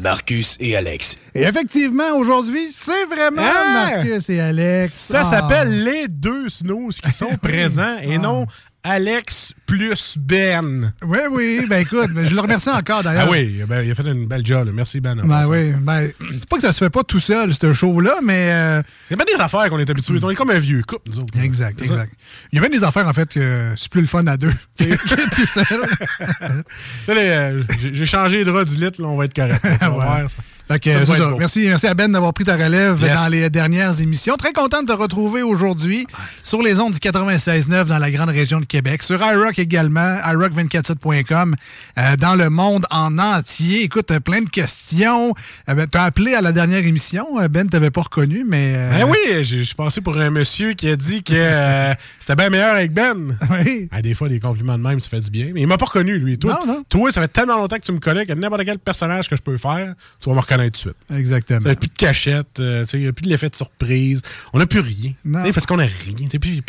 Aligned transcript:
Marcus 0.00 0.56
et 0.60 0.76
Alex. 0.76 1.16
Et 1.34 1.42
effectivement, 1.42 2.16
aujourd'hui, 2.16 2.68
c'est 2.74 3.04
vraiment 3.06 3.42
Ah! 3.44 3.90
Marcus 3.96 4.30
et 4.30 4.40
Alex. 4.40 4.92
Ça 4.92 5.20
Ah. 5.20 5.24
s'appelle 5.24 5.84
les 5.84 6.08
deux 6.08 6.48
snooze 6.48 7.00
qui 7.00 7.12
sont 7.12 7.36
présents 7.42 7.96
et 8.02 8.18
non 8.18 8.46
Alex 8.84 9.52
plus 9.66 10.16
Ben. 10.16 10.92
Oui, 11.02 11.18
oui. 11.32 11.66
Ben 11.68 11.78
écoute, 11.80 12.10
ben, 12.14 12.26
je 12.26 12.34
le 12.34 12.40
remercie 12.40 12.70
encore 12.70 13.02
d'ailleurs. 13.02 13.24
Ah 13.26 13.30
oui, 13.30 13.62
ben, 13.68 13.82
il 13.82 13.90
a 13.90 13.94
fait 13.94 14.06
une 14.06 14.26
belle 14.26 14.46
job. 14.46 14.70
Merci 14.72 15.00
Ben. 15.00 15.16
Ben 15.24 15.46
oui. 15.46 15.72
Ben, 15.80 16.10
c'est 16.32 16.48
pas 16.48 16.56
que 16.56 16.62
ça 16.62 16.72
se 16.72 16.78
fait 16.78 16.88
pas 16.90 17.02
tout 17.02 17.20
seul, 17.20 17.52
ce 17.54 17.72
show-là, 17.74 18.16
mais. 18.22 18.48
euh, 18.52 18.82
Il 19.10 19.16
y 19.16 19.20
a 19.20 19.24
bien 19.24 19.34
des 19.36 19.40
affaires 19.42 19.68
qu'on 19.68 19.78
est 19.78 19.90
habitués. 19.90 20.18
On 20.22 20.30
est 20.30 20.34
comme 20.34 20.50
un 20.50 20.58
vieux 20.58 20.82
couple, 20.86 21.10
nous 21.10 21.18
autres. 21.18 21.38
Exact, 21.42 21.78
ça. 21.80 21.84
exact. 21.84 22.12
Il 22.52 22.56
y 22.56 22.58
a 22.64 22.66
bien 22.66 22.78
des 22.78 22.84
affaires, 22.84 23.06
en 23.08 23.12
fait, 23.12 23.28
que 23.28 23.72
c'est 23.76 23.90
plus 23.90 24.00
le 24.00 24.06
fun 24.06 24.26
à 24.26 24.36
deux 24.36 24.52
que 24.78 25.34
tout 25.34 25.46
seul. 25.46 25.64
Euh, 27.08 27.62
J'ai 27.92 28.06
changé 28.06 28.38
les 28.38 28.44
draps 28.44 28.70
du 28.70 28.76
lit, 28.76 28.90
là, 28.98 29.06
on 29.06 29.16
va 29.16 29.24
être 29.24 29.34
correct. 29.34 29.60
Ça 29.80 29.90
va 29.90 29.96
Ouais. 29.96 30.16
faire, 30.20 30.30
ça. 30.30 30.38
Fait 30.68 30.78
que, 30.78 31.04
Ça 31.06 31.16
ça. 31.16 31.32
merci, 31.38 31.60
merci 31.66 31.86
à 31.86 31.94
Ben 31.94 32.12
d'avoir 32.12 32.34
pris 32.34 32.44
ta 32.44 32.54
relève 32.56 33.00
Yes. 33.02 33.14
dans 33.14 33.28
les 33.28 33.48
dernières 33.48 34.00
émissions. 34.02 34.36
Très 34.36 34.52
content 34.52 34.82
de 34.82 34.86
te 34.88 34.92
retrouver 34.92 35.42
aujourd'hui 35.42 36.06
sur 36.42 36.60
les 36.62 36.78
ondes 36.78 36.92
du 36.92 36.98
96.9 36.98 37.84
dans 37.84 37.96
la 37.98 38.10
grande 38.10 38.28
région 38.28 38.60
de 38.60 38.66
Québec, 38.66 39.02
sur 39.02 39.16
iRock 39.22 39.58
également, 39.58 40.18
iRock247.com, 40.26 41.54
euh, 41.98 42.16
dans 42.16 42.34
le 42.34 42.50
monde 42.50 42.84
en 42.90 43.18
entier. 43.18 43.82
Écoute, 43.82 44.10
euh, 44.10 44.20
plein 44.20 44.42
de 44.42 44.48
questions. 44.50 45.34
Euh, 45.68 45.74
ben, 45.74 45.86
T'as 45.86 46.04
appelé 46.04 46.34
à 46.34 46.40
la 46.42 46.52
dernière 46.52 46.84
émission. 46.84 47.40
Euh, 47.40 47.48
Ben, 47.48 47.66
t'avais 47.68 47.90
pas 47.90 48.02
reconnu, 48.02 48.44
mais... 48.46 48.74
euh, 48.76 48.90
Ben 48.90 49.04
oui, 49.08 49.42
j'ai 49.44 49.64
j'ai 49.64 49.74
passé 49.74 50.00
pour 50.02 50.16
un 50.18 50.30
monsieur 50.30 50.74
qui 50.74 50.88
a 50.90 50.96
dit 50.96 51.22
que 51.22 51.32
euh, 51.34 51.94
c'était 52.18 52.36
bien 52.36 52.50
meilleur 52.50 52.74
avec 52.74 52.92
Ben. 52.92 53.38
Oui. 53.50 53.88
Ah, 53.90 54.02
des 54.02 54.14
fois, 54.14 54.28
des 54.28 54.38
compliments 54.40 54.76
de 54.76 54.82
même, 54.82 55.00
ça 55.00 55.08
fait 55.08 55.20
du 55.20 55.30
bien. 55.30 55.50
Mais 55.54 55.62
il 55.62 55.66
m'a 55.66 55.78
pas 55.78 55.86
reconnu, 55.86 56.18
lui. 56.18 56.38
Toi, 56.38 56.60
Non, 56.66 56.74
non. 56.74 56.84
toi, 56.88 57.10
ça 57.10 57.22
fait 57.22 57.28
tellement 57.28 57.56
longtemps 57.56 57.76
que 57.76 57.82
tu 57.86 57.92
me 57.92 58.00
connais 58.00 58.26
que 58.26 58.34
n'importe 58.34 58.64
quel 58.66 58.78
personnage 58.78 59.28
que 59.30 59.36
je 59.36 59.42
peux 59.42 59.56
faire, 59.56 59.94
tu 60.20 60.28
vas 60.28 60.34
me 60.34 60.40
reconnaître 60.40 60.57
tout 60.64 60.70
de 60.70 60.76
suite. 60.76 60.96
Exactement. 61.12 61.60
Il 61.60 61.66
n'y 61.66 61.72
a 61.72 61.76
plus 61.76 61.88
de 61.88 61.94
cachette, 61.94 62.60
euh, 62.60 62.84
il 62.92 63.00
n'y 63.00 63.06
a 63.06 63.12
plus 63.12 63.24
de 63.24 63.28
l'effet 63.28 63.48
de 63.48 63.56
surprise. 63.56 64.22
On 64.52 64.58
n'a 64.58 64.66
plus 64.66 64.80
rien. 64.80 65.12
Parce 65.52 65.66
qu'on 65.66 65.76
n'a 65.76 65.86
rien. 65.86 66.28
Plus 66.40 66.62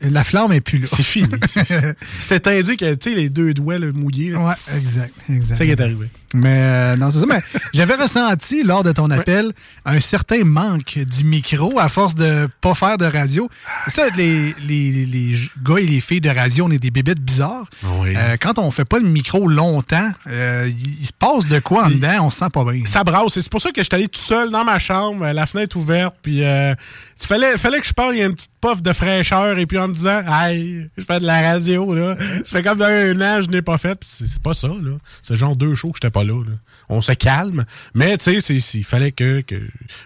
la 0.00 0.24
flamme 0.24 0.52
est 0.52 0.60
plus 0.60 0.78
là. 0.78 0.86
C'est 0.90 1.02
fini. 1.02 1.28
C'était 2.18 2.40
tendu 2.40 2.76
que 2.76 2.94
tu 2.94 3.10
sais, 3.10 3.16
les 3.16 3.28
deux 3.28 3.52
doigts 3.52 3.78
là, 3.78 3.92
mouillés. 3.92 4.34
Ouais, 4.34 4.54
exact, 4.74 5.12
exact. 5.28 5.46
C'est 5.48 5.56
ça 5.56 5.64
qui 5.64 5.70
est 5.70 5.80
arrivé. 5.80 6.08
Mais 6.34 6.62
euh, 6.62 6.96
non, 6.96 7.10
c'est 7.10 7.20
ça. 7.20 7.26
Mais 7.26 7.42
j'avais 7.74 7.96
ressenti 7.96 8.62
lors 8.62 8.82
de 8.82 8.92
ton 8.92 9.10
appel 9.10 9.52
un 9.84 10.00
certain 10.00 10.44
manque 10.44 10.98
du 10.98 11.24
micro 11.24 11.78
à 11.78 11.88
force 11.88 12.14
de 12.14 12.48
pas 12.60 12.74
faire 12.74 12.96
de 12.96 13.04
radio. 13.04 13.50
Ça, 13.88 14.08
les, 14.16 14.54
les, 14.66 15.04
les 15.04 15.34
gars 15.62 15.78
et 15.78 15.86
les 15.86 16.00
filles 16.00 16.22
de 16.22 16.30
radio, 16.30 16.66
on 16.66 16.70
est 16.70 16.78
des 16.78 16.90
bébêtes 16.90 17.20
bizarres. 17.20 17.68
Oui. 18.00 18.14
Euh, 18.16 18.36
quand 18.40 18.58
on 18.58 18.70
fait 18.70 18.86
pas 18.86 18.98
le 18.98 19.08
micro 19.08 19.46
longtemps, 19.46 20.10
euh, 20.28 20.66
il, 20.68 21.00
il 21.00 21.06
se 21.06 21.12
passe 21.12 21.44
de 21.44 21.58
quoi 21.58 21.84
en 21.86 21.90
dedans, 21.90 22.24
on 22.26 22.30
se 22.30 22.38
sent 22.38 22.50
pas 22.52 22.64
bien. 22.64 22.82
Ça 22.92 23.04
brasse. 23.04 23.32
C'est 23.32 23.48
pour 23.48 23.62
ça 23.62 23.72
que 23.72 23.80
je 23.80 23.84
suis 23.84 23.94
allé 23.94 24.06
tout 24.06 24.20
seul 24.20 24.50
dans 24.50 24.64
ma 24.64 24.78
chambre, 24.78 25.24
euh, 25.24 25.32
la 25.32 25.46
fenêtre 25.46 25.78
ouverte, 25.78 26.14
puis 26.20 26.44
euh, 26.44 26.74
il 27.18 27.26
fallait, 27.26 27.56
fallait 27.56 27.80
que 27.80 27.86
je 27.86 27.94
parle, 27.94 28.16
il 28.16 28.18
y 28.18 28.22
a 28.22 28.26
une 28.26 28.34
petite 28.34 28.50
puff 28.60 28.82
de 28.82 28.92
fraîcheur, 28.92 29.56
et 29.56 29.64
puis 29.64 29.78
en 29.78 29.88
me 29.88 29.94
disant, 29.94 30.20
hey, 30.28 30.90
je 30.98 31.02
fais 31.02 31.18
de 31.18 31.24
la 31.24 31.40
radio, 31.40 31.94
là. 31.94 32.16
Ça 32.44 32.58
fait 32.58 32.62
comme 32.62 32.82
un 32.82 33.18
an, 33.22 33.40
je 33.40 33.48
n'ai 33.48 33.62
pas 33.62 33.78
fait, 33.78 33.94
puis 33.94 34.06
c'est 34.10 34.42
pas 34.42 34.52
ça, 34.52 34.68
là. 34.68 34.98
C'est 35.22 35.36
genre 35.36 35.56
deux 35.56 35.74
shows 35.74 35.92
que 35.92 36.00
j'étais 36.02 36.10
pas 36.10 36.22
là, 36.22 36.38
là. 36.44 36.52
On 36.90 37.00
se 37.00 37.12
calme, 37.12 37.64
mais 37.94 38.18
tu 38.18 38.38
sais, 38.42 38.54
il 38.74 38.84
fallait 38.84 39.12
que, 39.12 39.40
que. 39.40 39.56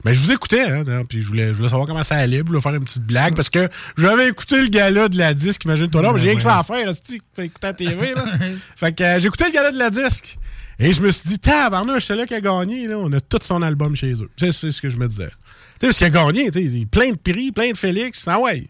Mais 0.05 0.15
je 0.15 0.21
vous 0.21 0.31
écoutais, 0.31 0.63
hein, 0.63 0.85
hein, 0.87 1.03
puis 1.09 1.23
je 1.23 1.27
voulais, 1.27 1.49
je 1.49 1.55
voulais 1.55 1.71
savoir 1.71 1.89
comment 1.89 2.05
ça 2.05 2.15
allait, 2.15 2.39
je 2.39 2.45
voulais 2.45 2.61
faire 2.61 2.75
une 2.75 2.85
petite 2.85 3.03
blague, 3.03 3.35
parce 3.35 3.51
que 3.51 3.69
j'avais 3.99 4.29
écouté 4.29 4.61
le 4.61 4.69
gala 4.69 5.09
de 5.09 5.19
la 5.19 5.35
disque, 5.35 5.65
imagine-toi 5.65 6.03
là, 6.03 6.13
mais 6.13 6.21
j'ai 6.21 6.29
rien 6.29 6.37
que 6.37 6.43
ça 6.43 6.61
à 6.61 6.63
faire, 6.63 6.89
écouter 6.89 7.51
la 7.65 7.73
TV, 7.73 8.15
là. 8.15 8.27
fait 8.77 8.93
que 8.93 9.03
euh, 9.03 9.19
j'ai 9.19 9.27
écouté 9.27 9.47
le 9.47 9.51
gala 9.51 9.73
de 9.73 9.79
la 9.79 9.91
disque. 9.91 10.39
Et 10.79 10.93
je 10.93 11.01
me 11.01 11.11
suis 11.11 11.29
dit, 11.29 11.39
tabarnouche, 11.39 12.05
c'est 12.05 12.17
là 12.17 12.27
qui 12.27 12.35
a 12.35 12.41
gagné, 12.41 12.87
là. 12.87 12.99
On 12.99 13.11
a 13.13 13.21
tout 13.21 13.39
son 13.43 13.63
album 13.63 13.97
chez 13.97 14.13
eux. 14.13 14.31
C'est 14.37 14.53
ce 14.53 14.81
que 14.83 14.91
je 14.91 14.97
me 14.99 15.09
disais. 15.09 15.29
Tu 15.29 15.33
sais, 15.33 15.87
parce 15.87 15.99
qu'il 15.99 16.07
a 16.07 16.11
gagné, 16.11 16.51
tu 16.51 16.71
sais, 16.71 16.87
plein 16.87 17.13
de 17.13 17.17
prix, 17.17 17.51
plein 17.51 17.73
de 17.73 17.77
Félix. 17.77 18.27
Ah 18.29 18.39
ouais. 18.41 18.67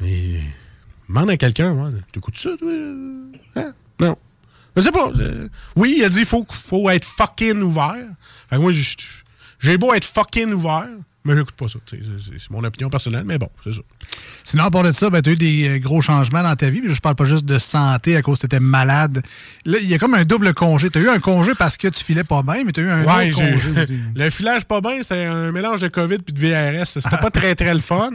Mais, 0.00 0.40
demande 1.08 1.30
à 1.30 1.36
quelqu'un, 1.36 1.74
moi, 1.74 1.90
t'écoutes 2.12 2.38
ça, 2.38 2.50
toi? 2.58 2.70
Hein? 3.56 3.74
Non. 4.00 4.16
Je 4.76 4.82
sais 4.82 4.92
pas. 4.92 5.10
euh, 5.18 5.48
oui, 5.74 5.96
il 5.98 6.04
a 6.04 6.08
dit, 6.08 6.24
faut, 6.24 6.46
faut 6.48 6.88
être 6.90 7.06
fucking 7.06 7.60
ouvert. 7.60 8.06
Fait 8.50 8.58
moi, 8.58 8.72
j'ai 9.58 9.78
beau 9.78 9.94
être 9.94 10.04
fucking 10.04 10.52
ouvert, 10.52 10.88
mais 11.26 11.36
j'écoute 11.36 11.54
pas 11.56 11.68
ça. 11.68 11.78
C'est 11.90 12.50
mon 12.50 12.64
opinion 12.64 12.88
personnelle, 12.88 13.24
mais 13.26 13.38
bon, 13.38 13.48
c'est 13.62 13.72
ça. 13.72 13.80
Sinon, 14.44 14.64
à 14.64 14.70
part 14.70 14.82
de 14.84 14.92
ça, 14.92 15.10
ben, 15.10 15.20
tu 15.20 15.30
as 15.30 15.32
eu 15.32 15.36
des 15.36 15.68
euh, 15.68 15.78
gros 15.78 16.00
changements 16.00 16.42
dans 16.42 16.54
ta 16.56 16.70
vie. 16.70 16.80
Je 16.86 17.00
parle 17.00 17.16
pas 17.16 17.24
juste 17.26 17.44
de 17.44 17.58
santé 17.58 18.16
à 18.16 18.22
cause 18.22 18.36
que 18.38 18.40
tu 18.42 18.46
étais 18.46 18.60
malade. 18.60 19.22
Là, 19.64 19.78
il 19.82 19.88
y 19.88 19.94
a 19.94 19.98
comme 19.98 20.14
un 20.14 20.24
double 20.24 20.54
congé. 20.54 20.88
Tu 20.90 20.98
as 20.98 21.02
eu 21.02 21.08
un 21.08 21.18
congé 21.18 21.52
parce 21.58 21.76
que 21.76 21.88
tu 21.88 22.02
filais 22.04 22.24
pas 22.24 22.42
bien, 22.42 22.62
mais 22.64 22.72
tu 22.72 22.80
as 22.80 22.84
eu 22.84 22.88
un 22.90 23.04
Ouais, 23.04 23.30
autre 23.30 23.40
congé 23.40 23.98
le 24.14 24.30
filage 24.30 24.64
pas 24.64 24.80
bien, 24.80 25.02
c'était 25.02 25.24
un 25.24 25.52
mélange 25.52 25.80
de 25.80 25.88
COVID 25.88 26.18
puis 26.18 26.32
de 26.32 26.38
VRS. 26.40 26.86
C'était 26.86 27.16
pas 27.18 27.30
très, 27.30 27.54
très 27.54 27.74
le 27.74 27.80
fun. 27.80 28.10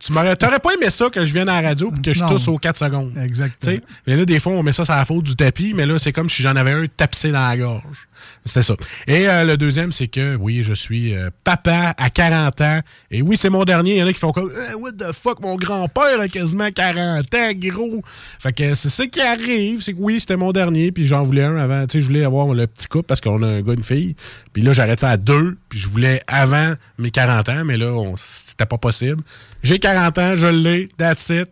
tu 0.00 0.12
t'aurais 0.12 0.58
pas 0.58 0.74
aimé 0.74 0.90
ça 0.90 1.08
que 1.08 1.24
je 1.24 1.32
vienne 1.32 1.48
à 1.48 1.60
la 1.62 1.68
radio 1.68 1.90
puis 1.90 2.02
que 2.02 2.12
je 2.12 2.20
Non. 2.20 2.30
tousse 2.30 2.48
aux 2.48 2.58
4 2.58 2.76
secondes. 2.76 3.12
Exactement. 3.18 3.78
Mais 4.06 4.16
là, 4.16 4.24
des 4.24 4.40
fois, 4.40 4.52
on 4.52 4.62
met 4.62 4.72
ça 4.72 4.84
sur 4.84 4.94
la 4.94 5.04
faute 5.04 5.24
du 5.24 5.36
tapis, 5.36 5.72
mais 5.74 5.86
là, 5.86 5.98
c'est 5.98 6.12
comme 6.12 6.28
si 6.28 6.42
j'en 6.42 6.56
avais 6.56 6.72
un 6.72 6.86
tapissé 6.86 7.30
dans 7.30 7.46
la 7.48 7.56
gorge. 7.56 8.05
C'était 8.44 8.62
ça. 8.62 8.74
Et 9.06 9.28
euh, 9.28 9.44
le 9.44 9.56
deuxième, 9.56 9.92
c'est 9.92 10.08
que, 10.08 10.36
oui, 10.36 10.62
je 10.62 10.72
suis 10.72 11.14
euh, 11.14 11.30
papa 11.44 11.94
à 11.96 12.10
40 12.10 12.60
ans. 12.60 12.80
Et 13.10 13.22
oui, 13.22 13.36
c'est 13.36 13.50
mon 13.50 13.64
dernier. 13.64 13.96
Il 13.96 13.98
y 13.98 14.02
en 14.02 14.06
a 14.06 14.12
qui 14.12 14.20
font 14.20 14.32
comme, 14.32 14.50
Eh, 14.70 14.74
what 14.74 14.92
the 14.92 15.12
fuck, 15.12 15.40
mon 15.40 15.56
grand-père 15.56 16.20
a 16.20 16.28
quasiment 16.28 16.70
40 16.70 17.34
ans, 17.34 17.50
gros. 17.54 18.02
Fait 18.38 18.52
que 18.52 18.74
c'est 18.74 18.88
ça 18.88 19.06
qui 19.06 19.20
arrive. 19.20 19.82
C'est 19.82 19.92
que 19.92 19.98
oui, 20.00 20.20
c'était 20.20 20.36
mon 20.36 20.52
dernier, 20.52 20.92
puis 20.92 21.06
j'en 21.06 21.22
voulais 21.22 21.44
un 21.44 21.56
avant. 21.56 21.86
Tu 21.86 21.98
sais, 21.98 22.00
je 22.00 22.06
voulais 22.06 22.24
avoir 22.24 22.52
le 22.52 22.66
petit 22.66 22.86
couple 22.86 23.06
parce 23.06 23.20
qu'on 23.20 23.42
a 23.42 23.46
un 23.46 23.62
gars, 23.62 23.74
une 23.74 23.82
fille. 23.82 24.16
Puis 24.52 24.62
là, 24.62 24.72
j'arrête 24.72 25.02
à 25.04 25.16
deux, 25.16 25.58
puis 25.68 25.78
je 25.78 25.88
voulais 25.88 26.22
avant 26.26 26.74
mes 26.98 27.10
40 27.10 27.48
ans, 27.48 27.64
mais 27.64 27.76
là, 27.76 27.92
c'était 28.16 28.66
pas 28.66 28.78
possible. 28.78 29.22
J'ai 29.62 29.78
40 29.78 30.18
ans, 30.18 30.36
je 30.36 30.46
l'ai, 30.46 30.88
that's 30.96 31.28
it. 31.30 31.48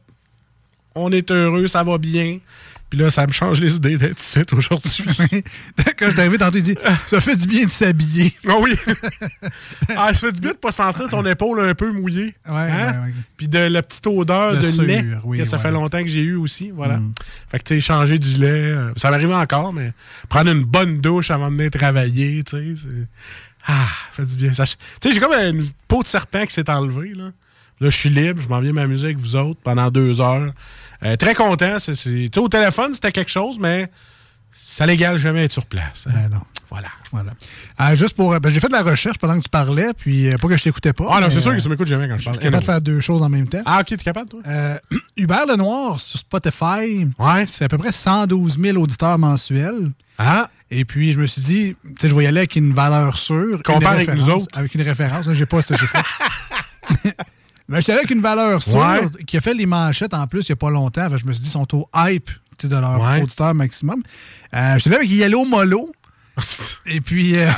On 0.95 1.11
est 1.11 1.31
heureux, 1.31 1.67
ça 1.67 1.83
va 1.83 1.99
bien. 1.99 2.39
Puis 2.95 3.03
là, 3.03 3.11
ça 3.11 3.27
me 3.27 3.33
change 3.33 3.61
les 3.61 3.75
idées 3.75 3.99
d'être 3.99 4.21
ici 4.21 4.39
aujourd'hui. 4.53 5.03
Quand 5.99 6.07
je 6.07 6.11
suis 6.13 6.21
arrivé 6.21 6.39
tantôt, 6.39 6.59
il 6.59 6.63
dit 6.63 6.77
Ça 7.09 7.21
fait 7.21 7.35
du 7.35 7.49
bien 7.49 7.65
de 7.65 7.71
s'habiller. 7.71 8.33
Ah 8.47 8.55
oui! 8.61 8.77
ah, 9.97 10.15
ça 10.15 10.21
fait 10.21 10.31
du 10.31 10.41
bien 10.41 10.53
de 10.53 10.57
pas 10.57 10.71
sentir 10.71 11.09
ton 11.09 11.27
épaule 11.27 11.59
un 11.59 11.75
peu 11.75 11.91
mouillée. 11.91 12.37
Ouais, 12.49 12.55
Hein? 12.55 12.93
ouais, 12.93 13.07
ouais. 13.07 13.15
Puis 13.37 13.49
de 13.49 13.59
la 13.59 13.83
petite 13.83 14.07
odeur 14.07 14.55
De 14.55 14.71
de, 14.71 14.83
lait 14.83 15.05
oui, 15.25 15.39
que 15.39 15.45
ça 15.45 15.59
fait 15.59 15.73
longtemps 15.73 16.03
que 16.03 16.07
j'ai 16.07 16.23
eu 16.23 16.37
aussi. 16.37 16.71
Voilà. 16.71 16.99
Mm. 16.99 17.13
Fait 17.51 17.59
que 17.59 17.65
tu 17.65 17.75
sais, 17.75 17.81
changer 17.81 18.21
du 18.21 18.35
lait, 18.37 18.47
euh, 18.47 18.93
ça 18.97 19.11
m'arrive 19.11 19.33
encore, 19.33 19.73
mais 19.73 19.93
prendre 20.29 20.53
une 20.53 20.63
bonne 20.63 21.01
douche 21.01 21.33
avant 21.33 21.51
de 21.51 21.57
venir 21.57 21.73
travailler, 21.73 22.45
tu 22.45 22.77
sais. 22.77 22.87
Ah, 23.67 23.89
ça 24.17 24.23
fait 24.23 24.27
du 24.27 24.37
bien. 24.37 24.53
Tu 24.53 24.65
sais, 24.65 24.77
j'ai 25.13 25.19
comme 25.19 25.33
une 25.33 25.65
peau 25.89 26.05
de 26.05 26.07
serpent 26.07 26.47
qui 26.47 26.55
s'est 26.55 26.71
enlevée, 26.71 27.13
là. 27.13 27.33
Là, 27.81 27.91
je 27.91 27.97
suis 27.97 28.09
libre, 28.09 28.41
je 28.41 28.49
m'en 28.49 28.61
viens 28.61 28.73
m'amuser 28.73 29.07
avec 29.07 29.19
vous 29.19 29.35
autres 29.35 29.59
pendant 29.65 29.91
deux 29.91 30.21
heures. 30.21 30.53
Euh, 31.05 31.17
très 31.17 31.35
content. 31.35 31.79
c'est- 31.79 31.95
c'est- 31.95 32.11
Tu 32.11 32.31
sais, 32.35 32.39
au 32.41 32.49
téléphone, 32.49 32.95
c'était 32.95 33.13
quelque 33.13 33.31
chose, 33.31 33.57
mais 33.59 33.89
ça 34.53 34.87
l'égale 34.87 35.19
jamais 35.19 35.45
être 35.45 35.53
sur 35.53 35.67
place. 35.67 36.07
hein. 36.09 36.13
Ben 36.15 36.29
non. 36.31 36.41
Voilà. 36.71 36.89
Voilà. 37.13 37.33
Euh, 37.81 37.95
juste 37.95 38.15
pour. 38.15 38.39
ben, 38.41 38.51
j'ai 38.51 38.59
fait 38.59 38.67
de 38.69 38.73
la 38.73 38.83
recherche 38.83 39.19
pendant 39.19 39.37
que 39.39 39.43
tu 39.45 39.49
parlais, 39.49 39.89
puis 39.97 40.29
euh, 40.33 40.39
pas 40.39 40.49
que 40.49 40.57
je 40.57 40.63
t'écoutais 40.65 40.93
pas. 40.93 41.07
Ah 41.11 41.21
non, 41.21 41.29
c'est 41.31 41.41
sûr 41.41 41.53
euh, 41.53 41.57
que 41.57 41.61
tu 41.63 41.69
m'écoutes 41.69 41.87
jamais 41.87 42.09
quand 42.09 42.15
je 42.17 42.21
Je 42.21 42.25
parle. 42.25 42.37
suis 42.37 42.45
capable 42.45 42.61
de 42.63 42.67
faire 42.67 42.81
deux 42.81 43.01
choses 43.01 43.23
en 43.23 43.29
même 43.29 43.47
temps. 43.47 43.63
Ah, 43.67 43.81
ok, 43.81 43.87
t'es 43.87 43.97
capable, 43.99 44.29
toi? 44.31 44.41
Euh, 44.49 44.79
Hubert 45.17 45.47
Lenoir 45.47 46.01
sur 46.01 46.19
Spotify, 46.19 47.07
Ouais. 47.19 47.47
c'est 47.47 47.67
à 47.67 47.69
peu 47.69 47.79
près 47.79 47.93
112 47.93 48.59
000 48.61 48.77
auditeurs 48.79 49.19
mensuels. 49.19 49.93
Ah, 50.19 50.49
Et 50.71 50.85
puis, 50.85 51.13
je 51.13 51.21
me 51.21 51.27
suis 51.29 51.43
dit, 51.43 51.77
tu 51.85 51.95
sais, 52.01 52.09
je 52.09 52.15
vais 52.17 52.25
y 52.25 52.27
aller 52.27 52.39
avec 52.39 52.57
une 52.57 52.73
valeur 52.73 53.17
sûre. 53.19 53.63
Compare 53.63 53.93
avec 53.93 54.13
nous 54.13 54.29
autres. 54.31 54.47
Avec 54.55 54.75
une 54.75 54.83
référence. 54.83 55.27
J'ai 55.33 55.47
pas 55.47 55.63
ce 55.63 55.77
chiffre 55.77 55.95
Mais 57.69 57.79
je 57.79 57.83
suis 57.83 57.93
allé 57.93 58.01
avec 58.01 58.11
une 58.11 58.21
valeur 58.21 58.63
sûre 58.63 58.77
Ouais. 58.77 59.09
qui 59.27 59.37
a 59.37 59.41
fait 59.41 59.55
les 59.55 59.67
manchettes 59.67 60.13
en 60.15 60.27
plus 60.27 60.41
il 60.49 60.53
n'y 60.53 60.55
a 60.55 60.57
pas 60.57 60.71
longtemps. 60.71 61.09
Je 61.17 61.25
me 61.27 61.33
suis 61.33 61.43
dit, 61.43 61.49
ils 61.49 61.53
sont 61.53 61.75
au 61.77 61.89
hype 61.97 62.31
de 62.63 62.69
leur 62.77 63.01
Ouais. 63.01 63.23
auditeur 63.23 63.55
maximum. 63.55 64.03
Euh, 64.55 64.75
je 64.75 64.79
suis 64.81 64.89
allé 64.91 64.97
avec 64.99 65.11
Yellow 65.11 65.45
Molo. 65.45 65.91
Et 66.87 67.01
puis, 67.01 67.37
euh, 67.39 67.49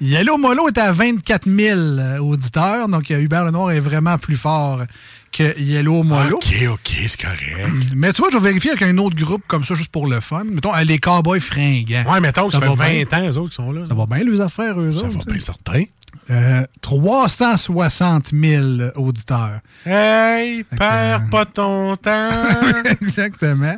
Yellow 0.00 0.38
Molo 0.38 0.68
est 0.68 0.78
à 0.78 0.92
24 0.92 1.46
000 1.48 1.78
euh, 1.78 2.18
auditeurs. 2.18 2.88
Donc, 2.88 3.10
euh, 3.10 3.20
Hubert 3.20 3.44
Lenoir 3.44 3.70
est 3.72 3.80
vraiment 3.80 4.16
plus 4.18 4.36
fort 4.36 4.82
que 5.30 5.58
Yellow 5.60 6.02
Molo. 6.02 6.36
ok, 6.36 6.54
ok, 6.72 6.96
c'est 7.06 7.20
correct. 7.20 7.70
Mais 7.94 8.12
tu 8.12 8.22
vois, 8.22 8.30
je 8.32 8.38
vais 8.38 8.44
vérifier 8.48 8.70
avec 8.70 8.82
un 8.82 8.96
autre 8.98 9.16
groupe 9.16 9.42
comme 9.46 9.64
ça, 9.64 9.74
juste 9.74 9.90
pour 9.90 10.06
le 10.08 10.20
fun. 10.20 10.44
Mettons, 10.44 10.74
euh, 10.74 10.84
les 10.84 10.98
Cowboys 10.98 11.40
fringants. 11.40 12.04
Ouais, 12.10 12.20
mettons 12.20 12.46
que 12.46 12.52
ça, 12.54 12.60
Ça 12.60 12.66
fait 12.66 12.74
va 12.74 12.84
20 12.86 13.04
bien. 13.04 13.18
ans, 13.18 13.30
eux 13.30 13.36
autres, 13.38 13.50
qui 13.50 13.56
sont 13.56 13.72
là. 13.72 13.84
Ça 13.84 13.94
va 13.94 14.06
bien, 14.06 14.24
les 14.24 14.40
affaires, 14.40 14.80
eux 14.80 14.92
Ça 14.92 14.98
autres. 15.00 15.08
va 15.08 15.12
tu 15.18 15.24
sais. 15.24 15.30
bien 15.32 15.40
certain. 15.40 15.84
Euh, 16.30 16.62
360 16.80 18.30
000 18.32 18.64
auditeurs. 18.96 19.60
Hey, 19.84 20.64
perds 20.64 21.24
que- 21.24 21.30
pas 21.30 21.44
ton 21.44 21.96
temps. 22.02 22.30
Exactement. 23.02 23.76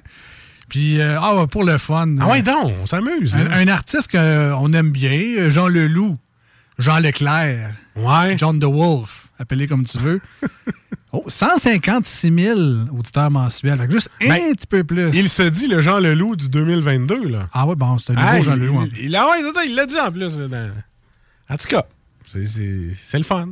Puis, 0.68 1.00
euh, 1.00 1.18
ah, 1.20 1.46
pour 1.50 1.64
le 1.64 1.78
fun. 1.78 2.16
ah 2.20 2.28
ouais, 2.28 2.42
donc, 2.42 2.72
on 2.82 2.86
s'amuse. 2.86 3.34
un, 3.34 3.68
artiste 3.68 4.10
qu'on 4.10 4.72
aime 4.72 4.90
bien, 4.90 5.10
euh, 5.38 5.50
Jean 5.50 5.68
Leloup, 5.68 6.16
Jean 6.78 6.98
Leclerc, 6.98 7.70
Ouais. 7.96 8.36
John 8.38 8.58
the 8.58 8.64
Wolf, 8.64 9.28
appelé 9.38 9.66
comme 9.66 9.84
tu 9.84 9.98
veux. 9.98 10.20
Oh, 11.14 11.24
156 11.28 12.32
000 12.34 12.58
auditeurs 12.98 13.30
mensuels. 13.30 13.78
Fait 13.78 13.86
que 13.86 13.92
juste 13.92 14.08
un 14.24 14.28
Ben, 14.28 14.54
petit 14.54 14.66
peu 14.66 14.82
plus. 14.82 15.10
Il 15.12 15.28
se 15.28 15.42
dit 15.42 15.66
le 15.66 15.82
Jean 15.82 15.98
Leloup 15.98 16.36
du 16.36 16.48
2022, 16.48 17.28
là. 17.28 17.50
Ah 17.52 17.66
ouais, 17.66 17.74
bon, 17.74 17.98
c'est 17.98 18.16
un 18.16 18.32
nouveau 18.32 18.42
Jean 18.42 18.54
Leloup. 18.56 18.76
en 18.78 18.84
il- 18.84 18.90
plus. 18.92 19.02
Il, 19.04 19.16
ah 19.16 19.26
ouais, 19.30 19.42
il 19.66 19.74
l'a 19.74 19.84
dit 19.84 20.00
en 20.00 20.10
plus. 20.10 20.38
là, 20.38 20.48
dans- 20.48 20.70
En 21.50 21.56
tout 21.58 21.68
cas, 21.68 21.84
c'est- 22.32 23.18
le 23.18 23.24
fun. 23.24 23.48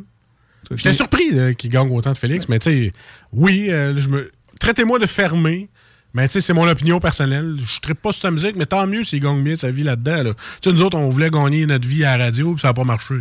J'étais 0.77 0.93
surpris 0.93 1.31
là, 1.31 1.55
qu'il 1.55 1.71
gagne 1.71 1.91
autant 1.91 2.13
de 2.13 2.19
Félix, 2.19 2.49
mais 2.49 2.59
tu 2.59 2.71
sais, 2.71 2.93
oui, 3.33 3.71
euh, 3.71 3.99
je 4.01 4.09
me 4.09 4.31
traitez-moi 4.61 4.99
de 4.99 5.07
fermé. 5.07 5.69
Mais 6.13 6.27
tu 6.27 6.33
sais, 6.35 6.41
c'est 6.41 6.53
mon 6.53 6.67
opinion 6.69 6.99
personnelle. 6.99 7.57
Je 7.61 7.89
ne 7.89 7.95
pas 7.95 8.13
sur 8.13 8.23
ta 8.23 8.31
musique, 8.33 8.57
mais 8.57 8.67
tant 8.67 8.85
mieux 8.87 9.05
s'il 9.05 9.21
gagne 9.21 9.43
bien 9.45 9.55
sa 9.55 9.71
vie 9.71 9.85
là-dedans. 9.85 10.25
là. 10.25 10.35
Tu 10.61 10.69
sais, 10.69 10.75
nous 10.75 10.83
autres, 10.83 10.99
on 10.99 11.09
voulait 11.09 11.31
gagner 11.31 11.67
notre 11.67 11.87
vie 11.87 12.05
à 12.05 12.19
la 12.19 12.25
radio, 12.27 12.53
puis 12.55 12.61
ça 12.61 12.69
n'a 12.69 12.75
pas 12.75 12.83
marché. 12.85 13.15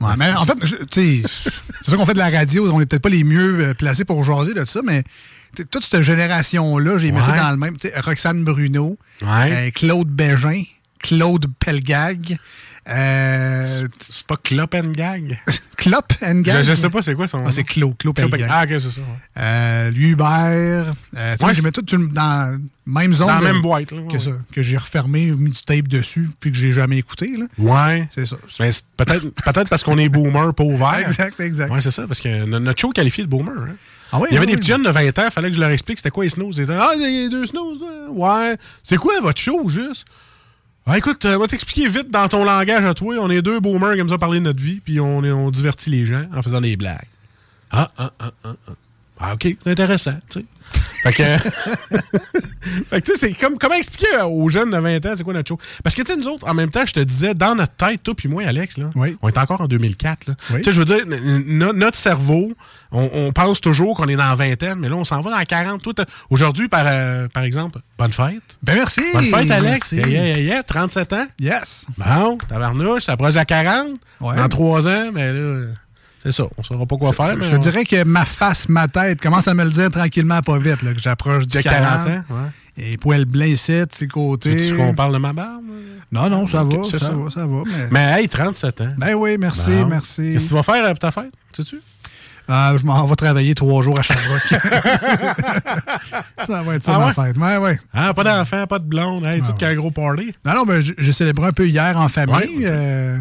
Ouais, 0.00 0.12
mais 0.16 0.32
en 0.32 0.46
fait, 0.46 0.54
je- 0.62 0.76
tu 0.76 0.86
sais, 0.90 1.22
c'est 1.82 1.90
sûr 1.90 1.96
qu'on 1.98 2.06
fait 2.06 2.14
de 2.14 2.18
la 2.18 2.30
radio, 2.30 2.70
on 2.72 2.78
n'est 2.78 2.86
peut-être 2.86 3.02
pas 3.02 3.08
les 3.08 3.24
mieux 3.24 3.58
euh, 3.70 3.74
placés 3.74 4.04
pour 4.04 4.22
jaser 4.22 4.54
de 4.54 4.64
ça, 4.64 4.80
mais 4.84 5.02
toute 5.72 5.82
cette 5.84 6.02
génération-là, 6.02 6.98
j'ai 6.98 7.10
mis 7.10 7.18
dans 7.18 7.50
le 7.50 7.56
même. 7.56 7.76
Roxane 8.04 8.44
Bruno, 8.44 8.96
Ouais. 9.22 9.52
euh, 9.52 9.70
Claude 9.72 10.08
Bégin, 10.08 10.62
Claude 11.00 11.46
Pelgag, 11.58 12.36
euh, 12.88 13.86
C'est 14.00 14.26
pas 14.26 14.36
Clop 14.36 14.74
and 14.74 14.92
Gag? 14.92 15.40
Clop 15.76 16.12
and 16.22 16.40
Gag? 16.40 16.62
Je, 16.62 16.70
je 16.70 16.74
sais 16.74 16.90
pas 16.90 17.02
c'est 17.02 17.14
quoi 17.14 17.28
son 17.28 17.38
nom. 17.38 17.44
Ah, 17.46 17.52
c'est 17.52 17.64
Claude 17.64 17.96
Clop 17.98 18.18
and- 18.18 18.28
Pelgag. 18.28 18.48
Ah, 18.50 18.64
ok, 18.64 18.70
c'est 18.70 18.80
ça. 18.80 19.00
ouais. 19.00 19.06
Euh, 19.38 19.90
Hubert. 19.94 20.94
Euh, 21.16 21.32
tu 21.32 21.38
sais, 21.38 21.44
Ouais, 21.44 21.54
j'ai 21.54 21.62
mis 21.62 21.70
tout 21.72 21.82
dans 21.82 22.12
la 22.14 22.56
même 22.86 23.12
zone. 23.14 23.26
Dans 23.28 23.34
la 23.34 23.40
de- 23.40 23.44
même 23.52 23.62
boîte. 23.62 23.92
Là, 23.92 24.00
ouais, 24.00 24.12
Que, 24.12 24.20
ça, 24.20 24.30
que 24.52 24.62
j'ai 24.62 24.76
refermé, 24.76 25.26
mis 25.32 25.50
du 25.50 25.62
tape 25.62 25.88
dessus, 25.88 26.28
puis 26.40 26.50
que 26.50 26.58
j'ai 26.58 26.72
jamais 26.72 26.98
écouté. 26.98 27.36
là. 27.36 27.46
Ouais. 27.58 28.08
C'est 28.10 28.26
ça. 28.26 28.36
Mais 28.60 28.70
peut-être 28.96 29.28
peut-être 29.28 29.68
parce 29.68 29.84
qu'on 29.84 29.98
est 29.98 30.08
boomer, 30.08 30.52
pas 30.54 30.64
ouvert. 30.64 30.98
Exact, 31.06 31.38
exact. 31.40 31.70
Ouais, 31.72 31.80
c'est 31.80 31.90
ça, 31.90 32.06
parce 32.06 32.20
que 32.20 32.44
no- 32.44 32.58
notre 32.58 32.80
show 32.80 32.90
qualifie 32.90 33.20
le 33.22 33.26
boomer. 33.28 33.52
hein. 33.56 33.74
Ah 34.10 34.18
oui, 34.20 34.28
Il 34.30 34.34
y 34.34 34.36
avait 34.38 34.46
des 34.46 34.52
oui. 34.52 34.58
petits 34.58 34.68
jeunes 34.68 34.82
de 34.84 34.88
20 34.90 35.18
ans, 35.18 35.24
il 35.26 35.30
fallait 35.30 35.50
que 35.50 35.54
je 35.54 35.60
leur 35.60 35.68
explique 35.68 35.98
c'était 35.98 36.08
quoi 36.10 36.24
les 36.24 36.30
snooze. 36.30 36.56
Ils 36.56 36.62
étaient, 36.62 36.72
ah, 36.72 36.92
il 36.96 37.02
y 37.02 37.26
a 37.26 37.28
deux 37.28 37.44
snooze. 37.46 37.78
Ouais. 38.10 38.56
C'est 38.82 38.96
quoi 38.96 39.12
votre 39.20 39.38
show, 39.38 39.68
juste? 39.68 40.06
Ah, 40.90 40.96
écoute, 40.96 41.22
euh, 41.26 41.36
on 41.36 41.40
va 41.40 41.46
t'expliquer 41.46 41.86
vite 41.86 42.10
dans 42.10 42.26
ton 42.28 42.44
langage 42.44 42.82
à 42.82 42.94
toi. 42.94 43.14
On 43.20 43.28
est 43.28 43.42
deux 43.42 43.60
boomers 43.60 43.92
qui 43.92 44.00
aiment 44.00 44.08
ça 44.08 44.16
parler 44.16 44.38
de 44.38 44.44
notre 44.44 44.62
vie, 44.62 44.80
puis 44.82 45.00
on, 45.00 45.18
on 45.18 45.50
divertit 45.50 45.90
les 45.90 46.06
gens 46.06 46.24
en 46.34 46.40
faisant 46.40 46.62
des 46.62 46.78
blagues. 46.78 47.04
Ah, 47.70 47.90
ah, 47.98 48.10
ah, 48.18 48.30
ah, 48.42 48.54
ah. 48.66 48.72
Ah, 49.20 49.34
OK, 49.34 49.54
c'est 49.62 49.70
intéressant, 49.70 50.14
tu 50.30 50.40
sais. 50.40 50.46
Fait 51.02 51.12
que, 51.12 51.22
fait 52.90 53.00
que 53.00 53.06
tu 53.06 53.12
sais, 53.12 53.18
c'est 53.18 53.32
comme, 53.34 53.56
comment 53.58 53.74
expliquer 53.74 54.20
aux 54.24 54.48
jeunes 54.48 54.70
de 54.70 54.78
20 54.78 55.04
ans 55.06 55.14
c'est 55.16 55.22
quoi 55.24 55.32
notre 55.32 55.48
show? 55.48 55.58
Parce 55.82 55.94
que, 55.94 56.02
tu 56.02 56.12
sais, 56.12 56.16
nous 56.16 56.26
autres, 56.28 56.46
en 56.48 56.54
même 56.54 56.70
temps, 56.70 56.84
je 56.86 56.92
te 56.92 57.00
disais, 57.00 57.34
dans 57.34 57.54
notre 57.54 57.74
tête, 57.74 58.02
toi 58.02 58.14
puis 58.16 58.28
moi, 58.28 58.42
Alex, 58.46 58.76
là, 58.78 58.90
Oui. 58.94 59.16
on 59.22 59.28
est 59.28 59.38
encore 59.38 59.60
en 59.60 59.66
2004, 59.66 60.26
là. 60.28 60.34
Oui. 60.50 60.58
Tu 60.58 60.64
sais, 60.64 60.72
je 60.72 60.78
veux 60.80 60.84
dire, 60.84 61.04
no- 61.46 61.72
notre 61.72 61.96
cerveau, 61.96 62.52
on, 62.92 63.08
on 63.12 63.32
pense 63.32 63.60
toujours 63.60 63.96
qu'on 63.96 64.06
est 64.08 64.16
dans 64.16 64.24
la 64.28 64.34
vingtaine, 64.34 64.78
mais 64.78 64.88
là, 64.88 64.96
on 64.96 65.04
s'en 65.04 65.20
va 65.20 65.30
dans 65.30 65.38
la 65.38 65.44
40. 65.46 65.82
Toi, 65.82 65.94
t'as- 65.94 66.06
Aujourd'hui, 66.30 66.68
par, 66.68 66.84
euh, 66.86 67.28
par 67.28 67.42
exemple, 67.44 67.78
bonne 67.96 68.12
fête. 68.12 68.58
Ben 68.62 68.74
merci. 68.74 69.02
Bonne 69.12 69.24
fête, 69.24 69.50
Alex. 69.50 69.92
Merci. 69.92 69.96
Yeah, 69.96 70.08
yeah, 70.08 70.26
yeah, 70.26 70.38
yeah, 70.54 70.62
37 70.62 71.12
ans. 71.12 71.26
Yes. 71.38 71.86
Bon, 71.96 72.38
tabarnouche, 72.48 73.04
ça 73.04 73.12
approche 73.12 73.36
à 73.36 73.44
40. 73.44 74.00
Ouais. 74.20 74.36
Dans 74.36 74.48
3 74.48 74.88
ans, 74.88 75.10
mais 75.12 75.32
là, 75.32 75.66
c'est 76.32 76.42
ça. 76.42 76.48
On 76.56 76.62
saura 76.62 76.86
pas 76.86 76.96
quoi 76.96 77.12
faire. 77.12 77.36
mais 77.36 77.44
Je 77.44 77.56
te 77.56 77.60
dirais 77.62 77.84
que 77.84 78.04
ma 78.04 78.24
face, 78.26 78.68
ma 78.68 78.88
tête 78.88 79.20
commence 79.20 79.48
à 79.48 79.54
me 79.54 79.64
le 79.64 79.70
dire 79.70 79.90
tranquillement, 79.90 80.40
pas 80.42 80.58
vite, 80.58 80.82
là, 80.82 80.92
que 80.94 81.00
j'approche 81.00 81.46
du 81.46 81.56
Il 81.58 81.64
y 81.64 81.68
a 81.68 81.70
40. 81.70 81.88
40 82.06 82.08
ans, 82.08 82.22
ouais. 82.30 82.50
Et 82.80 82.96
poils 82.96 83.24
blancs 83.24 83.48
ici, 83.48 83.72
de 83.72 83.86
ses 83.90 84.06
côtés. 84.06 84.54
Veux-tu 84.56 84.76
qu'on 84.76 84.94
parle 84.94 85.12
de 85.14 85.18
ma 85.18 85.32
barbe? 85.32 85.64
Non, 86.12 86.30
non, 86.30 86.46
ça 86.46 86.62
va, 86.62 86.84
ça, 86.84 86.98
ça. 86.98 87.10
va, 87.10 87.28
ça 87.30 87.46
va. 87.46 87.62
Mais... 87.66 87.88
Mais 87.90 88.20
hey, 88.20 88.28
37 88.28 88.80
ans. 88.82 88.94
Ben 88.96 89.14
oui, 89.14 89.36
merci, 89.38 89.70
Bon. 89.70 89.86
merci. 89.86 90.32
Qu'est-ce 90.32 90.44
que 90.44 90.48
tu 90.48 90.54
vas 90.54 90.62
faire 90.62 90.84
pour 90.90 90.98
ta 90.98 91.10
fête? 91.10 91.32
Sais-tu? 91.56 91.80
Euh, 92.50 92.78
je 92.78 92.84
m'en 92.86 93.06
vais 93.06 93.16
travailler 93.16 93.54
trois 93.54 93.82
jours 93.82 93.98
à 93.98 94.02
Sherbrooke. 94.02 94.40
ça 96.46 96.62
va 96.62 96.74
être 96.76 96.84
ça, 96.84 96.92
Ah 96.94 96.98
ma 96.98 97.06
ouais? 97.08 97.14
fête. 97.14 97.36
Ouais, 97.36 97.56
ouais. 97.58 97.78
Ah, 97.92 98.14
pas 98.14 98.24
d'enfant, 98.24 98.66
pas 98.66 98.78
de 98.78 98.84
blonde. 98.84 99.26
Hey, 99.26 99.40
tout 99.42 99.48
ouais. 99.50 99.56
qu'un 99.58 99.74
gros 99.74 99.90
party. 99.90 100.34
Non, 100.44 100.54
non, 100.54 100.64
ben, 100.64 100.82
j'ai 100.96 101.12
célébré 101.12 101.46
un 101.46 101.52
peu 101.52 101.66
hier 101.68 101.96
en 101.98 102.08
famille. 102.08 102.58
Ouais. 102.58 102.64
euh, 102.64 103.18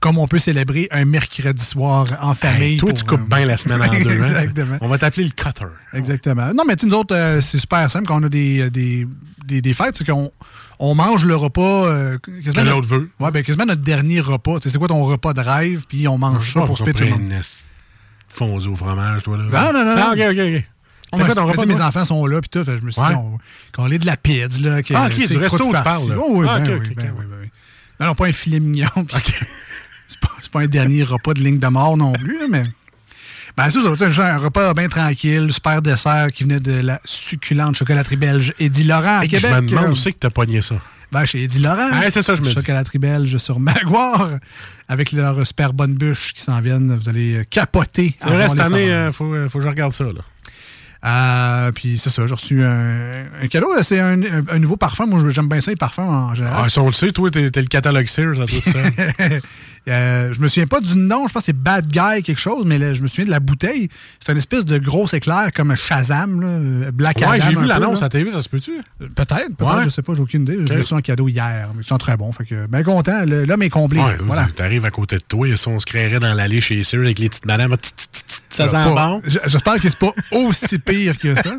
comme 0.00 0.16
on 0.16 0.26
peut 0.26 0.38
célébrer 0.38 0.88
un 0.92 1.04
mercredi 1.04 1.62
soir 1.62 2.06
en 2.22 2.34
famille. 2.34 2.62
Hey, 2.72 2.76
toi, 2.78 2.88
pour, 2.88 2.98
tu 2.98 3.04
coupes 3.04 3.20
euh, 3.20 3.36
bien 3.36 3.44
la 3.46 3.56
semaine 3.58 3.82
en 3.82 3.92
deux. 4.02 4.22
hein? 4.22 4.28
Exactement. 4.30 4.78
On 4.80 4.88
va 4.88 4.96
t'appeler 4.98 5.24
le 5.24 5.30
cutter. 5.30 5.66
Exactement. 5.92 6.54
Non, 6.54 6.64
mais 6.66 6.76
tu 6.76 6.86
sais, 6.86 6.86
nous 6.86 6.96
autres, 6.96 7.14
euh, 7.14 7.40
c'est 7.42 7.58
super 7.58 7.90
simple. 7.90 8.06
Quand 8.06 8.20
on 8.20 8.24
a 8.24 8.28
des, 8.30 8.70
des, 8.70 9.06
des, 9.44 9.60
des 9.60 9.74
fêtes, 9.74 9.96
c'est 9.98 10.06
qu'on 10.06 10.32
on 10.78 10.94
mange 10.94 11.26
le 11.26 11.36
repas. 11.36 11.60
euh, 11.86 12.16
Que 12.18 12.60
l'autre 12.62 12.88
veut. 12.88 13.10
Ouais, 13.20 13.30
ben 13.30 13.42
quasiment 13.42 13.66
notre 13.66 13.82
dernier 13.82 14.20
repas. 14.20 14.58
Tu 14.60 14.70
c'est 14.70 14.78
quoi 14.78 14.88
ton 14.88 15.04
repas 15.04 15.34
de 15.34 15.40
rêve? 15.42 15.84
Puis 15.86 16.08
on 16.08 16.16
mange 16.16 16.50
ça 16.54 16.62
pour 16.62 16.78
se 16.78 16.84
péter. 16.84 17.12
Fondu 18.32 18.68
au 18.68 18.76
fromage, 18.76 19.22
toi, 19.22 19.36
là. 19.36 19.44
Non, 19.44 19.72
non, 19.78 19.84
non, 19.84 19.96
non. 19.96 20.12
ok, 20.12 20.18
ok, 20.30 20.38
ok. 20.56 20.64
On 21.12 21.18
quoi 21.18 21.34
ton 21.34 21.46
repas? 21.46 21.66
mes 21.66 21.80
enfants 21.80 22.04
sont 22.04 22.24
là, 22.26 22.40
puis 22.40 22.48
tout. 22.48 22.64
je 22.64 22.70
me 22.84 22.90
suis 22.92 23.02
dit, 23.02 23.14
on, 23.16 23.38
qu'on 23.74 23.90
ait 23.90 23.98
de 23.98 24.06
la 24.06 24.16
pizza, 24.16 24.60
là. 24.60 24.82
que, 24.82 24.94
Ah, 24.94 25.06
ok, 25.10 25.26
du 25.26 25.36
resto, 25.38 25.58
tu 25.66 25.72
parles, 25.72 26.08
là. 26.08 26.14
Oh, 26.18 26.26
oui, 26.40 26.46
Ah, 26.48 26.60
ben 26.60 26.76
ok, 26.76 26.80
oui, 26.82 26.88
ok, 26.90 26.96
ben 26.96 27.04
ok. 27.10 27.14
oui, 27.18 27.24
ben 27.28 27.36
oui. 27.42 27.48
Non, 27.98 28.06
non, 28.06 28.14
pas 28.14 28.26
un 28.26 28.32
filet 28.32 28.60
mignon. 28.60 28.88
puis 28.94 29.16
c'est, 30.08 30.20
pas, 30.20 30.28
pas 30.52 30.60
un 30.60 30.66
dernier 30.66 31.02
repas 31.02 31.34
de 31.34 31.40
ligne 31.40 31.58
de 31.58 31.66
mort 31.66 31.96
non 31.96 32.12
plus, 32.12 32.38
mais. 32.48 32.64
Ben, 33.56 33.68
c'est 33.68 33.80
ça, 33.82 34.08
genre 34.10 34.24
un 34.24 34.38
repas 34.38 34.72
bien 34.74 34.88
tranquille, 34.88 35.52
super 35.52 35.82
dessert 35.82 36.28
qui 36.32 36.44
venait 36.44 36.60
de 36.60 36.80
la 36.80 37.00
succulente 37.04 37.74
chocolaterie 37.76 38.16
belge 38.16 38.54
Eddie 38.60 38.84
Laurent 38.84 39.18
à 39.18 39.24
Hey, 39.24 39.30
Je 39.30 39.36
Québec. 39.38 39.52
me 39.62 39.68
demande 39.68 39.84
Euh, 39.86 39.90
où 39.90 39.96
c'est 39.96 40.12
que 40.12 40.18
t'as 40.20 40.30
pogné 40.30 40.62
ça. 40.62 40.76
Ben, 41.12 41.26
chez 41.26 41.42
Eddie 41.42 41.58
Laurent. 41.58 41.90
Ouais, 41.98 42.10
c'est 42.10 42.22
ça, 42.22 42.34
je 42.34 42.40
me 42.42 42.46
dis. 42.48 42.54
Chocolat 42.54 42.84
Tribelge 42.84 43.36
sur 43.38 43.58
Maguire. 43.58 44.38
Avec 44.88 45.12
leurs 45.12 45.46
super 45.46 45.72
bonnes 45.72 45.94
bûches 45.94 46.32
qui 46.32 46.40
s'en 46.42 46.60
viennent. 46.60 46.96
Vous 46.96 47.08
allez 47.08 47.38
euh, 47.38 47.44
capoter. 47.48 48.16
C'est 48.20 48.28
vrai, 48.28 48.48
cette 48.48 48.60
année, 48.60 48.86
il 48.86 49.12
faut, 49.12 49.32
euh, 49.34 49.48
faut 49.48 49.58
que 49.58 49.64
je 49.64 49.68
regarde 49.68 49.92
ça. 49.92 50.04
Là. 50.04 50.20
Euh, 51.02 51.72
puis 51.72 51.96
c'est 51.96 52.10
ça, 52.10 52.26
j'ai 52.26 52.34
reçu 52.34 52.62
un, 52.62 53.24
un 53.42 53.46
cadeau. 53.48 53.68
C'est 53.82 54.00
un, 54.00 54.20
un- 54.22 54.44
un 54.50 54.58
nouveau 54.58 54.76
parfum. 54.76 55.06
Moi, 55.06 55.22
j'aime 55.30 55.48
bien 55.48 55.60
ça, 55.60 55.70
les 55.70 55.76
parfums 55.76 56.00
en 56.00 56.34
général. 56.34 56.62
Ah, 56.64 56.68
si 56.68 56.78
on 56.78 56.86
le 56.86 56.92
sait, 56.92 57.10
toi, 57.12 57.30
t'es 57.30 57.50
t'es 57.50 57.60
le 57.62 57.68
catalogue 57.68 58.06
Sears 58.06 58.40
à 58.40 58.46
tout 58.46 58.60
ça. 58.62 58.78
Euh, 59.88 60.30
je 60.34 60.40
me 60.42 60.46
souviens 60.48 60.66
pas 60.66 60.80
du 60.80 60.94
nom, 60.94 61.26
je 61.26 61.32
pense 61.32 61.40
que 61.42 61.46
c'est 61.46 61.52
Bad 61.56 61.86
Guy 61.86 62.22
quelque 62.22 62.38
chose, 62.38 62.64
mais 62.66 62.76
là, 62.76 62.92
je 62.92 63.00
me 63.00 63.06
souviens 63.08 63.24
de 63.24 63.30
la 63.30 63.40
bouteille. 63.40 63.88
C'est 64.20 64.30
une 64.30 64.36
espèce 64.36 64.66
de 64.66 64.76
gros 64.76 65.06
éclair 65.08 65.50
comme 65.56 65.70
un 65.70 65.74
Shazam, 65.74 66.38
là, 66.82 66.90
Black 66.92 67.16
ouais, 67.16 67.24
Adam. 67.40 67.44
j'ai 67.48 67.56
vu 67.56 67.66
l'annonce 67.66 68.02
à 68.02 68.10
TV, 68.10 68.30
ça 68.30 68.42
se 68.42 68.50
peut-tu? 68.50 68.72
Peut-être, 68.98 69.16
peut-être, 69.56 69.78
Ouais. 69.78 69.84
je 69.86 69.88
sais 69.88 70.02
pas, 70.02 70.14
j'ai 70.14 70.20
aucune 70.20 70.42
idée. 70.42 70.58
J'ai 70.66 70.76
reçu 70.80 70.92
un 70.92 71.00
cadeau 71.00 71.28
hier, 71.28 71.70
mais 71.74 71.82
ils 71.82 71.86
sont 71.86 71.96
très 71.96 72.18
bons. 72.18 72.30
Fait 72.30 72.44
que, 72.44 72.66
bien 72.66 72.82
content, 72.82 73.24
l'homme 73.24 73.62
est 73.62 73.70
comblé. 73.70 74.00
Ouais, 74.00 74.18
voilà. 74.26 74.48
T'arrives 74.54 74.84
à 74.84 74.90
côté 74.90 75.16
de 75.16 75.22
toi 75.26 75.48
et 75.48 75.56
ça, 75.56 75.70
on 75.70 75.80
se 75.80 75.86
créerait 75.86 76.20
dans 76.20 76.34
l'allée 76.34 76.60
chez 76.60 76.84
Sears 76.84 77.00
avec 77.04 77.18
les 77.18 77.30
petites 77.30 77.46
madames. 77.46 77.74
Ça 78.50 78.68
sent 78.68 78.84
bon. 78.84 79.22
J'espère 79.46 79.80
que 79.80 79.88
c'est 79.88 79.98
pas 79.98 80.12
aussi 80.32 80.78
pire 80.90 81.18
que 81.18 81.34
ça. 81.34 81.54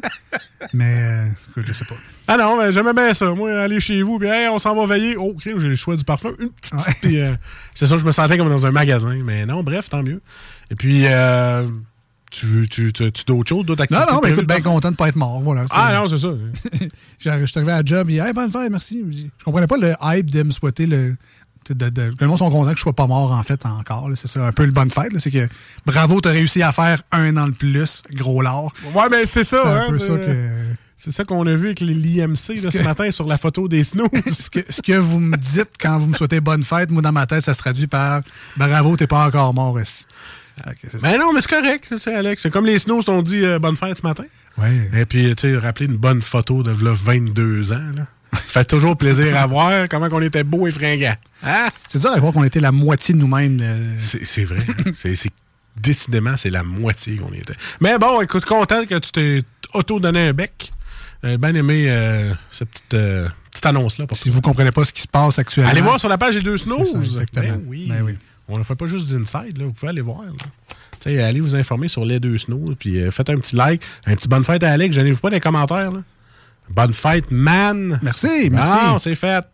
Mais, 0.73 0.95
euh, 1.03 1.25
écoute, 1.50 1.63
je 1.67 1.73
sais 1.73 1.85
pas. 1.85 1.95
Ah 2.27 2.38
non, 2.38 2.57
mais 2.57 2.71
j'aimais 2.71 2.93
bien 2.93 3.13
ça. 3.13 3.29
Moi, 3.31 3.51
aller 3.59 3.79
chez 3.79 4.01
vous, 4.03 4.19
puis 4.19 4.27
hey, 4.27 4.47
on 4.50 4.59
s'en 4.59 4.75
va 4.75 4.85
veiller. 4.93 5.15
Oh, 5.17 5.33
crime, 5.33 5.59
j'ai 5.59 5.67
le 5.67 5.75
choix 5.75 5.95
du 5.95 6.03
parfum. 6.03 6.33
Une 6.39 6.50
petite, 6.51 6.73
Ouais. 6.73 6.93
puis, 7.01 7.19
euh, 7.19 7.33
c'est 7.73 7.85
ça, 7.88 7.97
je 7.97 8.05
me 8.05 8.11
sentais 8.11 8.38
comme 8.38 8.50
dans 8.50 8.65
un 8.65 8.71
magasin. 8.71 9.17
Mais 9.23 9.45
non, 9.45 9.63
bref, 9.63 9.89
tant 9.89 10.03
mieux. 10.03 10.21
Et 10.69 10.75
puis, 10.75 11.03
euh, 11.07 11.67
tu 12.31 12.45
veux, 12.45 12.67
tu, 12.67 12.93
tu, 12.93 13.11
tu 13.11 13.25
d'autres 13.25 13.50
choses, 13.50 13.65
d'autres 13.65 13.83
Non, 13.91 13.97
activités? 13.97 14.05
non, 14.11 14.15
mais 14.17 14.21
prévues 14.21 14.35
écoute, 14.38 14.47
bien 14.47 14.61
content 14.61 14.91
de 14.91 14.95
pas 14.95 15.09
être 15.09 15.17
mort. 15.17 15.41
Voilà. 15.41 15.65
Ah 15.71 15.91
non, 15.95 16.07
c'est 16.07 16.17
ça. 16.19 16.29
Je 17.19 17.45
suis 17.45 17.57
arrivé 17.59 17.71
à 17.73 17.77
la 17.77 17.85
job, 17.85 18.09
il 18.09 18.13
dit 18.13 18.19
Hey, 18.19 18.31
bonne 18.33 18.50
fête, 18.50 18.71
merci. 18.71 19.03
Je 19.38 19.43
comprenais 19.43 19.67
pas 19.67 19.77
le 19.77 19.93
hype 20.01 20.29
de 20.31 20.43
me 20.43 20.51
souhaiter 20.51 20.85
le. 20.88 21.15
De- 21.70 21.89
de- 21.89 22.10
que 22.12 22.22
le 22.22 22.27
monde 22.27 22.39
sont 22.39 22.50
contents 22.50 22.72
que 22.72 22.77
je 22.77 22.82
sois 22.82 22.94
pas 22.94 23.08
mort, 23.08 23.32
en 23.32 23.44
fait, 23.44 23.65
encore. 23.65 24.10
C'est 24.15 24.27
ça, 24.27 24.46
un 24.48 24.51
peu 24.51 24.65
le 24.65 24.72
bonne 24.72 24.91
fête. 24.91 25.12
C'est 25.20 25.32
que 25.32 25.48
bravo, 25.86 26.22
t'as 26.22 26.32
réussi 26.32 26.62
à 26.63 26.72
faire 26.72 27.01
un 27.12 27.38
an 27.38 27.48
de 27.48 27.53
plus, 27.53 28.01
gros 28.13 28.41
lard. 28.41 28.72
Ouais, 28.94 29.10
mais 29.10 29.25
c'est 29.25 29.44
ça. 29.44 29.62
C'est 29.63 29.70
un 29.70 29.75
hein, 29.75 29.86
peu 29.89 30.00
ça 30.00 30.18
que. 30.18 30.50
C'est 30.98 31.12
ça 31.12 31.24
qu'on 31.24 31.48
a 31.48 31.56
vu 31.56 31.68
avec 31.68 31.80
l'IMC 31.80 32.36
Ce 32.36 32.70
ce 32.70 32.82
matin 32.84 33.10
sur 33.10 33.25
la 33.25 33.36
photo 33.36 33.68
des 33.68 33.84
snows. 33.84 34.08
Ce 34.30 34.51
que, 34.51 34.60
ce 34.70 34.84
que 34.84 34.94
vous 34.94 35.20
me 35.20 35.36
dites 35.36 35.72
quand 35.80 35.98
vous 35.98 36.06
me 36.06 36.15
souhaitez 36.15 36.39
bonne 36.39 36.63
fête, 36.63 36.91
moi, 36.91 37.01
dans 37.01 37.12
ma 37.12 37.25
tête, 37.25 37.44
ça 37.44 37.56
se 37.56 37.58
traduit 37.58 37.88
par 37.88 38.22
bravo, 38.56 38.96
t'es 38.96 39.08
pas 39.08 39.25
encore 39.25 39.51
mort 39.51 39.75
mais 41.01 41.18
non, 41.18 41.34
mais 41.34 41.41
c'est 41.41 41.50
correct, 41.50 41.94
c'est 41.98 42.13
Alex. 42.13 42.41
C'est 42.44 42.51
comme 42.51 42.65
les 42.65 42.80
snows 42.80 43.03
t'ont 43.03 43.22
dit 43.22 43.44
euh, 43.44 43.60
bonne 43.60 43.75
fête 43.75 43.98
ce 43.98 44.06
matin. 44.06 44.25
Ouais. 44.58 44.89
Et 44.96 45.06
puis, 45.06 45.34
tu 45.36 45.53
sais, 45.53 45.58
rappeler 45.58 45.88
une 45.88 45.98
bonne 45.98 46.22
photo 46.22 46.62
de 46.62 46.72
là, 46.72 46.94
22 46.94 47.74
ans. 47.74 47.91
Là. 47.96 48.08
Ça 48.33 48.39
fait 48.61 48.65
toujours 48.65 48.95
plaisir 48.95 49.35
à 49.38 49.45
voir 49.45 49.88
comment 49.89 50.07
on 50.11 50.21
était 50.21 50.43
beau 50.43 50.67
et 50.67 50.71
fringant. 50.71 51.15
Hein? 51.43 51.67
C'est 51.88 52.00
dur 52.00 52.11
à 52.11 52.17
croire 52.17 52.33
qu'on 52.33 52.43
était 52.43 52.59
la 52.61 52.71
moitié 52.71 53.13
de 53.13 53.19
nous-mêmes. 53.19 53.59
euh, 53.61 53.95
C'est 54.00 54.45
vrai. 54.45 54.65
c'est 54.93 55.15
décidément, 55.81 56.38
c'est 56.38 56.50
la 56.50 56.63
moitié 56.63 57.17
qu'on 57.17 57.33
était. 57.33 57.53
Mais 57.79 57.97
bon, 57.97 58.21
écoute, 58.21 58.45
content 58.45 58.85
que 58.85 58.95
tu 59.00 59.11
t'es 59.11 59.41
auto-donné 59.73 60.29
un 60.29 60.33
bec. 60.33 60.71
Euh, 61.23 61.38
bien 61.38 61.53
aimé 61.53 61.85
euh, 61.88 62.33
cette 62.51 62.69
petite, 62.69 62.93
euh, 62.95 63.29
petite 63.51 63.65
annonce-là. 63.65 64.05
Si 64.13 64.29
vous 64.29 64.41
comprenez 64.41 64.71
pas 64.71 64.85
ce 64.85 64.91
qui 64.93 65.01
se 65.03 65.07
passe 65.07 65.38
actuellement. 65.38 65.69
Allez 65.69 65.81
voir 65.81 66.00
sur 66.00 66.09
la 66.09 66.17
page 66.17 66.33
des 66.35 66.41
deux 66.41 66.57
snows. 66.57 66.83
Exactement. 66.95 67.43
Ben 67.47 67.63
oui. 67.67 67.85
Ben 67.88 68.01
oui. 68.03 68.17
On 68.47 68.57
ne 68.57 68.63
fait 68.63 68.75
pas 68.75 68.88
juste 68.88 69.07
d'inside. 69.07 69.61
Vous 69.61 69.71
pouvez 69.71 69.89
aller 69.89 70.01
voir. 70.01 70.21
allez 71.05 71.39
vous 71.39 71.55
informer 71.55 71.88
sur 71.88 72.03
les 72.05 72.19
deux 72.19 72.38
snows, 72.38 72.75
puis 72.77 73.00
faites 73.11 73.29
un 73.29 73.35
petit 73.38 73.55
like, 73.55 73.81
un 74.05 74.15
petit 74.15 74.27
bonne 74.27 74.43
fête 74.43 74.63
à 74.63 74.71
Alex. 74.71 74.95
Gênez-vous 74.95 75.19
pas 75.19 75.29
dans 75.29 75.35
les 75.35 75.39
commentaires. 75.39 75.91
là. 75.91 76.01
Bonne 76.74 76.94
fête, 76.94 77.32
man! 77.32 78.00
Merci, 78.01 78.50
merci. 78.50 78.86
Non, 78.86 79.00
c'est 79.00 79.16
fait. 79.16 79.46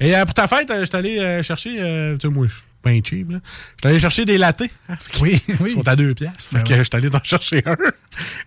Et 0.00 0.14
euh, 0.16 0.24
pour 0.24 0.34
ta 0.34 0.46
fête, 0.46 0.70
euh, 0.70 0.80
je 0.80 0.86
suis 0.86 0.96
allé 0.96 1.18
euh, 1.18 1.42
chercher, 1.42 1.76
euh, 1.80 2.16
tu 2.16 2.28
sais, 2.28 2.32
moi, 2.34 2.46
je 2.46 2.52
suis 2.52 2.62
pas 2.82 2.90
un 2.90 3.00
cheap, 3.02 3.30
là. 3.30 3.38
Je 3.44 3.80
suis 3.80 3.88
allé 3.88 3.98
chercher 3.98 4.24
des 4.24 4.38
latés. 4.38 4.70
hein. 4.88 4.96
Que- 5.12 5.20
Oui, 5.20 5.42
Ils 5.48 5.56
oui. 5.60 5.70
sont 5.72 5.86
à 5.88 5.96
deux 5.96 6.14
piastres. 6.14 6.44
Fait 6.50 6.56
Ben 6.58 6.64
que 6.64 6.68
ouais. 6.70 6.78
je 6.78 6.82
suis 6.84 6.90
allé 6.94 7.10
t'en 7.10 7.22
chercher 7.24 7.62
un. 7.66 7.76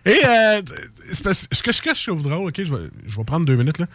Et 0.04 0.20
euh, 0.24 0.62
ce 1.12 1.62
que 1.82 1.94
je 1.94 2.04
trouve 2.06 2.22
drôle, 2.22 2.48
OK, 2.48 2.54
je 2.62 2.74
vais, 2.74 2.88
je 3.06 3.16
vais 3.16 3.24
prendre 3.24 3.44
deux 3.46 3.56
minutes, 3.56 3.78
là. 3.78 3.86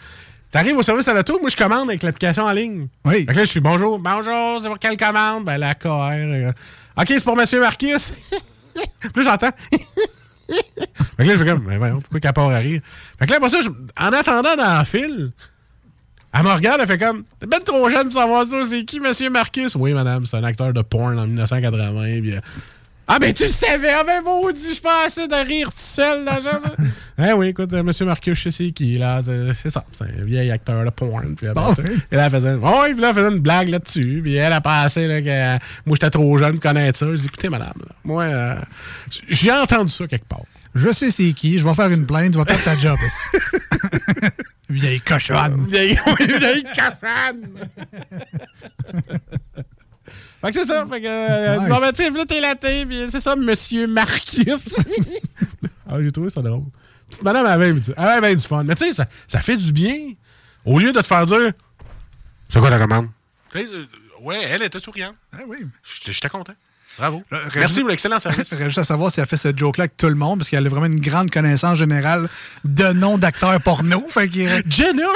T'arrives 0.52 0.76
au 0.76 0.82
service 0.84 1.08
à 1.08 1.14
l'auto, 1.14 1.40
moi 1.40 1.50
je 1.50 1.56
commande 1.56 1.90
avec 1.90 2.04
l'application 2.04 2.44
en 2.44 2.52
ligne. 2.52 2.88
Oui. 3.06 3.20
Fait 3.20 3.26
que 3.28 3.32
là, 3.38 3.46
je 3.46 3.50
suis 3.50 3.62
bonjour, 3.62 3.98
bonjour, 4.00 4.60
c'est 4.62 4.68
pour 4.68 4.80
quelle 4.80 4.98
commande? 4.98 5.46
Ben 5.46 5.58
la 5.58 5.76
KR. 5.76 6.52
OK, 6.98 7.06
c'est 7.08 7.24
pour 7.24 7.38
Monsieur 7.38 7.62
Marcus. 7.62 8.12
Puis 9.14 9.24
j'entends. 9.24 9.52
fait 10.52 11.24
que 11.24 11.24
là, 11.24 11.34
je 11.34 11.38
fais 11.38 11.46
comme, 11.46 11.66
ben 11.66 11.78
voyons, 11.78 12.00
pourquoi 12.00 12.20
qu'elle 12.20 12.34
part 12.34 12.50
à 12.50 12.58
rire? 12.58 12.82
Fait 13.20 13.26
que 13.26 13.32
là, 13.32 13.38
après 13.38 13.50
ça, 13.50 13.60
en 14.00 14.14
attendant 14.14 14.56
dans 14.56 14.80
le 14.80 14.86
fil, 14.86 15.32
elle 16.34 16.44
me 16.44 16.50
regarde, 16.50 16.80
elle 16.82 16.88
fait 16.88 16.98
comme, 16.98 17.24
t'es 17.40 17.46
ben 17.46 17.60
trop 17.60 17.90
jeune 17.90 18.04
pour 18.04 18.14
savoir 18.14 18.48
ça, 18.48 18.64
c'est 18.64 18.86
qui, 18.86 19.00
Monsieur 19.00 19.30
Marcus? 19.30 19.76
Oui, 19.76 19.94
madame, 19.94 20.26
c'est 20.26 20.38
un 20.38 20.44
acteur 20.44 20.74
de 20.74 20.82
porn 20.82 21.20
en 21.20 21.28
1980. 21.28 22.22
Puis, 22.22 22.34
euh, 22.34 22.40
ah, 23.14 23.20
ben 23.20 23.34
tu 23.34 23.44
le 23.44 23.50
savais, 23.50 23.90
ah, 23.90 24.06
ben 24.06 24.24
maudit, 24.24 24.74
je 24.74 24.80
pensais 24.80 25.28
de 25.28 25.46
rire 25.46 25.68
tout 25.68 25.74
seul, 25.76 26.24
là. 26.24 26.40
Eh 27.24 27.34
oui, 27.34 27.48
écoute, 27.50 27.74
euh, 27.74 27.84
Monsieur 27.84 28.06
Marcus, 28.06 28.38
je 28.38 28.44
sais 28.44 28.52
c'est 28.52 28.72
qui, 28.72 28.94
là. 28.94 29.20
C'est 29.24 29.54
c'est 29.54 29.70
ça, 29.70 29.84
c'est 29.92 30.06
un 30.06 30.24
vieil 30.24 30.50
acteur 30.50 30.86
de 30.86 30.90
porn. 30.92 31.36
Puis, 31.36 31.48
ben, 31.54 31.76
oui. 31.78 32.00
et 32.10 32.16
là, 32.16 32.28
elle 32.28 32.32
faisait, 32.32 32.54
oh, 32.54 32.82
oui, 32.84 32.94
puis 32.94 33.02
là, 33.02 33.10
elle 33.10 33.16
faisait 33.16 33.30
une 33.30 33.40
blague 33.40 33.68
là-dessus. 33.68 34.22
Puis 34.24 34.36
elle 34.36 34.54
a 34.54 34.62
pensé 34.62 35.08
là, 35.08 35.22
que 35.22 35.62
moi, 35.86 35.96
j'étais 35.96 36.10
trop 36.10 36.38
jeune 36.38 36.54
pour 36.54 36.62
connaître 36.62 36.98
ça. 36.98 37.06
Je 37.08 37.16
dis, 37.18 37.26
écoutez, 37.26 37.50
madame, 37.50 37.74
là, 37.82 37.96
moi, 38.06 38.24
euh, 38.24 38.56
j'ai 39.28 39.52
entendu 39.52 39.90
ça 39.90 40.08
quelque 40.08 40.28
part. 40.28 40.46
Je 40.74 40.88
sais 40.94 41.12
c'est 41.12 41.34
qui, 41.34 41.60
je 41.60 41.68
vais 41.68 41.74
faire 41.74 41.92
une 41.92 42.06
plainte, 42.06 42.32
tu 42.32 42.38
vas 42.38 42.46
perdre 42.46 42.64
ta 42.64 42.78
job. 42.78 42.98
ici. 43.06 44.30
Vieille 44.70 45.02
cochonne. 45.02 45.68
Vieille, 45.70 46.00
vieille 46.40 46.64
cochonne! 46.64 47.50
fait 50.42 50.52
que 50.52 50.60
c'est 50.60 50.66
ça. 50.66 50.86
Fait 50.88 51.02
que, 51.02 51.08
euh, 51.08 51.56
Nice. 51.58 51.64
tu 51.66 51.70
vas 51.70 51.80
ben, 51.80 51.92
tu 51.92 52.04
sais, 52.04 52.10
là, 52.10 52.26
t'es 52.26 52.42
laté, 52.42 52.86
puis 52.86 53.06
c'est 53.10 53.22
ça, 53.22 53.36
monsieur 53.36 53.88
Marcus. 53.88 54.76
ah, 55.90 56.02
j'ai 56.02 56.12
trouvé 56.12 56.30
ça 56.30 56.42
drôle. 56.42 56.64
Petite 57.10 57.24
madame 57.24 57.46
avait, 57.46 57.74
avait 57.98 58.22
bien 58.28 58.36
du 58.36 58.48
fun. 58.48 58.64
Mais 58.64 58.76
tu 58.76 58.86
sais, 58.86 58.94
ça, 58.94 59.06
ça 59.28 59.42
fait 59.42 59.58
du 59.58 59.72
bien. 59.72 60.14
Au 60.66 60.80
lieu 60.80 60.92
de 60.94 61.02
te 61.02 61.08
faire 61.08 61.26
dire, 61.26 61.52
c'est 62.52 62.60
quoi 62.60 62.70
ta 62.70 62.80
commande? 62.80 63.08
Euh, 63.56 63.86
Ouais, 64.22 64.40
elle 64.44 64.62
était 64.62 64.80
souriante. 64.80 65.16
Ah 65.34 65.40
oui. 65.48 65.66
J'étais 66.06 66.30
content. 66.30 66.54
Bravo. 66.98 67.24
Euh, 67.34 67.38
Merci 67.56 67.80
pour 67.82 67.90
l'excellent 67.90 68.20
service. 68.22 68.54
Juste 68.58 68.78
à 68.78 68.84
savoir 68.84 69.12
si 69.12 69.20
elle 69.20 69.26
fait 69.28 69.38
ce 69.38 69.56
joke-là 69.56 69.84
avec 69.84 69.98
tout 69.98 70.08
le 70.10 70.16
monde, 70.16 70.40
parce 70.40 70.50
qu'elle 70.50 70.66
a 70.66 70.70
vraiment 70.70 70.86
une 70.88 71.00
grande 71.00 71.32
connaissance 71.32 71.78
générale 71.78 72.30
de 72.64 72.94
noms 72.94 73.18
d'acteurs 73.18 73.60
porno. 73.62 74.04
Fait 74.10 74.30
Jenna! 74.68 75.04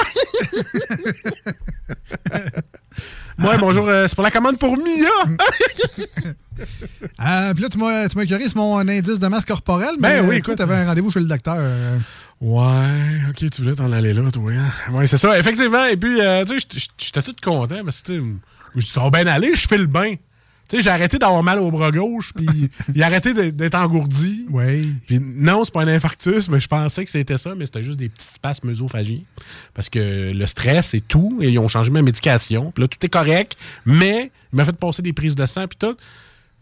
Moi, 3.38 3.58
bonjour, 3.58 3.86
euh, 3.88 4.06
c'est 4.08 4.14
pour 4.14 4.24
la 4.24 4.30
commande 4.30 4.58
pour 4.58 4.76
Mia! 4.78 5.36
Ah, 7.18 7.50
puis 7.54 7.62
là, 7.62 7.68
tu 7.68 7.76
m'as 7.76 8.08
tu 8.08 8.16
m'as 8.16 8.22
écœuré 8.24 8.48
sur 8.48 8.56
mon 8.56 8.78
indice 8.78 9.18
de 9.18 9.26
masse 9.28 9.44
corporelle. 9.44 9.96
Ben 9.98 10.22
mais, 10.22 10.28
oui, 10.28 10.34
euh, 10.36 10.38
écoute. 10.38 10.56
Tu 10.56 10.62
avais 10.62 10.76
un 10.76 10.86
rendez-vous 10.86 11.10
chez 11.10 11.20
le 11.20 11.26
docteur. 11.26 11.56
euh, 11.58 11.98
Ouais, 12.40 13.20
ok, 13.28 13.50
tu 13.50 13.62
voulais 13.62 13.74
t'en 13.74 13.92
aller 13.92 14.14
là, 14.14 14.22
toi. 14.30 14.50
Hein? 14.52 14.92
Ouais, 14.92 15.06
c'est 15.06 15.18
ça, 15.18 15.38
effectivement. 15.38 15.84
Et 15.84 15.96
puis, 15.98 16.20
euh, 16.20 16.44
tu 16.46 16.58
sais, 16.58 16.66
j'étais- 16.98 17.22
tout 17.22 17.34
content, 17.42 17.82
mais 17.84 17.92
c'était. 17.92 18.20
Ça 18.80 19.00
va 19.02 19.10
bien 19.10 19.26
aller, 19.26 19.54
je 19.54 19.66
fais 19.68 19.78
le 19.78 19.86
bain. 19.86 20.14
Tu 20.68 20.76
sais, 20.76 20.82
j'ai 20.82 20.90
arrêté 20.90 21.18
d'avoir 21.18 21.42
mal 21.42 21.58
au 21.60 21.70
bras 21.70 21.90
gauche, 21.90 22.32
puis 22.34 22.46
il 22.94 23.02
a 23.02 23.06
arrêté 23.06 23.32
d'être- 23.52 23.74
engourdi. 23.76 24.46
Oui. 24.50 24.92
Puis 25.06 25.20
non, 25.20 25.64
c'est 25.64 25.72
pas 25.72 25.82
un 25.82 25.88
infarctus, 25.88 26.48
mais 26.48 26.60
je 26.60 26.66
pensais 26.68 27.04
que 27.04 27.10
c'était 27.10 27.38
ça, 27.38 27.54
mais 27.54 27.66
c'était 27.66 27.82
juste 27.82 27.98
des 27.98 28.08
petits 28.08 28.26
spasmes 28.26 28.70
œsophagiens. 28.70 29.20
Parce 29.74 29.88
que 29.88 30.32
le 30.32 30.46
stress 30.46 30.94
et 30.94 31.00
tout, 31.00 31.38
et 31.40 31.50
ils 31.50 31.58
ont 31.58 31.68
changé 31.68 31.90
ma 31.90 32.02
médication. 32.02 32.72
Puis 32.72 32.82
là, 32.82 32.88
tout 32.88 32.98
est 33.04 33.08
correct, 33.08 33.56
mais 33.84 34.32
il 34.52 34.56
m'a 34.56 34.64
fait 34.64 34.76
passer 34.76 35.02
des 35.02 35.12
prises 35.12 35.36
de 35.36 35.46
sang, 35.46 35.66
puis 35.68 35.78
tout. 35.78 35.96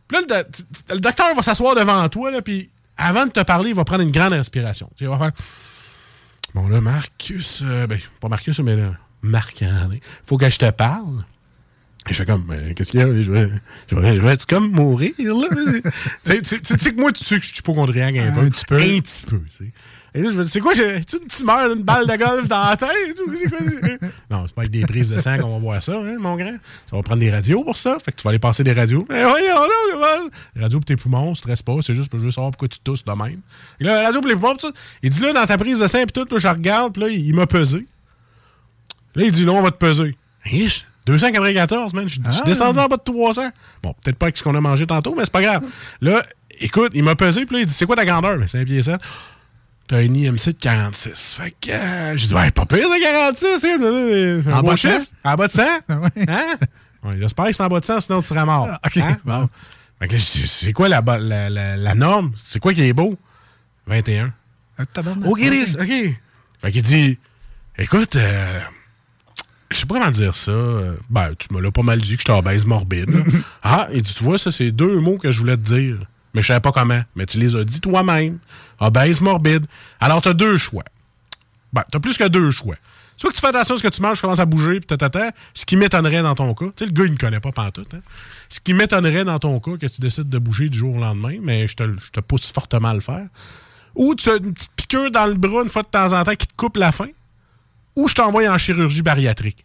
Puis 0.08 0.18
là, 0.28 0.44
le, 0.90 1.00
docteur 1.00 1.34
va 1.34 1.42
s'asseoir 1.42 1.74
devant 1.74 2.06
toi, 2.08 2.30
là, 2.30 2.42
puis 2.42 2.70
avant 2.96 3.26
de 3.26 3.30
te 3.32 3.40
parler, 3.40 3.70
il 3.70 3.74
va 3.74 3.84
prendre 3.84 4.02
une 4.02 4.12
grande 4.12 4.32
respiration. 4.34 4.90
Tu 4.96 5.04
il 5.04 5.08
va 5.08 5.18
faire 5.18 5.32
Bon, 6.54 6.68
là, 6.68 6.80
Marcus, 6.80 7.62
euh, 7.64 7.86
ben, 7.86 7.98
pas 8.20 8.28
Marcus, 8.28 8.60
mais 8.60 8.76
là, 8.76 8.94
Marc-André, 9.22 10.00
faut 10.24 10.36
que 10.36 10.48
je 10.48 10.58
te 10.58 10.70
parle. 10.70 11.24
Et 12.08 12.12
je 12.12 12.18
fais 12.18 12.26
comme, 12.26 12.42
Ben, 12.42 12.74
qu'est-ce 12.74 12.90
qu'il 12.90 13.00
y 13.00 13.02
a? 13.02 13.06
Je 13.06 13.32
vais, 13.32 13.48
je 13.90 13.96
vais, 13.96 14.16
je 14.16 14.20
vais 14.20 14.32
être 14.32 14.46
comme 14.46 14.70
mourir, 14.70 15.12
là? 15.18 15.48
tu 16.26 16.34
sais- 16.44 16.60
que 16.92 17.00
moi, 17.00 17.12
tu 17.12 17.24
sais 17.24 17.36
que 17.36 17.42
je 17.42 17.48
suis 17.48 17.58
hypochondriaque 17.60 18.16
un, 18.16 18.36
Un 18.36 18.50
petit 18.50 18.64
peu. 18.66 18.76
Un 18.76 19.00
petit 19.00 19.24
peu, 19.26 19.40
tu 19.50 19.64
sais. 19.64 19.72
Et 20.16 20.22
là, 20.22 20.30
je 20.30 20.38
me 20.38 20.44
dis, 20.44 20.50
c'est 20.50 20.60
quoi, 20.60 20.74
tu 20.74 20.82
une 20.82 21.26
tumeur 21.26 21.74
d'une 21.74 21.82
balle 21.82 22.06
de 22.06 22.16
golf 22.16 22.46
dans 22.46 22.62
la 22.62 22.76
tête? 22.76 22.88
quoi? 23.16 24.08
non, 24.30 24.44
c'est 24.46 24.54
pas 24.54 24.60
avec 24.62 24.70
des 24.70 24.82
prises 24.82 25.10
de 25.10 25.18
sang 25.18 25.38
qu'on 25.38 25.50
va 25.54 25.58
voir 25.58 25.82
ça, 25.82 25.98
hein, 25.98 26.18
mon 26.20 26.36
grand. 26.36 26.54
Ça 26.88 26.94
va 26.94 27.02
prendre 27.02 27.18
des 27.20 27.32
radios 27.32 27.64
pour 27.64 27.76
ça. 27.76 27.96
Fait 28.04 28.12
que 28.12 28.18
tu 28.18 28.22
vas 28.22 28.30
aller 28.30 28.38
passer 28.38 28.62
des 28.62 28.72
radios. 28.72 29.04
Mais 29.08 29.24
voyons, 29.24 29.48
là, 30.00 30.18
radios 30.60 30.78
pour 30.78 30.84
tes 30.84 30.94
poumons, 30.94 31.34
stresse 31.34 31.62
pas, 31.62 31.74
c'est 31.82 31.94
juste 31.94 32.10
pour 32.10 32.20
juste 32.20 32.36
savoir 32.36 32.52
pourquoi 32.52 32.68
tu 32.68 32.78
tousses 32.78 33.04
de 33.04 33.10
même. 33.10 33.40
Et 33.80 33.84
là, 33.84 34.04
radio 34.04 34.20
pour 34.20 34.28
les 34.28 34.36
poumons, 34.36 34.54
pis 34.54 34.62
ça. 34.66 34.72
Il 35.02 35.10
dit 35.10 35.20
là, 35.20 35.32
dans 35.32 35.46
ta 35.46 35.58
prise 35.58 35.80
de 35.80 35.86
sang, 35.88 36.04
puis 36.04 36.12
tout, 36.12 36.32
là, 36.32 36.38
je 36.38 36.48
regarde, 36.48 36.92
puis 36.92 37.02
là, 37.02 37.08
il, 37.08 37.26
il 37.26 37.34
m'a 37.34 37.48
pesé. 37.48 37.84
Là, 39.16 39.24
il 39.24 39.32
dit, 39.32 39.44
là, 39.44 39.50
on 39.52 39.62
va 39.62 39.72
te 39.72 39.78
peser. 39.78 40.16
Hiche, 40.46 40.86
294, 41.06 41.92
man. 41.94 42.08
Je 42.08 42.14
suis 42.14 42.22
Ah. 42.24 42.42
descendu 42.46 42.78
en 42.78 42.86
bas 42.86 42.96
de 42.96 43.02
300. 43.02 43.50
Bon, 43.82 43.94
peut-être 44.02 44.16
pas 44.16 44.26
avec 44.26 44.36
ce 44.36 44.42
qu'on 44.42 44.54
a 44.54 44.60
mangé 44.60 44.86
tantôt, 44.86 45.14
mais 45.14 45.24
c'est 45.24 45.32
pas 45.32 45.42
grave. 45.42 45.62
Là, 46.00 46.24
écoute, 46.60 46.92
il 46.94 47.02
m'a 47.04 47.14
pesé, 47.14 47.44
puis 47.46 47.56
là, 47.56 47.60
il 47.62 47.66
dit, 47.66 47.74
c'est 47.74 47.86
quoi 47.86 47.96
ta 47.96 48.04
grandeur? 48.04 48.38
C'est 48.48 48.58
un 48.60 48.64
pied 48.64 48.82
7. 48.82 49.00
t'as 49.86 49.98
un 49.98 50.02
IMC 50.14 50.46
de 50.46 50.58
46. 50.58 51.34
Fait 51.34 51.54
que 51.60 51.70
euh, 51.70 52.16
j'ai 52.16 52.28
dit, 52.28 52.34
ouais, 52.34 52.50
pas 52.50 52.64
pire 52.64 52.88
de 52.88 53.02
46, 53.02 53.46
hein, 53.46 53.58
c'est 53.60 53.72
un 54.50 54.54
En 54.54 54.60
beau 54.60 54.68
bas 54.68 54.72
de 54.72 54.78
chiffre. 54.78 55.06
100? 55.24 55.30
En 55.30 55.34
bas 55.34 55.46
de 55.46 55.52
100? 55.52 55.62
Ouais. 55.88 56.24
Hein? 56.28 56.56
Ouais, 57.02 57.16
J'espère 57.20 57.44
que 57.46 57.52
c'est 57.52 57.62
en 57.62 57.68
bas 57.68 57.80
de 57.80 57.84
100, 57.84 58.00
sinon 58.00 58.22
tu 58.22 58.28
serais 58.28 58.46
mort. 58.46 58.68
Ah, 58.70 58.80
OK, 58.86 58.96
Hein? 58.96 59.18
bon. 59.26 59.48
Fait 60.00 60.08
que 60.08 60.14
là, 60.14 60.18
je 60.18 60.40
dis, 60.40 60.46
c'est 60.48 60.72
quoi 60.72 60.88
la, 60.88 61.02
la, 61.18 61.50
la, 61.50 61.76
la 61.76 61.94
norme? 61.94 62.32
C'est 62.48 62.60
quoi 62.60 62.72
qui 62.72 62.80
est 62.82 62.94
beau? 62.94 63.18
21. 63.86 64.32
Ah. 64.78 64.84
OK, 65.26 65.40
OK. 65.80 65.92
Fait 66.62 66.72
qu'il 66.72 66.82
dit, 66.82 67.18
écoute, 67.76 68.16
euh, 68.16 68.60
je 69.74 69.80
sais 69.80 69.86
pas 69.86 69.98
comment 69.98 70.10
dire 70.10 70.34
ça. 70.34 70.52
Ben, 71.10 71.34
tu 71.38 71.52
me 71.52 71.60
l'as 71.60 71.70
pas 71.70 71.82
mal 71.82 72.00
dit 72.00 72.16
que 72.16 72.22
je 72.22 72.26
t'obèse 72.26 72.64
morbide. 72.64 73.10
là. 73.10 73.20
ah, 73.62 73.88
dit, 73.92 74.02
tu 74.02 74.24
vois, 74.24 74.38
ça, 74.38 74.50
c'est 74.50 74.70
deux 74.70 75.00
mots 75.00 75.18
que 75.18 75.32
je 75.32 75.40
voulais 75.40 75.56
te 75.56 75.62
dire. 75.62 75.98
Mais 76.32 76.42
je 76.42 76.48
savais 76.48 76.60
pas 76.60 76.72
comment. 76.72 77.00
Mais 77.14 77.26
tu 77.26 77.38
les 77.38 77.54
as 77.56 77.64
dit 77.64 77.80
toi-même. 77.80 78.38
Obèse 78.80 79.20
morbide. 79.20 79.66
Alors, 80.00 80.22
t'as 80.22 80.32
deux 80.32 80.56
choix. 80.56 80.84
Ben, 81.72 81.82
t'as 81.90 81.98
plus 81.98 82.16
que 82.16 82.26
deux 82.28 82.50
choix. 82.50 82.76
Soit 83.16 83.30
que 83.30 83.34
tu 83.34 83.40
fais 83.40 83.48
attention 83.48 83.76
à 83.76 83.78
ce 83.78 83.82
que 83.82 83.88
tu 83.88 84.02
manges, 84.02 84.16
tu 84.16 84.22
commences 84.22 84.40
à 84.40 84.44
bouger, 84.44 84.80
puis 84.80 84.86
tatata, 84.86 85.30
ce 85.54 85.64
qui 85.64 85.76
m'étonnerait 85.76 86.22
dans 86.22 86.34
ton 86.34 86.52
cas. 86.54 86.66
Tu 86.76 86.84
sais, 86.84 86.86
le 86.86 86.92
gars, 86.92 87.04
il 87.04 87.12
ne 87.12 87.16
connaît 87.16 87.40
pas 87.40 87.52
pantoute. 87.52 87.94
Hein? 87.94 88.00
Ce 88.48 88.58
qui 88.60 88.74
m'étonnerait 88.74 89.24
dans 89.24 89.38
ton 89.38 89.60
cas, 89.60 89.76
que 89.76 89.86
tu 89.86 90.00
décides 90.00 90.28
de 90.28 90.38
bouger 90.38 90.68
du 90.68 90.78
jour 90.78 90.96
au 90.96 91.00
lendemain, 91.00 91.38
mais 91.40 91.68
je 91.68 91.76
te, 91.76 91.84
je 91.84 92.10
te 92.10 92.20
pousse 92.20 92.50
fortement 92.52 92.88
à 92.88 92.94
le 92.94 93.00
faire. 93.00 93.26
Ou 93.94 94.14
tu 94.16 94.30
as 94.30 94.36
une 94.36 94.52
petite 94.52 94.72
piqûre 94.74 95.10
dans 95.12 95.26
le 95.26 95.34
bras 95.34 95.62
une 95.62 95.68
fois 95.68 95.82
de 95.82 95.88
temps 95.88 96.12
en 96.12 96.24
temps 96.24 96.34
qui 96.34 96.48
te 96.48 96.54
coupe 96.56 96.76
la 96.76 96.90
faim. 96.90 97.10
Ou 97.96 98.08
je 98.08 98.14
t'envoie 98.14 98.48
en 98.48 98.58
chirurgie 98.58 99.02
bariatrique. 99.02 99.64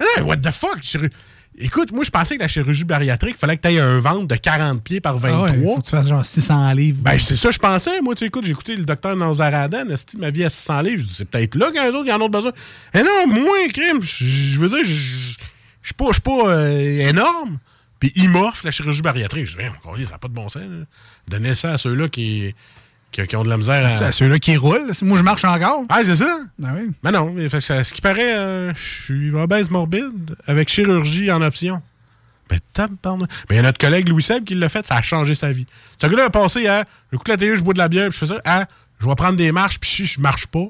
Hey, 0.00 0.22
what 0.22 0.38
the 0.38 0.50
fuck? 0.50 0.78
Écoute, 1.56 1.92
moi, 1.92 2.02
je 2.04 2.10
pensais 2.10 2.36
que 2.36 2.42
la 2.42 2.48
chirurgie 2.48 2.82
bariatrique, 2.84 3.36
il 3.36 3.38
fallait 3.38 3.56
que 3.56 3.62
tu 3.62 3.72
aies 3.74 3.78
un 3.78 4.00
ventre 4.00 4.26
de 4.26 4.34
40 4.34 4.82
pieds 4.82 5.00
par 5.00 5.14
Ah 5.14 5.28
23. 5.28 5.50
ouais, 5.50 5.64
faut 5.74 5.80
que 5.80 5.84
tu 5.84 5.90
fasses 5.90 6.08
genre 6.08 6.24
600 6.24 6.72
livres. 6.72 6.98
Ben, 7.00 7.16
c'est 7.16 7.36
ça, 7.36 7.52
je 7.52 7.58
pensais. 7.60 8.00
Moi, 8.00 8.16
tu 8.16 8.24
écoute, 8.24 8.44
j'ai 8.44 8.50
écouté 8.50 8.74
le 8.74 8.84
docteur 8.84 9.14
Nanzaradan, 9.14 9.88
esti, 9.88 10.16
ma 10.16 10.30
vie 10.30 10.42
à 10.42 10.50
600 10.50 10.80
livres. 10.82 11.02
Je 11.02 11.06
dis, 11.06 11.14
c'est 11.14 11.24
peut-être 11.24 11.54
là 11.54 11.70
qu'un 11.70 11.88
autre, 11.90 12.04
ils 12.06 12.12
en 12.12 12.20
ont 12.20 12.28
besoin. 12.28 12.50
Eh 12.92 13.02
non, 13.04 13.26
moi, 13.28 13.56
crime, 13.72 14.02
je 14.02 14.58
veux 14.58 14.68
dire, 14.68 14.84
je 14.84 15.36
suis 15.82 15.94
pas, 15.94 16.10
euh, 16.48 17.08
énorme. 17.08 17.58
Puis 18.00 18.12
il 18.16 18.28
m'offre 18.30 18.64
la 18.64 18.72
chirurgie 18.72 19.02
bariatrique. 19.02 19.46
Je 19.46 19.56
dis, 19.56 19.62
on 19.84 19.96
ça 20.04 20.10
n'a 20.10 20.18
pas 20.18 20.28
de 20.28 20.34
bon 20.34 20.48
sens. 20.48 20.62
là. 20.62 20.84
Donner 21.28 21.54
ça 21.54 21.74
à 21.74 21.78
ceux-là 21.78 22.08
qui, 22.08 22.52
qui, 23.14 23.26
qui 23.26 23.36
ont 23.36 23.44
de 23.44 23.48
la 23.48 23.56
misère 23.56 23.86
à. 23.86 23.94
C'est 23.94 24.12
ceux-là 24.12 24.38
qui 24.38 24.56
roulent. 24.56 24.90
Moi, 25.02 25.18
je 25.18 25.22
marche 25.22 25.44
encore. 25.44 25.84
Ah, 25.88 26.00
c'est 26.04 26.16
ça? 26.16 26.40
Ah 26.62 26.68
oui. 26.74 26.90
Mais 27.02 27.12
non, 27.12 27.32
mais 27.32 27.48
fait 27.48 27.60
ça- 27.60 27.84
ce 27.84 27.94
qui 27.94 28.00
paraît, 28.00 28.36
euh, 28.36 28.74
je 28.74 29.02
suis 29.04 29.30
obèse 29.34 29.70
morbide 29.70 30.36
avec 30.46 30.68
chirurgie 30.68 31.30
en 31.30 31.40
option. 31.40 31.80
Ben. 32.50 32.58
Mais 32.78 33.26
il 33.50 33.56
y 33.56 33.58
a 33.58 33.62
notre 33.62 33.78
collègue 33.78 34.08
Louis 34.08 34.22
Seb 34.22 34.44
qui 34.44 34.54
l'a 34.54 34.68
fait, 34.68 34.86
ça 34.86 34.96
a 34.96 35.02
changé 35.02 35.34
sa 35.34 35.50
vie. 35.50 35.66
Ce 36.00 36.06
gars-là 36.06 36.26
a 36.26 36.30
passé 36.30 36.66
à 36.66 36.84
j'écoute 37.10 37.28
la 37.28 37.36
télé, 37.38 37.56
je 37.56 37.62
bois 37.62 37.72
de 37.72 37.78
la 37.78 37.88
bière, 37.88 38.10
puis 38.10 38.18
je 38.20 38.26
fais 38.26 38.34
ça, 38.34 38.40
à 38.44 38.66
je 39.00 39.06
vais 39.06 39.14
prendre 39.14 39.36
des 39.36 39.50
marches, 39.50 39.78
puis 39.80 39.88
si 39.90 40.06
je 40.06 40.20
marche 40.20 40.46
pas, 40.48 40.66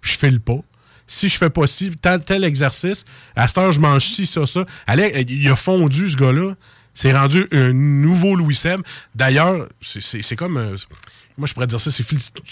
je 0.00 0.16
file 0.18 0.40
pas. 0.40 0.58
Si 1.06 1.28
je 1.28 1.36
fais 1.38 1.50
pas 1.50 1.66
ci, 1.66 1.90
tel, 1.90 2.22
tel 2.24 2.42
exercice, 2.42 3.04
à 3.36 3.46
cette 3.46 3.58
heure, 3.58 3.70
je 3.72 3.80
mange 3.80 4.04
ci, 4.04 4.26
ça, 4.26 4.46
ça. 4.46 4.64
Allez, 4.86 5.24
il 5.28 5.48
a 5.50 5.56
fondu, 5.56 6.08
ce 6.08 6.16
gars-là. 6.16 6.54
C'est 6.94 7.12
rendu 7.12 7.46
un 7.52 7.72
nouveau 7.72 8.34
Louis 8.36 8.54
Seb. 8.54 8.80
D'ailleurs, 9.14 9.68
c'est 9.80 10.36
comme. 10.36 10.56
euh, 10.58 10.76
moi, 11.38 11.46
je 11.46 11.54
pourrais 11.54 11.66
dire 11.66 11.80
ça, 11.80 11.90
c'est 11.90 12.04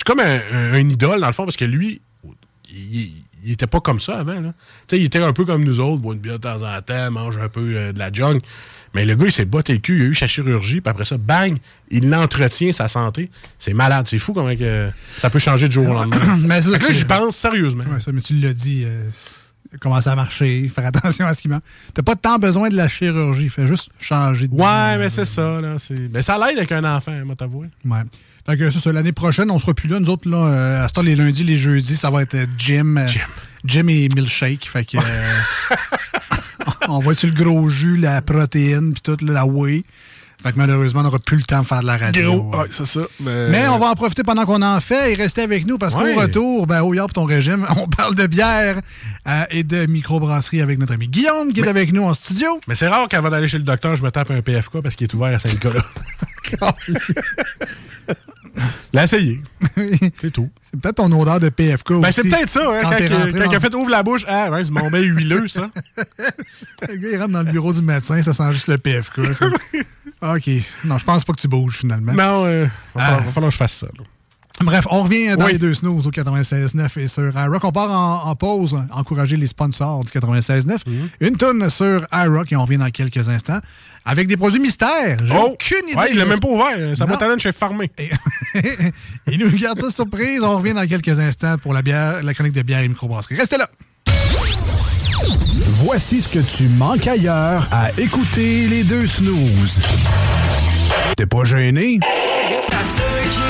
comme 0.05 0.21
un, 0.21 0.41
un- 0.53 0.73
un 0.75 0.89
idole, 0.89 1.21
dans 1.21 1.27
le 1.27 1.33
fond, 1.33 1.45
parce 1.45 1.57
que 1.57 1.65
lui, 1.65 2.01
il, 2.73 3.13
il 3.43 3.53
était 3.53 3.67
pas 3.67 3.81
comme 3.81 4.01
ça 4.01 4.19
avant. 4.21 4.41
Là. 4.41 4.53
Il 4.93 5.05
était 5.05 5.19
un 5.23 5.33
peu 5.33 5.45
comme 5.45 5.65
nous 5.65 5.81
autres, 5.81 6.01
boit 6.03 6.15
une 6.15 6.21
bière 6.21 6.39
de 6.39 6.43
temps 6.43 6.63
en 6.63 6.81
temps, 6.83 7.11
mange 7.11 7.37
un 7.39 7.49
peu 7.49 7.61
euh, 7.77 7.93
de 7.93 7.99
la 7.99 8.13
junk. 8.13 8.41
Mais 8.95 9.05
le 9.05 9.15
gars, 9.15 9.27
il 9.27 9.33
s'est 9.33 9.45
botté 9.45 9.73
le 9.73 9.79
cul, 9.79 9.99
il 9.99 10.03
a 10.03 10.05
eu 10.07 10.15
sa 10.17 10.27
chirurgie, 10.27 10.81
puis 10.81 10.91
après 10.91 11.05
ça, 11.05 11.17
bang, 11.17 11.57
il 11.91 12.09
l'entretient, 12.11 12.73
sa 12.73 12.89
santé. 12.89 13.31
C'est 13.59 13.73
malade, 13.73 14.07
c'est 14.09 14.19
fou 14.19 14.33
comment 14.33 14.55
que 14.57 14.91
ça 15.17 15.31
peut 15.31 15.39
changer 15.39 15.69
de 15.69 15.73
jour 15.73 15.89
au 15.89 15.93
lendemain. 15.95 16.37
Mais 16.45 16.61
ça, 16.61 16.71
là, 16.71 16.79
j'y 16.91 17.05
pense 17.05 17.37
sérieusement. 17.37 17.85
Ouais, 17.85 18.01
ça, 18.01 18.11
mais 18.13 18.21
tu 18.21 18.35
l'as 18.35 18.53
dit. 18.53 18.83
euh, 18.85 19.09
commencer 19.79 20.09
à 20.11 20.17
marcher, 20.17 20.69
faire 20.75 20.87
attention 20.87 21.25
à 21.27 21.35
ce 21.35 21.43
qu'il 21.43 21.53
mange. 21.53 21.61
T'as 21.95 22.03
pas 22.03 22.17
tant 22.17 22.39
besoin 22.39 22.69
de 22.69 22.75
la 22.75 22.89
chirurgie. 22.89 23.49
Fais 23.49 23.69
juste 23.69 23.91
changer 24.01 24.49
de 24.49 24.55
Ouais, 24.55 24.99
mais 24.99 25.09
c'est 25.09 25.25
ça, 25.25 25.61
là. 25.61 25.77
Mais 26.13 26.23
ça 26.23 26.37
l'aide 26.37 26.59
avec 26.59 26.73
un 26.73 26.83
enfant, 26.83 27.13
moi, 27.25 27.37
t'avouer. 27.37 27.69
Ouais. 27.85 28.01
Fait 28.47 28.57
que 28.57 28.71
ça, 28.71 28.79
c'est 28.83 28.93
l'année 28.93 29.13
prochaine, 29.13 29.51
on 29.51 29.59
sera 29.59 29.75
plus 29.75 29.89
là. 29.89 30.01
Nous 30.01 30.09
autres, 30.09 30.29
là, 30.29 30.47
euh, 30.47 30.85
à 30.85 30.89
ce 30.89 30.95
temps, 30.95 31.03
les 31.03 31.17
lundis, 31.17 31.45
les 31.45 31.59
jeudis, 31.59 31.97
ça 31.97 32.11
va 32.11 32.23
être 32.23 32.35
euh, 32.35 32.45
euh, 32.45 32.59
Gym. 32.59 33.07
Gym 33.65 33.89
et 33.91 34.09
milkshake. 34.15 34.69
Fait 34.69 34.85
que. 34.85 34.99
on 36.89 36.99
va 36.99 37.15
sur 37.15 37.29
le 37.29 37.35
gros 37.35 37.69
jus, 37.69 37.97
la 37.97 38.23
protéine, 38.23 38.93
puis 38.93 39.03
tout, 39.03 39.25
la 39.25 39.47
whey. 39.47 39.85
Fait 40.43 40.53
que 40.53 40.57
malheureusement, 40.59 41.01
on 41.01 41.03
n'aura 41.05 41.19
plus 41.19 41.37
le 41.37 41.43
temps 41.43 41.61
de 41.61 41.67
faire 41.67 41.81
de 41.83 41.87
la 41.87 41.99
radio. 41.99 42.37
Gros, 42.45 42.59
ouais, 42.61 42.67
c'est 42.71 42.87
ça. 42.87 43.01
Mais 43.21 43.69
on 43.69 43.79
va 43.79 43.91
en 43.91 43.95
profiter 43.95 44.23
pendant 44.23 44.45
qu'on 44.47 44.63
en 44.63 44.81
fait 44.81 45.13
et 45.13 45.15
rester 45.15 45.43
avec 45.43 45.67
nous 45.67 45.77
parce 45.77 45.95
Ouais. 45.95 46.15
qu'au 46.15 46.21
retour, 46.21 46.67
ben, 46.67 46.81
au 46.83 46.93
pour 46.95 47.13
ton 47.13 47.25
régime, 47.25 47.67
on 47.77 47.87
parle 47.89 48.15
de 48.15 48.27
bière 48.27 48.81
euh, 49.29 49.43
et 49.51 49.65
de 49.65 49.87
microbrasserie 49.87 50.61
avec 50.63 50.79
notre 50.79 50.95
ami 50.95 51.09
Guillaume 51.09 51.53
qui 51.53 51.61
est 51.61 51.69
avec 51.69 51.93
nous 51.93 52.03
en 52.05 52.15
studio. 52.15 52.61
Mais 52.69 52.75
c'est 52.75 52.89
rare 52.89 53.07
qu'avant 53.09 53.29
d'aller 53.31 53.49
chez 53.49 53.59
le 53.59 53.65
docteur, 53.65 53.97
je 53.97 54.03
me 54.03 54.11
tape 54.11 54.31
un 54.31 54.41
PFK 54.41 54.81
parce 54.83 54.97
qu'il 54.97 55.05
est 55.07 55.15
ouvert 55.15 55.35
à 55.35 55.39
Saint-Nicolas. 55.39 55.85
L'a 58.93 59.05
essayé. 59.05 59.41
C'est 60.21 60.31
tout. 60.33 60.49
C'est 60.71 60.81
peut-être 60.81 60.97
ton 60.97 61.13
odeur 61.21 61.39
de 61.41 61.49
PFK 61.49 61.91
aussi. 61.93 62.01
Ben, 62.03 62.13
c'est 62.13 62.23
peut-être 62.29 62.49
ça, 62.51 62.61
hein, 62.61 62.81
quand, 62.83 62.91
il- 62.99 63.13
rentré 63.13 63.33
quand 63.33 63.39
dans- 63.45 63.51
il 63.51 63.57
a 63.57 63.61
fait 63.61 63.75
ouvre 63.75 63.91
la 63.91 64.03
bouche. 64.03 64.25
Ah, 64.29 64.51
ouais, 64.51 64.65
c'est 64.65 64.71
mon 64.73 64.91
bain 64.91 65.01
huileux, 65.01 65.47
ça. 65.49 65.71
Le 66.89 66.97
gars, 66.97 67.09
il 67.13 67.17
rentre 67.19 67.33
dans 67.33 67.43
le 67.43 67.51
bureau 67.53 67.73
du 67.73 67.83
médecin, 67.83 68.21
ça 68.23 68.33
sent 68.33 68.53
juste 68.53 68.67
le 68.69 68.79
PFK. 68.79 69.21
OK. 70.23 70.51
Non, 70.85 70.99
je 70.99 71.05
pense 71.05 71.25
pas 71.25 71.33
que 71.33 71.41
tu 71.41 71.49
bouges 71.49 71.77
finalement. 71.79 72.13
non, 72.13 72.45
euh, 72.47 72.65
va, 72.65 72.71
Ah. 72.95 73.01
falloir, 73.07 73.25
va 73.25 73.33
falloir 73.33 73.49
que 73.51 73.53
je 73.55 73.59
fasse 73.59 73.75
ça. 73.77 73.87
là. 73.99 74.05
Bref, 74.63 74.87
on 74.91 75.05
revient 75.05 75.37
dans 75.39 75.47
Oui. 75.47 75.53
les 75.53 75.59
deux 75.59 75.73
snooze 75.73 76.07
au 76.07 76.11
96.9 76.11 76.99
et 76.99 77.09
sur 77.09 77.33
iRock. 77.35 77.65
On 77.65 77.73
part 77.73 77.91
en, 77.91 78.29
en 78.29 78.35
pause, 78.37 78.77
encourager 78.91 79.39
les 79.39 79.47
sponsors 79.47 80.05
du 80.05 80.11
96.9. 80.13 80.81
Mhm. 80.87 81.09
Une 81.21 81.37
tonne 81.37 81.71
sur 81.71 82.07
iRock 82.13 82.53
et 82.53 82.57
on 82.57 82.63
revient 82.65 82.77
dans 82.77 82.91
quelques 82.91 83.27
instants 83.31 83.61
avec 84.05 84.27
des 84.29 84.37
produits 84.37 84.61
mystères. 84.61 85.19
J'ai 85.25 85.37
aucune 85.37 85.89
idée. 85.89 85.95
Oh! 85.97 86.01
Ouais, 86.01 86.09
il 86.13 86.19
l'a 86.19 86.25
même 86.25 86.41
pas 86.41 86.49
ouvert. 86.49 86.97
Ça 86.97 87.05
va 87.05 87.17
talent 87.17 87.39
chez 87.39 87.53
Farmé. 87.53 87.91
Il 89.27 89.39
nous 89.39 89.51
garde 89.59 89.81
ça 89.81 89.91
surprise. 89.91 90.41
On 90.43 90.57
revient 90.59 90.75
dans 90.75 90.87
quelques 90.87 91.21
instants 91.21 91.57
pour 91.59 91.73
la 91.73 91.83
bière, 91.83 92.23
la 92.23 92.35
chronique 92.35 92.55
de 92.55 92.63
bière 92.63 92.81
et 92.81 92.89
microbrasserie. 92.89 93.37
Restez 93.37 93.59
là. 93.59 93.69
Voici 95.83 96.21
ce 96.21 96.29
que 96.29 96.39
tu 96.57 96.65
manques 96.69 97.07
ailleurs 97.07 97.69
à 97.71 97.91
écouter 97.99 98.67
les 98.69 98.85
deux 98.85 99.07
snooze. 99.07 99.81
T'es 101.17 101.27
pas 101.27 101.45
gêné? 101.45 102.01
À 102.73 102.83
ceux 102.83 103.31
qui 103.31 103.50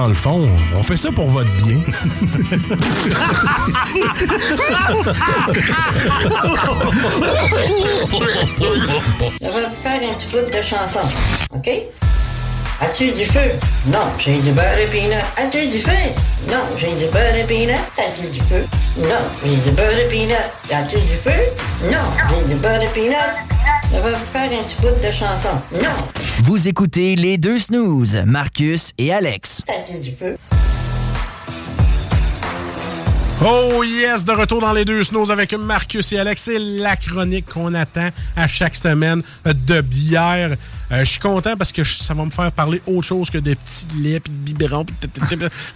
Dans 0.00 0.06
le 0.06 0.14
fond, 0.14 0.48
on 0.76 0.82
fait 0.82 0.96
ça 0.96 1.10
pour 1.10 1.26
votre 1.26 1.50
bien. 1.56 1.80
Je 9.40 9.46
vais 9.46 9.68
faire 9.82 10.00
un 10.00 10.14
petit 10.14 10.28
bout 10.30 10.50
de 10.50 10.62
chanson, 10.62 11.00
OK? 11.52 11.68
As-tu 12.80 13.10
du 13.10 13.24
feu? 13.24 13.50
Non, 13.86 13.98
j'ai 14.20 14.38
du 14.38 14.52
beurre 14.52 14.78
et 14.78 14.86
peanut. 14.86 15.24
As-tu 15.36 15.66
du 15.66 15.80
feu? 15.80 15.90
Non, 16.48 16.62
j'ai 16.76 16.94
du 16.94 17.10
beurre 17.10 17.34
et 17.34 17.42
peanut. 17.42 17.74
As-tu 17.98 18.30
du 18.30 18.40
feu? 18.42 18.64
Non, 18.98 19.24
j'ai 19.44 19.56
du 19.56 19.70
beurre 19.72 19.98
et 19.98 20.08
peanut. 20.08 20.36
As-tu 20.72 20.96
du 21.00 21.16
feu? 21.24 21.40
Non, 21.90 22.06
j'ai 22.30 22.54
du 22.54 22.60
beurre 22.60 22.80
et 22.80 22.88
peanut. 22.94 23.34
Ça 23.90 24.00
va 24.00 24.10
faire 24.10 24.60
un 24.60 24.62
petit 24.62 24.76
bout 24.80 24.94
de 25.04 25.10
chanson. 25.10 25.60
Non, 25.72 25.96
Vous 26.40 26.68
écoutez 26.68 27.16
les 27.16 27.36
deux 27.36 27.58
snooze, 27.58 28.16
Marcus 28.24 28.92
et 28.96 29.12
Alex. 29.12 29.62
Oh 33.44 33.82
yes, 33.84 34.24
de 34.24 34.32
retour 34.32 34.60
dans 34.60 34.72
les 34.72 34.84
deux 34.84 35.02
snows 35.02 35.30
avec 35.30 35.52
Marcus 35.52 36.12
et 36.12 36.18
Alex. 36.18 36.42
C'est 36.42 36.58
la 36.58 36.96
chronique 36.96 37.46
qu'on 37.52 37.74
attend 37.74 38.08
à 38.36 38.46
chaque 38.46 38.76
semaine 38.76 39.22
de 39.44 39.80
bière. 39.80 40.56
Euh, 40.92 41.00
je 41.00 41.04
suis 41.04 41.20
content 41.20 41.56
parce 41.56 41.72
que 41.72 41.84
ça 41.84 42.14
va 42.14 42.24
me 42.24 42.30
faire 42.30 42.50
parler 42.52 42.80
autre 42.86 43.06
chose 43.06 43.30
que 43.30 43.38
des 43.38 43.56
petits 43.56 43.86
laits 44.00 44.22
pis 44.22 44.30
de 44.30 44.36
biberons. 44.36 44.86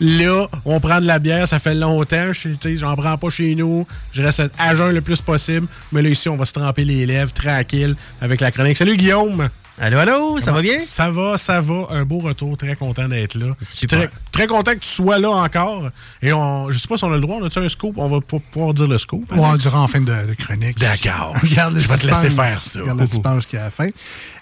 Là, 0.00 0.46
on 0.64 0.80
prend 0.80 1.00
de 1.00 1.06
la 1.06 1.18
bière, 1.18 1.46
ça 1.46 1.58
fait 1.58 1.74
longtemps. 1.74 2.32
J'en 2.64 2.96
prends 2.96 3.18
pas 3.18 3.30
chez 3.30 3.54
nous. 3.56 3.86
Je 4.12 4.22
reste 4.22 4.42
à 4.58 4.74
jeun 4.74 4.92
le 4.92 5.00
plus 5.00 5.20
possible. 5.20 5.66
Mais 5.90 6.02
là, 6.02 6.08
ici, 6.08 6.28
on 6.28 6.36
va 6.36 6.46
se 6.46 6.52
tremper 6.52 6.84
les 6.84 7.04
lèvres 7.04 7.32
tranquille 7.32 7.96
avec 8.20 8.40
la 8.40 8.50
chronique. 8.52 8.76
Salut 8.76 8.96
Guillaume! 8.96 9.50
Allô, 9.80 9.98
allô, 9.98 10.40
ça 10.40 10.52
va 10.52 10.60
bien? 10.60 10.78
Ça 10.80 11.10
va, 11.10 11.36
ça 11.38 11.60
va. 11.60 11.86
Un 11.90 12.04
beau 12.04 12.18
retour. 12.18 12.56
Très 12.56 12.76
content 12.76 13.08
d'être 13.08 13.34
là. 13.36 13.56
Super. 13.62 13.98
Très, 14.00 14.10
très 14.30 14.46
content 14.46 14.72
que 14.74 14.80
tu 14.80 14.88
sois 14.88 15.18
là 15.18 15.30
encore. 15.30 15.90
Et 16.20 16.32
on, 16.32 16.70
je 16.70 16.78
sais 16.78 16.88
pas 16.88 16.98
si 16.98 17.04
on 17.04 17.12
a 17.12 17.16
le 17.16 17.20
droit, 17.22 17.38
on 17.40 17.44
a-tu 17.44 17.58
un 17.58 17.68
scoop? 17.68 17.94
On 17.96 18.08
va 18.08 18.20
pas 18.20 18.36
pouvoir 18.50 18.74
dire 18.74 18.86
le 18.86 18.98
scoop. 18.98 19.24
On 19.34 19.42
en 19.42 19.56
dira 19.56 19.80
en 19.80 19.88
fin 19.88 20.00
de, 20.00 20.04
de 20.04 20.34
chronique. 20.34 20.78
D'accord. 20.78 21.34
Regarde 21.42 21.74
le 21.74 21.80
Je 21.80 21.88
vais 21.88 21.96
te 21.96 22.06
laisser 22.06 22.30
faire 22.30 22.60
ça. 22.60 22.80
Regarde 22.80 23.00
le 23.00 23.40
qu'il 23.40 23.54
y 23.54 23.56
a 23.58 23.62
à 23.62 23.64
la 23.64 23.70
fin. 23.70 23.88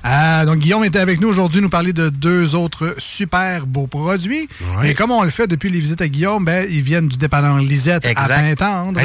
Euh, 0.05 0.45
donc, 0.47 0.59
Guillaume 0.59 0.85
était 0.85 0.99
avec 0.99 1.21
nous 1.21 1.29
aujourd'hui, 1.29 1.61
nous 1.61 1.69
parler 1.69 1.93
de 1.93 2.09
deux 2.09 2.55
autres 2.55 2.95
super 2.99 3.67
beaux 3.67 3.87
produits. 3.87 4.49
Ouais. 4.79 4.91
Et 4.91 4.95
comme 4.95 5.11
on 5.11 5.23
le 5.23 5.31
fait 5.31 5.47
depuis 5.47 5.71
les 5.71 5.81
visites 5.81 6.01
à 6.01 6.09
Guillaume, 6.09 6.45
ben, 6.45 6.67
ils 6.71 6.83
viennent 6.83 7.09
du 7.09 7.17
dépanneur 7.19 7.59
Lisette 7.59 8.05
Exact. 8.05 8.31
à 8.31 8.55
Pintendre. 8.57 9.01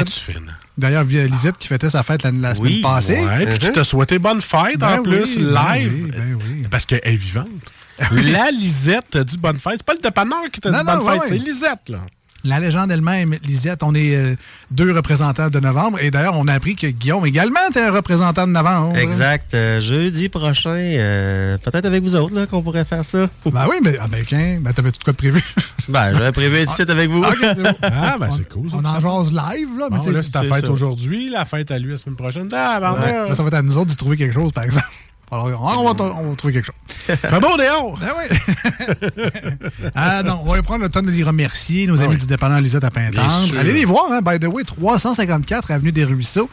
D'ailleurs, 0.78 1.04
via 1.04 1.26
Lisette 1.26 1.56
qui 1.58 1.68
fêtait 1.68 1.90
sa 1.90 2.02
fête 2.02 2.22
la, 2.22 2.30
la 2.30 2.54
semaine 2.54 2.72
Oui, 2.74 2.80
passée. 2.82 3.18
Ouais, 3.20 3.46
puis 3.46 3.58
qui 3.58 3.72
t'a 3.72 3.84
souhaité 3.84 4.18
bonne 4.18 4.40
fête 4.42 4.78
Ben 4.78 4.98
en 4.98 5.02
plus, 5.02 5.36
oui, 5.36 5.44
ben 5.44 5.74
live. 5.74 5.92
oui, 6.04 6.10
ben 6.10 6.38
oui. 6.38 6.66
Parce 6.70 6.84
qu'elle 6.84 7.00
est 7.02 7.16
vivante. 7.16 7.46
La 8.10 8.50
Lisette 8.50 9.08
t'a 9.10 9.24
dit 9.24 9.38
bonne 9.38 9.58
fête. 9.58 9.76
C'est 9.78 9.86
pas 9.86 9.94
le 9.94 10.00
dépanneur 10.02 10.42
qui 10.52 10.60
t'a 10.60 10.70
dit 10.70 10.76
non, 10.76 10.84
bonne 10.84 11.10
fête, 11.12 11.20
ouais. 11.22 11.26
c'est 11.28 11.38
Lisette, 11.38 11.88
là. 11.88 12.00
La 12.46 12.60
légende 12.60 12.92
elle-même, 12.92 13.34
Lisette, 13.44 13.82
on 13.82 13.92
est 13.92 14.14
euh, 14.14 14.36
deux 14.70 14.92
représentants 14.92 15.50
de 15.50 15.58
novembre. 15.58 15.98
Et 16.00 16.12
d'ailleurs, 16.12 16.36
on 16.36 16.46
a 16.46 16.54
appris 16.54 16.76
que 16.76 16.86
Guillaume 16.86 17.26
également 17.26 17.58
était 17.68 17.82
un 17.82 17.90
représentant 17.90 18.46
de 18.46 18.52
novembre. 18.52 18.96
Exact. 18.96 19.52
Euh, 19.54 19.80
jeudi 19.80 20.28
prochain, 20.28 20.76
euh, 20.78 21.58
peut-être 21.58 21.86
avec 21.86 22.04
vous 22.04 22.14
autres, 22.14 22.44
qu'on 22.46 22.62
pourrait 22.62 22.84
faire 22.84 23.04
ça. 23.04 23.28
Ben 23.56 23.66
oui, 23.70 23.76
mais 23.82 23.96
ah, 24.00 24.06
ben, 24.06 24.24
qu'un, 24.24 24.58
ben, 24.60 24.72
t'avais 24.72 24.92
tout 24.92 25.00
quoi 25.02 25.12
de 25.12 25.18
prévu? 25.18 25.42
Ben, 25.88 26.12
j'avais 26.16 26.32
prévu 26.32 26.56
être 26.56 26.72
ici 26.72 26.82
avec 26.82 27.10
vous. 27.10 27.20
Bon. 27.20 27.28
Ah, 27.82 28.16
ben 28.18 28.30
c'est 28.36 28.48
cool. 28.48 28.68
ça. 28.70 28.76
On 28.76 28.84
en 28.84 29.00
jase 29.00 29.32
live, 29.32 29.68
là. 29.78 29.88
Bon, 29.88 30.10
là, 30.10 30.22
c'est 30.22 30.30
ta 30.30 30.42
fête 30.42 30.68
aujourd'hui, 30.68 31.30
la 31.30 31.44
fête 31.44 31.70
à 31.70 31.78
lui 31.78 31.92
la 31.92 31.96
semaine 31.96 32.16
prochaine. 32.16 32.48
Ah, 32.52 32.78
ben, 32.80 33.28
là, 33.28 33.34
ça 33.34 33.42
va 33.42 33.48
être 33.48 33.54
à 33.54 33.62
nous 33.62 33.76
autres 33.76 33.86
d'y 33.86 33.96
trouver 33.96 34.16
quelque 34.16 34.34
chose, 34.34 34.52
par 34.52 34.64
exemple. 34.64 34.86
Alors, 35.30 35.46
on 35.78 35.92
va, 35.92 36.04
on 36.04 36.30
va 36.30 36.36
trouver 36.36 36.54
quelque 36.54 36.66
chose. 36.66 37.16
Fait 37.16 37.40
beau 37.40 37.56
dehors. 37.56 37.98
Ben 37.98 38.12
oui. 38.16 38.36
ah 39.94 40.22
non, 40.22 40.40
on 40.44 40.52
va 40.52 40.62
prendre 40.62 40.84
le 40.84 40.88
temps 40.88 41.02
de 41.02 41.10
les 41.10 41.24
remercier, 41.24 41.86
nos 41.88 42.00
amis 42.00 42.14
oui. 42.14 42.16
du 42.16 42.26
dépanneur 42.26 42.60
Lisette 42.60 42.84
à 42.84 42.90
Pintendre. 42.90 43.58
Allez 43.58 43.72
les 43.72 43.84
voir, 43.84 44.12
hein, 44.12 44.20
by 44.22 44.38
the 44.38 44.46
way, 44.46 44.62
354 44.62 45.72
Avenue 45.72 45.90
des 45.90 46.04
Ruisseaux. 46.04 46.48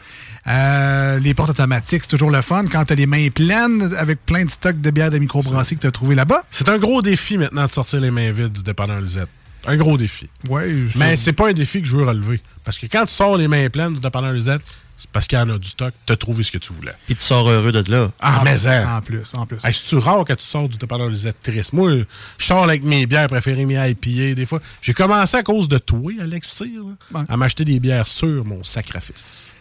Euh, 0.46 1.18
les 1.20 1.34
portes 1.34 1.50
automatiques, 1.50 2.02
c'est 2.02 2.10
toujours 2.10 2.30
le 2.30 2.42
fun. 2.42 2.64
Quand 2.70 2.84
t'as 2.84 2.96
les 2.96 3.06
mains 3.06 3.28
pleines 3.30 3.94
avec 3.96 4.26
plein 4.26 4.44
de 4.44 4.50
stocks 4.50 4.80
de 4.80 4.90
bières 4.90 5.10
de 5.10 5.18
microbrasserie 5.18 5.76
que 5.76 5.82
t'as 5.82 5.90
trouvé 5.90 6.14
là-bas. 6.14 6.42
C'est 6.50 6.68
un 6.68 6.78
gros 6.78 7.00
défi 7.00 7.38
maintenant 7.38 7.64
de 7.64 7.70
sortir 7.70 8.00
les 8.00 8.10
mains 8.10 8.32
vides 8.32 8.52
du 8.52 8.62
dépanneur 8.62 9.00
Lisette. 9.00 9.28
Un 9.66 9.76
gros 9.76 9.96
défi. 9.96 10.28
Ouais, 10.48 10.72
Mais 10.96 11.16
c'est 11.16 11.32
pas 11.32 11.48
un 11.48 11.52
défi 11.52 11.80
que 11.82 11.88
je 11.88 11.96
veux 11.96 12.04
relever. 12.04 12.40
Parce 12.64 12.78
que 12.78 12.86
quand 12.86 13.06
tu 13.06 13.12
sors 13.12 13.36
les 13.36 13.48
mains 13.48 13.68
pleines 13.70 13.94
du 13.94 14.00
dépanneur 14.00 14.32
Lisette, 14.32 14.62
c'est 14.96 15.10
parce 15.10 15.26
qu'il 15.26 15.36
y 15.36 15.40
en 15.40 15.50
a 15.50 15.58
du 15.58 15.68
stock, 15.68 15.92
t'as 16.06 16.14
trouvé 16.16 16.44
ce 16.44 16.52
que 16.52 16.58
tu 16.58 16.72
voulais. 16.72 16.92
Puis 17.06 17.16
tu 17.16 17.22
sors 17.22 17.48
heureux 17.48 17.72
de 17.72 17.90
là. 17.90 18.12
Ah, 18.20 18.42
mais 18.44 18.58
ça. 18.58 18.96
En 18.96 19.00
plus, 19.00 19.34
en 19.34 19.44
plus. 19.44 19.56
Hey, 19.64 19.74
c'est-tu 19.74 19.96
rare 19.96 20.24
que 20.24 20.32
tu 20.34 20.44
sors 20.44 20.68
du 20.68 20.76
dépanneur 20.78 21.08
Lisette 21.08 21.42
triste? 21.42 21.72
Moi, 21.72 22.04
je 22.38 22.44
sors 22.46 22.62
avec 22.62 22.84
mes 22.84 23.04
bières 23.06 23.26
préférées, 23.28 23.64
mes 23.64 23.74
IPA, 23.90 24.34
des 24.34 24.46
fois. 24.46 24.60
J'ai 24.80 24.94
commencé 24.94 25.36
à 25.36 25.42
cause 25.42 25.66
de 25.68 25.78
toi, 25.78 26.12
Alex 26.20 26.48
Cyr, 26.48 26.66
là, 26.84 27.18
Ouais. 27.20 27.26
à 27.28 27.36
m'acheter 27.36 27.64
des 27.64 27.80
bières 27.80 28.06
sur 28.06 28.44
mon 28.44 28.62
sacrifice. 28.62 29.52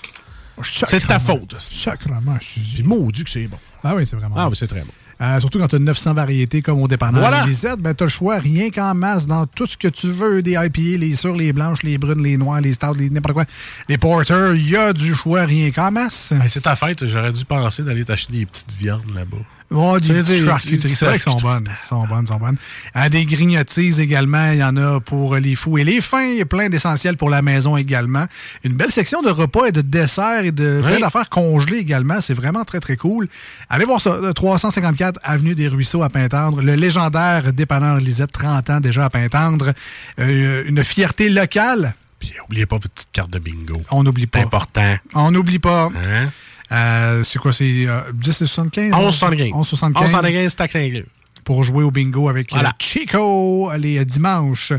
C'est 0.61 1.01
de 1.01 1.07
ta 1.07 1.19
faute. 1.19 1.55
Sacrement, 1.59 2.37
je 2.39 2.45
suis 2.45 2.61
C'est 2.77 2.83
maudit 2.83 3.23
que 3.23 3.29
c'est 3.31 3.47
bon. 3.47 3.57
Ah 3.83 3.95
oui, 3.95 4.05
c'est 4.05 4.15
vraiment. 4.15 4.35
Ah 4.37 4.43
bon. 4.45 4.51
oui, 4.51 4.55
c'est 4.55 4.67
très 4.67 4.81
bon. 4.81 4.93
Euh, 5.23 5.39
surtout 5.39 5.59
quand 5.59 5.69
tu 5.69 5.75
as 5.77 5.79
900 5.79 6.13
variétés 6.13 6.61
comme 6.61 6.81
au 6.81 6.87
dépanneur 6.87 7.21
Voilà. 7.21 7.45
Lisette, 7.45 7.79
ben, 7.79 7.93
tu 7.93 8.03
as 8.03 8.07
le 8.07 8.09
choix 8.09 8.37
rien 8.39 8.69
qu'en 8.69 8.93
masse 8.93 9.25
dans 9.25 9.45
tout 9.45 9.65
ce 9.65 9.77
que 9.77 9.87
tu 9.87 10.07
veux, 10.07 10.41
des 10.41 10.51
IPA, 10.51 10.97
les 10.99 11.15
sûres, 11.15 11.35
les 11.35 11.53
blanches, 11.53 11.81
les 11.83 11.97
brunes, 11.97 12.21
les 12.21 12.35
noires, 12.35 12.59
les 12.59 12.73
stouts, 12.73 12.93
les 12.93 13.09
n'importe 13.09 13.33
quoi. 13.33 13.45
Les 13.87 13.97
porters, 13.97 14.55
il 14.55 14.69
y 14.69 14.75
a 14.75 14.91
du 14.91 15.13
choix 15.15 15.43
rien 15.43 15.71
qu'en 15.71 15.91
masse. 15.91 16.33
C'est 16.49 16.61
ta 16.61 16.75
fête, 16.75 17.07
j'aurais 17.07 17.31
dû 17.31 17.45
penser 17.45 17.83
d'aller 17.83 18.03
t'acheter 18.03 18.33
des 18.33 18.45
petites 18.45 18.73
viandes 18.73 19.09
là-bas. 19.15 19.37
Oh, 19.75 19.99
des 19.99 20.13
petites 20.13 20.45
charcuteries. 20.45 20.89
C'est 20.91 21.05
vrai 21.05 21.13
qu'elles 21.19 21.33
sont 21.33 21.37
bonnes. 21.39 21.67
Elles 21.67 21.87
sont 21.87 22.05
bonnes, 22.05 22.27
sont 22.27 22.37
bonnes. 22.37 22.57
Euh, 22.95 23.09
des 23.09 23.25
grignotises 23.25 23.99
également. 23.99 24.51
Il 24.51 24.57
y 24.59 24.63
en 24.63 24.77
a 24.77 24.99
pour 24.99 25.35
les 25.35 25.55
fous 25.55 25.77
et 25.79 25.83
les 25.83 25.99
fins. 25.99 26.23
Il 26.25 26.37
y 26.37 26.41
a 26.41 26.45
plein 26.45 26.69
d'essentiels 26.69 27.17
pour 27.17 27.29
la 27.29 27.41
maison 27.41 27.75
également. 27.75 28.25
Une 28.63 28.73
belle 28.73 28.91
section 28.91 29.21
de 29.21 29.29
repas 29.31 29.65
et 29.65 29.71
de 29.71 29.81
desserts 29.81 30.45
et 30.45 30.51
de 30.51 30.79
plein 30.81 30.95
Oui. 30.95 31.01
d'affaires 31.01 31.29
congelées 31.29 31.77
également. 31.79 32.21
C'est 32.21 32.33
vraiment 32.35 32.63
très, 32.63 32.79
très 32.79 32.95
cool. 32.95 33.27
Allez 33.69 33.85
voir 33.85 33.99
ça. 33.99 34.17
le 34.21 34.33
354 34.33 35.19
Avenue 35.23 35.55
des 35.55 35.67
Ruisseaux 35.67 36.03
à 36.03 36.09
Pintendre. 36.09 36.61
Le 36.61 36.75
légendaire 36.75 37.51
dépanneur 37.53 37.97
Lisette, 37.97 38.31
30 38.31 38.69
ans 38.69 38.79
déjà 38.79 39.05
à 39.05 39.09
Pintendre. 39.09 39.73
Euh, 40.19 40.63
une 40.67 40.83
fierté 40.83 41.29
locale. 41.29 41.95
Puis 42.19 42.31
oubliez 42.45 42.65
pas 42.65 42.75
votre 42.77 42.89
petite 42.89 43.09
carte 43.11 43.31
de 43.31 43.39
bingo. 43.39 43.81
On 43.91 44.03
n'oublie 44.03 44.27
pas. 44.27 44.39
important. 44.39 44.95
On 45.13 45.31
n'oublie 45.31 45.59
pas. 45.59 45.85
Hein? 45.87 46.29
Euh, 46.73 47.23
c'est 47.23 47.39
quoi? 47.39 47.53
C'est 47.53 47.87
euh, 47.87 48.01
10 48.13 48.29
et 48.41 48.45
75? 48.45 48.91
11,75. 48.91 49.51
11,75. 49.51 49.93
11,75, 49.93 50.55
taxe 50.55 50.75
inclus. 50.75 51.05
pour 51.43 51.63
jouer 51.63 51.83
au 51.83 51.91
bingo 51.91 52.29
avec 52.29 52.51
euh. 52.53 52.57
Chico 52.79 53.71
les 53.77 53.99
euh, 53.99 54.05
dimanches 54.05 54.73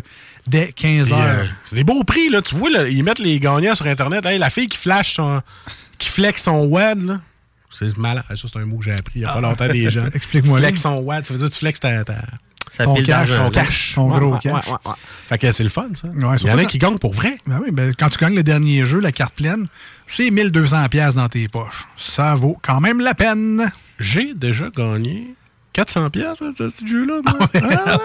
dès 0.47 0.67
15h. 0.67 1.05
Puis, 1.05 1.13
euh, 1.13 1.45
c'est 1.65 1.77
des 1.77 1.85
beaux 1.85 2.03
prix, 2.05 2.29
là. 2.29 2.43
Tu 2.43 2.55
vois, 2.57 2.71
là, 2.71 2.89
ils 2.89 3.05
mettent 3.05 3.19
les 3.19 3.39
gagnants 3.39 3.75
sur 3.75 3.87
Internet. 3.87 4.27
Hey, 4.27 4.39
la 4.39 4.51
fille 4.51 4.67
qui 4.67 4.79
flash 4.79 5.15
son. 5.15 5.41
qui 5.99 6.09
flex 6.09 6.43
son 6.43 6.65
WAD, 6.67 7.03
là. 7.03 7.21
C'est 7.77 7.97
malade. 7.97 8.25
Ça, 8.29 8.37
c'est 8.37 8.57
un 8.59 8.67
mot 8.67 8.79
que 8.79 8.85
j'ai 8.85 8.93
appris 8.93 9.15
il 9.17 9.23
n'y 9.23 9.25
a 9.25 9.33
pas 9.33 9.41
longtemps 9.41 9.69
des 9.69 9.91
gens. 9.91 10.07
Explique-moi. 10.15 10.59
Flex 10.59 10.81
son 10.81 10.97
WAD, 11.01 11.27
ça 11.27 11.35
veut 11.35 11.39
dire 11.41 11.49
que 11.49 11.55
tu 11.55 11.59
flexes 11.59 11.81
ta. 11.81 12.05
ta 12.05 12.23
Ça 12.77 12.85
Ton 12.85 12.95
pile 12.95 13.07
cash, 13.07 13.29
ton 13.31 13.51
cash. 13.51 13.93
Ton 13.95 14.11
Ouais, 14.13 14.19
gros 14.19 14.33
ouais, 14.33 14.39
cash. 14.43 14.67
ouais, 14.67 14.73
ouais, 14.73 14.79
ouais. 14.87 14.93
Fait 15.29 15.39
que 15.39 15.53
c'est 15.53 15.63
le 15.63 15.69
fun, 15.71 15.87
ça. 15.95 16.09
Ouais, 16.09 16.37
il 16.41 16.49
y 16.49 16.51
en 16.51 16.59
a 16.59 16.63
quand- 16.63 16.69
qui 16.69 16.79
gagnent 16.79 16.99
pour 16.99 17.13
vrai. 17.15 17.39
Ben 17.47 17.61
oui, 17.63 17.71
ben, 17.71 17.95
quand 17.97 18.09
tu 18.09 18.19
gagnes 18.19 18.35
le 18.35 18.43
dernier 18.43 18.85
jeu, 18.85 18.99
la 18.99 19.13
carte 19.13 19.35
pleine, 19.35 19.69
c'est 20.09 20.31
1200 20.31 20.89
pièces 20.89 21.15
dans 21.15 21.29
tes 21.29 21.47
poches. 21.49 21.87
Ça 21.97 22.35
vaut 22.35 22.59
quand 22.63 22.81
même 22.81 23.01
la 23.01 23.15
peine. 23.15 23.71
J'ai 24.01 24.35
déjà 24.35 24.71
gagné 24.77 25.35
400 25.75 26.09
pièces 26.11 26.39
de 26.59 26.69
ce 26.71 26.87
jeu-là. 26.87 27.21
moi. 27.27 27.49
Ah, 27.55 27.99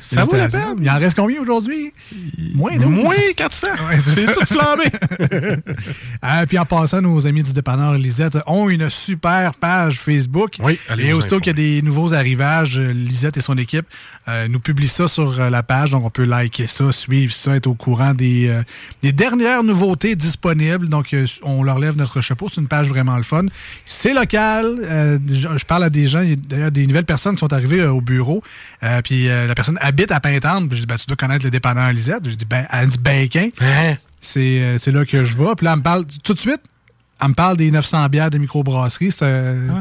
Ça 0.00 0.24
vaut 0.24 0.34
la 0.34 0.48
peine. 0.48 0.76
Il 0.82 0.90
en 0.90 0.98
reste 0.98 1.16
combien 1.16 1.40
aujourd'hui? 1.40 1.92
Moins 2.54 2.76
12. 2.76 2.86
Moins 2.90 3.14
400. 3.36 3.66
Ouais, 3.88 3.98
c'est 4.04 4.26
tout 4.32 4.44
flambé. 4.46 4.84
Ah, 6.22 6.44
puis 6.46 6.58
en 6.58 6.64
passant, 6.64 7.00
nos 7.02 7.26
amis 7.26 7.42
du 7.42 7.52
dépanneur 7.52 7.94
Lisette 7.94 8.38
ont 8.46 8.68
une 8.68 8.88
super 8.90 9.54
page 9.54 9.98
Facebook. 10.00 10.56
Oui, 10.60 10.78
allez 10.88 11.06
Et 11.08 11.12
aussitôt 11.12 11.38
qu'il 11.38 11.48
y 11.48 11.50
a 11.50 11.52
des 11.52 11.82
nouveaux 11.82 12.14
arrivages, 12.14 12.78
euh, 12.78 12.92
Lisette 12.92 13.36
et 13.36 13.40
son 13.40 13.56
équipe 13.58 13.86
euh, 14.28 14.48
nous 14.48 14.58
publient 14.58 14.88
ça 14.88 15.06
sur 15.06 15.38
euh, 15.38 15.50
la 15.50 15.62
page. 15.62 15.90
Donc, 15.90 16.04
on 16.04 16.10
peut 16.10 16.24
liker 16.24 16.66
ça, 16.66 16.92
suivre 16.92 17.32
ça, 17.32 17.54
être 17.56 17.66
au 17.66 17.74
courant 17.74 18.14
des, 18.14 18.48
euh, 18.48 18.62
des 19.02 19.12
dernières 19.12 19.62
nouveautés 19.62 20.16
disponibles. 20.16 20.88
Donc, 20.88 21.14
on 21.42 21.62
leur 21.62 21.78
lève 21.78 21.96
notre 21.96 22.20
chapeau. 22.20 22.48
C'est 22.48 22.60
une 22.60 22.68
page 22.68 22.88
vraiment 22.88 23.16
le 23.16 23.22
fun. 23.22 23.44
C'est 23.84 24.14
local. 24.14 24.78
Je 25.28 25.64
parle 25.64 25.84
à 25.84 25.90
des 25.90 26.08
gens, 26.08 26.24
y 26.64 26.66
a 26.66 26.70
d'ailleurs 26.70 26.72
des 26.72 26.86
nouvelles 26.86 27.04
personnes 27.04 27.34
qui 27.36 27.40
sont 27.40 27.52
arrivées 27.52 27.80
euh, 27.80 27.92
au 27.92 28.00
bureau. 28.00 28.42
Euh, 28.82 29.00
puis 29.02 29.28
euh, 29.28 29.46
la 29.46 29.54
personne 29.54 29.78
habite 29.80 30.10
à 30.12 30.20
Pintante. 30.20 30.68
Puis 30.68 30.76
je 30.78 30.82
dis, 30.82 30.86
ben, 30.86 30.96
tu 30.96 31.06
dois 31.06 31.16
connaître 31.16 31.44
le 31.44 31.50
dépanneur 31.50 31.92
Lisette. 31.92 32.28
Je 32.28 32.34
dis, 32.34 32.44
ben, 32.44 32.66
elle 32.72 32.88
dit, 32.88 32.98
ben. 32.98 33.28
Hein? 33.60 33.94
C'est 34.20 34.62
euh, 34.62 34.78
c'est 34.78 34.92
là 34.92 35.04
que 35.04 35.24
je 35.24 35.36
vais. 35.36 35.54
Puis 35.56 35.64
là, 35.66 35.72
elle 35.72 35.78
me 35.78 35.82
parle 35.82 36.04
tout 36.22 36.34
de 36.34 36.38
suite. 36.38 36.60
Elle 37.22 37.28
me 37.28 37.34
parle 37.34 37.56
des 37.56 37.70
900 37.70 38.08
bières 38.08 38.28
de 38.28 38.38
microbrasserie. 38.38 39.12
C'est 39.12 39.24
un, 39.24 39.56
Ah, 39.70 39.80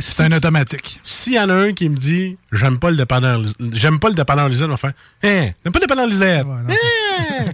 si- 0.00 0.22
un 0.22 0.32
automatique. 0.32 0.98
S'il 1.04 1.34
y 1.34 1.38
en 1.40 1.50
a 1.50 1.54
un 1.54 1.72
qui 1.72 1.88
me 1.88 1.96
dit 1.96 2.36
j'aime 2.52 2.78
pas 2.78 2.90
le 2.90 2.96
dépanneur 2.96 3.42
j'aime 3.72 3.98
pas 4.00 4.08
le 4.08 4.14
dépanneur 4.14 4.48
Lisette, 4.48 4.66
on 4.66 4.70
va 4.70 4.76
faire 4.78 4.92
Hein, 5.22 5.50
t'aimes 5.62 5.72
pas 5.72 5.78
le 5.78 5.84
dépanneur 5.86 6.06
Lisette? 6.06 6.44
Ouais, 6.46 6.74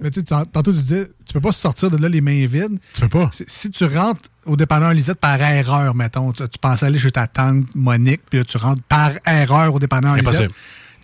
Mais 0.00 0.10
tu 0.10 0.22
tantôt, 0.22 0.62
tu 0.72 0.78
disais, 0.78 1.10
tu 1.26 1.32
peux 1.32 1.40
pas 1.40 1.50
sortir 1.52 1.90
de 1.90 1.96
là 1.96 2.08
les 2.08 2.20
mains 2.20 2.46
vides. 2.46 2.78
Tu 2.94 3.00
peux 3.00 3.08
pas. 3.08 3.30
Si 3.32 3.70
tu 3.70 3.84
rentres 3.84 4.30
au 4.46 4.56
dépanneur 4.56 4.92
Lisette 4.94 5.18
par 5.18 5.40
erreur, 5.40 5.94
mettons, 5.94 6.32
tu, 6.32 6.48
tu 6.48 6.58
pensais 6.60 6.86
aller 6.86 6.98
chez 6.98 7.10
ta 7.10 7.26
tante 7.26 7.66
Monique, 7.74 8.20
puis 8.30 8.38
là, 8.38 8.44
tu 8.44 8.56
rentres 8.58 8.82
par 8.82 9.10
erreur 9.26 9.74
au 9.74 9.78
dépanneur 9.80 10.14
Lisette, 10.14 10.28
Impossible. 10.28 10.54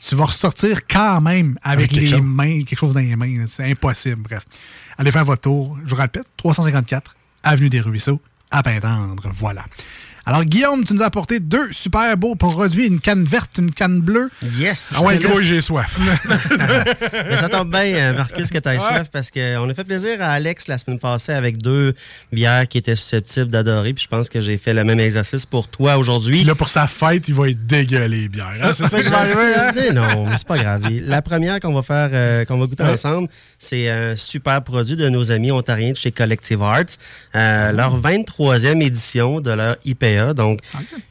tu 0.00 0.14
vas 0.14 0.24
ressortir 0.26 0.86
quand 0.86 1.20
même 1.20 1.58
avec, 1.62 1.90
les 1.92 2.06
chose. 2.06 2.20
mains, 2.22 2.62
quelque 2.62 2.78
chose 2.78 2.94
dans 2.94 3.00
les 3.00 3.16
mains. 3.16 3.46
C'est 3.48 3.68
impossible, 3.70 4.22
bref. 4.22 4.46
Allez 4.96 5.10
faire 5.10 5.24
votre 5.24 5.42
tour. 5.42 5.76
Je 5.84 5.90
vous 5.90 6.00
répète, 6.00 6.26
354 6.36 7.16
Avenue 7.42 7.68
des 7.70 7.80
Ruisseaux, 7.80 8.20
à 8.50 8.62
Pintendre. 8.62 9.28
Voilà. 9.38 9.64
Alors, 10.26 10.44
Guillaume, 10.44 10.84
tu 10.84 10.94
nous 10.94 11.02
as 11.02 11.06
apporté 11.06 11.38
deux 11.38 11.70
super 11.72 12.16
beaux 12.16 12.34
produits, 12.34 12.86
une 12.86 12.98
canne 12.98 13.24
verte, 13.24 13.58
une 13.58 13.70
canne 13.70 14.00
bleue. 14.00 14.30
Yes! 14.58 14.94
Ah 14.96 15.02
ouais, 15.02 15.18
gros, 15.18 15.38
j'ai 15.40 15.60
soif. 15.60 15.98
Mais 17.28 17.36
ça 17.36 17.48
tombe 17.50 17.70
bien, 17.70 17.82
euh, 17.94 18.14
Marcus, 18.14 18.50
que 18.50 18.58
tu 18.58 18.68
aies 18.70 18.78
soif 18.78 19.10
parce 19.12 19.30
qu'on 19.30 19.68
a 19.68 19.74
fait 19.74 19.84
plaisir 19.84 20.16
à 20.20 20.28
Alex 20.30 20.66
la 20.68 20.78
semaine 20.78 20.98
passée 20.98 21.32
avec 21.32 21.58
deux 21.58 21.92
bières 22.32 22.66
qui 22.68 22.78
étaient 22.78 22.96
susceptibles 22.96 23.48
d'adorer. 23.50 23.92
Puis 23.92 24.04
je 24.04 24.08
pense 24.08 24.30
que 24.30 24.40
j'ai 24.40 24.56
fait 24.56 24.72
le 24.72 24.82
même 24.84 24.98
exercice 24.98 25.44
pour 25.44 25.68
toi 25.68 25.98
aujourd'hui. 25.98 26.42
Là, 26.44 26.54
pour 26.54 26.70
sa 26.70 26.86
fête, 26.86 27.28
il 27.28 27.34
va 27.34 27.50
être 27.50 27.66
dégueulé, 27.66 28.28
bière. 28.28 28.48
hein? 28.62 28.72
C'est 28.72 28.86
ça 28.86 28.98
que 28.98 29.04
je 29.04 29.10
vais 29.10 29.16
arriver, 29.16 29.90
hein? 29.90 29.92
Non, 29.92 30.24
mais 30.26 30.38
c'est 30.38 30.46
pas 30.46 30.58
grave. 30.58 30.88
La 31.02 31.20
première 31.20 31.60
qu'on 31.60 31.74
va 31.74 31.82
faire, 31.82 32.08
euh, 32.12 32.44
qu'on 32.46 32.58
va 32.58 32.66
goûter 32.66 32.84
ensemble, 32.84 33.28
c'est 33.58 33.90
un 33.90 34.16
super 34.16 34.62
produit 34.62 34.96
de 34.96 35.08
nos 35.10 35.30
amis 35.30 35.52
ontariens 35.52 35.90
de 35.92 35.96
chez 35.96 36.12
Collective 36.12 36.62
Arts. 36.62 36.84
Euh, 37.34 37.72
Leur 37.72 38.00
23e 38.00 38.80
édition 38.82 39.40
de 39.42 39.50
leur 39.50 39.76
IPA. 39.84 40.13
Donc, 40.34 40.60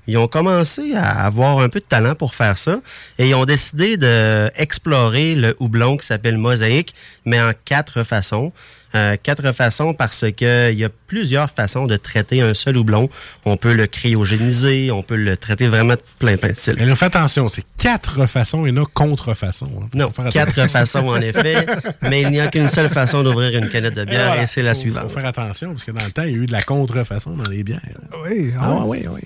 ils 0.07 0.17
ont 0.17 0.27
commencé 0.27 0.93
à 0.95 1.25
avoir 1.25 1.59
un 1.59 1.69
peu 1.69 1.79
de 1.79 1.85
talent 1.85 2.15
pour 2.15 2.35
faire 2.35 2.57
ça. 2.57 2.79
Et 3.17 3.29
ils 3.29 3.35
ont 3.35 3.45
décidé 3.45 3.97
d'explorer 3.97 5.35
le 5.35 5.55
houblon 5.59 5.97
qui 5.97 6.05
s'appelle 6.05 6.37
Mosaïque, 6.37 6.93
mais 7.25 7.41
en 7.41 7.51
quatre 7.65 8.03
façons. 8.03 8.51
Euh, 8.95 9.15
quatre 9.21 9.51
façons 9.53 9.93
parce 9.93 10.23
que 10.37 10.71
il 10.71 10.77
y 10.77 10.83
a 10.83 10.89
plusieurs 11.07 11.49
façons 11.49 11.87
de 11.87 11.97
traiter 11.97 12.41
un 12.41 12.53
seul 12.53 12.77
houblon. 12.77 13.09
On 13.45 13.57
peut 13.57 13.73
le 13.73 13.87
cryogéniser, 13.87 14.91
on 14.91 15.01
peut 15.01 15.15
le 15.15 15.35
traiter 15.35 15.67
vraiment 15.67 15.95
de 15.95 16.01
plein 16.19 16.37
plein 16.37 16.49
de 16.51 16.55
styles. 16.55 16.75
Mais 16.77 16.85
là, 16.85 16.95
fais 16.95 17.05
attention, 17.05 17.49
c'est 17.49 17.65
quatre 17.77 18.25
façons 18.27 18.65
et 18.65 18.71
non 18.71 18.85
contre-façons. 18.93 19.71
hein. 19.81 19.87
Non, 19.95 20.11
quatre 20.31 20.67
façons 20.69 21.07
en 21.07 21.17
effet, 21.21 21.65
mais 22.03 22.21
il 22.21 22.29
n'y 22.29 22.39
a 22.39 22.47
qu'une 22.47 22.69
seule 22.69 22.89
façon 22.89 23.23
d'ouvrir 23.23 23.57
une 23.57 23.69
canette 23.69 23.95
de 23.95 24.05
bière 24.05 24.27
voilà. 24.27 24.43
et 24.43 24.47
c'est 24.47 24.61
la 24.61 24.73
Faut- 24.73 24.81
suivante. 24.81 25.03
Faut 25.11 25.19
faire 25.19 25.29
attention, 25.29 25.71
parce 25.71 25.83
que 25.83 25.91
dans 25.91 26.05
le 26.05 26.11
temps, 26.11 26.23
il 26.23 26.31
y 26.31 26.35
a 26.35 26.37
eu 26.37 26.45
de 26.45 26.51
la 26.51 26.61
contrefaçon 26.61 27.31
dans 27.31 27.49
les 27.49 27.63
bières. 27.63 27.81
Oui, 28.23 28.53
Ah, 28.59 28.75
ah, 28.79 28.83
oui, 28.85 29.05
oui. 29.09 29.21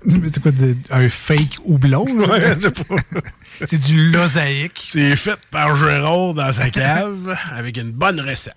Mais 0.04 0.28
c'est 0.32 0.40
quoi, 0.40 0.52
de- 0.52 0.76
un 0.90 1.08
fake 1.08 1.56
houblon? 1.64 2.04
Ouais, 2.06 2.54
c'est 3.66 3.78
du 3.78 4.10
losaïque. 4.12 4.80
C'est 4.92 5.16
fait 5.16 5.36
par 5.50 5.74
Gérard 5.74 6.34
dans 6.34 6.52
sa 6.52 6.70
cave 6.70 7.36
avec 7.52 7.76
une 7.76 7.90
bonne 7.90 8.20
recette. 8.20 8.54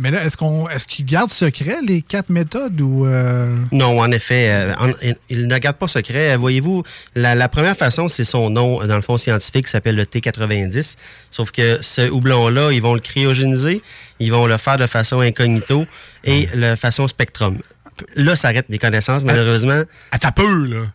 Mais 0.00 0.10
là, 0.12 0.24
est-ce 0.24 0.36
qu'on 0.36 0.68
est-ce 0.68 0.86
qu'ils 0.86 1.04
gardent 1.04 1.30
secret 1.30 1.78
les 1.84 2.02
quatre 2.02 2.30
méthodes 2.30 2.80
ou. 2.80 3.06
euh, 3.06 3.54
Non, 3.72 4.00
en 4.00 4.10
effet, 4.12 4.48
euh, 4.50 4.72
en- 4.78 4.92
il- 5.02 5.16
il 5.28 5.48
ne 5.48 5.58
garde 5.58 5.76
pas 5.76 5.88
secret. 5.88 6.34
Euh, 6.34 6.36
Voyez-vous, 6.36 6.84
la, 7.16 7.34
la 7.34 7.48
première 7.48 7.76
façon, 7.76 8.06
c'est 8.08 8.24
son 8.24 8.48
nom, 8.50 8.80
euh, 8.80 8.86
dans 8.86 8.96
le 8.96 9.02
fond 9.02 9.18
scientifique, 9.18 9.64
qui 9.66 9.70
s'appelle 9.72 9.96
le 9.96 10.04
T90. 10.06 10.96
Sauf 11.32 11.50
que 11.50 11.78
ce 11.82 12.08
houblon-là, 12.08 12.70
ils 12.72 12.80
vont 12.82 12.94
le 12.94 13.00
cryogéniser, 13.00 13.82
ils 14.20 14.30
vont 14.30 14.46
le 14.46 14.56
faire 14.56 14.76
de 14.76 14.86
façon 14.86 15.20
incognito 15.20 15.84
et 16.24 16.46
de 16.46 16.76
façon 16.76 17.08
spectrum. 17.08 17.58
Là, 18.14 18.36
ça 18.36 18.48
arrête 18.48 18.68
mes 18.68 18.78
connaissances, 18.78 19.24
malheureusement. 19.24 19.82
À 20.12 20.18
ta 20.20 20.30
peu, 20.30 20.66
là. 20.66 20.86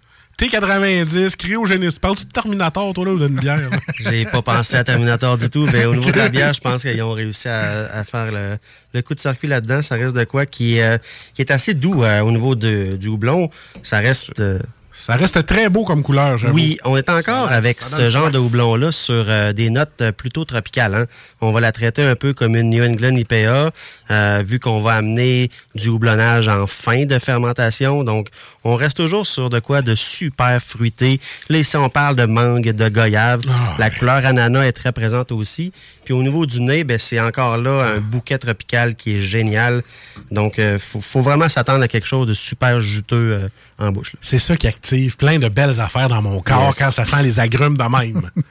T90, 0.47 1.35
cryogéniste. 1.37 1.99
Parles-tu 1.99 2.25
de 2.25 2.31
Terminator, 2.31 2.93
toi, 2.93 3.05
là, 3.05 3.11
ou 3.13 3.19
d'une 3.19 3.39
bière? 3.39 3.69
J'ai 3.95 4.25
pas 4.25 4.41
pensé 4.41 4.75
à 4.75 4.83
Terminator 4.83 5.37
du 5.37 5.49
tout, 5.49 5.67
mais 5.71 5.85
au 5.85 5.95
niveau 5.95 6.11
de 6.11 6.17
la 6.17 6.29
bière, 6.29 6.53
je 6.53 6.59
pense 6.59 6.81
qu'ils 6.81 7.01
ont 7.01 7.13
réussi 7.13 7.47
à, 7.47 7.85
à 7.93 8.03
faire 8.03 8.31
le, 8.31 8.57
le 8.93 9.01
coup 9.01 9.15
de 9.15 9.19
circuit 9.19 9.47
là-dedans. 9.47 9.81
Ça 9.81 9.95
reste 9.95 10.15
de 10.15 10.23
quoi 10.25 10.45
qui, 10.45 10.77
est, 10.79 10.83
euh, 10.83 10.97
qui 11.33 11.41
est 11.41 11.51
assez 11.51 11.73
doux 11.73 12.03
euh, 12.03 12.19
au 12.21 12.31
niveau 12.31 12.55
de- 12.55 12.97
du 12.97 13.07
houblon. 13.07 13.49
Ça 13.83 13.99
reste... 13.99 14.39
euh, 14.39 14.59
Ça 14.91 15.15
reste 15.15 15.45
très 15.45 15.69
beau 15.69 15.85
comme 15.85 16.03
couleur, 16.03 16.37
j'avoue. 16.37 16.53
oui, 16.55 16.77
on 16.83 16.95
est 16.97 17.09
encore 17.09 17.47
Ça- 17.47 17.55
avec 17.55 17.77
ça 17.77 17.97
ce 17.97 18.09
genre 18.09 18.29
de 18.29 18.37
houblon-là 18.37 18.91
sur 18.91 19.25
euh, 19.27 19.51
des 19.53 19.69
notes 19.69 20.03
plutôt 20.17 20.45
tropicales. 20.45 20.93
hein. 20.95 21.05
On 21.41 21.51
va 21.51 21.61
la 21.61 21.71
traiter 21.71 22.03
un 22.03 22.15
peu 22.15 22.33
comme 22.33 22.55
une 22.55 22.69
New 22.69 22.83
England 22.83 23.15
IPA, 23.15 23.71
euh, 24.11 24.43
vu 24.45 24.59
qu'on 24.59 24.81
va 24.81 24.93
amener 24.95 25.49
du 25.73 25.89
houblonnage 25.89 26.47
en 26.47 26.67
fin 26.67 27.05
de 27.05 27.17
fermentation. 27.17 28.03
Donc, 28.03 28.27
on 28.63 28.75
reste 28.75 28.97
toujours 28.97 29.27
sur 29.27 29.49
de 29.49 29.59
quoi 29.59 29.81
de 29.81 29.93
super 29.95 30.61
fruité. 30.61 31.19
Là, 31.49 31.57
ici, 31.59 31.75
on 31.77 31.89
parle 31.89 32.15
de 32.15 32.25
mangue, 32.25 32.71
de 32.71 32.89
goyave. 32.89 33.41
Ah, 33.49 33.75
la 33.77 33.89
couleur 33.89 34.25
ananas 34.25 34.63
est 34.63 34.71
très 34.71 34.91
présente 34.91 35.31
aussi. 35.31 35.71
Puis 36.05 36.13
au 36.13 36.21
niveau 36.23 36.45
du 36.45 36.59
nez, 36.61 36.83
ben, 36.83 36.97
c'est 36.99 37.19
encore 37.19 37.57
là 37.57 37.93
un 37.95 37.99
bouquet 37.99 38.37
tropical 38.37 38.95
qui 38.95 39.15
est 39.17 39.21
génial. 39.21 39.83
Donc, 40.31 40.55
il 40.57 40.77
faut, 40.79 41.01
faut 41.01 41.21
vraiment 41.21 41.49
s'attendre 41.49 41.83
à 41.83 41.87
quelque 41.87 42.07
chose 42.07 42.27
de 42.27 42.33
super 42.33 42.79
juteux 42.79 43.33
euh, 43.43 43.49
en 43.79 43.91
bouche. 43.91 44.15
C'est 44.21 44.39
ça 44.39 44.55
qui 44.57 44.67
active 44.67 45.17
plein 45.17 45.39
de 45.39 45.47
belles 45.49 45.79
affaires 45.79 46.07
dans 46.09 46.21
mon 46.21 46.41
corps 46.41 46.67
Yes. 46.67 46.75
quand 46.77 46.91
ça 46.91 47.05
sent 47.05 47.23
les 47.23 47.39
agrumes 47.39 47.77
de 47.77 47.83
même. 47.83 48.29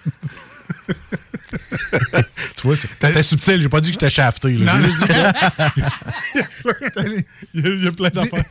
tu 2.56 2.62
vois, 2.64 2.76
c'est- 2.76 2.88
c'était 3.00 3.22
subtil. 3.22 3.60
J'ai 3.60 3.68
pas 3.68 3.80
dit 3.80 3.88
que 3.90 3.94
j'étais 3.94 4.10
shafté. 4.10 4.52
là. 4.56 4.72
Non, 4.74 4.80
J'ai 4.80 4.86
non. 4.86 4.88
juste 4.88 5.00
dit 5.02 5.08
que- 5.08 5.14
il 7.54 7.60
y 7.60 7.66
a- 7.66 7.70
il 7.74 7.84
y 7.84 7.88
a 7.88 7.92
plein 7.92 8.08
d'affaires. 8.10 8.42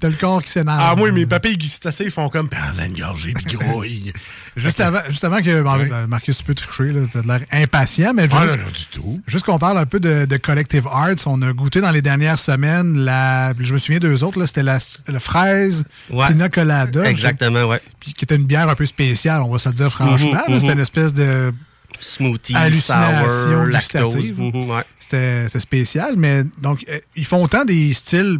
T'as 0.00 0.08
le 0.08 0.14
corps 0.14 0.42
qui 0.42 0.50
s'énerve. 0.50 0.78
Ah, 0.80 0.94
moi, 0.96 1.10
mes 1.12 1.24
papilles 1.26 1.56
gustacées, 1.56 2.04
ils 2.04 2.10
font 2.10 2.28
comme 2.28 2.48
une 2.84 2.98
gorgée 2.98 3.32
puis 3.32 3.56
grouille. 3.56 4.12
Juste 4.56 4.80
avant, 4.80 4.98
juste 5.08 5.22
avant 5.22 5.40
que 5.40 5.60
Mar- 5.62 6.08
Marcus, 6.08 6.36
tu 6.38 6.42
peux 6.42 6.54
tricher, 6.54 6.90
là, 6.92 7.02
t'as 7.12 7.22
de 7.22 7.28
l'air 7.28 7.40
impatient, 7.52 8.12
mais 8.12 8.24
juste, 8.24 8.34
Ah, 8.36 8.46
non, 8.46 8.56
non, 8.56 8.70
du 8.76 8.86
tout. 8.90 9.20
juste 9.28 9.44
qu'on 9.44 9.58
parle 9.58 9.78
un 9.78 9.86
peu 9.86 10.00
de, 10.00 10.24
de 10.24 10.36
Collective 10.36 10.88
Arts. 10.88 11.14
On 11.26 11.40
a 11.42 11.52
goûté 11.52 11.80
dans 11.80 11.92
les 11.92 12.02
dernières 12.02 12.40
semaines, 12.40 12.98
la, 12.98 13.52
je 13.60 13.72
me 13.72 13.78
souviens 13.78 14.00
d'eux 14.00 14.24
autres, 14.24 14.38
là, 14.40 14.48
c'était 14.48 14.64
la, 14.64 14.78
la 15.06 15.20
fraise 15.20 15.84
Ouais. 16.10 16.26
pina 16.26 16.48
colada. 16.48 17.08
Exactement, 17.08 17.66
ouais. 17.66 17.80
Puis 18.00 18.14
qui 18.14 18.24
était 18.24 18.34
une 18.34 18.46
bière 18.46 18.68
un 18.68 18.74
peu 18.74 18.86
spéciale, 18.86 19.42
on 19.42 19.50
va 19.52 19.58
se 19.60 19.68
le 19.68 19.76
dire 19.76 19.90
franchement. 19.92 20.28
Mhm, 20.30 20.34
là. 20.34 20.44
mhm. 20.48 20.60
C'était 20.60 20.72
une 20.72 20.80
espèce 20.80 21.12
de 21.12 21.52
Smoothie, 22.00 22.54
hallucination 22.56 23.28
sour, 23.44 23.64
lactose. 23.66 24.16
Mhm, 24.36 24.70
ouais. 24.70 24.82
C'était 24.98 25.44
c'était 25.46 25.60
spécial, 25.60 26.14
mais 26.16 26.42
donc, 26.60 26.84
euh, 26.88 26.98
ils 27.16 27.24
font 27.24 27.42
autant 27.44 27.64
des 27.64 27.92
styles 27.94 28.38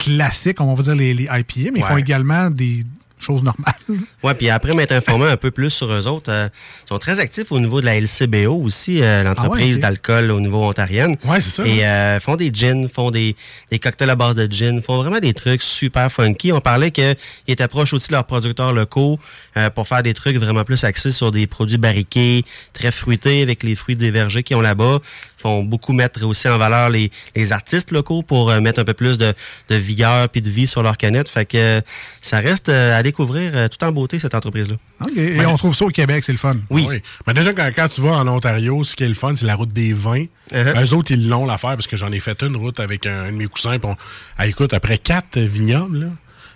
classiques, 0.00 0.60
on 0.60 0.74
va 0.74 0.82
dire 0.82 0.94
les, 0.96 1.14
les 1.14 1.24
IPA, 1.24 1.70
mais 1.72 1.80
ils 1.80 1.84
font 1.84 1.96
également 1.98 2.50
des 2.50 2.84
choses 3.22 3.42
normales. 3.42 3.74
Ouais, 4.22 4.32
puis 4.32 4.48
après 4.48 4.74
m'être 4.74 4.92
informé 4.92 5.26
un 5.28 5.36
peu 5.36 5.50
plus 5.50 5.68
sur 5.68 5.92
eux 5.92 6.06
autres, 6.06 6.32
euh, 6.32 6.48
ils 6.86 6.88
sont 6.88 6.98
très 6.98 7.20
actifs 7.20 7.52
au 7.52 7.60
niveau 7.60 7.82
de 7.82 7.84
la 7.86 8.00
LCBO 8.00 8.54
aussi, 8.62 9.02
euh, 9.02 9.22
l'entreprise 9.22 9.62
Ah 9.62 9.66
ouais, 9.66 9.74
ok. 9.74 9.80
d'alcool 9.80 10.30
au 10.30 10.40
niveau 10.40 10.62
ontarienne. 10.64 11.16
Ouais, 11.26 11.38
c'est 11.42 11.50
ça. 11.50 11.66
Et 11.66 11.84
euh, 11.84 12.18
font 12.18 12.36
des 12.36 12.50
gins, 12.50 12.88
font 12.88 13.10
des, 13.10 13.36
des 13.70 13.78
cocktails 13.78 14.08
à 14.08 14.16
base 14.16 14.36
de 14.36 14.50
gin, 14.50 14.80
font 14.80 14.96
vraiment 15.02 15.18
des 15.18 15.34
trucs 15.34 15.60
super 15.60 16.10
funky. 16.10 16.50
On 16.50 16.62
parlait 16.62 16.92
qu'ils 16.92 17.14
étaient 17.46 17.68
proches 17.68 17.92
aussi 17.92 18.08
de 18.08 18.14
leurs 18.14 18.24
producteurs 18.24 18.72
locaux 18.72 19.18
euh, 19.58 19.68
pour 19.68 19.86
faire 19.86 20.02
des 20.02 20.14
trucs 20.14 20.38
vraiment 20.38 20.64
plus 20.64 20.82
axés 20.84 21.12
sur 21.12 21.30
des 21.30 21.46
produits 21.46 21.76
barriqués, 21.76 22.42
très 22.72 22.90
fruités 22.90 23.42
avec 23.42 23.62
les 23.62 23.74
fruits 23.74 23.96
des 23.96 24.10
vergers 24.10 24.42
qu'ils 24.44 24.56
ont 24.56 24.62
là-bas. 24.62 25.00
Ils 25.40 25.42
font 25.42 25.62
beaucoup 25.64 25.94
mettre 25.94 26.22
aussi 26.26 26.48
en 26.50 26.58
valeur 26.58 26.90
les, 26.90 27.10
les 27.34 27.52
artistes 27.54 27.92
locaux 27.92 28.22
pour 28.22 28.50
euh, 28.50 28.60
mettre 28.60 28.78
un 28.78 28.84
peu 28.84 28.92
plus 28.92 29.16
de, 29.16 29.32
de 29.70 29.74
vigueur 29.74 30.28
puis 30.28 30.42
de 30.42 30.50
vie 30.50 30.66
sur 30.66 30.82
leur 30.82 30.98
canette. 30.98 31.30
Fait 31.30 31.46
que 31.46 31.56
euh, 31.56 31.80
ça 32.20 32.40
reste 32.40 32.68
euh, 32.68 32.94
à 32.98 33.02
découvrir 33.02 33.52
euh, 33.54 33.68
tout 33.68 33.82
en 33.82 33.90
beauté 33.90 34.18
cette 34.18 34.34
entreprise-là. 34.34 34.76
OK. 35.00 35.16
Et 35.16 35.46
on 35.46 35.56
trouve 35.56 35.74
ça 35.74 35.86
au 35.86 35.90
Québec, 35.90 36.24
c'est 36.24 36.32
le 36.32 36.38
fun. 36.38 36.56
Oui. 36.68 36.86
Mais 37.26 37.32
déjà, 37.32 37.54
quand, 37.54 37.70
quand 37.74 37.88
tu 37.88 38.02
vas 38.02 38.10
en 38.18 38.28
Ontario, 38.28 38.84
ce 38.84 38.94
qui 38.94 39.04
est 39.04 39.08
le 39.08 39.14
fun, 39.14 39.34
c'est 39.34 39.46
la 39.46 39.54
route 39.54 39.72
des 39.72 39.94
vins. 39.94 40.26
Uh-huh. 40.52 40.84
Eux 40.84 40.92
autres, 40.94 41.10
ils 41.12 41.26
l'ont 41.26 41.46
l'affaire 41.46 41.70
parce 41.70 41.86
que 41.86 41.96
j'en 41.96 42.12
ai 42.12 42.20
fait 42.20 42.42
une 42.42 42.56
route 42.56 42.78
avec 42.78 43.06
un, 43.06 43.22
un 43.24 43.32
de 43.32 43.36
mes 43.36 43.46
cousins. 43.46 43.78
On- 43.82 43.96
Ah, 44.36 44.46
écoute, 44.46 44.74
après 44.74 44.98
quatre 44.98 45.38
vignobles, 45.38 46.00
là, 46.00 46.06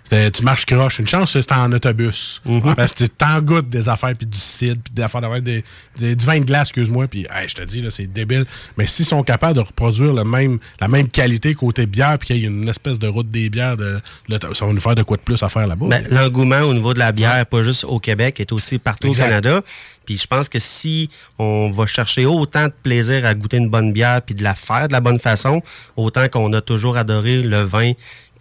tu 0.09 0.43
marches 0.43 0.65
croche. 0.65 0.99
Une 0.99 1.07
chance, 1.07 1.31
c'était 1.33 1.53
en 1.55 1.71
autobus. 1.71 2.41
Mm-hmm. 2.47 2.75
Parce 2.75 2.93
que 2.93 3.05
t'en 3.05 3.39
goûtes 3.41 3.69
des 3.69 3.89
affaires, 3.89 4.13
puis 4.17 4.27
du 4.27 4.37
cidre, 4.37 4.79
puis 4.83 4.93
des 4.93 5.01
affaires 5.01 5.21
d'avoir 5.21 5.41
des, 5.41 5.63
des- 5.97 6.15
du 6.15 6.25
vin 6.25 6.39
de 6.39 6.45
glace, 6.45 6.67
excuse-moi. 6.69 7.07
Puis, 7.07 7.25
hey, 7.33 7.47
je 7.49 7.55
te 7.55 7.63
dis, 7.63 7.81
là, 7.81 7.89
c'est 7.89 8.07
débile. 8.07 8.45
Mais 8.77 8.85
s'ils 8.87 9.05
sont 9.05 9.23
capables 9.23 9.55
de 9.55 9.61
reproduire 9.61 10.13
le 10.13 10.23
même, 10.23 10.59
la 10.79 10.87
même 10.87 11.07
qualité 11.09 11.53
côté 11.55 11.85
bière, 11.85 12.17
puis 12.19 12.27
qu'il 12.27 12.37
y 12.37 12.43
ait 12.43 12.47
une 12.47 12.69
espèce 12.69 12.99
de 12.99 13.07
route 13.07 13.29
des 13.31 13.49
bières, 13.49 13.77
de, 13.77 13.99
là, 14.29 14.37
ça 14.53 14.65
va 14.65 14.73
nous 14.73 14.79
faire 14.81 14.95
de 14.95 15.03
quoi 15.03 15.17
de 15.17 15.21
plus 15.21 15.41
à 15.43 15.49
faire 15.49 15.67
là-bas. 15.67 15.87
Ben, 15.87 16.03
L'engouement 16.11 16.59
au 16.61 16.73
niveau 16.73 16.93
de 16.93 16.99
la 16.99 17.11
bière, 17.11 17.45
pas 17.45 17.63
juste 17.63 17.83
au 17.83 17.99
Québec, 17.99 18.39
est 18.39 18.51
aussi 18.51 18.77
partout 18.79 19.07
Exact. 19.07 19.23
au 19.23 19.27
Canada. 19.27 19.61
Puis 20.05 20.17
je 20.17 20.27
pense 20.27 20.49
que 20.49 20.59
si 20.59 21.09
on 21.39 21.71
va 21.71 21.87
chercher 21.87 22.27
autant 22.27 22.65
de 22.65 22.73
plaisir 22.83 23.25
à 23.25 23.33
goûter 23.33 23.57
une 23.57 23.69
bonne 23.69 23.91
bière 23.91 24.21
puis 24.21 24.35
de 24.35 24.43
la 24.43 24.53
faire 24.53 24.87
de 24.87 24.93
la 24.93 25.01
bonne 25.01 25.17
façon, 25.17 25.63
autant 25.95 26.27
qu'on 26.29 26.53
a 26.53 26.61
toujours 26.61 26.95
adoré 26.97 27.41
le 27.41 27.63
vin 27.63 27.93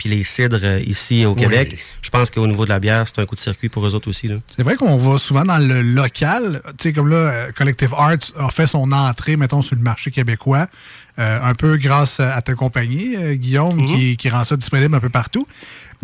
puis 0.05 0.11
les 0.15 0.23
cidres 0.25 0.61
euh, 0.63 0.81
ici 0.87 1.25
au 1.25 1.31
Oui. 1.33 1.41
Québec, 1.43 1.79
je 2.03 2.11
pense 2.11 2.31
qu'au 2.31 2.47
niveau 2.47 2.65
de 2.65 2.69
la 2.71 2.79
bière, 2.79 3.05
c'est 3.07 3.21
un 3.23 3.27
coup 3.27 3.35
de 3.37 3.41
circuit 3.41 3.69
pour 3.71 3.87
eux 3.87 3.95
autres 3.95 4.09
aussi. 4.09 4.31
C'est 4.55 4.63
vrai 4.63 4.77
qu'on 4.77 4.97
va 4.99 5.17
souvent 5.19 5.45
dans 5.45 5.57
le 5.59 5.81
local. 5.81 6.61
Tu 6.79 6.89
sais, 6.89 6.93
comme 6.93 7.09
là, 7.09 7.17
euh, 7.17 7.53
Collective 7.53 7.95
Arts 7.97 8.33
a 8.39 8.51
fait 8.51 8.67
son 8.67 8.93
entrée, 8.93 9.37
mettons, 9.37 9.63
sur 9.63 9.77
le 9.77 9.83
marché 9.83 10.11
québécois, 10.11 10.67
euh, 11.19 11.39
un 11.43 11.55
peu 11.55 11.77
grâce 11.79 12.21
à 12.21 12.41
ta 12.43 12.55
compagnie, 12.55 13.17
euh, 13.17 13.35
Guillaume, 13.35 13.79
Mhm. 13.79 13.87
qui, 13.87 14.17
qui 14.19 14.29
rend 14.29 14.45
ça 14.45 14.57
disponible 14.57 14.95
un 14.95 15.01
peu 15.01 15.09
partout. 15.11 15.47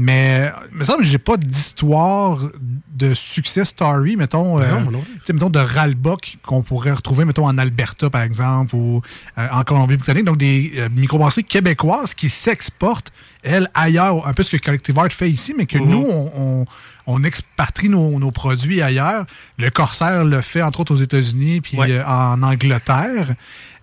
Mais 0.03 0.51
il 0.73 0.79
me 0.79 0.85
semble 0.85 1.01
que 1.01 1.05
j'ai 1.05 1.19
pas 1.19 1.37
d'histoire 1.37 2.39
de 2.95 3.13
success 3.15 3.69
story, 3.69 4.17
mettons, 4.17 4.59
euh, 4.59 4.81
Non, 4.81 5.03
sais, 5.27 5.35
mettons 5.35 5.51
de 5.51 5.59
Ralbock 5.59 6.39
qu'on 6.43 6.63
pourrait 6.63 6.93
retrouver, 6.93 7.27
mettons, 7.27 7.47
en 7.47 7.59
Alberta, 7.59 8.09
par 8.09 8.23
exemple, 8.23 8.75
ou 8.77 9.03
euh, 9.37 9.47
en 9.53 9.63
Colombie-Britannique. 9.63 10.25
Donc, 10.25 10.39
des 10.39 10.73
euh, 10.79 10.89
microbrasseries 10.89 11.45
québécoises 11.45 12.15
qui 12.15 12.31
s'exportent, 12.31 13.13
elles, 13.43 13.69
ailleurs, 13.75 14.27
un 14.27 14.33
peu 14.33 14.43
ce 14.43 14.51
que 14.51 14.57
Collective 14.57 14.99
Art 14.99 15.13
fait 15.13 15.31
ici, 15.31 15.55
mais 15.57 15.67
que 15.67 15.77
nous, 15.79 16.07
on, 16.11 16.33
on- 16.63 16.67
on 17.07 17.25
expatrie 17.25 17.89
nos, 17.89 18.21
nos 18.21 18.31
produits 18.31 18.83
ailleurs. 18.83 19.27
Le 19.59 19.69
Corsair 19.71 20.25
le 20.25 20.43
fait, 20.43 20.63
entre 20.63 20.81
autres, 20.81 20.95
aux 20.95 20.99
États-Unis 20.99 21.61
puis 21.61 21.77
Ouais. 21.77 21.91
euh, 21.91 22.05
en 22.07 22.41
Angleterre. 22.43 23.35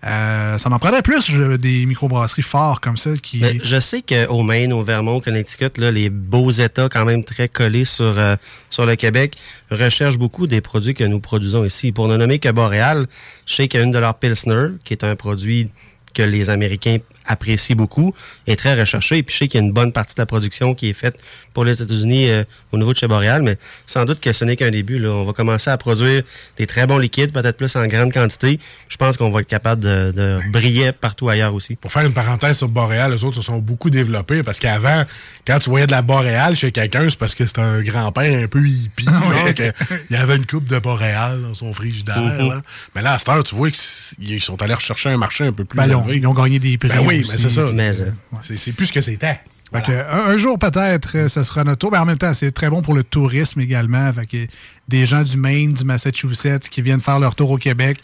Euh, 0.06 0.58
ça 0.58 0.68
m'en 0.68 0.78
prendrait 0.78 1.02
plus 1.02 1.26
je- 1.28 1.56
des 1.56 1.84
microbrasseries 1.84 2.42
forts 2.42 2.80
comme 2.80 2.96
ça 2.96 3.10
qui... 3.20 3.42
Je 3.64 3.80
sais 3.80 4.02
qu'au 4.02 4.42
Maine, 4.44 4.72
au 4.72 4.84
Vermont, 4.84 5.16
au 5.16 5.20
Connecticut, 5.20 5.76
là, 5.76 5.90
les 5.90 6.08
beaux 6.08 6.50
États 6.52 6.88
quand 6.88 7.04
même 7.04 7.24
très 7.24 7.48
collés 7.48 7.84
sur, 7.84 8.16
euh, 8.16 8.36
sur 8.70 8.86
le 8.86 8.94
Québec 8.94 9.36
recherchent 9.72 10.18
beaucoup 10.18 10.46
des 10.46 10.60
produits 10.60 10.94
que 10.94 11.02
nous 11.04 11.18
produisons 11.18 11.64
ici. 11.64 11.90
Pour 11.90 12.06
ne 12.06 12.16
nommer 12.16 12.38
que 12.38 12.48
Boréal, 12.48 13.06
je 13.44 13.54
sais 13.54 13.66
qu'il 13.68 13.80
y 13.80 13.82
a 13.82 13.86
une 13.86 13.92
de 13.92 13.98
leurs 13.98 14.14
Pilsner, 14.14 14.68
qui 14.84 14.94
est 14.94 15.02
un 15.02 15.16
produit 15.16 15.68
que 16.14 16.22
les 16.22 16.48
Américains 16.48 16.98
apprécient 17.28 17.76
beaucoup, 17.76 18.14
est 18.46 18.56
très 18.56 18.78
recherché. 18.78 19.18
Et 19.18 19.22
puis 19.22 19.34
je 19.34 19.38
sais 19.38 19.48
qu'il 19.48 19.60
y 19.60 19.62
a 19.62 19.66
une 19.66 19.72
bonne 19.72 19.92
partie 19.92 20.14
de 20.16 20.20
la 20.20 20.26
production 20.26 20.74
qui 20.74 20.88
est 20.88 20.94
faite 20.94 21.18
pour 21.54 21.64
les 21.64 21.80
États-Unis 21.80 22.30
euh, 22.30 22.44
au 22.72 22.78
niveau 22.78 22.92
de 22.92 22.98
chez 22.98 23.06
Boréal, 23.06 23.42
mais 23.42 23.56
sans 23.86 24.04
doute 24.04 24.20
que 24.20 24.32
ce 24.32 24.44
n'est 24.44 24.56
qu'un 24.56 24.70
début. 24.70 24.98
Là. 24.98 25.10
On 25.10 25.24
va 25.24 25.32
commencer 25.32 25.70
à 25.70 25.76
produire 25.76 26.22
des 26.56 26.66
très 26.66 26.86
bons 26.86 26.98
liquides, 26.98 27.32
peut-être 27.32 27.56
plus 27.56 27.74
en 27.76 27.86
grande 27.86 28.12
quantité. 28.12 28.58
Je 28.88 28.96
pense 28.96 29.16
qu'on 29.16 29.30
va 29.30 29.40
être 29.40 29.46
capable 29.48 29.82
de, 29.82 30.12
de 30.12 30.38
briller 30.50 30.92
partout 30.92 31.28
ailleurs 31.28 31.54
aussi. 31.54 31.76
Pour 31.76 31.92
faire 31.92 32.04
une 32.04 32.12
parenthèse 32.12 32.58
sur 32.58 32.68
Boréal, 32.68 33.12
les 33.12 33.24
autres 33.24 33.36
se 33.36 33.42
sont 33.42 33.58
beaucoup 33.58 33.90
développés 33.90 34.42
parce 34.42 34.58
qu'avant, 34.58 35.04
quand 35.46 35.58
tu 35.58 35.70
voyais 35.70 35.86
de 35.86 35.92
la 35.92 36.02
Boréal 36.02 36.56
chez 36.56 36.72
quelqu'un, 36.72 37.08
c'est 37.08 37.18
parce 37.18 37.34
que 37.34 37.46
c'était 37.46 37.60
un 37.60 37.82
grand-père 37.82 38.44
un 38.44 38.46
peu 38.46 38.66
hippie. 38.66 39.04
genre, 39.04 39.54
que 39.54 39.72
il 40.10 40.16
y 40.16 40.18
avait 40.18 40.36
une 40.36 40.46
coupe 40.46 40.64
de 40.64 40.78
Boréal 40.78 41.42
dans 41.42 41.54
son 41.54 41.72
frigidaire. 41.72 42.16
Là. 42.16 42.62
Mais 42.94 43.02
là, 43.02 43.14
à 43.14 43.18
cette 43.18 43.28
heure, 43.28 43.42
tu 43.42 43.54
vois 43.54 43.70
qu'ils 43.70 44.42
sont 44.42 44.60
allés 44.62 44.74
rechercher 44.74 45.10
un 45.10 45.16
marché 45.16 45.46
un 45.46 45.52
peu 45.52 45.64
plus 45.64 45.76
Ben, 45.76 45.86
ils, 45.86 45.94
ont, 45.94 46.02
élevé. 46.04 46.18
ils 46.18 46.26
ont 46.26 46.34
gagné 46.34 46.58
des 46.58 46.78
prix. 46.78 46.88
Ben 46.88 47.00
oui, 47.04 47.17
mais 47.28 47.38
c'est 47.38 47.48
ça. 47.48 47.70
Mais, 47.72 48.02
euh, 48.02 48.10
C'est 48.42 48.72
plus 48.72 48.86
ce 48.86 48.92
que 48.92 49.00
c'était. 49.00 49.40
Fait 49.72 49.82
que, 49.82 49.92
un, 49.92 50.32
un 50.32 50.36
jour 50.36 50.58
peut-être, 50.58 51.16
euh, 51.16 51.28
ça 51.28 51.44
sera 51.44 51.62
notre 51.64 51.78
tour. 51.78 51.92
Mais 51.92 51.98
en 51.98 52.06
même 52.06 52.16
temps, 52.18 52.32
c'est 52.32 52.52
très 52.52 52.70
bon 52.70 52.80
pour 52.80 52.94
le 52.94 53.02
tourisme 53.02 53.60
également. 53.60 54.10
Fait 54.12 54.26
que 54.26 54.46
des 54.88 55.04
gens 55.04 55.22
du 55.22 55.36
Maine, 55.36 55.74
du 55.74 55.84
Massachusetts 55.84 56.68
qui 56.70 56.80
viennent 56.80 57.00
faire 57.00 57.18
leur 57.18 57.34
tour 57.34 57.50
au 57.50 57.58
Québec 57.58 57.98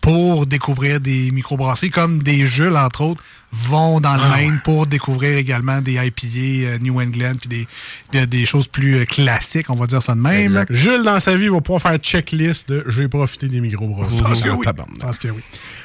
pour 0.00 0.46
découvrir 0.46 1.00
des 1.00 1.30
microbrasseries, 1.30 1.90
comme 1.90 2.22
des 2.22 2.46
Jules, 2.46 2.76
entre 2.76 3.02
autres, 3.02 3.22
vont 3.52 4.00
dans 4.00 4.14
le 4.14 4.20
Ah 4.22 4.36
Maine 4.36 4.60
pour 4.64 4.86
découvrir 4.86 5.36
également 5.38 5.80
des 5.80 5.94
IPA 5.94 6.26
euh, 6.74 6.78
New 6.78 7.00
England, 7.00 7.34
puis 7.40 7.48
des, 7.48 7.66
des, 8.12 8.26
des 8.26 8.44
choses 8.46 8.66
plus 8.66 8.96
euh, 8.96 9.04
classiques, 9.04 9.70
on 9.70 9.76
va 9.76 9.86
dire 9.86 10.02
ça 10.02 10.14
de 10.14 10.20
même. 10.20 10.42
Exact. 10.42 10.72
Jules, 10.72 11.02
dans 11.02 11.20
sa 11.20 11.36
vie, 11.36 11.48
va 11.48 11.60
pouvoir 11.60 11.80
faire 11.82 11.96
checklist 11.98 12.68
de 12.68 12.84
j'ai 12.88 13.08
profité 13.08 13.48
des 13.48 13.60
microbrasseries. 13.60 14.22
Parce 14.22 14.42
que 14.42 14.48
Ah, 14.50 14.56
oui. 14.56 14.66
Parce 15.00 15.18
que 15.18 15.28
oui. 15.28 15.40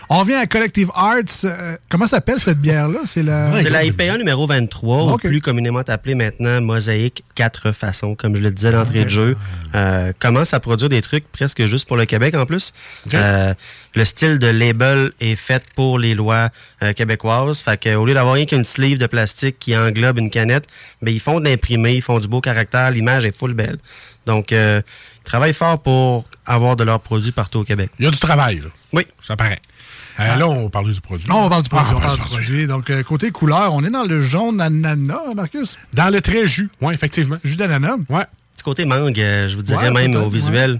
On 0.09 0.19
revient 0.19 0.33
à 0.33 0.45
Collective 0.45 0.89
Arts. 0.93 1.15
Euh, 1.45 1.77
comment 1.87 2.05
s'appelle 2.05 2.37
cette 2.39 2.59
bière-là? 2.59 2.99
C'est 3.05 3.23
la... 3.23 3.61
C'est 3.61 3.69
la 3.69 3.85
IPA 3.85 4.17
numéro 4.17 4.45
23, 4.45 5.03
Ok. 5.13 5.23
ou 5.23 5.27
plus 5.29 5.39
communément 5.39 5.79
appelée 5.87 6.15
maintenant 6.15 6.59
Mosaïque 6.59 7.23
quatre 7.33 7.71
façons, 7.71 8.13
comme 8.15 8.35
je 8.35 8.41
le 8.41 8.51
disais 8.51 8.71
d'entrée 8.73 9.05
de 9.05 9.09
jeu. 9.09 9.37
Euh, 9.73 10.11
commence 10.19 10.53
à 10.53 10.59
produire 10.59 10.89
des 10.89 11.01
trucs 11.01 11.31
presque 11.31 11.65
juste 11.65 11.87
pour 11.87 11.95
le 11.95 12.05
Québec 12.05 12.35
en 12.35 12.45
plus? 12.45 12.73
Euh, 13.13 13.53
le 13.95 14.05
style 14.05 14.37
de 14.37 14.47
label 14.47 15.11
est 15.21 15.35
fait 15.37 15.63
pour 15.75 15.97
les 15.97 16.13
lois 16.13 16.49
euh, 16.83 16.91
Fait 17.53 17.77
que, 17.79 17.93
au 17.95 18.05
lieu 18.05 18.13
d'avoir 18.13 18.35
rien 18.35 18.45
qu'une 18.45 18.65
sleeve 18.65 18.97
de 18.97 19.07
plastique 19.07 19.57
qui 19.59 19.75
englobe 19.75 20.17
une 20.19 20.29
canette, 20.29 20.67
ben, 21.01 21.13
ils 21.13 21.19
font 21.19 21.39
de 21.39 21.45
l'imprimer, 21.49 21.93
ils 21.95 22.01
font 22.01 22.19
du 22.19 22.27
beau 22.27 22.41
caractère, 22.41 22.91
l'image 22.91 23.25
est 23.25 23.35
full 23.35 23.53
belle. 23.53 23.77
Donc, 24.25 24.51
euh, 24.51 24.81
ils 25.19 25.23
travaillent 25.23 25.53
fort 25.53 25.81
pour 25.81 26.25
avoir 26.45 26.75
de 26.75 26.83
leurs 26.83 26.99
produits 26.99 27.31
partout 27.31 27.59
au 27.59 27.63
Québec. 27.63 27.89
Il 27.99 28.05
y 28.05 28.07
a 28.07 28.11
du 28.11 28.19
travail, 28.19 28.59
là. 28.59 28.69
Oui. 28.93 29.05
Ça 29.23 29.35
paraît. 29.35 29.59
Euh, 30.19 30.35
Là, 30.35 30.47
on 30.47 30.63
va 30.63 30.69
parler 30.69 30.93
du 30.93 31.01
produit. 31.01 31.27
Non, 31.27 31.45
on 31.45 31.49
parle 31.49 31.63
du 31.63 31.69
produit. 31.69 31.89
Ah, 31.93 31.97
on 31.97 32.01
parle 32.01 32.17
du 32.17 32.23
du 32.25 32.29
produit. 32.29 32.67
Donc, 32.67 32.89
euh, 32.89 33.01
côté 33.01 33.31
couleur, 33.31 33.73
on 33.73 33.83
est 33.83 33.89
dans 33.89 34.03
le 34.03 34.21
jaune 34.21 34.59
ananas, 34.61 35.33
Marcus? 35.35 35.77
Dans 35.93 36.09
le 36.13 36.21
très 36.21 36.45
jus, 36.47 36.69
oui, 36.81 36.93
effectivement. 36.93 37.37
Jus 37.43 37.55
d'ananas? 37.55 37.95
Ouais. 38.09 38.25
Du 38.57 38.63
côté 38.63 38.85
mangue, 38.85 39.19
euh, 39.19 39.47
je 39.47 39.55
vous 39.55 39.63
dirais 39.63 39.89
Ouais, 39.89 40.07
même 40.07 40.15
au 40.21 40.29
visuel. 40.29 40.73
Ouais, 40.73 40.79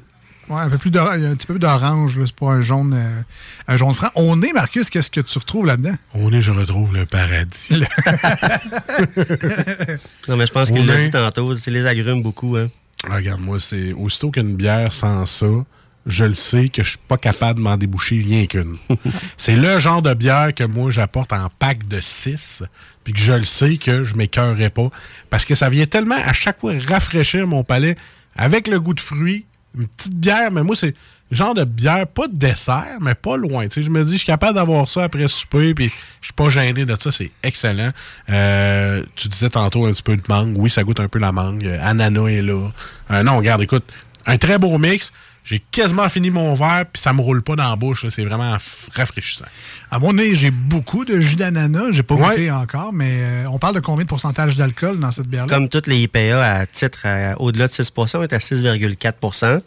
un, 0.57 0.69
peu 0.69 0.77
plus 0.77 0.91
un 0.97 1.35
petit 1.35 1.47
peu 1.47 1.59
d'orange, 1.59 2.19
c'est 2.25 2.35
pas 2.35 2.47
un 2.51 2.61
jaune, 2.61 2.93
euh, 2.93 3.21
un 3.67 3.77
jaune 3.77 3.93
franc. 3.93 4.09
On 4.15 4.41
est, 4.41 4.53
Marcus, 4.53 4.89
qu'est-ce 4.89 5.09
que 5.09 5.21
tu 5.21 5.37
retrouves 5.39 5.65
là-dedans? 5.65 5.95
On 6.13 6.31
est, 6.31 6.41
je 6.41 6.51
retrouve 6.51 6.93
le 6.93 7.05
paradis. 7.05 7.69
Non, 10.27 10.37
mais 10.37 10.45
je 10.45 10.51
pense 10.51 10.71
qu'il 10.71 10.85
l'a 10.85 10.99
est- 10.99 11.05
dit 11.05 11.09
tantôt, 11.09 11.55
c'est 11.55 11.71
les 11.71 11.85
agrumes 11.85 12.21
beaucoup. 12.21 12.55
Hein. 12.55 12.69
Regarde, 13.09 13.41
moi, 13.41 13.59
c'est 13.59 13.93
aussitôt 13.93 14.31
qu'une 14.31 14.55
bière 14.55 14.93
sans 14.93 15.25
ça, 15.25 15.47
je 16.05 16.23
le 16.23 16.33
sais 16.33 16.69
que 16.69 16.83
je 16.83 16.91
suis 16.91 16.99
pas 17.07 17.17
capable 17.17 17.59
de 17.59 17.63
m'en 17.63 17.77
déboucher 17.77 18.21
rien 18.21 18.45
qu'une. 18.45 18.77
c'est 19.37 19.55
le 19.55 19.79
genre 19.79 20.01
de 20.01 20.13
bière 20.13 20.53
que 20.53 20.63
moi 20.63 20.91
j'apporte 20.91 21.33
en 21.33 21.47
pack 21.59 21.87
de 21.87 21.99
6, 21.99 22.63
puis 23.03 23.13
que 23.13 23.19
je 23.19 23.33
le 23.33 23.43
sais 23.43 23.77
que 23.77 24.03
je 24.03 24.15
m'écœurerai 24.15 24.69
pas, 24.69 24.89
parce 25.29 25.45
que 25.45 25.55
ça 25.55 25.69
vient 25.69 25.85
tellement 25.85 26.17
à 26.23 26.33
chaque 26.33 26.59
fois 26.59 26.73
rafraîchir 26.87 27.47
mon 27.47 27.63
palais 27.63 27.95
avec 28.35 28.67
le 28.67 28.79
goût 28.79 28.93
de 28.93 28.99
fruits, 28.99 29.45
une 29.77 29.87
petite 29.87 30.15
bière, 30.15 30.51
mais 30.51 30.63
moi 30.63 30.75
c'est 30.75 30.95
genre 31.31 31.53
de 31.53 31.63
bière, 31.63 32.07
pas 32.07 32.27
de 32.27 32.35
dessert, 32.35 32.97
mais 32.99 33.15
pas 33.15 33.37
loin. 33.37 33.65
Je 33.73 33.89
me 33.89 34.03
dis, 34.03 34.13
je 34.13 34.17
suis 34.17 34.25
capable 34.25 34.55
d'avoir 34.55 34.87
ça 34.87 35.03
après 35.03 35.27
souper, 35.27 35.73
puis 35.73 35.87
je 36.19 36.27
suis 36.27 36.33
pas 36.33 36.49
gêné 36.49 36.85
de 36.85 36.95
ça, 36.99 37.11
c'est 37.11 37.31
excellent. 37.41 37.91
Euh, 38.29 39.03
tu 39.15 39.29
disais 39.29 39.49
tantôt 39.49 39.85
un 39.85 39.91
petit 39.91 40.03
peu 40.03 40.17
de 40.17 40.23
mangue, 40.27 40.55
oui, 40.57 40.69
ça 40.69 40.83
goûte 40.83 40.99
un 40.99 41.07
peu 41.07 41.19
la 41.19 41.31
mangue. 41.31 41.65
Euh, 41.65 41.79
ananas 41.81 42.27
est 42.27 42.41
là. 42.41 42.69
Euh, 43.11 43.23
non, 43.23 43.37
regarde, 43.37 43.61
écoute, 43.61 43.85
un 44.25 44.37
très 44.37 44.59
beau 44.59 44.77
mix. 44.77 45.13
J'ai 45.43 45.59
quasiment 45.71 46.07
fini 46.07 46.29
mon 46.29 46.53
verre, 46.53 46.85
puis 46.91 47.01
ça 47.01 47.13
me 47.13 47.21
roule 47.21 47.41
pas 47.41 47.55
dans 47.55 47.67
la 47.69 47.75
bouche. 47.75 48.05
C'est 48.09 48.23
vraiment 48.23 48.55
rafraîchissant. 48.95 49.45
À 49.89 49.97
mon 49.99 50.13
nez, 50.13 50.35
j'ai 50.35 50.51
beaucoup 50.51 51.03
de 51.03 51.19
jus 51.19 51.35
d'ananas. 51.35 51.91
J'ai 51.91 52.03
pas 52.03 52.13
Ouais. 52.15 52.29
goûté 52.29 52.51
encore, 52.51 52.93
mais 52.93 53.17
euh, 53.21 53.45
on 53.49 53.57
parle 53.57 53.75
de 53.75 53.79
combien 53.79 54.03
de 54.03 54.07
pourcentage 54.09 54.55
d'alcool 54.55 54.99
dans 54.99 55.09
cette 55.11 55.27
bière-là? 55.27 55.51
Comme 55.53 55.67
toutes 55.67 55.87
les 55.87 55.97
IPA 56.03 56.43
à 56.59 56.65
titre 56.67 56.99
à- 57.05 57.41
au-delà 57.41 57.67
de 57.67 57.71
6% 57.73 58.19
on 58.19 58.23
est 58.23 58.33
à 58.33 58.39
6,4% 58.39 59.61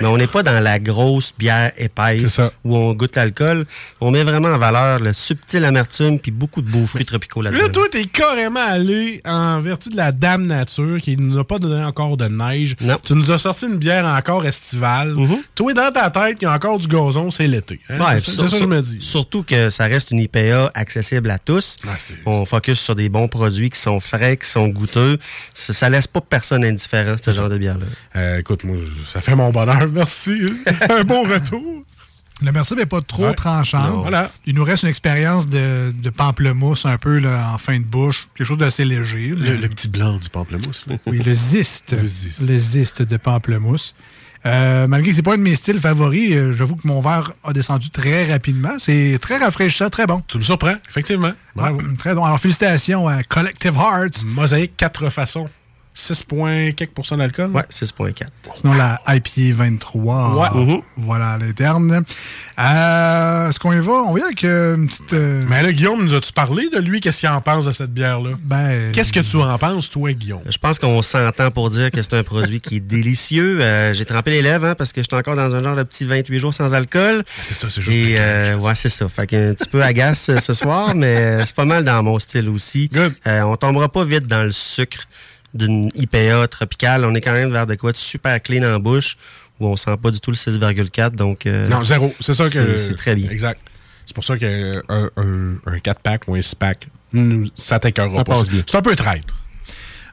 Mais 0.00 0.06
on 0.06 0.16
n'est 0.16 0.26
pas 0.26 0.42
dans 0.42 0.58
la 0.62 0.78
grosse 0.78 1.32
bière 1.38 1.72
épaisse 1.76 2.40
où 2.64 2.76
on 2.76 2.92
goûte 2.94 3.16
l'alcool. 3.16 3.66
On 4.00 4.10
met 4.10 4.22
vraiment 4.24 4.48
en 4.48 4.58
valeur 4.58 4.98
le 5.00 5.12
subtil 5.12 5.64
amertume 5.64 6.18
puis 6.18 6.30
beaucoup 6.30 6.62
de 6.62 6.70
beaux 6.70 6.86
fruits 6.86 7.04
tropicaux 7.04 7.42
là-dedans. 7.42 7.62
Là, 7.62 7.68
toi, 7.68 7.86
t'es 7.90 8.06
carrément 8.06 8.64
allé 8.66 9.20
en 9.26 9.60
vertu 9.60 9.90
de 9.90 9.96
la 9.96 10.12
Dame 10.12 10.46
Nature 10.46 10.98
qui 11.00 11.16
nous 11.16 11.36
a 11.38 11.44
pas 11.46 11.58
donné 11.58 11.84
encore 11.84 12.16
de 12.16 12.26
neige. 12.26 12.76
Tu 13.04 13.14
nous 13.14 13.30
as 13.30 13.38
sorti 13.38 13.66
une 13.66 13.76
bière 13.78 14.06
encore 14.06 14.46
estivale. 14.46 15.09
Toi, 15.54 15.74
dans 15.74 15.90
ta 15.92 16.10
tête, 16.10 16.38
il 16.40 16.44
y 16.44 16.46
a 16.46 16.52
encore 16.54 16.78
du 16.78 16.86
gazon, 16.88 17.30
c'est 17.30 17.46
l'été. 17.46 17.80
hein? 17.88 17.98
Ouais, 17.98 18.20
c'est 18.20 18.30
ça, 18.32 18.42
que 18.44 18.48
je 18.56 18.64
me 18.64 18.80
dis. 18.80 18.98
Surtout 19.00 19.42
que 19.42 19.70
ça 19.70 19.84
reste 19.84 20.10
une 20.10 20.18
IPA 20.20 20.70
accessible 20.74 21.30
à 21.30 21.38
tous. 21.38 21.76
on 22.26 22.44
focus 22.46 22.80
sur 22.80 22.94
des 22.94 23.08
bons 23.08 23.28
produits 23.28 23.70
qui 23.70 23.78
sont 23.80 24.00
frais, 24.00 24.36
qui 24.36 24.48
sont 24.48 24.68
goûteux. 24.68 25.18
Ça, 25.54 25.72
ça 25.72 25.88
laisse 25.88 26.06
pas 26.06 26.20
personne 26.20 26.64
indifférent, 26.64 27.16
ce 27.22 27.30
genre 27.30 27.48
de 27.48 27.58
bière-là. 27.58 27.86
Euh, 28.16 28.38
écoute, 28.38 28.64
moi, 28.64 28.76
ça 29.12 29.20
fait 29.20 29.34
mon 29.34 29.50
bonheur. 29.50 29.88
Merci. 29.92 30.34
Un 30.90 31.04
bon 31.04 31.22
retour. 31.22 31.62
L'amertume 32.42 32.78
n'est 32.78 32.86
pas 32.86 33.02
trop 33.02 33.26
Ouais. 33.26 33.34
tranchante. 33.34 34.00
Voilà. 34.00 34.30
Il 34.46 34.54
nous 34.54 34.64
reste 34.64 34.84
une 34.84 34.88
expérience 34.88 35.46
de, 35.46 35.92
de 35.92 36.08
pamplemousse 36.08 36.86
un 36.86 36.96
peu 36.96 37.18
là, 37.18 37.50
en 37.52 37.58
fin 37.58 37.76
de 37.78 37.84
bouche. 37.84 38.28
Quelque 38.34 38.46
chose 38.46 38.56
d'assez 38.56 38.86
léger. 38.86 39.34
Le, 39.36 39.56
le 39.56 39.68
petit 39.68 39.88
blanc 39.88 40.16
du 40.16 40.30
pamplemousse. 40.30 40.84
là. 40.86 40.96
Oui, 41.06 41.18
le 41.18 41.34
ziste. 41.34 41.94
Le 42.00 42.08
ziste. 42.08 42.40
Le 42.48 42.58
ziste 42.58 43.02
de 43.02 43.16
pamplemousse. 43.18 43.94
Euh, 44.46 44.86
malgré 44.86 45.10
que 45.10 45.16
c'est 45.16 45.22
pas 45.22 45.34
un 45.34 45.38
de 45.38 45.42
mes 45.42 45.54
styles 45.54 45.80
favoris, 45.80 46.32
euh, 46.32 46.52
j'avoue 46.52 46.76
que 46.76 46.86
mon 46.86 47.00
verre 47.00 47.32
a 47.44 47.52
descendu 47.52 47.90
très 47.90 48.24
rapidement. 48.30 48.78
C'est 48.78 49.18
très 49.20 49.36
rafraîchissant, 49.36 49.90
très 49.90 50.06
bon. 50.06 50.22
Tu 50.26 50.38
me 50.38 50.42
surprends, 50.42 50.76
effectivement. 50.88 51.32
Bravo. 51.54 51.78
Ouais, 51.78 51.84
très 51.98 52.14
bon. 52.14 52.24
Alors, 52.24 52.40
félicitations 52.40 53.06
à 53.06 53.22
Collective 53.22 53.74
Hearts. 53.76 54.24
Mosaïque, 54.24 54.76
quatre 54.76 55.10
façons. 55.10 55.46
6 55.92 56.22
points, 56.22 56.70
quelques 56.72 56.92
pourcents 56.92 57.16
d'alcool? 57.16 57.50
Ouais, 57.50 57.64
6,4. 57.70 58.26
Sinon, 58.54 58.74
la 58.74 59.00
IPA 59.08 59.54
23. 59.64 60.38
Ouais. 60.54 60.64
Mhm. 60.64 60.82
Voilà, 60.96 61.30
à 61.32 61.38
l'interne. 61.38 62.04
Euh, 62.58 63.48
Est-ce 63.48 63.58
qu'on 63.58 63.72
y 63.72 63.80
va? 63.80 63.92
On 63.92 64.12
va 64.14 64.24
avec 64.24 64.44
euh, 64.44 64.76
une 64.76 64.86
petite... 64.86 65.12
euh, 65.12 65.44
Mais 65.48 65.62
là, 65.62 65.72
Guillaume, 65.72 66.02
nous 66.02 66.14
as-tu 66.14 66.32
parlé 66.32 66.68
de 66.70 66.78
lui? 66.78 67.00
Qu'est-ce 67.00 67.20
qu'il 67.20 67.28
en 67.28 67.40
pense 67.40 67.64
de 67.66 67.72
cette 67.72 67.92
bière-là? 67.92 68.30
Ben, 68.42 68.92
Qu'est-ce 68.92 69.12
que 69.12 69.20
tu 69.20 69.36
en 69.36 69.58
penses, 69.58 69.90
toi, 69.90 70.12
Guillaume? 70.12 70.42
Je 70.48 70.58
pense 70.58 70.78
qu'on 70.78 71.02
s'entend 71.02 71.50
pour 71.50 71.70
dire 71.70 71.90
que 71.90 72.00
c'est 72.02 72.14
un 72.14 72.22
produit 72.22 72.60
qui 72.60 72.76
est 72.76 72.80
délicieux. 72.80 73.58
Euh, 73.60 73.92
j'ai 73.92 74.04
trempé 74.04 74.30
les 74.30 74.42
lèvres 74.42 74.66
hein, 74.68 74.74
parce 74.76 74.92
que 74.92 75.02
j'étais 75.02 75.16
encore 75.16 75.36
dans 75.36 75.54
un 75.54 75.62
genre 75.62 75.76
de 75.76 75.82
petit 75.82 76.06
28 76.06 76.38
jours 76.38 76.54
sans 76.54 76.72
alcool. 76.74 77.24
C'est 77.42 77.54
ça, 77.54 77.68
c'est 77.68 77.80
juste 77.80 77.96
Et 77.96 78.14
euh, 78.18 78.56
ouais, 78.56 78.74
c'est 78.74 78.88
ça. 78.88 79.08
Fait 79.08 79.26
qu'un 79.26 79.54
petit 79.54 79.68
peu 79.68 79.82
agace 79.82 80.30
ce 80.40 80.54
soir, 80.54 80.94
mais 80.94 81.44
c'est 81.46 81.54
pas 81.54 81.64
mal 81.64 81.84
dans 81.84 82.02
mon 82.02 82.18
style 82.18 82.48
aussi. 82.48 82.88
Euh, 83.26 83.42
on 83.42 83.56
tombera 83.56 83.88
pas 83.90 84.04
vite 84.04 84.26
dans 84.26 84.44
le 84.44 84.50
sucre 84.52 85.00
d'une 85.54 85.90
IPA 85.94 86.46
tropicale. 86.48 87.04
On 87.04 87.14
est 87.14 87.20
quand 87.20 87.32
même 87.32 87.50
vers 87.52 87.66
de 87.66 87.74
quoi 87.74 87.92
de 87.92 87.96
super 87.96 88.40
clean 88.42 88.62
en 88.62 88.78
bouche 88.78 89.16
où 89.58 89.66
on 89.66 89.76
sent 89.76 89.96
pas 90.02 90.10
du 90.10 90.20
tout 90.20 90.30
le 90.30 90.36
6,4. 90.36 91.10
Donc 91.16 91.46
euh, 91.46 91.66
Non, 91.66 91.82
zéro. 91.82 92.14
C'est 92.20 92.34
ça 92.34 92.48
que. 92.48 92.76
c'est- 92.78 92.94
très 92.94 93.14
bien. 93.14 93.30
Exact. 93.30 93.60
C'est 94.06 94.14
pour 94.14 94.24
ça 94.24 94.36
qu'un 94.38 94.72
un, 94.88 95.08
un 95.16 95.76
4-pack 95.78 96.26
ou 96.26 96.34
un 96.34 96.40
6-pack, 96.40 96.88
nous, 97.12 97.48
ça 97.54 97.78
t'écœurera 97.78 98.18
Ça 98.18 98.24
pas. 98.24 98.34
passe 98.34 98.48
bien. 98.48 98.62
C'est 98.66 98.76
un 98.76 98.82
peu 98.82 98.96
traître. 98.96 99.36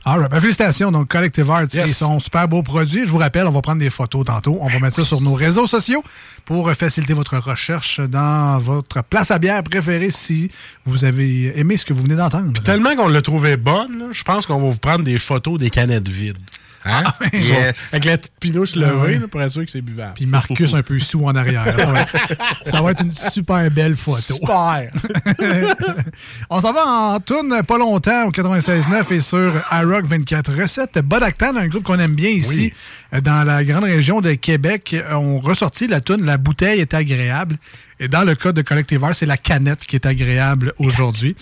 All 0.09 0.19
right. 0.19 0.31
Ben, 0.31 0.39
félicitations. 0.39 0.89
Donc, 0.89 1.09
Collective 1.09 1.51
Arts, 1.51 1.67
Yes. 1.73 1.89
ils 1.89 1.93
sont 1.93 2.17
super 2.19 2.47
beaux 2.47 2.63
produits. 2.63 3.05
Je 3.05 3.11
vous 3.11 3.17
rappelle, 3.17 3.45
on 3.45 3.51
va 3.51 3.61
prendre 3.61 3.79
des 3.79 3.89
photos 3.89 4.23
tantôt. 4.25 4.57
On 4.61 4.69
va 4.69 4.79
mettre 4.79 4.95
ça 4.95 5.03
sur 5.03 5.19
nos 5.19 5.33
réseaux 5.33 5.67
sociaux 5.67 6.01
pour 6.45 6.71
faciliter 6.71 7.13
votre 7.13 7.37
recherche 7.37 7.99
dans 7.99 8.57
votre 8.57 9.03
place 9.03 9.31
à 9.31 9.37
bière 9.37 9.61
préférée 9.63 10.09
si 10.11 10.49
vous 10.85 11.03
avez 11.03 11.59
aimé 11.59 11.75
ce 11.75 11.83
que 11.83 11.91
vous 11.91 12.03
venez 12.03 12.15
d'entendre. 12.15 12.53
Tellement 12.63 12.95
qu'on 12.95 13.09
l'a 13.09 13.21
trouvé 13.21 13.57
bonne, 13.57 13.99
là, 13.99 14.05
je 14.13 14.23
pense 14.23 14.45
qu'on 14.45 14.59
va 14.61 14.69
vous 14.69 14.77
prendre 14.77 15.03
des 15.03 15.17
photos 15.19 15.59
des 15.59 15.69
canettes 15.69 16.07
vides. 16.07 16.37
Hein? 16.87 17.03
Yes. 17.33 17.93
Avec 17.93 18.05
la 18.05 18.17
petite 18.17 18.33
pinouche 18.39 18.71
Ah 18.75 18.79
levée, 18.79 18.95
ouais. 19.01 19.19
là, 19.19 19.27
pour 19.27 19.41
être 19.41 19.51
sûr 19.51 19.65
que 19.65 19.71
c'est 19.71 19.81
buvable. 19.81 20.13
Puis 20.15 20.25
Marcus 20.25 20.73
un 20.73 20.83
peu 20.83 20.99
sous 20.99 21.23
en 21.25 21.35
arrière. 21.35 21.65
Ça 21.77 21.85
va, 21.91 22.01
être, 22.01 22.15
ça 22.65 22.81
va 22.81 22.91
être 22.91 23.03
une 23.03 23.11
super 23.11 23.69
belle 23.71 23.95
photo. 23.95 24.35
Super! 24.35 24.89
On 26.49 26.61
s'en 26.61 26.73
va 26.73 26.85
en 26.85 27.19
tourne 27.19 27.63
pas 27.63 27.77
longtemps 27.77 28.25
au 28.27 28.31
96.9 28.31 29.13
et 29.13 29.19
sur 29.19 29.53
iRock 29.71 30.05
24 30.05 30.53
Recettes. 30.53 30.99
Bodactan, 30.99 31.55
un 31.55 31.67
groupe 31.67 31.83
qu'on 31.83 31.99
aime 31.99 32.15
bien 32.15 32.29
ici, 32.29 32.73
dans 33.23 33.45
la 33.45 33.63
grande 33.63 33.85
région 33.85 34.21
de 34.21 34.33
Québec, 34.33 34.95
ont 35.11 35.39
ressorti 35.39 35.87
la 35.87 36.01
toune 36.01 36.25
La 36.25 36.37
bouteille 36.37 36.79
est 36.79 36.93
agréable. 36.93 37.57
Et 37.99 38.07
dans 38.07 38.23
le 38.23 38.35
cas 38.35 38.51
de 38.51 38.61
Collectiver, 38.61 39.13
c'est 39.13 39.25
la 39.25 39.37
canette 39.37 39.85
qui 39.85 39.95
est 39.95 40.05
agréable 40.05 40.73
aujourd'hui. 40.77 41.35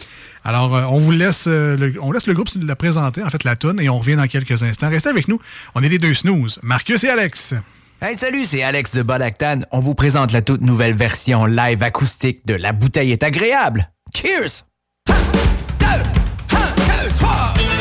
Alors, 0.44 0.76
euh, 0.76 0.84
on 0.90 1.00
vous 1.00 1.12
laisse, 1.12 1.46
euh, 1.48 1.76
le, 1.76 1.94
on 2.02 2.12
laisse 2.12 2.28
le 2.28 2.34
groupe 2.34 2.48
la 2.62 2.76
présenter, 2.76 3.24
en 3.24 3.30
fait, 3.30 3.44
la 3.44 3.56
toune, 3.56 3.80
et 3.82 3.90
on 3.90 4.00
revient 4.00 4.16
dans 4.16 4.28
quelques 4.28 4.64
instants. 4.64 4.90
Restez 4.90 5.10
avec 5.10 5.28
nous. 5.28 5.40
On 5.74 5.84
est 5.84 5.90
les 5.90 6.00
deux 6.00 6.14
snooze, 6.14 6.60
Marcus 6.64 7.04
et 7.04 7.10
Alex. 7.10 7.56
Hey, 8.02 8.18
salut, 8.18 8.46
c'est 8.46 8.64
Alex 8.64 8.96
de 8.96 9.02
Balactane. 9.02 9.66
On 9.72 9.80
vous 9.80 9.96
présente 9.96 10.32
la 10.32 10.42
toute 10.42 10.62
nouvelle 10.62 10.96
version 10.96 11.46
live 11.46 11.82
acoustique 11.84 12.46
de 12.46 12.54
La 12.54 12.72
bouteille 12.72 13.12
est 13.12 13.24
agréable. 13.24 13.90
Cheers! 14.16 14.66
1, 15.10 15.14
2, 15.80 15.86
3! 17.16 17.75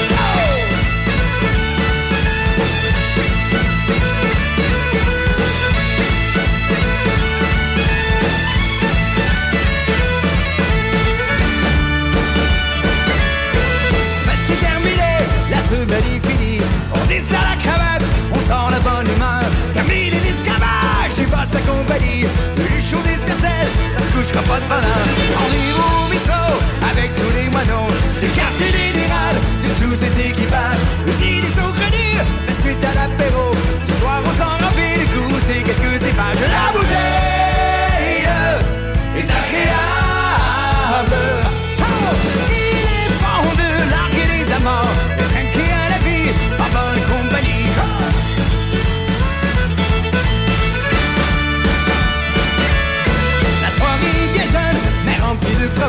Sent 18.48 18.66
la 18.70 18.80
bonne 18.80 19.08
humeur. 19.14 19.46
Terminé 19.72 20.18
l'esclavage, 20.24 21.12
j'ai 21.16 21.26
pas 21.26 21.46
sa 21.50 21.60
compagnie. 21.60 22.26
Les 22.56 22.80
choses 22.80 23.06
est 23.06 23.22
certaine, 23.26 23.70
ça 23.94 24.00
se 24.04 24.10
couchera 24.12 24.42
pas 24.42 24.60
de 24.60 24.66
bonheur. 24.68 25.04
On 25.44 25.50
est 25.60 25.72
au 25.84 26.08
bistrot 26.10 26.58
avec 26.90 27.08
tous 27.16 27.32
les 27.38 27.48
moineaux. 27.50 27.90
C'est 28.18 28.28
le 28.28 28.34
quartier 28.34 28.68
général 28.68 29.34
de 29.64 29.70
tout 29.80 29.94
cet 29.96 30.16
équipage. 30.18 30.82
Le 31.06 31.12
nid 31.22 31.40
des 31.40 31.52
saugrenus, 31.56 32.20
fait 32.46 32.58
suite 32.62 32.84
à 32.84 32.92
l'apéro. 32.94 33.44
Ce 33.88 33.94
soir, 34.00 34.18
on 34.28 34.34
s'en 34.40 34.56
envie 34.68 34.96
d'écouter 35.00 35.58
quelques 35.64 36.00
épages. 36.02 36.42
La 36.52 36.72
bouteille 36.72 38.28
est 39.18 39.30
agréable. 39.40 39.84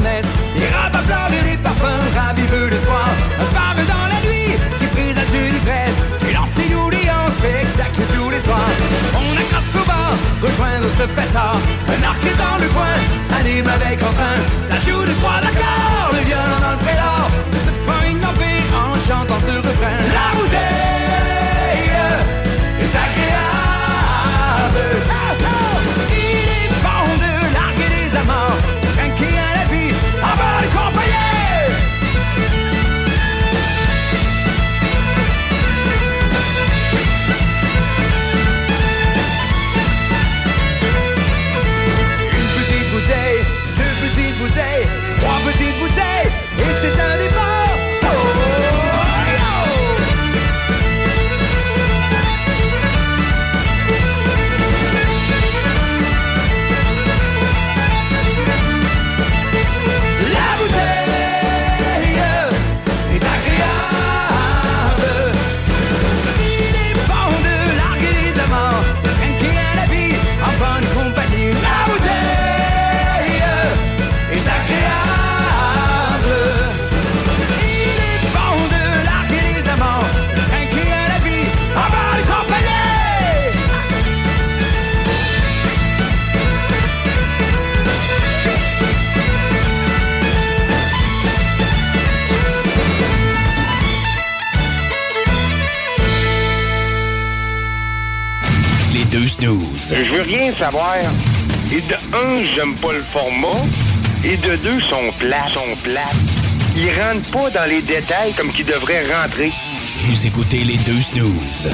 Promesses. 0.06 0.32
Les 0.56 0.68
robes 0.68 0.95
à 0.95 1.03
fleurs 1.03 1.32
et 1.39 1.49
les 1.49 1.58
parfums 1.58 2.08
raviveux 2.16 2.70
de 2.70 2.78
soir. 2.86 3.10
Un 3.41 3.47
phare 3.56 3.86
dans 3.93 4.08
la 4.14 4.20
nuit 4.28 4.53
qui 4.80 4.88
présage 4.88 5.34
une 5.34 5.56
ivresse. 5.56 5.99
Et 6.28 6.34
lancez-nous 6.34 6.88
en 6.88 7.28
spectacle 7.38 8.01
tous 8.14 8.30
les 8.30 8.41
soirs. 8.41 8.76
On 9.16 9.34
accoste 9.41 9.76
au 9.82 9.86
bar, 9.86 10.14
rejoindre 10.41 10.89
ce 10.99 11.06
fêtard. 11.08 11.60
Un 11.89 12.01
arc 12.03 12.24
est 12.24 12.38
dans 12.38 12.58
le 12.62 12.68
coin, 12.70 12.95
anime 13.39 13.68
avec 13.68 14.01
entrain. 14.01 14.39
Ça 14.70 14.78
joue 14.80 15.03
de 15.06 15.14
trois 15.22 15.39
accords, 15.49 16.12
le 16.14 16.22
violon 16.26 16.60
dans 16.62 16.72
le 16.72 16.82
prélat. 16.86 17.22
Envie 18.26 18.62
en 18.74 18.95
chantant 19.08 19.39
ce 19.39 19.58
refrain. 19.58 19.99
La 20.18 20.36
bouteille 20.36 21.05
Je 99.90 100.16
veux 100.16 100.22
rien 100.22 100.52
savoir. 100.58 100.96
Et 101.72 101.82
de 101.82 101.94
un, 101.94 102.44
j'aime 102.56 102.76
pas 102.76 102.92
le 102.92 103.04
format. 103.14 103.62
Et 104.24 104.36
de 104.38 104.56
deux, 104.56 104.80
sont 104.82 105.12
plats, 105.20 105.48
sont 105.54 105.76
plats. 105.84 106.02
Ils 106.76 106.90
rentrent 106.90 107.30
pas 107.30 107.50
dans 107.52 107.70
les 107.70 107.82
détails 107.82 108.34
comme 108.34 108.52
qu'ils 108.52 108.66
devraient 108.66 109.06
rentrer. 109.14 109.52
Vous 110.08 110.26
écoutez 110.26 110.60
les 110.60 110.78
deux 110.78 111.02
snooze. 111.02 111.70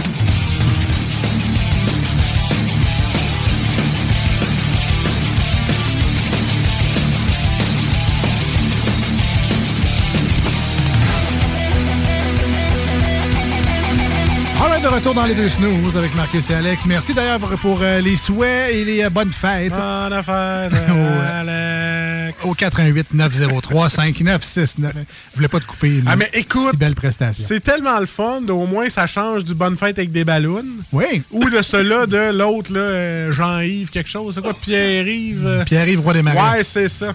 De 14.81 14.87
retour 14.87 15.13
dans 15.13 15.25
les 15.25 15.35
deux 15.35 15.49
snooze 15.49 15.95
avec 15.95 16.15
Marcus 16.15 16.49
et 16.49 16.55
Alex. 16.55 16.85
Merci 16.87 17.13
d'ailleurs 17.13 17.39
pour, 17.39 17.49
pour, 17.59 17.79
euh, 17.81 17.99
les 17.99 18.15
souhaits 18.15 18.73
et 18.73 18.83
les 18.83 19.03
euh, 19.03 19.09
bonnes 19.11 19.31
fêtes. 19.31 19.71
Bonne 19.71 20.23
fête, 20.23 20.73
Alex. 21.35 22.43
Au 22.43 22.53
88 22.53 23.13
903 23.13 23.89
5969. 23.89 24.93
Je 25.31 25.35
voulais 25.35 25.47
pas 25.47 25.59
te 25.59 25.65
couper. 25.65 26.01
Ah, 26.07 26.15
mais 26.15 26.29
écoute, 26.33 26.71
Si 26.71 26.77
belle 26.77 26.95
prestation. 26.95 27.43
C'est 27.47 27.59
tellement 27.59 27.99
le 27.99 28.07
fun, 28.07 28.41
au 28.49 28.65
moins 28.65 28.89
ça 28.89 29.05
change 29.05 29.43
du 29.43 29.53
bonne 29.53 29.77
fête 29.77 29.99
avec 29.99 30.11
des 30.11 30.23
ballons. 30.23 30.65
Oui. 30.91 31.21
Ou 31.31 31.47
de 31.49 31.61
cela 31.61 32.07
de 32.07 32.35
l'autre, 32.35 32.73
là, 32.73 32.79
euh, 32.79 33.31
Jean-Yves, 33.31 33.89
quelque 33.89 34.09
chose. 34.09 34.33
C'est 34.35 34.41
quoi, 34.41 34.53
Pierre-Yves? 34.55 35.63
Pierre-Yves 35.65 36.01
Roy 36.01 36.13
des 36.13 36.23
Marais. 36.23 36.57
Ouais, 36.57 36.63
c'est 36.63 36.87
ça. 36.89 37.13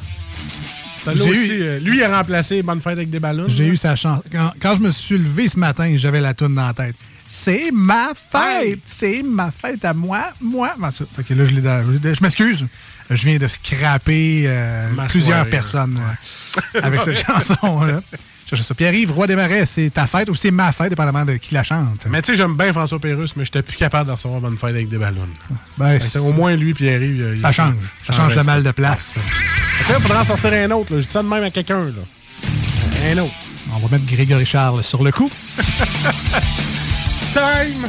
Aussi, 1.09 1.29
eu- 1.29 1.63
euh, 1.63 1.79
lui, 1.81 1.99
il 1.99 2.03
a 2.05 2.17
remplacé 2.19 2.63
Bonne 2.63 2.81
fête 2.81 2.93
avec 2.95 3.11
des 3.11 3.21
ballons. 3.21 3.45
J'ai 3.49 3.67
eu 3.67 3.77
sa 3.77 3.97
chance. 3.97 4.23
Quand, 4.31 4.53
quand 4.61 4.77
je 4.77 4.81
me 4.83 4.91
suis 4.91 5.19
levé 5.19 5.49
ce 5.49 5.59
matin, 5.59 5.93
j'avais 5.97 6.21
la 6.21 6.35
toune 6.35 6.55
dans 6.55 6.67
la 6.67 6.73
tête. 6.73 6.97
C'est 7.29 7.71
ma 7.73 8.11
fête! 8.15 8.81
C'est 8.87 9.23
ma 9.23 9.51
fête 9.51 9.85
à 9.85 9.93
moi, 9.95 10.33
moi. 10.41 10.75
Ben, 10.79 10.91
ça, 10.91 11.05
fait 11.17 11.25
que 11.25 11.35
là, 11.35 11.45
je 11.45 11.51
l'ai 11.53 11.61
dans- 11.61 11.85
je, 11.85 12.15
je 12.15 12.23
m'excuse. 12.23 12.65
Je 13.11 13.27
viens 13.27 13.39
de 13.39 13.47
scraper 13.49 14.45
euh, 14.47 14.91
Ma 14.95 15.07
plusieurs 15.07 15.37
soirée, 15.39 15.51
personnes 15.51 16.01
euh, 16.75 16.81
avec 16.83 17.03
cette 17.03 17.25
chanson-là. 17.27 18.01
Je 18.51 18.57
sais 18.57 18.63
ça. 18.63 18.75
Pierre-Yves, 18.75 19.11
Roi 19.11 19.27
des 19.27 19.35
Marais, 19.37 19.67
c'est 19.67 19.91
ta 19.91 20.07
fête 20.07 20.29
ou 20.31 20.35
c'est 20.37 20.53
ma 20.53 20.71
fête, 20.73 20.91
dépendamment 20.91 21.25
de 21.25 21.35
qui 21.35 21.53
la 21.55 21.65
chante? 21.65 22.07
Mais 22.09 22.23
tu 22.23 22.31
sais, 22.33 22.37
j'aime 22.37 22.57
bien 22.57 22.73
François 22.73 23.01
Pérusse, 23.01 23.35
mais 23.37 23.45
j'étais 23.45 23.63
plus 23.63 23.77
capable 23.77 24.07
de 24.07 24.13
recevoir 24.13 24.41
Bonne 24.41 24.57
fête 24.57 24.71
avec 24.71 24.89
des 24.89 24.99
ballons. 24.99 25.27
Ben, 25.79 25.93
Fait 25.95 25.99
que 25.99 26.05
c'est- 26.05 26.19
au 26.21 26.33
moins, 26.33 26.55
lui, 26.55 26.73
Pierre-Yves. 26.75 27.35
il- 27.37 27.41
ça 27.41 27.49
il- 27.51 27.55
change. 27.55 27.75
Ça 28.07 28.13
change 28.13 28.35
le 28.37 28.43
mal 28.45 28.63
de 28.63 28.71
place. 28.71 29.17
Fait 29.79 29.85
que 29.85 29.89
là, 29.93 29.97
il 29.99 30.03
faudra 30.03 30.21
en 30.21 30.25
sortir 30.25 30.53
un 30.53 30.71
autre. 30.71 30.95
là. 30.95 31.01
Je 31.01 31.07
dis 31.07 31.13
ça 31.13 31.23
de 31.25 31.29
même 31.29 31.43
à 31.43 31.51
quelqu'un. 31.51 31.85
là. 31.87 33.11
Un 33.13 33.19
autre. 33.19 33.35
On 33.73 33.79
va 33.81 33.89
mettre 33.99 34.07
Grégory 34.07 34.47
Charles 34.47 34.85
sur 34.85 35.03
le 35.03 35.11
coup. 35.11 35.31
Time! 37.37 37.87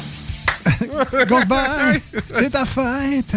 Goodbye! 1.27 2.01
C'est 2.31 2.49
ta 2.49 2.65
fête! 2.65 3.33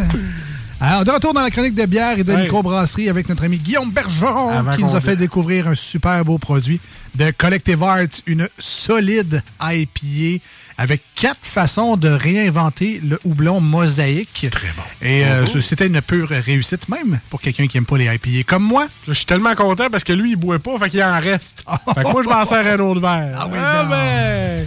Alors, 0.81 1.05
de 1.05 1.11
retour 1.11 1.35
dans 1.35 1.43
la 1.43 1.51
chronique 1.51 1.75
de 1.75 1.85
bière 1.87 2.19
et 2.19 2.25
de 2.25 2.33
Ouais. 2.33 2.43
microbrasserie 2.45 3.09
avec 3.11 3.29
notre 3.29 3.45
ami 3.45 3.59
Guillaume 3.59 3.93
Bergeron 3.93 4.49
Avant 4.49 4.73
qui 4.75 4.83
nous 4.83 4.97
a 4.97 5.01
fait 5.01 5.11
dé- 5.15 5.25
découvrir 5.27 5.69
un 5.69 5.75
super 5.75 6.25
beau 6.25 6.39
produit 6.39 6.81
de 7.15 7.31
Collective 7.33 7.83
Arts, 7.85 8.07
une 8.27 8.49
solide 8.59 9.43
IPA 9.63 10.43
avec 10.79 11.03
quatre 11.15 11.39
façons 11.43 11.97
de 11.97 12.09
réinventer 12.09 13.01
le 13.05 13.21
houblon 13.25 13.61
mosaïque. 13.61 14.47
Très 14.51 14.69
bon. 14.75 14.83
Et 15.03 15.25
euh, 15.27 15.45
c'était 15.61 15.87
une 15.87 16.01
pure 16.01 16.31
réussite 16.31 16.89
même 16.89 17.21
pour 17.29 17.41
quelqu'un 17.43 17.67
qui 17.67 17.77
aime 17.77 17.85
pas 17.87 17.99
les 17.99 18.07
IPA 18.07 18.43
comme 18.47 18.63
moi. 18.65 18.89
Je 19.07 19.13
suis 19.13 19.27
tellement 19.27 19.55
content 19.55 19.91
parce 19.91 20.03
que 20.03 20.15
lui, 20.15 20.31
il 20.31 20.37
boit 20.37 20.59
pas, 20.59 20.77
fait 20.79 20.89
qu'il 20.91 21.05
en 21.05 21.21
reste. 21.21 21.63
Fait 21.95 22.03
que 22.03 22.09
moi, 22.11 22.23
je 22.25 22.29
m'en 22.29 22.45
sers 22.47 22.67
un 22.67 22.79
autre 22.81 23.01
verre. 23.01 23.39
Ah 23.39 23.49
oui, 23.53 23.59
Ah 23.61 23.85
ben! 23.85 24.67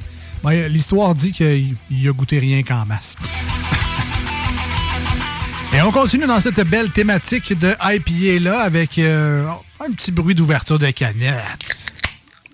Ben, 0.42 0.72
L'histoire 0.72 1.14
dit 1.14 1.32
qu'il 1.32 1.74
il 1.90 2.08
a 2.08 2.12
goûté 2.12 2.38
rien 2.38 2.62
qu'en 2.62 2.84
masse. 2.86 3.16
Et 5.72 5.82
on 5.82 5.90
continue 5.92 6.26
dans 6.26 6.40
cette 6.40 6.60
belle 6.68 6.90
thématique 6.90 7.58
de 7.58 7.74
IPA-là 7.80 8.60
avec 8.60 8.98
euh, 8.98 9.46
un 9.80 9.92
petit 9.92 10.10
bruit 10.12 10.34
d'ouverture 10.34 10.78
de 10.78 10.90
canette. 10.90 11.76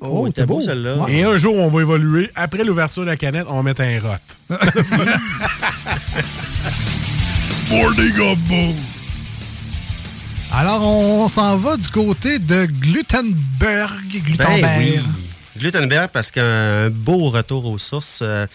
Oh, 0.01 0.28
t'es 0.28 0.45
beau, 0.45 0.61
celle-là. 0.61 1.07
Et 1.09 1.22
un 1.22 1.39
jour, 1.39 1.57
on 1.57 1.68
va 1.68 1.80
évoluer. 1.80 2.28
Après 2.35 2.64
l'ouverture 2.64 3.03
de 3.03 3.09
la 3.09 3.16
canette, 3.16 3.47
on 3.49 3.57
va 3.57 3.62
mettre 3.62 3.82
un 3.82 4.01
rot. 4.01 4.16
Morning. 7.70 8.76
Alors, 10.53 10.82
on 10.82 11.28
s'en 11.28 11.57
va 11.57 11.76
du 11.76 11.89
côté 11.89 12.39
de 12.39 12.66
Glutenberg. 12.66 14.05
Glutenberg. 14.09 14.61
Ben 14.61 14.78
oui. 14.78 15.01
Glutenberg, 15.57 16.11
parce 16.13 16.31
qu'un 16.31 16.91
beau 16.91 17.31
retour 17.31 17.67
aux 17.67 17.79
sources 17.79 18.21
euh, 18.23 18.47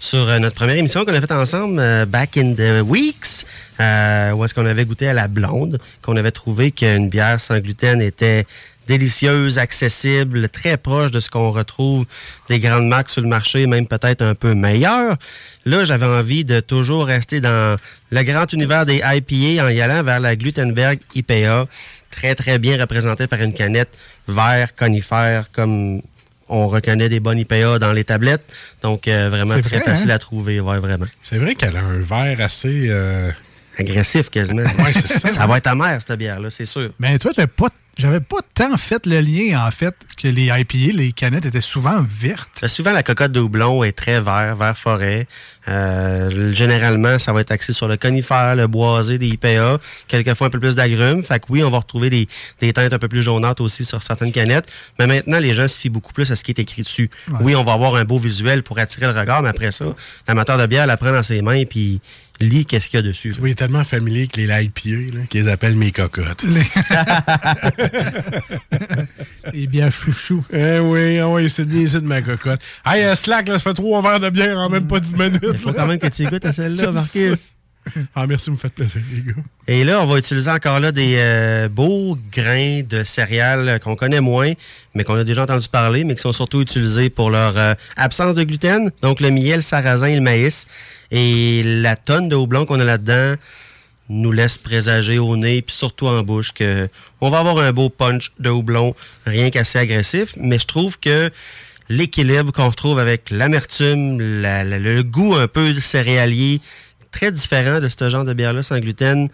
sur 0.00 0.28
euh, 0.28 0.38
notre 0.40 0.56
première 0.56 0.76
émission 0.76 1.04
qu'on 1.04 1.14
a 1.14 1.20
faite 1.20 1.30
ensemble, 1.30 1.78
euh, 1.78 2.06
Back 2.06 2.36
in 2.36 2.54
the 2.54 2.82
Weeks, 2.84 3.46
euh, 3.78 4.32
où 4.32 4.44
est-ce 4.44 4.54
qu'on 4.54 4.66
avait 4.66 4.84
goûté 4.84 5.06
à 5.06 5.12
la 5.12 5.28
blonde, 5.28 5.78
qu'on 6.02 6.16
avait 6.16 6.32
trouvé 6.32 6.72
qu'une 6.72 7.08
bière 7.08 7.40
sans 7.40 7.58
gluten 7.60 8.00
était 8.00 8.46
délicieuse, 8.88 9.58
accessible, 9.58 10.48
très 10.48 10.76
proche 10.76 11.12
de 11.12 11.20
ce 11.20 11.30
qu'on 11.30 11.52
retrouve 11.52 12.06
des 12.48 12.58
grandes 12.58 12.88
marques 12.88 13.10
sur 13.10 13.22
le 13.22 13.28
marché, 13.28 13.66
même 13.66 13.86
peut-être 13.86 14.22
un 14.22 14.34
peu 14.34 14.54
meilleure. 14.54 15.16
Là, 15.64 15.84
j'avais 15.84 16.06
envie 16.06 16.44
de 16.44 16.58
toujours 16.58 17.06
rester 17.06 17.40
dans 17.40 17.76
le 18.10 18.22
grand 18.24 18.52
univers 18.52 18.86
des 18.86 18.96
IPA 19.04 19.64
en 19.64 19.68
y 19.68 19.80
allant 19.80 20.02
vers 20.02 20.18
la 20.18 20.34
Glutenberg 20.34 20.98
IPA, 21.14 21.66
très 22.10 22.34
très 22.34 22.58
bien 22.58 22.80
représentée 22.80 23.28
par 23.28 23.40
une 23.40 23.54
canette 23.54 23.96
vert 24.26 24.74
conifère 24.74 25.52
comme 25.52 26.02
on 26.50 26.66
reconnaît 26.66 27.08
des 27.08 27.20
bonnes 27.20 27.38
IPA 27.38 27.78
dans 27.78 27.92
les 27.92 28.04
tablettes. 28.04 28.44
Donc, 28.82 29.08
euh, 29.08 29.30
vraiment 29.30 29.58
très 29.60 29.78
vrai, 29.78 29.80
facile 29.80 30.10
hein? 30.10 30.14
à 30.16 30.18
trouver, 30.18 30.60
ouais, 30.60 30.78
vraiment. 30.78 31.06
C'est 31.22 31.38
vrai 31.38 31.54
qu'elle 31.54 31.76
a 31.76 31.82
un 31.82 32.00
verre 32.00 32.40
assez... 32.40 32.88
euh, 32.88 33.30
Agressif, 33.78 34.30
quasiment. 34.30 34.62
Ouais, 34.78 34.92
c'est 34.92 35.18
ça. 35.18 35.28
ça 35.28 35.46
va 35.46 35.58
être 35.58 35.66
amère, 35.68 36.00
cette 36.06 36.18
bière-là, 36.18 36.50
c'est 36.50 36.66
sûr. 36.66 36.90
Mais 36.98 37.18
toi, 37.18 37.30
j'avais 37.34 37.46
pas, 37.46 37.68
j'avais 37.96 38.20
pas 38.20 38.38
tant 38.54 38.76
fait 38.76 39.06
le 39.06 39.20
lien, 39.20 39.64
en 39.66 39.70
fait, 39.70 39.94
que 40.16 40.28
les 40.28 40.46
IPA, 40.46 40.92
les 40.96 41.12
canettes 41.12 41.46
étaient 41.46 41.60
souvent 41.60 42.02
vertes. 42.02 42.60
Euh, 42.62 42.68
Souvent, 42.68 42.92
la 42.92 43.02
cocotte 43.02 43.32
de 43.32 43.40
houblon 43.40 43.84
est 43.84 43.92
très 43.92 44.20
vert, 44.20 44.56
vert 44.56 44.76
forêt. 44.76 45.26
Euh, 45.68 46.52
généralement, 46.52 47.18
ça 47.18 47.32
va 47.32 47.42
être 47.42 47.52
axé 47.52 47.72
sur 47.72 47.86
le 47.88 47.96
conifère, 47.96 48.56
le 48.56 48.66
boisé 48.66 49.18
des 49.18 49.28
IPA, 49.28 49.78
quelquefois 50.08 50.48
un 50.48 50.50
peu 50.50 50.58
plus 50.60 50.74
d'agrumes. 50.74 51.22
Fait 51.22 51.38
que 51.38 51.46
oui, 51.50 51.62
on 51.62 51.70
va 51.70 51.78
retrouver 51.78 52.10
des, 52.10 52.26
des 52.60 52.72
teintes 52.72 52.92
un 52.92 52.98
peu 52.98 53.08
plus 53.08 53.22
jaunâtres 53.22 53.62
aussi 53.62 53.84
sur 53.84 54.02
certaines 54.02 54.32
canettes. 54.32 54.68
Mais 54.98 55.06
maintenant, 55.06 55.38
les 55.38 55.52
gens 55.52 55.68
se 55.68 55.78
fient 55.78 55.90
beaucoup 55.90 56.12
plus 56.12 56.30
à 56.32 56.36
ce 56.36 56.44
qui 56.44 56.50
est 56.50 56.58
écrit 56.58 56.82
dessus. 56.82 57.08
Ouais. 57.28 57.38
Oui, 57.42 57.54
on 57.56 57.64
va 57.64 57.74
avoir 57.74 57.94
un 57.96 58.04
beau 58.04 58.18
visuel 58.18 58.62
pour 58.62 58.78
attirer 58.78 59.06
le 59.12 59.18
regard, 59.18 59.42
mais 59.42 59.50
après 59.50 59.70
ça, 59.72 59.84
l'amateur 60.26 60.58
de 60.58 60.66
bière 60.66 60.86
la 60.86 60.96
prend 60.96 61.12
dans 61.12 61.22
ses 61.22 61.42
mains 61.42 61.52
et 61.54 61.66
puis 61.66 62.00
lit 62.40 62.66
qu'est-ce 62.66 62.90
qu'il 62.90 62.98
y 62.98 63.02
a 63.02 63.02
dessus. 63.02 63.30
Tu 63.30 63.38
vois, 63.38 63.48
il 63.48 63.52
est 63.52 63.56
tellement 63.56 63.84
familier 63.84 64.26
que 64.26 64.40
les 64.40 64.44
IPA, 64.44 65.16
là, 65.16 65.24
qu'ils 65.28 65.48
appellent 65.48 65.76
mes 65.76 65.92
cocottes. 65.92 66.44
Et 69.52 69.66
bien 69.68 69.90
chouchou. 69.90 70.44
Eh 70.52 70.78
oui, 70.78 71.18
ah 71.18 71.28
oui, 71.28 71.48
c'est 71.50 71.64
bien 71.64 71.86
ça 71.86 72.00
de 72.00 72.06
ma 72.06 72.22
cocotte. 72.22 72.60
Hey, 72.84 73.04
euh, 73.04 73.14
Slack, 73.14 73.48
là, 73.48 73.58
ça 73.58 73.70
fait 73.70 73.74
trois 73.74 74.02
verres 74.02 74.20
de 74.20 74.30
bière 74.30 74.58
en 74.58 74.68
même 74.68 74.86
pas 74.86 75.00
10 75.00 75.14
minutes. 75.14 75.40
Il 75.52 75.58
faut 75.58 75.72
quand 75.72 75.86
même 75.86 75.98
que 75.98 76.08
tu 76.08 76.22
y 76.22 76.26
goûtes 76.26 76.44
à 76.44 76.52
celle-là, 76.52 76.92
Marcus. 76.92 77.38
ça. 77.38 77.54
Ah, 78.14 78.26
merci, 78.26 78.50
vous 78.50 78.56
me 78.56 78.60
faites 78.60 78.74
plaisir, 78.74 79.00
les 79.12 79.22
gars. 79.32 79.40
Et 79.66 79.84
là, 79.84 80.02
on 80.02 80.06
va 80.06 80.18
utiliser 80.18 80.50
encore 80.50 80.80
là 80.80 80.92
des 80.92 81.14
euh, 81.16 81.68
beaux 81.68 82.16
grains 82.32 82.82
de 82.82 83.04
céréales 83.04 83.68
euh, 83.68 83.78
qu'on 83.78 83.96
connaît 83.96 84.20
moins, 84.20 84.52
mais 84.94 85.02
qu'on 85.02 85.14
a 85.14 85.24
déjà 85.24 85.42
entendu 85.42 85.66
parler, 85.68 86.04
mais 86.04 86.14
qui 86.14 86.20
sont 86.20 86.32
surtout 86.32 86.60
utilisés 86.60 87.10
pour 87.10 87.30
leur 87.30 87.56
euh, 87.56 87.74
absence 87.96 88.34
de 88.34 88.44
gluten. 88.44 88.90
Donc 89.02 89.20
le 89.20 89.30
miel, 89.30 89.56
le 89.56 89.62
sarrasin 89.62 90.06
et 90.06 90.14
le 90.14 90.20
maïs. 90.20 90.66
Et 91.10 91.62
la 91.64 91.96
tonne 91.96 92.28
de 92.28 92.36
houblon 92.36 92.66
qu'on 92.66 92.80
a 92.80 92.84
là-dedans 92.84 93.34
nous 94.08 94.32
laisse 94.32 94.58
présager 94.58 95.18
au 95.18 95.36
nez, 95.36 95.62
puis 95.62 95.74
surtout 95.74 96.08
en 96.08 96.22
bouche, 96.22 96.52
que 96.52 96.88
on 97.20 97.30
va 97.30 97.38
avoir 97.38 97.58
un 97.58 97.72
beau 97.72 97.88
punch 97.90 98.32
de 98.40 98.50
houblon, 98.50 98.94
rien 99.24 99.50
qu'assez 99.50 99.78
agressif. 99.78 100.32
Mais 100.36 100.58
je 100.58 100.66
trouve 100.66 100.98
que 100.98 101.30
l'équilibre 101.88 102.52
qu'on 102.52 102.68
retrouve 102.68 102.98
avec 102.98 103.30
l'amertume, 103.30 104.20
la- 104.20 104.64
la- 104.64 104.78
le 104.78 105.02
goût 105.04 105.34
un 105.34 105.46
peu 105.48 105.78
céréalier, 105.80 106.60
très 107.12 107.30
différent 107.32 107.80
de 107.80 107.88
ce 107.88 108.08
genre 108.08 108.24
de 108.24 108.32
bière-là 108.32 108.62
sans 108.62 108.78
gluten, 108.78 109.28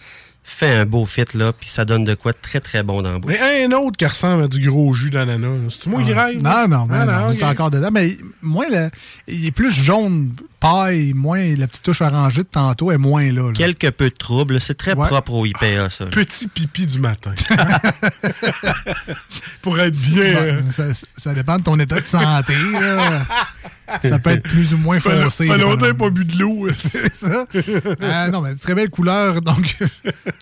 fait 0.49 0.71
un 0.73 0.87
beau 0.87 1.07
fit, 1.07 1.25
là, 1.35 1.53
puis 1.53 1.69
ça 1.69 1.85
donne 1.85 2.05
de 2.05 2.15
quoi 2.15 2.33
de 2.33 2.39
très, 2.41 2.61
très 2.61 2.83
bon 2.85 3.03
dans 3.03 3.13
la 3.13 3.19
bouche. 3.19 3.33
Mais 3.41 3.65
un 3.65 3.73
autre 3.73 3.97
qui 3.97 4.07
ressemble 4.07 4.45
à 4.45 4.49
du 4.49 4.71
gros 4.71 4.95
jus 4.95 5.11
d'ananas. 5.11 5.49
C'est-tu 5.71 5.89
moi 5.89 6.03
qui 6.05 6.13
rêve? 6.13 6.41
Non, 6.41 6.69
non, 6.69 6.87
Ah, 6.91 7.05
non, 7.05 7.13
non, 7.13 7.19
on 7.27 7.31
ok. 7.33 7.39
est 7.41 7.45
encore 7.45 7.71
dedans. 7.71 7.89
Mais 7.93 8.17
moins, 8.43 8.67
le- 8.71 8.91
il 9.27 9.45
est 9.47 9.51
plus 9.51 9.73
jaune, 9.73 10.33
paille, 10.61 11.13
moins 11.15 11.43
la 11.57 11.67
petite 11.67 11.83
touche 11.83 12.01
orangée 12.01 12.43
de 12.43 12.49
tantôt 12.49 12.91
est 12.93 12.99
moins 12.99 13.31
là. 13.33 13.47
là. 13.49 13.53
Quelque 13.55 13.89
peu 13.91 14.11
de 14.11 14.15
trouble, 14.15 14.61
c'est 14.61 14.75
très 14.77 14.95
Ouais. 14.95 15.07
propre 15.07 15.33
au 15.33 15.47
IPA, 15.47 15.91
ça. 15.91 16.05
là. 16.05 16.11
Petit 16.11 16.49
pipi 16.49 16.87
du 16.87 16.99
matin. 16.99 17.33
Pour 19.63 19.79
être 19.81 19.97
bien... 19.97 20.33
Bon, 20.33 20.39
euh, 20.41 20.61
ça, 20.71 20.85
ça 21.17 21.35
dépend 21.35 21.57
de 21.59 21.63
ton 21.63 21.79
état 21.79 21.97
de 22.01 22.05
santé. 22.05 22.55
là. 22.73 23.25
Ça 24.03 24.19
peut 24.19 24.31
être 24.31 24.43
plus 24.43 24.75
ou 24.75 24.79
moins 24.79 24.99
foncé. 24.99 25.47
fait 25.47 25.59
longtemps 25.59 25.95
pas 25.95 26.11
bu 26.11 26.25
de 26.25 26.37
l'eau. 26.41 26.67
C'est 26.75 27.15
ça. 27.15 27.47
Ah, 28.03 28.27
non, 28.31 28.41
mais 28.41 28.57
très 28.57 28.75
belle 28.75 28.91
couleur. 28.91 29.41
Donc, 29.43 29.77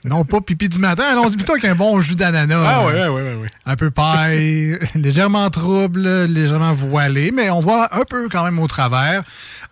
non 0.03 0.25
pas 0.25 0.41
pipi 0.41 0.67
du 0.71 0.79
matin. 0.79 1.03
Allons-y 1.13 1.37
plutôt 1.37 1.53
avec 1.53 1.67
un 1.67 1.75
bon 1.75 2.01
jus 2.01 2.17
d'ananas. 2.17 2.65
Ah 2.67 2.81
Euh, 2.81 2.87
ouais, 2.87 3.09
ouais, 3.09 3.23
ouais, 3.35 3.43
ouais. 3.43 3.49
Un 3.67 3.77
peu 3.77 3.91
paille, 3.91 4.79
légèrement 4.95 5.51
trouble, 5.51 6.01
légèrement 6.25 6.73
voilé, 6.73 7.33
mais 7.33 7.51
on 7.51 7.61
voit 7.61 7.95
un 7.95 8.05
peu 8.09 8.31
quand 8.31 8.45
même 8.45 8.59
au 8.59 8.67
travers. 8.67 9.23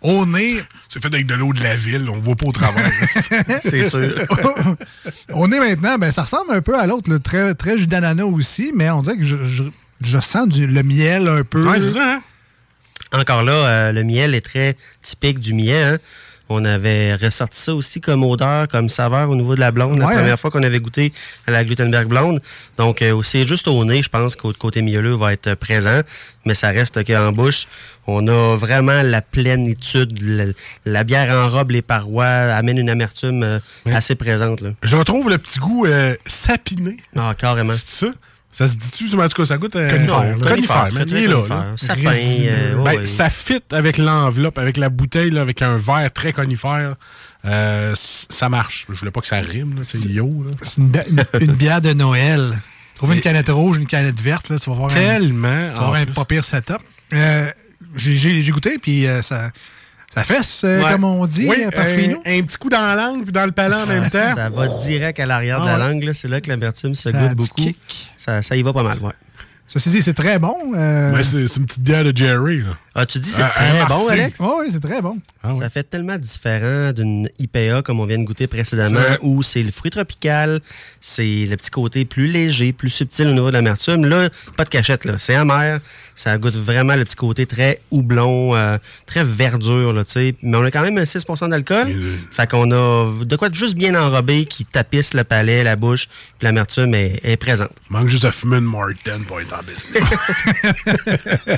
Au 0.03 0.25
nez, 0.25 0.61
C'est 0.89 1.01
fait 1.01 1.07
avec 1.13 1.25
de 1.25 1.33
l'eau 1.33 1.53
de 1.53 1.63
la 1.63 1.75
ville, 1.75 2.09
on 2.09 2.19
voit 2.19 2.35
pas 2.35 2.45
au 2.47 2.51
travers. 2.51 2.91
C'est 3.63 3.89
sûr. 3.89 4.01
au 5.33 5.47
nez 5.47 5.59
maintenant, 5.59 5.97
ben, 5.97 6.11
ça 6.11 6.23
ressemble 6.23 6.51
un 6.53 6.61
peu 6.61 6.77
à 6.77 6.85
l'autre, 6.87 7.09
le 7.09 7.19
très, 7.19 7.55
très 7.55 7.77
jus 7.77 7.87
d'ananas 7.87 8.25
aussi, 8.25 8.71
mais 8.75 8.89
on 8.89 9.01
dirait 9.01 9.17
que 9.17 9.23
je, 9.23 9.37
je- 9.47 9.63
je 10.01 10.17
sens 10.17 10.47
du, 10.47 10.67
le 10.67 10.83
miel 10.83 11.27
un 11.29 11.43
peu. 11.43 11.65
Ouais, 11.65 11.79
c'est 11.79 11.91
ça, 11.93 12.15
hein? 12.15 12.21
Encore 13.13 13.43
là, 13.43 13.53
euh, 13.53 13.91
le 13.93 14.03
miel 14.03 14.33
est 14.35 14.41
très 14.41 14.75
typique 15.01 15.39
du 15.39 15.53
miel. 15.53 15.95
hein. 15.95 15.97
On 16.53 16.65
avait 16.65 17.15
ressorti 17.15 17.59
ça 17.59 17.73
aussi 17.73 17.99
comme 17.99 18.23
odeur, 18.23 18.67
comme 18.67 18.89
saveur 18.89 19.29
au 19.29 19.35
niveau 19.35 19.55
de 19.55 19.59
la 19.59 19.71
blonde, 19.71 19.97
la 19.97 20.05
première 20.05 20.33
hein. 20.33 20.37
fois 20.37 20.51
qu'on 20.51 20.63
avait 20.63 20.79
goûté 20.79 21.11
à 21.47 21.51
la 21.51 21.63
Glutenberg 21.63 22.07
blonde. 22.07 22.41
Donc, 22.77 23.01
euh, 23.01 23.21
c'est 23.23 23.45
juste 23.47 23.67
au 23.67 23.83
nez, 23.85 24.03
je 24.03 24.09
pense 24.09 24.35
qu'au 24.35 24.53
côté 24.53 24.81
mielleux 24.81 25.15
va 25.15 25.33
être 25.33 25.55
présent, 25.55 26.01
mais 26.45 26.53
ça 26.53 26.69
reste 26.69 27.03
qu'en 27.05 27.31
bouche, 27.31 27.67
on 28.05 28.27
a 28.27 28.55
vraiment 28.55 29.01
la 29.01 29.21
plénitude. 29.21 30.19
La, 30.21 30.45
la 30.85 31.03
bière 31.03 31.33
enrobe 31.33 31.71
les 31.71 31.81
parois, 31.81 32.25
amène 32.25 32.77
une 32.77 32.89
amertume 32.89 33.43
euh, 33.43 33.59
assez 33.85 34.15
présente. 34.15 34.61
Là. 34.61 34.69
Je 34.83 34.95
retrouve 34.95 35.29
le 35.29 35.37
petit 35.37 35.59
goût 35.59 35.85
euh, 35.85 36.15
sapiné. 36.25 36.97
Ah, 37.15 37.33
carrément. 37.37 37.73
C'est 37.73 38.05
ça? 38.05 38.13
Ça 38.53 38.67
se 38.67 38.75
dit-tu? 38.77 39.05
En 39.19 39.27
tout 39.27 39.41
cas, 39.41 39.45
ça 39.47 39.57
goûte... 39.57 39.75
euh, 39.75 39.89
Conifère. 39.89 40.37
Conifère, 40.39 40.87
il 41.07 41.15
est 41.17 41.27
là, 41.27 41.35
conifère. 41.35 41.57
là. 41.57 41.65
Sapin, 41.75 42.01
euh, 42.11 42.75
ouais, 42.75 42.83
Ben, 42.83 42.97
ouais. 42.99 43.05
Ça 43.05 43.29
fit 43.29 43.63
avec 43.71 43.97
l'enveloppe, 43.97 44.57
avec 44.59 44.77
la 44.77 44.89
bouteille, 44.89 45.31
là, 45.31 45.41
avec 45.41 45.61
un 45.63 45.77
verre 45.77 46.11
très 46.13 46.33
conifère. 46.33 46.95
Euh, 47.45 47.93
ça 47.95 48.49
marche. 48.49 48.85
Je 48.89 48.97
voulais 48.99 49.11
pas 49.11 49.21
que 49.21 49.27
ça 49.27 49.37
rime, 49.39 49.75
là, 49.79 49.81
yo. 50.07 50.45
C'est 50.61 50.77
une, 50.77 50.89
bi- 50.89 50.99
une- 51.09 51.25
une 51.41 51.53
bière 51.53 51.81
de 51.81 51.93
Noël. 51.93 52.53
Trouve 52.95 53.15
une 53.15 53.21
canette 53.21 53.49
rouge, 53.49 53.77
une 53.77 53.87
canette 53.87 54.21
verte, 54.21 54.49
là, 54.49 54.59
tu 54.59 54.69
vas 54.69 54.75
voir 54.75 54.91
un, 54.91 54.93
Tellement. 54.93 55.69
tu 55.73 55.79
vas 55.81 55.87
voir 55.87 55.95
un 55.95 56.05
pas 56.05 56.25
pire 56.25 56.43
setup. 56.43 56.77
Euh, 57.13 57.49
j'ai- 57.95 58.43
goûté, 58.51 58.77
puis 58.79 59.07
euh, 59.07 59.21
ça, 59.23 59.49
ça 60.13 60.23
fesse, 60.23 60.61
euh, 60.63 60.83
Ouais. 60.83 60.91
comme 60.91 61.03
on 61.05 61.25
dit 61.25 61.47
Oui, 61.49 61.63
euh, 61.65 61.69
par 61.71 61.85
un, 61.85 61.95
chez 61.95 62.07
nous. 62.07 62.19
un 62.25 62.41
petit 62.43 62.57
coup 62.57 62.69
dans 62.69 62.81
la 62.81 62.95
langue 62.95 63.23
puis 63.23 63.31
dans 63.31 63.45
le 63.45 63.51
palais 63.51 63.75
en 63.75 63.85
même 63.87 64.09
temps. 64.09 64.35
Ça 64.35 64.49
va 64.49 64.67
direct 64.79 65.19
à 65.19 65.25
l'arrière 65.25 65.61
de 65.61 65.67
Ah 65.67 65.77
la 65.77 65.85
ouais. 65.87 65.93
langue. 65.93 66.03
là. 66.03 66.13
C'est 66.13 66.27
là 66.27 66.39
que 66.41 66.49
l'amertume 66.49 66.95
se 66.95 67.09
goûte 67.09 67.33
beaucoup. 67.35 67.55
kick. 67.55 68.11
Ça, 68.17 68.41
ça 68.41 68.55
y 68.55 68.61
va 68.63 68.73
pas 68.73 68.83
mal, 68.83 68.99
ouais. 68.99 69.13
Ceci 69.67 69.89
dit, 69.89 70.01
c'est 70.01 70.13
très 70.13 70.37
bon. 70.39 70.55
euh, 70.75 71.11
c'est 71.23 71.47
c'est 71.47 71.59
une 71.59 71.65
petite 71.65 71.81
bière 71.81 72.03
de 72.03 72.15
Jerry. 72.15 72.59
Là. 72.61 72.77
Ah, 72.95 73.05
tu 73.07 73.17
dis 73.19 73.29
c'est 73.29 73.41
Euh, 73.41 73.47
très 73.55 73.85
bon. 73.87 74.07
Alex? 74.07 74.39
Oui, 74.39 74.47
oui, 74.59 74.67
c'est 74.71 74.79
très 74.79 75.01
bon. 75.01 75.17
Ça 75.59 75.69
fait 75.69 75.83
tellement 75.83 76.17
différent 76.17 76.91
d'une 76.93 77.27
IPA 77.39 77.81
comme 77.81 77.99
on 77.99 78.05
vient 78.05 78.19
de 78.19 78.23
goûter 78.23 78.45
précédemment, 78.47 78.99
où 79.21 79.41
c'est 79.43 79.63
le 79.63 79.71
fruit 79.71 79.89
tropical, 79.91 80.61
c'est 81.01 81.45
le 81.49 81.57
petit 81.57 81.71
côté 81.71 82.05
plus 82.05 82.27
léger, 82.27 82.71
plus 82.71 82.89
subtil 82.91 83.27
au 83.27 83.33
niveau 83.33 83.47
de 83.47 83.53
l'amertume. 83.53 84.05
Là, 84.05 84.29
pas 84.57 84.63
de 84.63 84.69
cachette, 84.69 85.05
là. 85.05 85.15
C'est 85.17 85.35
amer. 85.35 85.79
Ça 86.15 86.37
goûte 86.37 86.55
vraiment 86.55 86.95
le 86.95 87.03
petit 87.03 87.15
côté 87.15 87.47
très 87.47 87.81
houblon, 87.89 88.55
euh, 88.55 88.77
très 89.07 89.23
verdure, 89.23 89.91
là, 89.91 90.03
tu 90.03 90.11
sais. 90.11 90.35
Mais 90.43 90.55
on 90.57 90.63
a 90.63 90.69
quand 90.69 90.83
même 90.83 90.97
un 90.99 91.03
6% 91.05 91.49
d'alcool. 91.49 91.87
Fait 92.31 92.47
qu'on 92.49 92.69
a 92.71 93.11
de 93.25 93.35
quoi 93.35 93.49
de 93.49 93.55
juste 93.55 93.73
bien 93.75 93.95
enrobé 93.95 94.45
qui 94.45 94.63
tapisse 94.65 95.15
le 95.15 95.23
palais, 95.23 95.63
la 95.63 95.75
bouche, 95.75 96.07
puis 96.37 96.45
l'amertume 96.45 96.93
est, 96.93 97.19
est 97.23 97.37
présente. 97.37 97.71
Manque 97.89 98.07
juste 98.07 98.23
de 98.25 98.31
fumer 98.31 98.57
une 98.57 98.65
Martin 98.65 99.19
pour 99.27 99.41
être 99.41 99.55
en 99.55 99.63
business. 99.63 100.03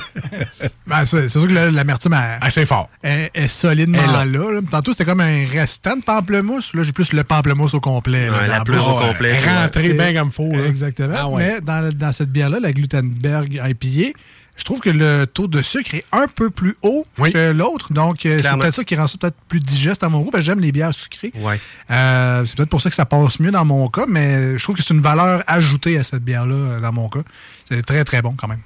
Ben, 0.86 1.04
c'est 1.28 1.38
sûr 1.38 1.48
que 1.48 1.52
la- 1.52 1.70
l'amertume 1.70 2.16
Assez 2.40 2.66
fort. 2.66 2.88
est, 3.02 3.30
est 3.34 3.48
solidement 3.48 3.98
là. 4.10 4.24
là. 4.24 4.60
Tantôt, 4.70 4.92
c'était 4.92 5.04
comme 5.04 5.20
un 5.20 5.46
restant 5.46 5.96
de 5.96 6.02
pamplemousse. 6.02 6.72
Là, 6.74 6.82
j'ai 6.82 6.92
plus 6.92 7.12
le 7.12 7.24
pamplemousse 7.24 7.74
au 7.74 7.80
complet. 7.80 8.28
là, 8.30 8.38
Ouais, 8.40 8.46
la 8.48 8.60
pleure 8.64 8.84
bouche. 8.94 9.04
au 9.04 9.06
complet. 9.08 9.40
C'est- 9.72 9.92
bien 9.94 10.14
comme 10.14 10.30
faux. 10.30 10.52
Exactement. 10.66 11.14
Ah 11.16 11.28
ouais. 11.28 11.54
Mais 11.54 11.60
dans, 11.60 11.92
dans 11.92 12.12
cette 12.12 12.30
bière-là, 12.30 12.58
la 12.60 12.72
Glutenberg 12.72 13.60
IPA, 13.64 14.18
je 14.56 14.64
trouve 14.64 14.80
que 14.80 14.88
le 14.88 15.26
taux 15.26 15.48
de 15.48 15.60
sucre 15.60 15.94
est 15.94 16.04
un 16.12 16.26
peu 16.28 16.48
plus 16.48 16.76
haut 16.82 17.06
que 17.18 17.50
l'autre. 17.52 17.92
Donc, 17.92 18.24
euh, 18.24 18.40
c'est 18.42 18.56
peut-être 18.58 18.74
ça 18.74 18.84
qui 18.84 18.96
rend 18.96 19.06
ça 19.06 19.18
peut-être 19.18 19.36
plus 19.48 19.60
digeste 19.60 20.02
à 20.02 20.08
mon 20.08 20.20
goût. 20.22 20.30
parce 20.30 20.42
que 20.42 20.46
j'aime 20.46 20.60
les 20.60 20.72
bières 20.72 20.94
sucrées. 20.94 21.30
Ouais. 21.36 21.60
Euh, 21.90 22.42
c'est 22.46 22.56
peut-être 22.56 22.70
pour 22.70 22.80
ça 22.80 22.88
que 22.88 22.96
ça 22.96 23.04
passe 23.04 23.38
mieux 23.38 23.50
dans 23.50 23.64
mon 23.66 23.88
cas, 23.88 24.04
mais 24.08 24.56
je 24.56 24.62
trouve 24.62 24.76
que 24.76 24.82
c'est 24.82 24.94
une 24.94 25.02
valeur 25.02 25.42
ajoutée 25.46 25.98
à 25.98 26.04
cette 26.04 26.22
bière-là, 26.24 26.54
euh, 26.54 26.80
dans 26.80 26.92
mon 26.92 27.08
cas. 27.10 27.20
C'est 27.68 27.82
très, 27.84 28.02
très 28.04 28.22
bon 28.22 28.34
quand 28.36 28.48
même. 28.48 28.60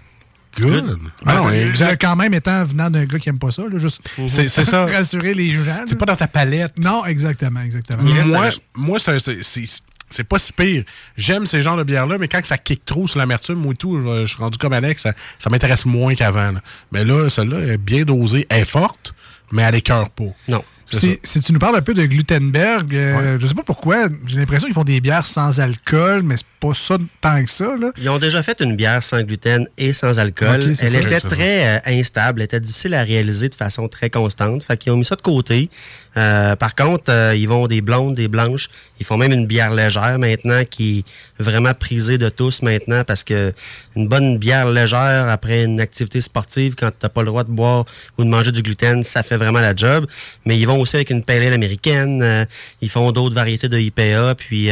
Good. 0.58 0.98
Non, 1.26 1.48
euh, 1.48 1.68
exact. 1.70 2.00
quand 2.00 2.16
même, 2.16 2.34
étant 2.34 2.64
venant 2.64 2.90
d'un 2.90 3.04
gars 3.04 3.18
qui 3.18 3.28
aime 3.28 3.38
pas 3.38 3.50
ça, 3.50 3.62
là, 3.62 3.78
juste 3.78 4.00
C'est- 4.26 4.48
c'est 4.48 4.64
ça. 4.64 4.84
rassurer 4.86 5.34
les 5.34 5.52
gens. 5.52 5.84
C'est 5.86 5.96
pas 5.98 6.06
dans 6.06 6.16
ta 6.16 6.26
palette. 6.26 6.78
Non, 6.78 7.04
exactement, 7.04 7.60
exactement. 7.60 8.02
Moi, 8.02 8.48
moi 8.74 8.98
c'est 8.98 9.12
un- 9.12 9.18
c'est- 9.18 9.42
c'est- 9.42 9.82
c'est 10.08 10.24
pas 10.24 10.38
si 10.40 10.52
pire. 10.52 10.82
J'aime 11.16 11.46
ces 11.46 11.62
genres 11.62 11.76
de 11.76 11.84
bières-là, 11.84 12.18
mais 12.18 12.26
quand 12.26 12.44
ça 12.44 12.58
kick 12.58 12.84
trop 12.84 13.06
sur 13.06 13.18
l'amertume 13.20 13.64
ou 13.64 13.74
tout, 13.74 14.00
je, 14.00 14.22
je 14.22 14.26
suis 14.26 14.38
rendu 14.38 14.58
comme 14.58 14.72
Alex, 14.72 15.02
ça, 15.02 15.12
ça 15.38 15.50
m'intéresse 15.50 15.84
moins 15.86 16.14
qu'avant. 16.16 16.50
là. 16.52 16.60
Mais 16.90 17.04
là, 17.04 17.28
celle-là 17.30 17.60
est 17.74 17.78
bien 17.78 18.02
dosée. 18.02 18.46
Elle 18.48 18.62
est 18.62 18.64
forte, 18.64 19.14
mais 19.52 19.62
elle 19.62 19.76
écœure 19.76 20.10
pas. 20.10 20.24
Non. 20.48 20.64
Si, 20.90 21.40
tu 21.40 21.52
nous 21.52 21.58
parles 21.58 21.76
un 21.76 21.82
peu 21.82 21.94
de 21.94 22.04
Glutenberg, 22.04 22.94
euh, 22.94 23.38
je 23.38 23.46
sais 23.46 23.54
pas 23.54 23.62
pourquoi, 23.62 24.08
j'ai 24.26 24.38
l'impression 24.38 24.66
qu'ils 24.66 24.74
font 24.74 24.84
des 24.84 25.00
bières 25.00 25.26
sans 25.26 25.60
alcool, 25.60 26.22
mais 26.22 26.36
c'est 26.36 26.46
pas 26.58 26.74
ça 26.74 26.96
tant 27.20 27.44
que 27.44 27.50
ça. 27.50 27.76
Là. 27.76 27.92
Ils 27.96 28.08
ont 28.08 28.18
déjà 28.18 28.42
fait 28.42 28.60
une 28.60 28.76
bière 28.76 29.02
sans 29.02 29.22
gluten 29.22 29.66
et 29.78 29.92
sans 29.92 30.18
alcool. 30.18 30.62
Elle 30.66 30.76
ça. 30.76 30.86
était 30.86 31.20
très 31.20 31.76
euh, 31.76 31.80
instable, 31.86 32.40
elle 32.40 32.46
était 32.46 32.60
difficile 32.60 32.94
à 32.94 33.02
réaliser 33.02 33.48
de 33.48 33.54
façon 33.54 33.88
très 33.88 34.10
constante. 34.10 34.62
Fait 34.62 34.76
qu'ils 34.76 34.92
ont 34.92 34.96
mis 34.96 35.04
ça 35.04 35.16
de 35.16 35.22
côté. 35.22 35.70
Euh, 36.16 36.56
par 36.56 36.74
contre, 36.74 37.04
euh, 37.10 37.34
ils 37.36 37.48
vont 37.48 37.66
des 37.66 37.80
blondes, 37.80 38.14
des 38.14 38.28
blanches. 38.28 38.68
Ils 38.98 39.06
font 39.06 39.16
même 39.16 39.32
une 39.32 39.46
bière 39.46 39.72
légère 39.72 40.18
maintenant 40.18 40.62
qui 40.68 41.04
est 41.38 41.42
vraiment 41.42 41.72
prisée 41.74 42.18
de 42.18 42.28
tous 42.28 42.62
maintenant 42.62 43.04
parce 43.04 43.24
que 43.24 43.52
une 43.96 44.08
bonne 44.08 44.38
bière 44.38 44.68
légère 44.68 45.28
après 45.28 45.64
une 45.64 45.80
activité 45.80 46.20
sportive, 46.20 46.74
quand 46.74 46.90
t'as 46.98 47.08
pas 47.08 47.20
le 47.22 47.26
droit 47.26 47.44
de 47.44 47.50
boire 47.50 47.84
ou 48.18 48.24
de 48.24 48.28
manger 48.28 48.52
du 48.52 48.62
gluten, 48.62 49.04
ça 49.04 49.22
fait 49.22 49.36
vraiment 49.36 49.60
la 49.60 49.74
job. 49.74 50.06
Mais 50.44 50.58
ils 50.58 50.66
vont 50.66 50.80
aussi 50.80 50.96
avec 50.96 51.10
une 51.10 51.22
pale 51.22 51.42
ale 51.42 51.52
américaine. 51.52 52.22
euh, 52.22 52.44
ils 52.80 52.90
font 52.90 53.12
d'autres 53.12 53.34
variétés 53.34 53.68
de 53.68 53.78
IPA. 53.78 54.34
Puis 54.34 54.70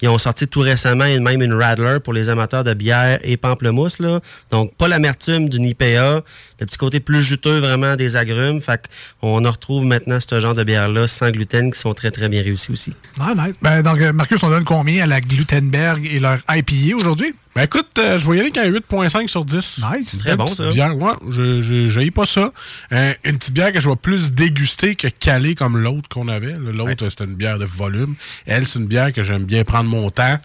ils 0.00 0.08
ont 0.08 0.18
sorti 0.18 0.48
tout 0.48 0.60
récemment 0.60 1.04
même 1.04 1.42
une 1.42 1.52
Radler 1.52 1.98
pour 2.02 2.12
les 2.12 2.28
amateurs 2.28 2.64
de 2.64 2.74
bière 2.74 3.18
et 3.22 3.36
pamplemousse. 3.36 3.98
Là. 3.98 4.20
Donc 4.50 4.74
pas 4.74 4.88
l'amertume 4.88 5.48
d'une 5.48 5.64
IPA, 5.64 6.22
le 6.62 6.66
petit 6.66 6.78
côté 6.78 7.00
plus 7.00 7.22
juteux 7.22 7.58
vraiment 7.58 7.96
des 7.96 8.16
agrumes. 8.16 8.60
Fait 8.60 8.88
qu'on 9.20 9.44
en 9.44 9.50
retrouve 9.50 9.84
maintenant 9.84 10.18
ce 10.20 10.40
genre 10.40 10.54
de 10.54 10.64
bière-là 10.64 11.06
sans 11.06 11.30
gluten 11.30 11.72
qui 11.72 11.78
sont 11.78 11.92
très 11.94 12.10
très 12.10 12.28
bien 12.28 12.42
réussis 12.42 12.70
aussi. 12.72 12.92
Ah, 13.20 13.34
nice. 13.36 13.54
Ben, 13.62 13.82
donc, 13.82 14.00
euh, 14.00 14.12
Marcus, 14.12 14.42
on 14.42 14.50
donne 14.50 14.64
combien 14.64 15.04
à 15.04 15.06
la 15.06 15.20
Glutenberg 15.20 16.06
et 16.06 16.20
leur 16.20 16.38
IPA 16.48 16.96
aujourd'hui? 16.96 17.34
Ben 17.54 17.64
écoute, 17.64 17.88
euh, 17.98 18.18
je 18.18 18.30
vais 18.30 18.38
y 18.38 18.40
aller 18.40 18.50
qu'un 18.50 18.66
8.5 18.70 19.28
sur 19.28 19.44
10. 19.44 19.82
Nice. 19.92 20.18
Très 20.18 20.36
bon, 20.36 20.46
ça. 20.46 20.68
Bière, 20.70 20.96
ouais, 20.96 21.12
je 21.30 21.60
je- 21.60 22.10
pas 22.10 22.24
ça. 22.24 22.50
Euh, 22.92 23.12
une 23.24 23.36
petite 23.38 23.52
bière 23.52 23.72
que 23.72 23.80
je 23.80 23.90
vais 23.90 23.96
plus 23.96 24.32
déguster 24.32 24.94
que 24.96 25.08
caler 25.08 25.54
comme 25.54 25.76
l'autre 25.76 26.08
qu'on 26.08 26.28
avait. 26.28 26.54
L'autre, 26.58 27.08
c'était 27.10 27.24
une 27.24 27.34
bière 27.34 27.58
de 27.58 27.66
volume. 27.66 28.14
Elle, 28.46 28.66
c'est 28.66 28.78
une 28.78 28.86
bière 28.86 29.12
que 29.12 29.22
j'aime 29.22 29.44
bien 29.44 29.64
prendre 29.64 29.90
mon 29.90 30.10
temps, 30.10 30.38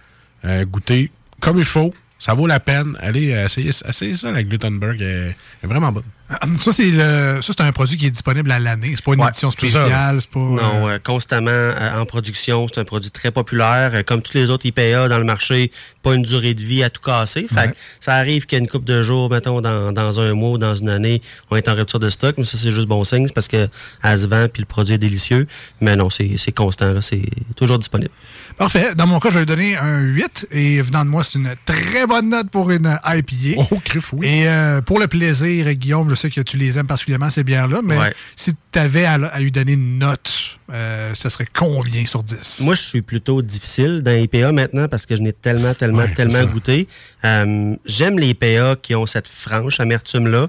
euh, 0.46 0.66
goûter 0.66 1.12
comme 1.40 1.60
il 1.60 1.66
faut. 1.66 1.94
Ça 2.20 2.34
vaut 2.34 2.48
la 2.48 2.60
peine. 2.60 2.98
Allez, 3.00 3.34
euh, 3.34 3.46
essayez, 3.46 3.70
essayez 3.70 4.16
ça, 4.16 4.32
la 4.32 4.44
Glutenberg. 4.44 5.02
Elle 5.02 5.36
est 5.64 5.68
vraiment 5.68 5.92
bonne. 5.92 6.04
Ah, 6.30 6.40
Ça, 6.60 6.74
c'est 6.74 6.92
le- 6.92 7.40
ça, 7.42 7.54
c'est 7.58 7.62
un 7.62 7.72
produit 7.72 7.96
qui 7.96 8.06
est 8.06 8.10
disponible 8.12 8.52
à 8.52 8.60
l'année. 8.60 8.94
C'est 8.96 9.04
pas 9.06 9.14
une 9.14 9.22
Ouais, 9.22 9.30
édition 9.30 9.50
spéciale. 9.50 10.18
C'est 10.20 10.30
pas. 10.30 10.40
Non, 10.40 10.90
euh, 10.90 10.98
constamment 11.02 11.50
euh, 11.52 12.02
en 12.02 12.06
production. 12.06 12.68
C'est 12.68 12.82
un 12.82 12.84
produit 12.84 13.10
très 13.12 13.32
populaire. 13.32 13.92
Euh, 13.94 14.04
comme 14.04 14.22
tous 14.22 14.34
les 14.34 14.50
autres 14.50 14.66
IPA 14.66 15.08
dans 15.08 15.20
le 15.20 15.24
marché, 15.24 15.72
pas 16.04 16.14
une 16.16 16.24
durée 16.24 16.54
de 16.54 16.62
vie 16.62 16.84
à 16.84 16.90
tout 16.90 17.02
casser. 17.02 17.46
Fait 17.48 17.56
Ouais. 17.56 17.68
que 17.72 17.78
ça 18.02 18.16
arrive 18.16 18.46
qu'il 18.46 18.58
y 18.58 18.60
a 18.60 18.64
une 18.64 18.68
couple 18.70 18.86
de 18.86 19.04
jours, 19.04 19.30
mettons, 19.32 19.62
dans, 19.62 19.94
dans 19.94 20.20
un 20.20 20.34
mois 20.34 20.52
ou 20.52 20.58
dans 20.58 20.76
une 20.76 20.90
année, 20.90 21.22
on 21.50 21.56
est 21.56 21.70
en 21.70 21.76
rupture 21.76 22.00
de 22.00 22.10
stock. 22.10 22.36
Mais 22.38 22.44
ça, 22.44 22.58
c'est 22.58 22.72
juste 22.72 22.88
bon 22.88 23.06
signe. 23.06 23.28
C'est 23.28 23.34
parce 23.34 23.48
que 23.48 23.70
elle 24.04 24.20
se 24.20 24.28
vend 24.28 24.48
puis 24.52 24.62
le 24.62 24.68
produit 24.68 24.96
est 24.96 25.00
délicieux. 25.00 25.48
Mais 25.80 25.96
non, 25.96 26.10
c'est 26.10 26.36
c'est 26.38 26.52
constant. 26.52 26.92
là. 26.94 27.02
C'est 27.02 27.22
toujours 27.56 27.80
disponible. 27.80 28.12
Parfait. 28.58 28.96
Dans 28.96 29.08
mon 29.08 29.20
cas, 29.20 29.30
je 29.30 29.40
vais 29.40 29.46
donner 29.46 29.78
un 29.78 30.00
8. 30.02 30.48
Et 30.52 30.82
venant 30.82 31.06
de 31.06 31.10
moi, 31.10 31.24
c'est 31.24 31.40
une 31.40 31.54
très 31.66 32.06
bonne 32.06 32.30
note 32.30 32.50
pour 32.50 32.70
une 32.70 33.00
IPA. 33.06 33.62
Oh, 33.72 33.80
crif, 33.86 34.12
oui. 34.14 34.28
Et 34.28 34.48
pour 34.86 35.00
le 35.00 35.08
plaisir, 35.08 35.74
Guillaume, 35.76 36.10
je 36.10 36.16
sais 36.18 36.30
que 36.30 36.42
tu 36.42 36.58
les 36.58 36.78
aimes 36.78 36.88
particulièrement, 36.88 37.30
ces 37.30 37.44
bières-là, 37.44 37.80
mais 37.84 37.98
Ouais. 37.98 38.14
si 38.36 38.54
tu 38.72 38.80
avais 38.80 39.06
à, 39.06 39.14
à 39.14 39.40
lui 39.40 39.52
donner 39.52 39.74
une 39.74 40.00
note, 40.00 40.34
euh, 40.72 41.14
ce 41.16 41.30
serait 41.30 41.48
combien 41.54 42.06
sur 42.06 42.24
10? 42.24 42.60
Moi, 42.62 42.76
je 42.76 42.82
suis 42.82 43.02
plutôt 43.02 43.42
difficile 43.42 44.02
dans 44.02 44.12
les 44.12 44.24
IPA 44.24 44.52
maintenant 44.52 44.88
parce 44.90 45.06
que 45.06 45.16
je 45.16 45.22
n'ai 45.22 45.34
tellement, 45.34 45.74
tellement, 45.74 46.00
Ouais, 46.00 46.14
tellement 46.14 46.34
ça. 46.40 46.46
goûté. 46.46 46.88
Euh, 47.24 47.76
J'aime 47.86 48.20
les 48.20 48.30
IPA 48.30 48.76
qui 48.82 48.94
ont 48.96 49.06
cette 49.06 49.28
franche 49.28 49.80
amertume-là. 49.80 50.48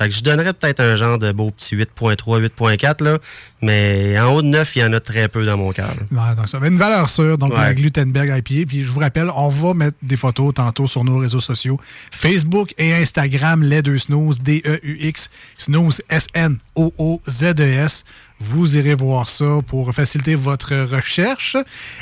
Fait 0.00 0.08
que 0.08 0.14
je 0.14 0.22
donnerais 0.22 0.54
peut-être 0.54 0.80
un 0.80 0.96
genre 0.96 1.18
de 1.18 1.30
beau 1.30 1.50
petit 1.50 1.76
8.3, 1.76 2.40
8.4, 2.40 3.04
là. 3.04 3.18
Mais 3.60 4.18
en 4.18 4.32
haut 4.34 4.40
de 4.40 4.46
9, 4.46 4.76
il 4.76 4.78
y 4.78 4.84
en 4.84 4.92
a 4.94 5.00
très 5.00 5.28
peu 5.28 5.44
dans 5.44 5.58
mon 5.58 5.72
cœur. 5.72 5.94
Ouais, 6.10 6.34
donc 6.36 6.48
ça 6.48 6.56
avait 6.56 6.68
une 6.68 6.78
valeur 6.78 7.10
sûre, 7.10 7.36
donc 7.36 7.52
Ouais. 7.52 7.58
la 7.60 7.74
Glutenberg 7.74 8.28
IPA. 8.38 8.66
Puis 8.66 8.82
je 8.84 8.90
vous 8.90 9.00
rappelle, 9.00 9.28
on 9.36 9.48
va 9.50 9.74
mettre 9.74 9.98
des 10.02 10.16
photos 10.16 10.54
tantôt 10.54 10.86
sur 10.86 11.04
nos 11.04 11.18
réseaux 11.18 11.40
sociaux. 11.40 11.78
Facebook 12.10 12.72
et 12.78 12.94
Instagram, 12.94 13.62
les 13.62 13.82
deux 13.82 13.98
snooze, 13.98 14.40
D-E-U-X, 14.40 15.28
snooze, 15.58 16.00
S-N-O-O-Z-E-S. 16.08 18.04
Vous 18.42 18.74
irez 18.76 18.94
voir 18.94 19.28
ça 19.28 19.58
pour 19.66 19.92
faciliter 19.94 20.34
votre 20.34 20.74
recherche. 20.74 21.56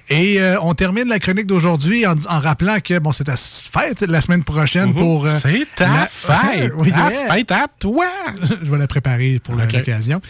Et 0.08 0.40
euh, 0.40 0.56
on 0.62 0.72
termine 0.74 1.08
la 1.08 1.18
chronique 1.18 1.46
d'aujourd'hui 1.46 2.06
en, 2.06 2.14
en 2.28 2.38
rappelant 2.38 2.78
que 2.78 2.98
bon, 3.00 3.12
c'est 3.12 3.24
ta 3.24 3.36
fête 3.36 4.02
la 4.02 4.20
semaine 4.20 4.44
prochaine 4.44 4.90
Mhm. 4.90 4.94
pour... 4.94 5.26
euh, 5.26 5.36
C'est 5.42 5.66
ta 5.74 5.88
la- 5.88 6.06
fête. 6.06 6.72
Oui, 6.78 6.90
Ta 6.92 7.10
yeah. 7.10 7.34
fête 7.34 7.50
à 7.50 7.66
toi. 7.80 8.06
je 8.62 8.70
vais 8.70 8.78
la 8.78 8.86
préparer 8.86 9.40
pour 9.42 9.56
l'occasion. 9.56 10.20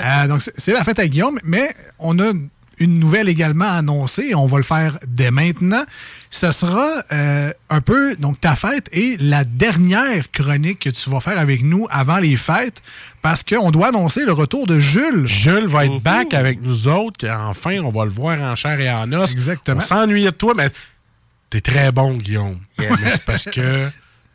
Euh, 0.00 0.26
donc, 0.28 0.40
c'est 0.56 0.72
la 0.72 0.82
fête 0.82 0.98
à 0.98 1.06
Guillaume, 1.06 1.38
mais 1.44 1.74
on 1.98 2.18
a 2.18 2.32
une 2.80 2.98
nouvelle 2.98 3.28
également 3.28 3.70
annoncée. 3.70 4.34
On 4.34 4.46
va 4.46 4.56
le 4.56 4.64
faire 4.64 4.98
dès 5.06 5.30
maintenant. 5.30 5.84
Ce 6.30 6.50
sera 6.52 7.04
euh, 7.12 7.52
un 7.68 7.80
peu 7.80 8.16
donc 8.16 8.40
ta 8.40 8.56
fête 8.56 8.88
et 8.92 9.16
la 9.18 9.44
dernière 9.44 10.30
chronique 10.30 10.80
que 10.80 10.90
tu 10.90 11.10
vas 11.10 11.20
faire 11.20 11.38
avec 11.38 11.62
nous 11.62 11.86
avant 11.90 12.18
les 12.18 12.36
fêtes 12.36 12.82
parce 13.20 13.42
qu'on 13.42 13.70
doit 13.70 13.88
annoncer 13.88 14.24
le 14.24 14.32
retour 14.32 14.66
de 14.66 14.80
Jules. 14.80 15.26
Jules 15.26 15.66
va 15.66 15.86
être 15.86 16.00
back 16.00 16.34
avec 16.34 16.62
nous 16.62 16.88
autres. 16.88 17.28
Enfin, 17.28 17.78
on 17.80 17.90
va 17.90 18.04
le 18.04 18.10
voir 18.10 18.40
en 18.40 18.56
chair 18.56 18.80
et 18.80 18.90
en 18.90 19.12
os. 19.12 19.32
Exactement. 19.32 19.78
On 19.78 19.80
s'ennuyait 19.80 20.30
de 20.30 20.36
toi, 20.36 20.54
mais 20.56 20.70
t'es 21.50 21.60
très 21.60 21.92
bon, 21.92 22.16
Guillaume. 22.16 22.58
C'est 22.78 23.24
parce 23.26 23.44
que 23.44 23.88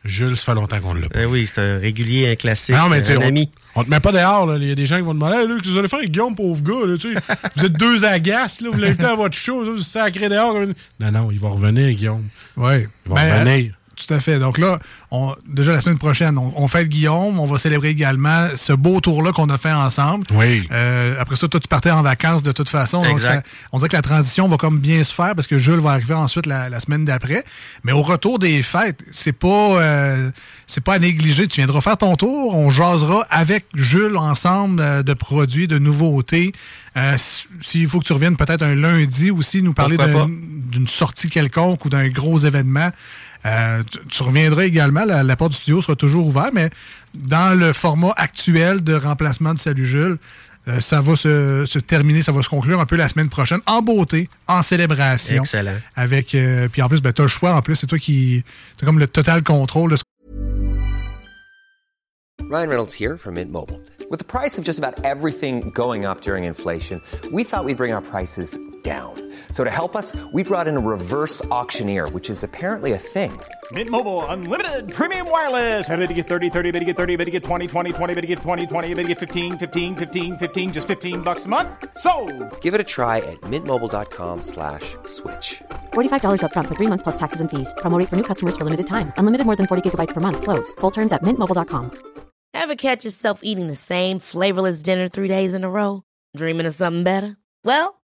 Jules, 0.06 0.38
ça 0.38 0.46
fait 0.46 0.54
longtemps 0.54 0.80
qu'on 0.80 0.94
l'a 0.94 1.10
pas. 1.10 1.22
Eh 1.22 1.26
oui, 1.26 1.46
c'est 1.48 1.60
un 1.60 1.80
régulier, 1.80 2.30
un 2.32 2.36
classique, 2.36 2.76
Non, 2.76 2.88
mais 2.90 2.98
un 3.00 3.02
tu 3.02 3.08
sais, 3.08 3.18
on, 3.18 3.22
ami. 3.22 3.50
on 3.76 3.84
te 3.84 3.90
met 3.90 4.00
pas 4.00 4.12
dehors. 4.12 4.46
là. 4.46 4.58
Il 4.58 4.68
y 4.68 4.72
a 4.72 4.76
des 4.76 4.86
gens 4.86 4.98
qui 4.98 5.02
vont 5.02 5.14
demander 5.16 5.38
hey, 5.38 5.48
là, 5.48 5.56
Qu'est-ce 5.56 5.64
que 5.64 5.70
vous 5.70 5.78
allez 5.80 5.88
faire 5.88 6.00
avec 6.00 6.12
Guillaume, 6.12 6.36
pauvre 6.36 6.62
gars 6.62 6.86
là, 6.88 6.98
tu 6.98 7.14
sais? 7.14 7.20
Vous 7.56 7.66
êtes 7.66 7.74
deux 7.74 8.06
agaces, 8.06 8.62
là, 8.62 8.70
vous 8.72 8.80
l'invitez 8.80 9.06
à 9.06 9.16
votre 9.16 9.36
show, 9.36 9.64
vous 9.66 9.80
sacré 9.80 10.30
dehors. 10.30 10.54
comme 10.54 10.64
une- 10.64 10.74
Non, 11.00 11.12
non, 11.12 11.32
il 11.32 11.40
va 11.40 11.50
revenir, 11.50 11.92
Guillaume. 11.96 12.28
Oui. 12.56 12.86
Il 13.06 13.12
va 13.12 13.40
revenir. 13.40 13.74
Tout 13.96 14.14
à 14.14 14.20
fait. 14.20 14.40
Donc 14.40 14.58
là, 14.58 14.78
on, 15.12 15.34
déjà 15.48 15.72
la 15.72 15.80
semaine 15.82 15.98
prochaine, 15.98 16.38
on, 16.38 16.52
on 16.56 16.68
fête 16.68 16.90
Guillaume. 16.90 17.40
On 17.40 17.46
va 17.46 17.58
célébrer 17.58 17.90
également 17.90 18.48
ce 18.56 18.74
beau 18.74 19.00
tour-là 19.00 19.32
qu'on 19.32 19.50
a 19.50 19.58
fait 19.58 19.72
ensemble. 19.72 20.26
Oui. 20.32 20.68
Euh, 20.72 21.16
après 21.20 21.36
ça, 21.38 21.48
toi, 21.48 21.60
tu 21.60 21.68
partais 21.68 21.92
en 21.92 22.02
vacances 22.02 22.44
de 22.44 22.52
toute 22.52 22.68
façon. 22.70 23.02
Donc, 23.04 23.12
Exact. 23.14 23.46
ça- 23.46 23.52
on 23.72 23.78
dirait 23.78 23.90
que 23.90 23.96
la 23.96 24.02
transition 24.02 24.48
va 24.48 24.58
comme 24.58 24.80
bien 24.80 25.04
se 25.04 25.14
faire 25.14 25.34
parce 25.34 25.48
que 25.48 25.58
Jules 25.58 25.80
va 25.80 25.92
arriver 25.92 26.14
ensuite 26.14 26.46
la, 26.46 26.70
la 26.70 26.80
semaine 26.80 27.06
d'après. 27.06 27.46
Mais 27.84 27.92
au 27.94 28.02
retour 28.02 28.38
des 28.40 28.62
fêtes, 28.64 29.00
c'est 29.12 29.32
pas 29.32 29.48
euh, 29.82 30.30
c'est 30.68 30.84
pas 30.84 30.96
à 30.96 31.00
négliger. 31.00 31.48
Tu 31.48 31.62
viendras 31.62 31.82
faire 31.82 31.98
ton 31.98 32.16
tour. 32.16 32.54
On 32.56 32.70
jasera 32.70 33.26
avec 33.30 33.66
Jules 33.76 34.18
ensemble 34.18 34.82
euh, 34.82 35.04
de 35.04 35.14
produits, 35.14 35.68
de 35.68 35.80
nouveautés. 35.80 36.52
Euh, 36.98 37.18
S'il 37.62 37.88
faut 37.90 38.00
que 38.00 38.06
tu 38.06 38.14
reviennes 38.14 38.38
peut-être 38.38 38.64
un 38.64 38.74
lundi 38.76 39.30
aussi, 39.32 39.62
nous 39.62 39.74
parler 39.74 39.98
d'une 40.72 40.88
sortie 40.88 41.30
quelconque 41.30 41.84
ou 41.86 41.90
d'un 41.90 42.08
gros 42.10 42.40
événement, 42.40 42.90
euh, 43.46 43.84
tu, 43.90 44.00
tu 44.08 44.24
reviendras 44.24 44.64
également. 44.64 45.06
La, 45.06 45.24
la 45.24 45.36
porte 45.36 45.52
du 45.52 45.58
studio 45.58 45.82
sera 45.82 45.96
toujours 45.96 46.28
ouverte, 46.28 46.52
mais 46.54 46.70
dans 47.14 47.58
le 47.58 47.74
format 47.74 48.14
actuel 48.18 48.84
de 48.84 48.94
remplacement 48.94 49.54
de 49.54 49.60
Salut 49.60 49.86
Jules, 49.86 50.18
euh, 50.68 50.80
ça 50.80 51.00
va 51.00 51.16
se, 51.16 51.66
se 51.68 51.78
terminer, 51.78 52.24
ça 52.24 52.32
va 52.32 52.42
se 52.42 52.50
conclure 52.50 52.80
un 52.80 52.88
peu 52.88 52.96
la 52.96 53.08
semaine 53.08 53.30
prochaine 53.30 53.60
en 53.68 53.82
beauté, 53.82 54.30
en 54.48 54.64
célébration. 54.64 55.44
Excellent. 55.44 55.78
Avec, 55.96 56.34
euh, 56.34 56.68
puis 56.70 56.82
en 56.82 56.90
plus, 56.90 57.02
ben, 57.02 57.14
tu 57.14 57.22
as 57.22 57.26
le 57.26 57.30
choix. 57.30 57.56
En 57.56 57.62
plus, 57.62 57.76
c'est 57.76 57.88
toi 57.88 58.00
qui. 58.00 58.44
C'est 58.78 58.86
comme 58.86 59.00
le 59.00 59.08
total 59.08 59.44
contrôle 59.44 59.92
de 59.92 59.96
ce 59.98 60.04
Ryan 62.52 62.70
Reynolds 62.70 62.94
here 63.00 63.18
from 63.18 63.36
Mint 63.36 63.52
Mobile. 63.52 63.80
With 64.10 64.20
the 64.20 64.26
price 64.26 64.58
of 64.60 64.64
just 64.64 64.78
about 64.80 65.04
everything 65.04 65.72
going 65.74 66.06
up 66.06 66.22
during 66.22 66.46
inflation, 66.46 67.02
we 67.32 67.44
thought 67.44 67.66
we'd 67.66 67.78
bring 67.78 67.92
our 67.92 68.02
prices 68.02 68.56
down. 68.84 69.16
So 69.52 69.64
to 69.64 69.72
help 69.72 69.96
us, 69.96 70.16
we 70.32 70.44
brought 70.44 70.68
in 70.68 70.78
a 70.78 70.80
reverse 70.80 71.44
auctioneer, 71.46 72.08
which 72.10 72.30
is 72.30 72.44
apparently 72.44 72.92
a 72.92 73.00
thing. 73.00 73.32
Mint 73.72 73.90
Mobile 73.90 74.24
unlimited 74.28 74.94
premium 74.94 75.28
wireless. 75.32 75.90
Ready 75.90 76.06
to 76.06 76.14
get 76.14 76.28
30, 76.28 76.52
30, 76.52 76.72
bit 76.72 76.80
to 76.80 76.86
get 76.86 76.96
30, 76.96 77.16
bit 77.16 77.26
to 77.26 77.32
get 77.32 77.44
20, 77.44 77.66
20, 77.66 77.94
20, 77.94 78.14
bit 78.14 78.22
to 78.22 78.28
get 78.28 78.40
20, 78.40 78.68
20, 78.68 78.94
bit 78.94 79.02
to 79.02 79.08
get 79.08 79.18
15, 79.20 79.58
15, 79.58 79.96
15, 79.96 80.38
15 80.38 80.74
just 80.74 80.88
15 80.88 81.22
bucks 81.22 81.46
a 81.46 81.50
month. 81.50 81.70
So, 81.98 82.12
Give 82.62 82.76
it 82.76 82.80
a 82.80 82.84
try 82.84 83.18
at 83.18 83.42
mintmobile.com 83.42 84.44
slash 84.44 84.96
switch. 85.08 85.64
$45 85.94 86.42
upfront 86.42 86.68
for 86.68 86.76
three 86.76 86.88
months 86.92 87.02
plus 87.02 87.18
taxes 87.18 87.42
and 87.42 87.50
fees. 87.50 87.74
Promo 87.78 87.98
rate 87.98 88.10
for 88.10 88.18
new 88.18 88.28
customers 88.32 88.56
for 88.56 88.66
limited 88.66 88.86
time. 88.86 89.12
Unlimited 89.18 89.48
more 89.48 89.56
than 89.56 89.66
40 89.66 89.90
gigabytes 89.90 90.14
per 90.14 90.22
month. 90.22 90.44
Slows. 90.44 90.72
Full 90.74 90.92
terms 90.92 91.12
at 91.12 91.24
mintmobile.com. 91.24 91.90
Ever 92.54 92.76
catch 92.76 93.04
yourself 93.04 93.42
eating 93.44 93.68
the 93.68 93.76
same 93.76 94.20
flavorless 94.20 94.82
dinner 94.82 95.10
three 95.10 95.28
days 95.28 95.54
in 95.54 95.64
a 95.64 95.70
row? 95.70 96.04
Dreaming 96.38 96.66
of 96.66 96.74
something 96.74 97.04
better? 97.04 97.36
Well, 97.66 98.02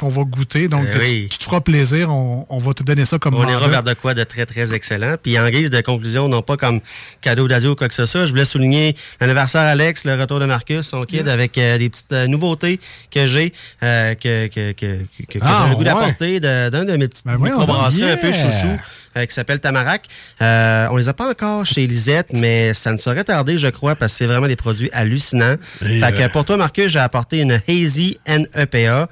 Qu'on 0.00 0.08
va 0.08 0.22
goûter. 0.24 0.66
Donc, 0.68 0.86
tu- 0.90 0.98
oui. 0.98 1.28
tu, 1.30 1.38
te 1.38 1.44
feras 1.44 1.60
plaisir. 1.60 2.10
On, 2.10 2.46
on 2.48 2.58
va 2.58 2.72
te 2.74 2.82
donner 2.82 3.04
ça 3.04 3.18
comme 3.18 3.34
On 3.34 3.48
ira 3.48 3.68
vers 3.68 3.82
de 3.82 3.94
quoi 3.94 4.14
de 4.14 4.24
très, 4.24 4.46
très 4.46 4.72
excellent. 4.74 5.16
Puis 5.22 5.38
en 5.38 5.48
guise 5.50 5.70
de 5.70 5.80
conclusion, 5.82 6.28
non 6.28 6.42
pas 6.42 6.56
comme 6.56 6.80
cadeau 7.20 7.46
d'adieu 7.46 7.70
ou 7.70 7.76
quoi 7.76 7.88
que 7.88 7.94
ce 7.94 8.06
soit, 8.06 8.24
je 8.24 8.30
voulais 8.30 8.44
souligner 8.44 8.96
l'anniversaire 9.20 9.62
Alex, 9.62 10.04
le 10.04 10.18
retour 10.20 10.40
de 10.40 10.46
Marcus, 10.46 10.82
son 10.88 11.02
kid, 11.02 11.26
Yes. 11.26 11.28
avec 11.28 11.58
euh, 11.58 11.76
des 11.78 11.90
petites 11.90 12.12
euh, 12.12 12.26
nouveautés 12.26 12.80
que 13.10 13.26
j'ai, 13.26 13.52
euh, 13.82 14.14
que, 14.14 14.46
que, 14.46 14.72
que, 14.72 14.96
Ah, 15.42 15.64
j'ai 15.64 15.68
le 15.70 15.74
goût 15.74 15.80
ouais. 15.80 15.84
d'apporter 15.84 16.40
d'un 16.40 16.70
de, 16.70 16.96
mes 16.96 17.08
petites 17.08 17.26
microbrasseries 17.26 18.00
donc, 18.00 18.10
un 18.10 18.16
peu 18.16 18.32
chouchou. 18.32 18.80
Euh, 19.16 19.26
qui 19.26 19.34
s'appelle 19.34 19.60
Tamarac. 19.60 20.04
Euh, 20.40 20.86
on 20.90 20.96
les 20.96 21.08
a 21.08 21.14
pas 21.14 21.28
encore 21.30 21.66
chez 21.66 21.86
Lisette, 21.86 22.32
mais 22.32 22.74
ça 22.74 22.92
ne 22.92 22.96
saurait 22.96 23.24
tarder, 23.24 23.58
je 23.58 23.68
crois, 23.68 23.94
parce 23.96 24.12
que 24.12 24.18
c'est 24.18 24.26
vraiment 24.26 24.46
des 24.48 24.56
produits 24.56 24.88
hallucinants. 24.92 25.56
Et, 25.84 26.00
fait 26.00 26.12
que 26.12 26.22
euh, 26.22 26.28
pour 26.28 26.44
toi, 26.44 26.56
Marcus, 26.56 26.88
j'ai 26.92 26.98
apporté 26.98 27.40
une 27.40 27.60
Hazy 27.68 28.18
NEPA. 28.26 29.08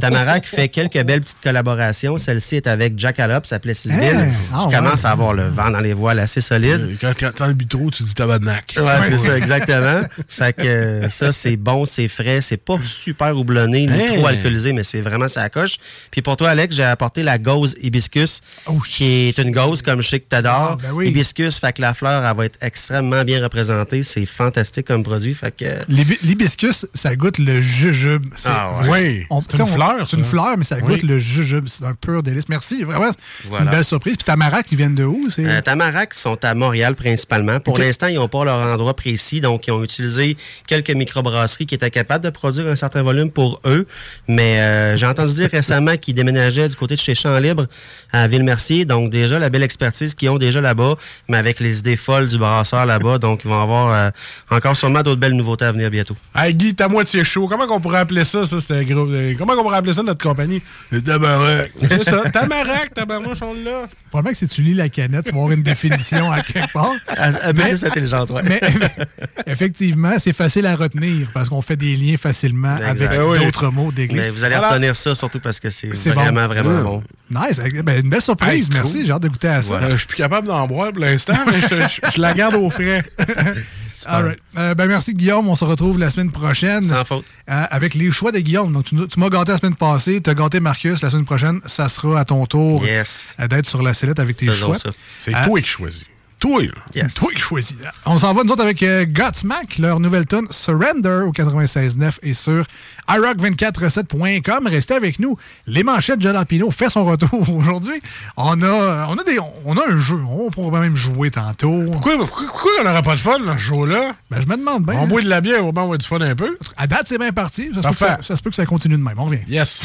Tamarac 0.00 0.44
fait 0.46 0.68
quelques 0.68 1.02
belles 1.02 1.20
petites 1.20 1.40
collaborations. 1.42 2.18
Celle-ci 2.18 2.56
est 2.56 2.66
avec 2.66 2.98
Jackalope, 2.98 3.46
ça 3.46 3.56
s'appelait 3.56 3.74
Sisville, 3.74 4.02
Hein? 4.16 4.26
qui 4.28 4.34
Ah, 4.52 4.66
ouais. 4.66 4.74
commence 4.74 5.04
à 5.04 5.10
avoir 5.10 5.32
le 5.32 5.48
vent 5.48 5.70
dans 5.70 5.80
les 5.80 5.92
voiles 5.94 6.18
assez 6.18 6.40
solide. 6.40 6.96
Quand, 7.00 7.12
quand 7.18 7.32
t'en 7.34 7.46
le 7.48 7.54
trop, 7.68 7.90
tu 7.90 8.02
dis 8.02 8.14
tabarnak. 8.14 8.74
Ouais, 8.76 8.84
c'est 9.08 9.18
ça, 9.18 9.38
exactement. 9.38 10.00
fait 10.28 10.52
que 10.56 11.02
ça, 11.08 11.32
c'est 11.32 11.56
bon, 11.56 11.86
c'est 11.86 12.08
frais, 12.08 12.40
c'est 12.40 12.56
pas 12.56 12.76
super 12.84 13.36
houblonné 13.36 13.86
ni 13.86 13.92
Hey. 14.02 14.16
trop 14.18 14.26
alcoolisé, 14.26 14.72
mais 14.72 14.84
c'est 14.84 15.00
vraiment 15.00 15.28
ça 15.28 15.48
coche. 15.48 15.76
Puis 16.10 16.22
pour 16.22 16.36
toi, 16.36 16.50
Alex, 16.50 16.74
j'ai 16.74 16.82
apporté 16.84 17.22
la 17.22 17.38
gauze 17.38 17.74
hibiscus, 17.82 18.40
qui 18.88 19.11
est 19.12 19.38
une 19.38 19.52
gauze 19.52 19.82
comme 19.82 20.00
je 20.00 20.08
sais 20.08 20.20
que 20.20 20.26
t'adores. 20.28 20.72
Ah, 20.72 20.78
ben 20.82 20.90
oui. 20.92 21.08
Hibiscus, 21.08 21.58
fait 21.58 21.72
que 21.72 21.80
la 21.82 21.94
fleur, 21.94 22.24
elle 22.24 22.36
va 22.36 22.44
être 22.44 22.58
extrêmement 22.60 23.24
bien 23.24 23.42
représentée. 23.42 24.02
C'est 24.02 24.26
fantastique 24.26 24.86
comme 24.86 25.02
produit, 25.02 25.34
fait 25.34 25.54
que... 25.56 25.64
L'hibi- 25.88 26.18
L'hibiscus, 26.22 26.86
ça 26.94 27.14
goûte 27.16 27.38
le 27.38 27.60
jujube. 27.60 28.24
C'est 28.36 28.48
Ah 28.50 28.80
ouais. 28.82 28.88
Oui, 28.90 29.26
on- 29.30 29.42
c'est 29.42 29.48
tu 29.48 29.56
sais, 29.56 29.62
une 29.62 29.68
on- 29.68 29.72
fleur, 29.74 30.08
C'est 30.08 30.16
une 30.16 30.24
fleur, 30.24 30.54
mais 30.56 30.64
ça 30.64 30.76
Oui. 30.82 30.94
goûte 30.94 31.02
le 31.02 31.18
jujube. 31.18 31.66
C'est 31.68 31.84
un 31.84 31.94
pur 31.94 32.22
délice. 32.22 32.48
Merci. 32.48 32.84
Vraiment, 32.84 33.10
c'est 33.12 33.48
Voilà. 33.48 33.64
une 33.64 33.70
belle 33.70 33.84
surprise. 33.84 34.16
Puis 34.16 34.24
Tamarac, 34.24 34.66
ils 34.70 34.76
viennent 34.78 34.94
de 34.94 35.04
où? 35.04 35.26
C'est... 35.30 35.44
Euh, 35.46 35.60
Tamarac 35.62 36.14
sont 36.14 36.38
à 36.44 36.54
Montréal 36.54 36.94
principalement. 36.94 37.58
Pour 37.60 37.78
l'instant, 37.78 38.06
ils 38.06 38.16
n'ont 38.16 38.28
pas 38.28 38.44
leur 38.44 38.58
endroit 38.72 38.94
précis, 38.94 39.40
donc 39.40 39.66
ils 39.66 39.70
ont 39.72 39.82
utilisé 39.82 40.36
quelques 40.66 40.90
microbrasseries 40.90 41.66
qui 41.66 41.74
étaient 41.74 41.90
capables 41.90 42.24
de 42.24 42.30
produire 42.30 42.66
un 42.68 42.76
certain 42.76 43.02
volume 43.02 43.30
pour 43.30 43.60
eux. 43.64 43.86
Mais 44.28 44.60
euh, 44.60 44.96
j'ai 44.96 45.06
entendu 45.06 45.34
dire 45.34 45.48
récemment 45.52 45.96
qu'ils 45.96 46.14
déménageaient 46.14 46.68
du 46.68 46.76
côté 46.76 46.94
de 46.94 47.00
chez 47.00 47.14
Champ 47.14 47.36
Libre 47.38 47.66
à 48.12 48.28
Ville-Mercier. 48.28 48.84
Donc 48.84 49.01
déjà, 49.10 49.38
la 49.38 49.50
belle 49.50 49.62
expertise 49.62 50.14
qu'ils 50.14 50.28
ont 50.30 50.38
déjà 50.38 50.60
là-bas, 50.60 50.94
mais 51.28 51.36
avec 51.36 51.60
les 51.60 51.78
idées 51.80 51.96
folles 51.96 52.28
du 52.28 52.38
brasseur 52.38 52.86
là-bas. 52.86 53.18
Donc 53.18 53.40
ils 53.44 53.48
vont 53.48 53.62
avoir 53.62 53.92
euh, 53.94 54.10
encore 54.50 54.76
sûrement 54.76 55.02
d'autres 55.02 55.20
belles 55.20 55.32
nouveautés 55.36 55.64
à 55.64 55.72
venir 55.72 55.90
bientôt. 55.90 56.16
Hey 56.34 56.54
Guy, 56.54 56.74
t'as 56.74 56.88
moitié 56.88 57.24
chaud. 57.24 57.48
Comment 57.48 57.66
qu'on 57.66 57.80
pourrait 57.80 57.98
appeler 58.00 58.24
ça, 58.24 58.46
ça, 58.46 58.60
c'était 58.60 58.84
gros. 58.84 59.06
euh, 59.10 59.34
Comment 59.38 59.54
qu'on 59.56 59.62
pourrait 59.62 59.78
appeler 59.78 59.92
ça 59.92 60.02
notre 60.02 60.22
compagnie? 60.22 60.62
Le 60.90 61.00
Tamarac. 61.02 61.70
C'est 61.80 62.04
ça. 62.04 62.22
Tamarac, 62.32 62.94
tabarnouche, 62.94 63.42
on 63.42 63.54
l'a. 63.54 63.86
Probablement 64.10 64.32
que 64.32 64.38
si 64.38 64.48
tu 64.48 64.62
lis 64.62 64.74
la 64.74 64.88
canette, 64.88 65.26
tu 65.26 65.32
vas 65.32 65.38
avoir 65.38 65.52
une 65.52 65.62
définition 65.62 66.30
à 66.30 66.42
quelque 66.42 66.72
part. 66.72 66.92
Un 67.16 67.32
peu 67.52 67.62
plus 67.62 67.84
intelligente, 67.84 68.30
ouais. 68.30 68.42
Mais 68.44 68.60
effectivement, 69.46 70.12
c'est 70.18 70.32
facile 70.32 70.66
à 70.66 70.76
retenir 70.76 71.28
parce 71.32 71.48
qu'on 71.48 71.62
fait 71.62 71.76
des 71.76 71.96
liens 71.96 72.16
facilement 72.16 72.76
Exact. 72.76 72.88
avec 72.90 73.08
Ben 73.10 73.22
oui. 73.24 73.38
d'autres 73.44 73.68
mots 73.70 73.92
d'église. 73.92 74.22
Mais 74.24 74.30
vous 74.30 74.44
allez 74.44 74.56
retenir 74.56 74.94
ça 74.96 75.14
surtout 75.14 75.40
parce 75.40 75.60
que 75.60 75.70
c'est 75.70 75.88
vraiment, 76.10 76.42
bon. 76.42 76.46
vraiment 76.48 76.70
Mmh. 76.72 76.82
bon. 76.84 77.02
Nice. 77.30 77.60
Ben, 77.84 78.02
une 78.02 78.10
belle 78.10 78.20
surprise. 78.22 78.66
Hey, 78.68 78.74
Merci. 78.74 78.91
J'ai 79.04 79.10
hâte 79.12 79.22
de 79.22 79.28
goûter 79.28 79.48
à 79.48 79.62
ça. 79.62 79.74
Euh, 79.74 79.90
je 79.92 79.96
suis 79.96 80.06
plus 80.06 80.16
capable 80.16 80.46
d'en 80.46 80.66
boire 80.66 80.92
pour 80.92 81.00
l'instant, 81.02 81.34
mais 81.46 81.60
je, 81.60 81.66
te- 81.68 81.74
je- 81.74 82.10
je 82.16 82.20
la 82.20 82.34
garde 82.34 82.54
au 82.54 82.68
frais. 82.70 83.02
All 84.06 84.24
right. 84.24 84.38
Euh, 84.58 84.74
ben, 84.74 84.86
merci, 84.86 85.14
Guillaume. 85.14 85.48
On 85.48 85.54
se 85.54 85.64
retrouve 85.64 85.98
la 85.98 86.10
semaine 86.10 86.30
prochaine. 86.30 86.82
Sans 86.82 87.04
faute. 87.04 87.24
Euh, 87.50 87.64
avec 87.70 87.94
les 87.94 88.10
choix 88.10 88.32
de 88.32 88.38
Guillaume. 88.38 88.72
Donc, 88.72 88.84
tu, 88.84 88.94
m'as 89.18 89.28
gâté 89.28 89.52
la 89.52 89.58
semaine 89.58 89.74
passée. 89.74 90.20
Tu 90.22 90.30
as 90.30 90.34
gâté 90.34 90.60
Marcus. 90.60 91.02
La 91.02 91.10
semaine 91.10 91.24
prochaine, 91.24 91.60
ça 91.66 91.88
sera 91.88 92.20
à 92.20 92.24
ton 92.24 92.44
tour 92.46 92.84
Yes. 92.84 93.36
d'être 93.50 93.66
sur 93.66 93.82
la 93.82 93.94
sellette 93.94 94.18
avec 94.20 94.36
tes 94.36 94.46
Faisons 94.46 94.74
choix. 94.74 94.92
C'est 95.24 95.34
Euh, 95.34 95.44
toi 95.46 95.60
qui 95.60 95.68
choisis. 95.68 96.04
Toi. 96.42 96.62
Yes. 96.92 97.14
Toi 97.14 97.30
qui 97.32 97.38
choisis. 97.38 97.76
On 98.04 98.18
s'en 98.18 98.34
va, 98.34 98.42
nous 98.42 98.50
autres, 98.50 98.64
avec 98.64 98.82
euh, 98.82 99.04
Godsmack, 99.06 99.78
leur 99.78 100.00
nouvelle 100.00 100.26
tune 100.26 100.48
Surrender 100.50 101.22
au 101.24 101.30
96.9 101.30 102.14
et 102.24 102.34
sur 102.34 102.64
iRock247.com. 103.08 104.66
Restez 104.66 104.94
avec 104.94 105.20
nous. 105.20 105.36
Les 105.68 105.84
manchettes 105.84 106.18
de 106.18 106.22
Jalapino 106.22 106.72
fait 106.72 106.90
son 106.90 107.04
retour 107.04 107.48
aujourd'hui. 107.56 108.02
On 108.36 108.60
a, 108.60 109.06
on, 109.08 109.18
a 109.18 109.22
des, 109.22 109.38
on 109.64 109.76
a 109.76 109.88
un 109.88 110.00
jeu. 110.00 110.18
On 110.28 110.50
pourra 110.50 110.80
même 110.80 110.96
jouer 110.96 111.30
tantôt. 111.30 111.84
Pourquoi, 111.92 112.18
pourquoi, 112.18 112.46
pourquoi 112.48 112.72
on 112.80 112.84
n'aurait 112.86 113.02
pas 113.02 113.14
de 113.14 113.20
fun 113.20 113.38
ce 113.46 113.58
show-là? 113.58 114.10
Ben, 114.28 114.40
je 114.40 114.48
me 114.48 114.56
demande 114.56 114.84
bien. 114.84 114.96
On 114.98 115.06
boit 115.06 115.22
de 115.22 115.28
la 115.28 115.40
bière, 115.40 115.64
au 115.64 115.70
moins 115.72 115.84
on 115.84 115.90
va 115.90 115.96
du 115.96 116.06
fun 116.08 116.20
un 116.20 116.34
peu. 116.34 116.58
À 116.76 116.88
date, 116.88 117.04
c'est 117.06 117.18
bien 117.18 117.30
parti. 117.30 117.70
Ça 117.72 117.82
se, 117.82 117.86
peut 117.86 117.92
que 117.94 117.98
ça, 117.98 118.18
ça 118.20 118.34
se 118.34 118.42
peut 118.42 118.50
que 118.50 118.56
ça 118.56 118.66
continue 118.66 118.96
de 118.96 119.02
même. 119.02 119.14
On 119.16 119.26
revient. 119.26 119.42
Yes. 119.46 119.84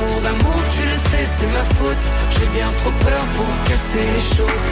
Amour 0.00 0.20
d'amour, 0.22 0.62
tu 0.74 0.82
le 0.82 0.98
sais, 1.10 1.26
c'est 1.38 1.52
ma 1.52 1.64
faute. 1.76 2.04
J'ai 2.32 2.58
bien 2.58 2.68
trop 2.78 2.90
peur 2.90 3.24
pour 3.36 3.46
casser 3.64 4.06
les 4.16 4.36
choses. 4.36 4.64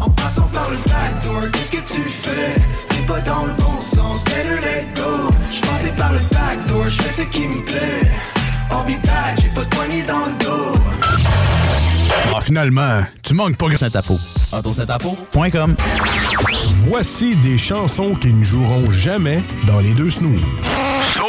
En 0.00 0.10
passant 0.10 0.48
par 0.52 0.70
le 0.70 0.76
backdoor, 0.76 1.50
qu'est-ce 1.52 1.70
que 1.72 1.94
tu 1.94 2.02
fais? 2.02 2.54
T'es 2.88 3.02
pas 3.06 3.20
dans 3.20 3.44
le 3.46 3.52
bon 3.52 3.80
sens, 3.80 4.24
better 4.24 4.60
let 4.62 4.86
go 4.96 5.30
Je 5.52 5.60
passais 5.60 5.92
par 5.96 6.12
le 6.12 6.18
backdoor, 6.18 6.88
je 6.88 7.02
fais 7.02 7.22
ce 7.22 7.28
qui 7.28 7.46
me 7.46 7.62
plaît 7.64 8.10
back, 9.04 9.40
j'ai 9.40 9.48
pas 9.48 9.64
de 9.64 9.74
poignée 9.74 10.02
dans 10.02 10.26
le 10.26 10.44
dos 10.44 10.80
Ah, 12.34 12.40
finalement, 12.40 13.02
tu 13.22 13.34
manques 13.34 13.56
pas 13.56 13.76
Saint-Apo. 13.76 14.18
AutoSaintapo.com 14.52 15.76
Voici 16.88 17.36
des 17.36 17.58
chansons 17.58 18.14
qui 18.14 18.32
ne 18.32 18.42
joueront 18.42 18.90
jamais 18.90 19.42
dans 19.66 19.80
les 19.80 19.94
deux 19.94 20.10
snooze. 20.10 20.40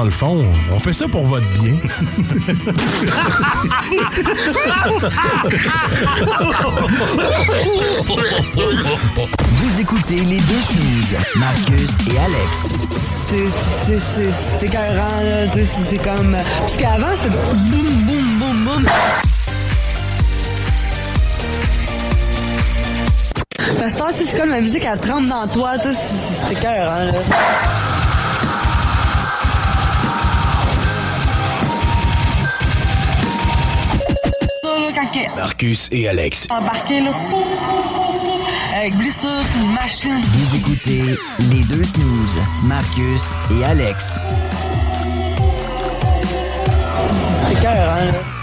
Dans 0.00 0.04
le 0.06 0.10
fond, 0.10 0.46
on 0.72 0.78
fait 0.78 0.94
ça 0.94 1.06
pour 1.08 1.26
votre 1.26 1.46
bien. 1.52 1.74
Vous 9.52 9.80
écoutez 9.80 10.16
les 10.20 10.40
deux 10.40 10.60
snooze, 10.60 11.16
Marcus 11.36 11.98
et 12.08 12.18
Alex. 12.18 12.74
C'est- 13.28 14.64
écœurant, 14.66 15.20
là. 15.22 15.62
C'est 15.88 15.98
comme. 15.98 16.32
Parce 16.60 16.76
qu'avant, 16.76 17.14
c'était 17.14 17.36
boum, 17.36 18.02
boum, 18.06 18.38
boum, 18.38 18.64
boum. 18.64 18.86
Parce 23.78 23.94
que 23.94 24.24
c'est 24.26 24.38
comme 24.38 24.50
la 24.50 24.60
musique, 24.60 24.84
elle 24.90 24.98
trempe 25.00 25.28
dans 25.28 25.46
toi, 25.48 25.72
tu 25.78 25.88
sais, 25.88 25.94
c'est 25.94 26.46
c'est 26.48 26.52
écœurant, 26.52 27.04
là. 27.04 27.12
Marcus 35.36 35.88
et 35.92 36.08
Alex. 36.08 36.46
embarqué, 36.50 37.00
là. 37.00 37.12
Avec 38.74 38.96
blessure, 38.96 39.28
c'est 39.44 39.60
une 39.62 39.72
machine. 39.72 40.20
Vous 40.22 40.56
écoutez 40.56 41.02
les 41.38 41.62
deux 41.64 41.84
snooze, 41.84 42.38
Marcus 42.64 43.34
et 43.50 43.64
Alex. 43.64 44.18
C'est 47.46 47.52
écœurant, 47.52 48.04
là. 48.04 48.39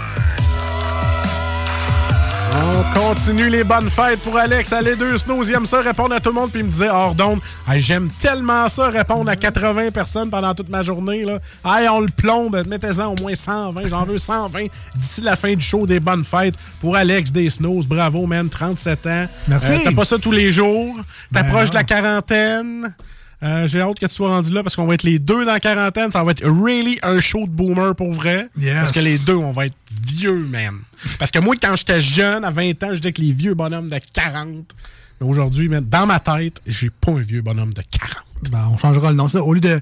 On 2.54 2.98
continue 2.98 3.48
les 3.48 3.64
bonnes 3.64 3.90
fêtes 3.90 4.20
pour 4.20 4.36
Alex. 4.36 4.72
Allez, 4.72 4.96
deux 4.96 5.18
snows, 5.18 5.44
il 5.44 5.54
aime 5.54 5.66
ça 5.66 5.80
répondre 5.80 6.14
à 6.14 6.20
tout 6.20 6.30
le 6.30 6.34
monde. 6.34 6.50
Puis 6.50 6.60
il 6.60 6.66
me 6.66 6.70
disait, 6.70 6.88
hors 6.88 7.14
d'onde, 7.14 7.40
Hey, 7.68 7.80
j'aime 7.82 8.08
tellement 8.20 8.68
ça 8.68 8.88
répondre 8.88 9.30
à 9.30 9.36
80 9.36 9.90
personnes 9.90 10.30
pendant 10.30 10.54
toute 10.54 10.68
ma 10.68 10.82
journée. 10.82 11.24
Là. 11.24 11.38
Hey, 11.64 11.88
on 11.88 12.00
le 12.00 12.08
plombe, 12.08 12.60
mettez-en 12.66 13.06
au 13.12 13.16
moins 13.20 13.34
120. 13.34 13.88
J'en 13.88 14.04
veux 14.04 14.18
120 14.18 14.66
d'ici 14.96 15.20
la 15.20 15.36
fin 15.36 15.54
du 15.54 15.60
show 15.64 15.86
des 15.86 16.00
bonnes 16.00 16.24
fêtes 16.24 16.54
pour 16.80 16.96
Alex 16.96 17.30
des 17.30 17.50
snows. 17.50 17.82
Bravo, 17.86 18.26
man, 18.26 18.48
37 18.48 19.06
ans. 19.06 19.26
Merci. 19.48 19.72
Euh, 19.72 19.78
T'as 19.84 19.92
pas 19.92 20.04
ça 20.04 20.18
tous 20.18 20.32
les 20.32 20.52
jours. 20.52 20.96
T'approches 21.32 21.70
Ben 21.70 21.70
de 21.70 21.74
la 21.74 21.84
quarantaine. 21.84 22.94
Euh, 23.42 23.68
J'ai 23.68 23.80
hâte 23.80 23.98
que 24.00 24.06
tu 24.06 24.14
sois 24.14 24.28
rendu 24.28 24.52
là 24.52 24.62
parce 24.62 24.74
qu'on 24.74 24.86
va 24.86 24.94
être 24.94 25.04
les 25.04 25.18
deux 25.18 25.44
dans 25.44 25.52
la 25.52 25.60
quarantaine. 25.60 26.10
Ça 26.10 26.24
va 26.24 26.32
être 26.32 26.44
really 26.44 26.98
un 27.02 27.20
show 27.20 27.46
de 27.46 27.50
boomer 27.50 27.94
pour 27.94 28.12
vrai. 28.12 28.48
Yes. 28.58 28.74
Parce 28.74 28.90
que 28.92 29.00
les 29.00 29.18
deux, 29.18 29.36
on 29.36 29.52
va 29.52 29.66
être 29.66 29.76
vieux, 30.06 30.38
man. 30.44 30.74
Parce 31.18 31.30
que 31.30 31.38
moi, 31.38 31.54
quand 31.60 31.76
j'étais 31.76 32.00
jeune, 32.00 32.44
à 32.44 32.50
20 32.50 32.82
ans, 32.82 32.88
je 32.90 32.98
disais 33.00 33.12
que 33.12 33.22
les 33.22 33.32
vieux 33.32 33.54
bonhommes 33.54 33.88
de 33.88 34.00
40. 34.12 34.74
Mais 35.20 35.26
aujourd'hui, 35.26 35.68
dans 35.82 36.06
ma 36.06 36.20
tête, 36.20 36.60
j'ai 36.66 36.90
pas 36.90 37.12
un 37.12 37.20
vieux 37.20 37.42
bonhomme 37.42 37.72
de 37.74 37.82
40. 37.82 38.16
Ben, 38.50 38.68
on 38.72 38.78
changera 38.78 39.10
le 39.10 39.16
nom. 39.16 39.28
Ça, 39.28 39.42
Au 39.42 39.52
lieu 39.54 39.60
de 39.60 39.80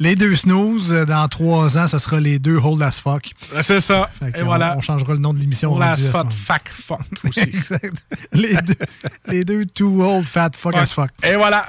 les 0.00 0.14
deux 0.16 0.36
snooze, 0.36 0.92
euh, 0.92 1.04
dans 1.04 1.26
trois 1.28 1.76
ans, 1.78 1.86
ça 1.88 1.98
sera 1.98 2.20
les 2.20 2.38
deux 2.38 2.56
hold 2.56 2.80
as 2.82 3.00
fuck. 3.00 3.32
C'est 3.62 3.80
ça. 3.80 4.10
Et 4.34 4.42
on- 4.42 4.44
voilà. 4.46 4.76
On 4.76 4.80
changera 4.80 5.12
le 5.12 5.18
nom 5.18 5.32
de 5.34 5.38
l'émission. 5.38 5.72
Hold 5.72 5.82
as 5.82 5.96
ce 5.96 6.02
fuck, 6.08 6.32
fuck, 6.32 6.68
fuck 6.68 7.00
aussi. 7.28 7.40
Exact. 7.40 7.94
les, 8.32 8.54
deux, 8.56 8.74
les 9.26 9.44
deux 9.44 9.66
too 9.66 10.02
old 10.02 10.24
fat 10.26 10.50
fuck 10.54 10.74
Ouais. 10.74 10.80
as 10.80 10.92
fuck. 10.92 11.10
Et 11.24 11.34
voilà. 11.36 11.66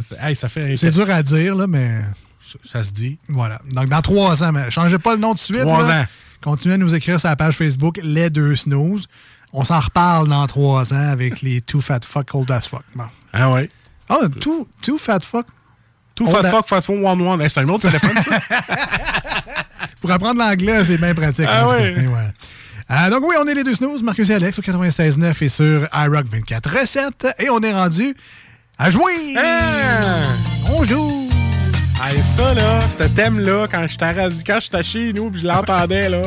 C'est- 0.00 0.16
hey, 0.20 0.34
fait. 0.76 0.90
Dur 0.90 1.10
à 1.10 1.22
dire, 1.22 1.54
là, 1.56 1.66
mais. 1.66 2.00
Ça, 2.64 2.84
se 2.84 2.92
dit. 2.92 3.18
Voilà. 3.28 3.60
Donc, 3.72 3.88
dans 3.88 4.00
trois 4.02 4.44
ans, 4.44 4.52
mais 4.52 4.70
changez 4.70 4.98
pas 4.98 5.14
le 5.14 5.20
nom 5.20 5.30
tout 5.30 5.38
de 5.38 5.40
suite. 5.40 5.60
Trois 5.62 5.88
là. 5.88 6.02
ans. 6.02 6.06
Continuez 6.42 6.74
à 6.74 6.78
nous 6.78 6.94
écrire 6.94 7.18
sur 7.18 7.28
la 7.28 7.34
page 7.36 7.54
Facebook 7.56 7.98
Les 8.02 8.30
Deux 8.30 8.54
Snooze. 8.54 9.06
On 9.52 9.64
s'en 9.64 9.80
reparle 9.80 10.28
dans 10.28 10.46
trois 10.46 10.92
ans 10.92 11.08
avec 11.08 11.40
les 11.42 11.60
Too 11.60 11.80
Fat 11.80 12.00
Fuck 12.06 12.34
Old 12.34 12.50
as 12.50 12.68
Fuck. 12.68 12.82
Bon. 12.94 13.04
Ah 13.32 13.50
ouais. 13.52 13.68
Ah, 14.08 14.18
too, 14.40 14.68
too 14.82 14.98
Fat 14.98 15.20
Fuck? 15.20 15.46
Tout 16.14 16.28
a- 16.28 16.44
fuck, 16.50 16.68
fuck, 16.68 16.88
one 16.88 17.20
one. 17.20 17.40
Hey, 17.42 17.50
c'est 17.50 17.60
un 17.60 17.68
autre 17.68 17.88
téléphone, 17.88 18.22
ça? 18.22 18.38
Pour 20.00 20.10
apprendre 20.12 20.38
l'anglais, 20.38 20.84
c'est 20.84 20.98
bien 20.98 21.14
pratique. 21.14 21.46
Ah 21.48 21.64
voilà. 21.64 22.28
Euh, 22.90 23.10
donc 23.10 23.24
oui, 23.26 23.34
on 23.40 23.46
est 23.48 23.54
les 23.54 23.64
deux 23.64 23.74
snooze, 23.74 24.02
Marcus 24.02 24.28
et 24.28 24.34
Alex 24.34 24.58
au 24.58 24.62
96.9 24.62 25.34
et 25.42 25.48
sur 25.48 25.88
iRock 25.94 26.26
24 26.30 26.80
recettes. 26.80 27.26
Et 27.38 27.48
on 27.48 27.60
est 27.60 27.72
rendu 27.72 28.14
à 28.78 28.90
jouer! 28.90 29.36
On 30.70 30.84
joue! 30.84 31.28
Hey, 32.04 32.22
ça, 32.22 32.52
là, 32.52 32.80
ce 32.86 33.04
thème-là, 33.08 33.66
quand 33.70 33.86
j'étais 33.88 34.82
chez 34.82 35.12
nous 35.14 35.30
puis 35.30 35.40
je 35.40 35.46
l'entendais, 35.48 36.10
là, 36.10 36.20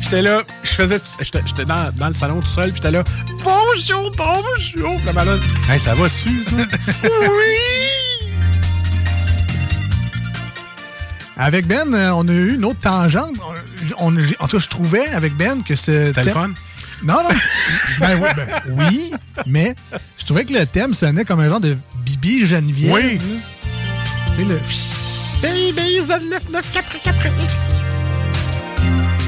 j'étais 0.00 0.22
là, 0.22 0.42
je 0.64 0.70
faisais, 0.70 1.00
j'étais 1.20 1.64
dans, 1.64 1.92
dans 1.96 2.08
le 2.08 2.14
salon 2.14 2.40
tout 2.40 2.48
seul 2.48 2.72
puis 2.72 2.76
j'étais 2.76 2.90
là, 2.90 3.04
bonjour, 3.44 4.10
bonjour! 4.16 4.96
Puis 4.96 5.06
la 5.06 5.12
madame, 5.12 5.40
hey, 5.70 5.78
ça 5.78 5.94
va-tu? 5.94 6.44
oui! 7.04 8.21
Avec 11.44 11.66
Ben, 11.66 11.92
euh, 11.92 12.10
on 12.14 12.26
a 12.28 12.32
eu 12.32 12.54
une 12.54 12.64
autre 12.64 12.78
tangente. 12.80 13.34
On, 13.98 14.14
on- 14.16 14.18
en 14.38 14.48
tout 14.48 14.56
cas, 14.58 14.62
je 14.62 14.68
trouvais 14.68 15.08
avec 15.08 15.34
Ben 15.36 15.62
que 15.62 15.74
ce 15.74 16.06
C'était 16.06 16.24
le 16.24 16.30
fun? 16.30 16.50
Non, 17.02 17.14
non. 17.24 17.30
Ben, 17.98 18.20
oui, 18.22 18.28
ben, 18.36 18.48
oui, 18.88 19.12
mais 19.46 19.74
je 20.18 20.24
trouvais 20.24 20.44
que 20.44 20.52
le 20.52 20.64
thème 20.66 20.94
sonnait 20.94 21.24
comme 21.24 21.40
un 21.40 21.48
genre 21.48 21.58
de 21.60 21.76
Bibi 22.04 22.46
Geneviève. 22.46 22.92
Oui. 22.92 23.18
Tu 23.18 24.36
sais, 24.36 24.44
le... 24.44 24.60
Baby, 25.42 25.98
9944X! 26.00 27.50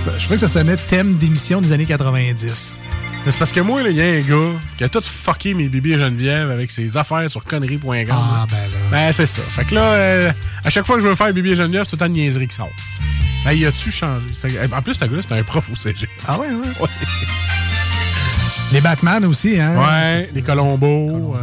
Je 0.06 0.10
trouvais 0.24 0.34
que 0.36 0.40
ça 0.40 0.48
sonnait 0.48 0.76
thème 0.76 1.16
d'émission 1.16 1.60
des 1.60 1.72
années 1.72 1.86
90. 1.86 2.76
Mais 3.24 3.32
C'est 3.32 3.38
parce 3.38 3.52
que 3.52 3.60
moi, 3.60 3.80
il 3.82 3.96
y 3.96 4.02
a 4.02 4.04
un 4.04 4.20
gars 4.20 4.58
qui 4.76 4.84
a 4.84 4.88
tout 4.88 5.00
fucké 5.02 5.54
mes 5.54 5.68
bébés 5.68 5.96
Geneviève 5.96 6.50
avec 6.50 6.70
ses 6.70 6.96
affaires 6.96 7.30
sur 7.30 7.42
conneries.com. 7.44 8.06
Ah, 8.10 8.46
ben 8.50 8.56
là. 8.56 8.76
Ben, 8.90 9.12
c'est 9.12 9.26
ça. 9.26 9.40
Fait 9.42 9.64
que 9.64 9.74
là, 9.74 9.92
euh, 9.92 10.32
à 10.62 10.70
chaque 10.70 10.86
fois 10.86 10.96
que 10.96 11.02
je 11.02 11.08
veux 11.08 11.14
faire 11.14 11.32
bébé 11.32 11.56
Geneviève, 11.56 11.84
c'est 11.84 11.90
tout 11.90 11.96
le 11.96 12.00
temps 12.00 12.08
de 12.08 12.18
niaiserie 12.18 12.48
qui 12.48 12.54
sort. 12.54 12.68
Ben, 13.44 13.52
il 13.52 13.64
a-tu 13.66 13.90
changé? 13.90 14.26
En 14.72 14.82
plus, 14.82 14.94
ce 14.94 15.00
gars-là, 15.00 15.22
c'était 15.22 15.38
un 15.38 15.42
prof 15.42 15.64
au 15.72 15.76
CG. 15.76 16.06
Ah 16.26 16.38
ouais, 16.38 16.48
ouais. 16.48 16.88
Les 18.72 18.80
Batman 18.80 19.24
aussi, 19.24 19.58
hein? 19.58 19.74
Ouais, 19.78 20.28
les 20.34 20.42
Colombos. 20.42 21.34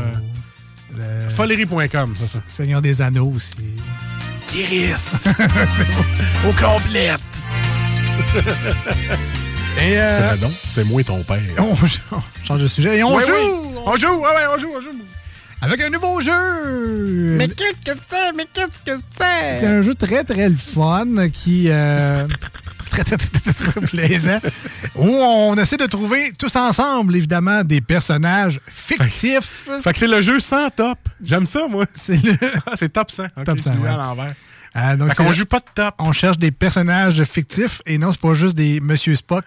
Euh, 0.99 1.29
Folerie.com, 1.29 2.11
c'est 2.13 2.27
ça. 2.27 2.39
Seigneur 2.47 2.81
des 2.81 3.01
Anneaux 3.01 3.31
aussi. 3.35 3.55
Kiris! 4.47 5.13
Au 6.47 6.51
complète! 6.53 7.21
Et 9.79 9.99
euh, 9.99 10.35
c'est 10.67 10.83
moi 10.83 11.03
ton 11.03 11.23
père. 11.23 11.39
on, 11.57 11.73
on 12.15 12.45
change 12.45 12.61
de 12.61 12.67
sujet 12.67 12.97
et 12.99 13.03
on 13.03 13.15
Ouais, 13.15 13.25
joue! 13.25 13.31
oui. 13.33 13.79
On 13.85 13.95
joue, 13.95 14.13
ouais, 14.15 14.29
ouais, 14.29 14.45
on 14.55 14.59
joue, 14.59 14.69
on 14.75 14.81
joue. 14.81 14.89
Avec 15.61 15.81
un 15.81 15.89
nouveau 15.89 16.21
jeu! 16.21 17.35
Mais 17.37 17.47
qu'est-ce 17.47 17.93
que 17.93 17.99
c'est? 18.09 18.33
Mais 18.35 18.45
qu'est-ce 18.53 18.81
que 18.83 18.99
C'est? 19.19 19.59
C'est? 19.59 19.65
un 19.67 19.81
jeu 19.81 19.95
très, 19.95 20.23
très 20.23 20.49
le 20.49 20.55
fun 20.55 21.29
qui... 21.33 21.65
euh, 21.69 22.27
très, 22.91 23.03
très, 23.03 23.17
très, 23.17 23.53
très 23.53 23.81
plaisant. 23.81 24.39
Où 24.95 25.07
on 25.09 25.55
essaie 25.57 25.77
de 25.77 25.85
trouver 25.87 26.31
tous 26.37 26.55
ensemble, 26.55 27.15
évidemment, 27.15 27.63
des 27.63 27.81
personnages 27.81 28.59
fictifs. 28.67 29.67
Fait 29.83 29.93
que 29.93 29.99
c'est 29.99 30.07
le 30.07 30.21
jeu 30.21 30.39
sans 30.39 30.69
top. 30.69 30.97
J'aime 31.23 31.45
ça, 31.47 31.67
moi. 31.67 31.85
C'est 31.93 32.23
le... 32.23 32.33
Ah, 32.67 32.73
c'est 32.75 32.93
top 32.93 33.09
100. 33.09 33.23
Ok, 33.37 33.43
Top 33.45 33.59
100, 33.59 33.73
je 33.73 33.77
l'ai 33.77 33.83
ouais. 33.83 33.89
à 33.89 33.97
l'envers. 33.97 34.33
Ah, 34.73 34.95
donc 34.95 35.17
le- 35.17 35.33
joue 35.33 35.45
pas 35.45 35.59
de 35.59 35.65
top. 35.75 35.95
On 35.99 36.11
cherche 36.13 36.37
des 36.37 36.51
personnages 36.51 37.23
fictifs 37.23 37.81
et 37.85 37.97
non, 37.97 38.11
c'est 38.11 38.21
pas 38.21 38.33
juste 38.33 38.55
des 38.55 38.79
Monsieur 38.79 39.15
Spock, 39.15 39.43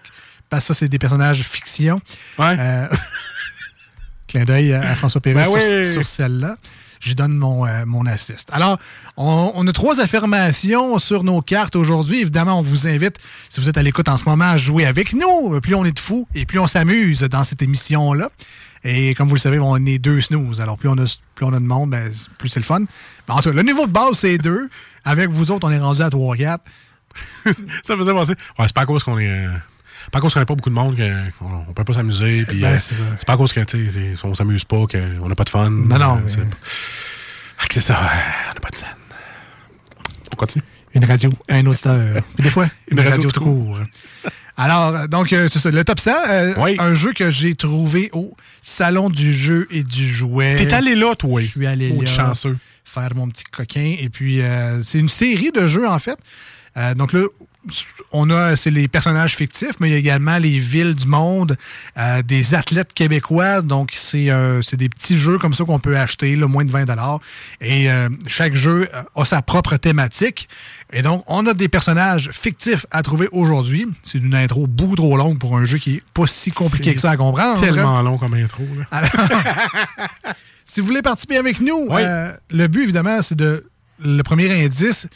parce 0.49 0.63
que 0.67 0.73
ça, 0.73 0.79
c'est 0.79 0.87
des 0.89 0.99
personnages 0.99 1.41
fiction. 1.41 1.99
Ouais. 2.37 2.55
Euh, 2.59 2.87
clin 4.27 4.45
d'œil 4.45 4.73
à 4.73 4.95
François 4.95 5.21
Perret 5.21 5.45
Ben 5.45 5.45
sur, 5.45 5.55
oui. 5.87 5.93
sur 5.93 6.05
celle-là. 6.05 6.57
J'y 7.01 7.13
donne 7.13 7.33
mon, 7.35 7.67
euh, 7.67 7.85
mon 7.85 8.05
assist. 8.07 8.49
Alors, 8.51 8.79
on, 9.15 9.51
on 9.53 9.67
a 9.67 9.71
trois 9.73 9.99
affirmations 9.99 10.97
sur 10.97 11.23
nos 11.23 11.41
cartes 11.41 11.75
aujourd'hui. 11.75 12.21
Évidemment, 12.21 12.59
on 12.59 12.63
vous 12.63 12.87
invite, 12.87 13.17
si 13.49 13.61
vous 13.61 13.69
êtes 13.69 13.77
à 13.77 13.83
l'écoute 13.83 14.09
en 14.09 14.17
ce 14.17 14.23
moment, 14.25 14.45
à 14.51 14.57
jouer 14.57 14.85
avec 14.87 15.13
nous. 15.13 15.59
Plus 15.61 15.75
on 15.75 15.85
est 15.85 15.91
de 15.91 15.99
fous 15.99 16.27
et 16.33 16.45
plus 16.45 16.57
on 16.57 16.65
s'amuse 16.67 17.19
dans 17.19 17.43
cette 17.43 17.61
émission-là. 17.61 18.29
Et 18.83 19.13
comme 19.13 19.27
vous 19.27 19.35
le 19.35 19.39
savez, 19.39 19.59
on 19.59 19.75
est 19.85 19.99
deux 19.99 20.21
snooze. 20.21 20.61
Alors, 20.61 20.77
plus 20.77 20.89
on 20.89 20.97
a, 20.97 21.05
plus 21.35 21.45
on 21.45 21.53
a 21.53 21.59
de 21.59 21.65
monde, 21.65 21.91
ben, 21.91 22.11
plus 22.39 22.49
c'est 22.49 22.59
le 22.59 22.65
fun. 22.65 22.79
Mais 22.79 23.33
en 23.33 23.37
tout 23.41 23.49
cas, 23.49 23.55
le 23.55 23.61
niveau 23.61 23.85
de 23.85 23.91
base, 23.91 24.13
c'est 24.19 24.37
deux. 24.37 24.69
Avec 25.05 25.29
vous 25.29 25.51
autres, 25.51 25.67
on 25.67 25.71
est 25.71 25.79
rendu 25.79 26.01
à 26.01 26.09
3-4. 26.09 26.57
Ça 27.85 27.95
faisait 27.97 28.11
penser. 28.11 28.33
Ouais, 28.59 28.65
c'est 28.67 28.73
pas 28.73 28.81
à 28.81 28.85
cause 28.85 29.03
qu'on 29.03 29.17
est. 29.19 29.29
euh, 29.29 29.49
pas 30.11 30.17
à 30.19 30.21
cause 30.21 30.33
qu'on 30.33 30.39
n'a 30.41 30.45
pas 30.45 30.55
beaucoup 30.55 30.69
de 30.69 30.75
monde 30.75 30.97
qu'on 31.39 31.65
on 31.69 31.73
peut 31.73 31.83
pas 31.83 31.93
s'amuser. 31.93 32.43
Puis, 32.45 32.59
Ben, 32.59 32.73
euh, 32.73 32.79
c'est 32.79 33.25
pas 33.25 33.33
à 33.33 33.37
cause 33.37 33.53
que, 33.53 33.61
tu 33.61 33.85
sais, 33.91 33.91
c'est- 34.17 34.25
on 34.25 34.33
s'amuse 34.35 34.65
pas, 34.65 34.85
qu'on 34.87 35.27
n'a 35.29 35.35
pas 35.35 35.43
de 35.45 35.49
fun. 35.49 35.69
Non, 35.69 35.97
non, 35.97 36.15
mais- 36.23 36.31
c'est- 37.69 37.79
ça, 37.81 37.93
ouais, 37.93 37.99
on 38.51 38.53
n'a 38.55 38.59
pas 38.61 38.69
de 38.69 38.75
scène. 38.77 38.89
On 40.33 40.35
continue. 40.35 40.63
Une 40.93 41.05
radio, 41.05 41.29
un 41.49 41.65
auditeur. 41.65 42.21
Puis 42.35 42.43
des 42.43 42.49
fois, 42.49 42.65
une, 42.89 42.97
Une 42.97 42.99
radio, 42.99 43.11
radio 43.15 43.31
tout 43.31 43.41
court. 43.41 43.79
Alors, 44.57 44.95
euh, 44.95 45.07
donc, 45.07 45.33
euh, 45.33 45.49
c'est 45.51 45.59
ça. 45.59 45.69
Le 45.71 45.83
top 45.83 45.99
100, 45.99 46.11
euh, 46.29 46.53
un 46.79 46.93
jeu 46.93 47.11
que 47.11 47.29
j'ai 47.31 47.53
trouvé 47.55 48.09
au 48.13 48.35
Salon 48.61 49.09
du 49.09 49.33
jeu 49.33 49.67
et 49.71 49.83
du 49.83 50.07
jouet. 50.07 50.55
T'es 50.55 50.73
allé 50.73 50.95
là, 50.95 51.13
toi? 51.15 51.41
Je 51.41 51.47
suis 51.47 51.67
allé 51.67 51.93
Oh, 51.97 52.01
là. 52.01 52.07
chanceux. 52.09 52.57
Faire 52.95 53.13
mon 53.13 53.27
petit 53.27 53.43
coquin. 53.43 53.97
Et 53.99 54.07
puis, 54.07 54.41
euh, 54.41 54.81
c'est 54.81 54.99
une 54.99 55.09
série 55.09 55.51
de 55.51 55.67
jeux, 55.67 55.85
en 55.85 55.99
fait. 55.99 56.17
Euh, 56.77 56.95
donc 56.95 57.11
là, 57.11 57.25
on 58.13 58.29
a, 58.29 58.55
c'est 58.55 58.71
les 58.71 58.87
personnages 58.87 59.35
fictifs, 59.35 59.73
mais 59.81 59.89
il 59.89 59.91
y 59.91 59.95
a 59.95 59.97
également 59.97 60.37
les 60.37 60.59
villes 60.59 60.95
du 60.95 61.07
monde, 61.07 61.57
euh, 61.97 62.21
des 62.21 62.55
athlètes 62.55 62.93
québécois. 62.93 63.61
Donc, 63.61 63.91
c'est 63.93 64.29
c'est 64.61 64.77
des 64.77 64.87
petits 64.87 65.17
jeux 65.17 65.37
comme 65.39 65.53
ça 65.53 65.65
qu'on 65.65 65.79
peut 65.79 65.97
acheter, 65.97 66.37
là, 66.37 66.47
moins 66.47 66.63
de 66.63 66.71
20 66.71 66.85
Et 67.59 67.89
chaque 68.27 68.55
jeu 68.55 68.87
a 69.13 69.25
sa 69.25 69.41
propre 69.41 69.75
thématique. 69.75 70.47
Et 70.93 71.01
donc, 71.01 71.25
on 71.27 71.45
a 71.47 71.53
des 71.53 71.67
personnages 71.67 72.29
fictifs 72.31 72.85
à 72.91 73.01
trouver 73.01 73.27
aujourd'hui. 73.33 73.87
C'est 74.03 74.19
une 74.19 74.35
intro 74.35 74.67
beaucoup 74.67 74.95
trop 74.95 75.17
longue 75.17 75.37
pour 75.37 75.57
un 75.57 75.65
jeu 75.65 75.79
qui 75.79 75.95
est 75.95 76.03
pas 76.13 76.27
si 76.27 76.51
compliqué 76.51 76.95
que 76.95 77.01
ça 77.01 77.11
à 77.11 77.17
comprendre. 77.17 77.59
Tellement 77.59 78.01
long 78.01 78.17
comme 78.17 78.35
intro. 78.35 78.63
Là. 78.77 78.85
Alors, 78.91 79.09
si 80.75 80.81
vous 80.81 80.87
voulez 80.87 81.01
participer 81.01 81.37
avec 81.37 81.61
nous, 81.61 81.87
Oui. 81.89 82.01
euh, 82.03 82.31
le 82.51 82.67
but, 82.67 82.83
évidemment, 82.83 83.21
c'est 83.21 83.35
de. 83.35 83.65
Le 84.03 84.21
premier 84.23 84.51
indice 84.65 85.07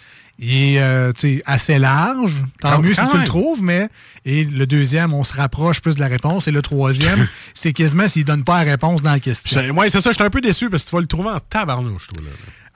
est 0.41 0.79
euh, 0.79 1.11
assez 1.45 1.77
large. 1.79 2.45
Tant 2.61 2.79
mieux 2.81 2.93
si 2.95 3.01
tu 3.11 3.17
le 3.17 3.25
trouves, 3.25 3.61
mais. 3.61 3.89
Et 4.23 4.45
le 4.45 4.65
deuxième, 4.65 5.13
on 5.13 5.25
se 5.25 5.33
rapproche 5.33 5.81
plus 5.81 5.95
de 5.95 5.99
la 5.99 6.07
réponse. 6.07 6.47
Et 6.47 6.51
le 6.51 6.61
troisième, 6.61 7.27
c'est 7.53 7.73
quasiment 7.73 8.07
s'il 8.07 8.21
ne 8.21 8.27
donne 8.27 8.43
pas 8.45 8.63
la 8.63 8.71
réponse 8.71 9.01
dans 9.01 9.11
la 9.11 9.19
question. 9.19 9.59
C'est- 9.61 9.69
Ouais, 9.71 9.89
c'est 9.89 9.99
ça, 9.99 10.11
j'étais 10.13 10.23
un 10.23 10.29
peu 10.29 10.39
déçu 10.41 10.69
parce 10.69 10.85
que 10.85 10.89
tu 10.89 10.95
vas 10.95 11.01
le 11.01 11.07
trouver 11.07 11.29
en 11.29 11.39
tabarnouche, 11.41 12.07
toi. 12.07 12.23
Là. 12.23 12.29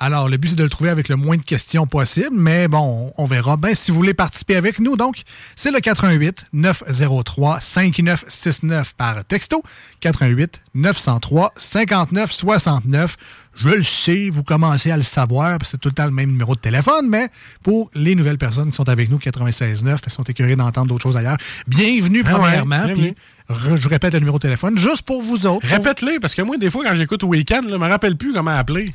Alors, 0.06 0.28
le 0.28 0.36
but, 0.36 0.50
c'est 0.50 0.56
de 0.58 0.64
le 0.64 0.70
trouver 0.70 0.90
avec 0.90 1.08
le 1.08 1.16
moins 1.16 1.38
de 1.38 1.44
questions 1.44 1.88
possible, 1.88 2.32
mais 2.34 2.68
bon, 2.68 3.14
on 3.18 3.26
verra. 3.26 3.56
Ben, 3.56 3.74
si 3.74 3.90
vous 3.90 3.96
voulez 3.96 4.14
participer 4.14 4.58
avec 4.58 4.80
nous, 4.80 4.98
donc, 4.98 5.22
c'est 5.56 5.72
le 5.72 5.80
88 5.80 6.48
903 6.52 7.62
5969 7.62 8.96
par 8.96 9.24
texto. 9.24 9.64
88 10.02 10.62
903 10.76 11.54
59 11.56 12.34
69. 12.34 13.16
Je 13.56 13.70
le 13.70 13.84
sais, 13.84 14.30
vous 14.30 14.44
commencez 14.44 14.92
à 14.92 14.98
le 14.98 15.04
savoir, 15.04 15.58
parce 15.58 15.72
que 15.72 15.78
c'est 15.78 15.78
tout 15.78 15.88
le 15.88 15.96
temps 15.96 16.04
le 16.04 16.12
même 16.12 16.32
numéro 16.32 16.54
de 16.54 16.60
téléphone, 16.60 17.08
mais 17.08 17.30
pour 17.62 17.90
les 17.94 18.16
nouvelles 18.16 18.38
personnes 18.38 18.72
qui 18.72 18.76
sont 18.76 18.90
avec 18.90 19.10
nous, 19.10 19.20
96.9, 19.20 19.86
parce 19.86 20.02
qu'ils 20.02 20.12
sont 20.12 20.24
écœurés 20.24 20.58
d'entendre 20.58 20.88
d'autres 20.88 21.04
choses 21.04 21.16
ailleurs, 21.16 21.38
bienvenue 21.66 22.24
Ah 22.26 22.32
premièrement, 22.32 22.88
puis 22.94 23.16
je 23.50 23.88
répète 23.88 24.16
le 24.16 24.20
numéro 24.20 24.38
de 24.38 24.42
téléphone, 24.42 24.78
juste 24.78 25.04
pour 25.04 25.22
vous 25.22 25.46
autres. 25.46 25.66
Répète-les, 25.66 26.20
parce 26.20 26.36
que 26.36 26.42
moi, 26.42 26.58
des 26.58 26.70
fois, 26.70 26.84
quand 26.84 26.96
j'écoute 26.96 27.24
au 27.24 27.28
week-end, 27.28 27.62
je 27.70 27.76
me 27.76 27.88
rappelle 27.88 28.18
plus 28.18 28.34
comment 28.34 28.52
appeler. 28.52 28.92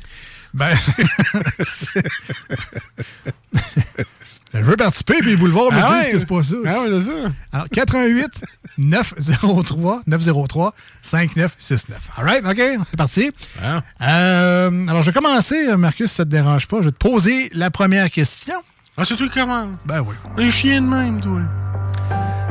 Ben. 0.53 0.75
Je 4.51 4.61
veux 4.61 4.75
participer, 4.75 5.19
puis 5.19 5.35
Boulevard 5.35 5.71
me 5.71 5.77
Ah 5.79 5.91
ouais? 5.91 6.11
que 6.11 6.17
c'est 6.19 6.27
pas 6.27 6.41
ça. 6.43 6.55
Ah 6.65 6.79
ouais, 6.81 6.87
c'est 6.89 7.03
ça. 7.11 7.31
Alors, 7.53 7.69
88 7.69 8.43
903 8.79 10.01
903 10.07 10.73
5969. 11.03 11.99
All 12.17 12.25
right, 12.25 12.43
OK, 12.45 12.57
c'est 12.89 12.97
parti. 12.97 13.31
Ah. 13.61 13.83
Euh, 14.01 14.87
alors, 14.87 15.03
je 15.03 15.11
vais 15.11 15.13
commencer, 15.13 15.77
Marcus, 15.77 16.09
si 16.09 16.15
ça 16.15 16.25
te 16.25 16.29
dérange 16.29 16.67
pas. 16.67 16.77
Je 16.81 16.85
vais 16.85 16.91
te 16.91 16.97
poser 16.97 17.51
la 17.53 17.69
première 17.69 18.09
question. 18.09 18.55
Ah, 18.97 19.03
c'est 19.05 19.15
toi 19.15 19.27
qui 19.27 19.39
commence. 19.39 19.69
Ben 19.85 20.01
oui. 20.01 20.15
Les 20.37 20.49
chiens 20.49 20.81
de 20.81 20.87
même, 20.87 21.21
toi. 21.21 21.41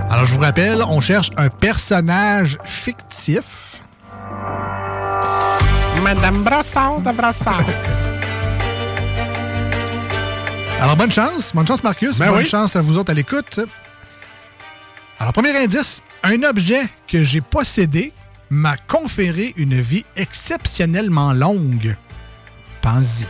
Alors, 0.09 0.25
je 0.25 0.35
vous 0.35 0.41
rappelle, 0.41 0.83
on 0.87 1.01
cherche 1.01 1.31
un 1.37 1.49
personnage 1.49 2.59
fictif. 2.65 3.83
Madame 6.01 6.43
Brassard 6.43 7.01
de 7.01 7.13
Brassard. 7.13 7.65
Alors, 10.81 10.97
bonne 10.97 11.11
chance. 11.11 11.51
Bonne 11.55 11.67
chance, 11.67 11.83
Marcus. 11.83 12.19
Ben 12.19 12.29
bonne 12.29 12.39
oui. 12.39 12.47
chance 12.47 12.77
à 12.77 12.81
vous 12.81 12.97
autres 12.97 13.11
à 13.11 13.15
l'écoute. 13.15 13.61
Alors, 15.19 15.33
premier 15.33 15.57
indice. 15.57 16.03
Un 16.23 16.43
objet 16.45 16.89
que 17.07 17.23
j'ai 17.23 17.41
possédé 17.41 18.13
m'a 18.51 18.77
conféré 18.77 19.55
une 19.57 19.81
vie 19.81 20.05
exceptionnellement 20.17 21.33
longue. 21.33 21.97
Pense-y. 22.81 23.27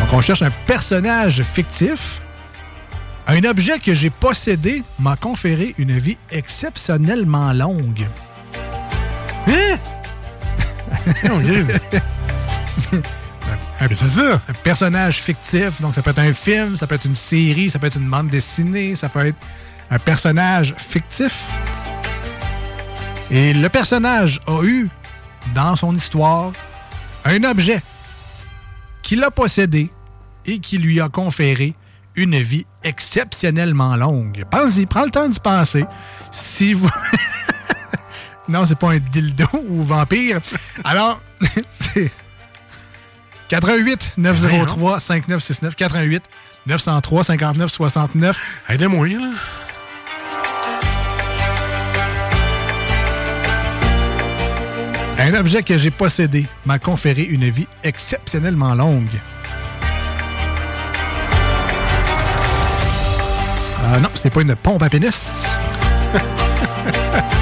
Donc, 0.00 0.12
on 0.12 0.20
cherche 0.20 0.42
un 0.42 0.50
personnage 0.66 1.42
fictif. 1.42 2.20
Un 3.26 3.44
objet 3.44 3.78
que 3.78 3.94
j'ai 3.94 4.10
possédé 4.10 4.82
m'a 4.98 5.16
conféré 5.16 5.74
une 5.78 5.98
vie 5.98 6.16
exceptionnellement 6.30 7.52
longue. 7.52 8.08
Hein? 9.46 9.76
Un, 11.06 11.40
un 13.80 14.52
personnage 14.62 15.22
fictif. 15.22 15.80
Donc, 15.80 15.94
ça 15.94 16.02
peut 16.02 16.10
être 16.10 16.18
un 16.18 16.34
film, 16.34 16.76
ça 16.76 16.86
peut 16.86 16.94
être 16.94 17.06
une 17.06 17.14
série, 17.14 17.70
ça 17.70 17.78
peut 17.78 17.86
être 17.86 17.98
une 17.98 18.08
bande 18.08 18.28
dessinée, 18.28 18.94
ça 18.96 19.08
peut 19.08 19.26
être 19.26 19.38
un 19.90 19.98
personnage 19.98 20.74
fictif. 20.76 21.44
Et 23.30 23.54
le 23.54 23.68
personnage 23.68 24.40
a 24.46 24.62
eu, 24.62 24.88
dans 25.54 25.76
son 25.76 25.94
histoire, 25.94 26.52
un 27.24 27.44
objet 27.44 27.82
qu'il 29.02 29.22
a 29.22 29.30
possédé 29.30 29.90
et 30.46 30.58
qui 30.58 30.78
lui 30.78 31.00
a 31.00 31.08
conféré 31.08 31.74
une 32.16 32.38
vie 32.40 32.66
exceptionnellement 32.82 33.96
longue. 33.96 34.44
Pense-y, 34.50 34.86
prends 34.86 35.04
le 35.04 35.10
temps 35.10 35.28
d'y 35.28 35.40
penser. 35.40 35.84
Si 36.32 36.72
vous... 36.72 36.90
non, 38.50 38.66
c'est 38.66 38.78
pas 38.78 38.90
un 38.90 38.98
dildo 38.98 39.46
ou 39.68 39.84
vampire. 39.84 40.40
Alors, 40.84 41.20
c'est 41.68 42.10
88 43.48 44.12
903 44.16 45.00
5969 45.00 45.76
88 45.76 46.24
903 46.66 47.24
59 47.24 47.70
69. 47.70 48.38
Aidez-moi, 48.68 49.08
là. 49.08 49.30
Un 55.18 55.34
objet 55.34 55.62
que 55.62 55.76
j'ai 55.76 55.90
possédé 55.90 56.46
m'a 56.64 56.78
conféré 56.78 57.22
une 57.22 57.50
vie 57.50 57.68
exceptionnellement 57.84 58.74
longue. 58.74 59.20
Ah 63.92 64.00
non, 64.00 64.08
c'est 64.14 64.30
pas 64.30 64.40
une 64.40 64.56
pompe 64.56 64.82
à 64.82 64.88
pénis. 64.88 65.46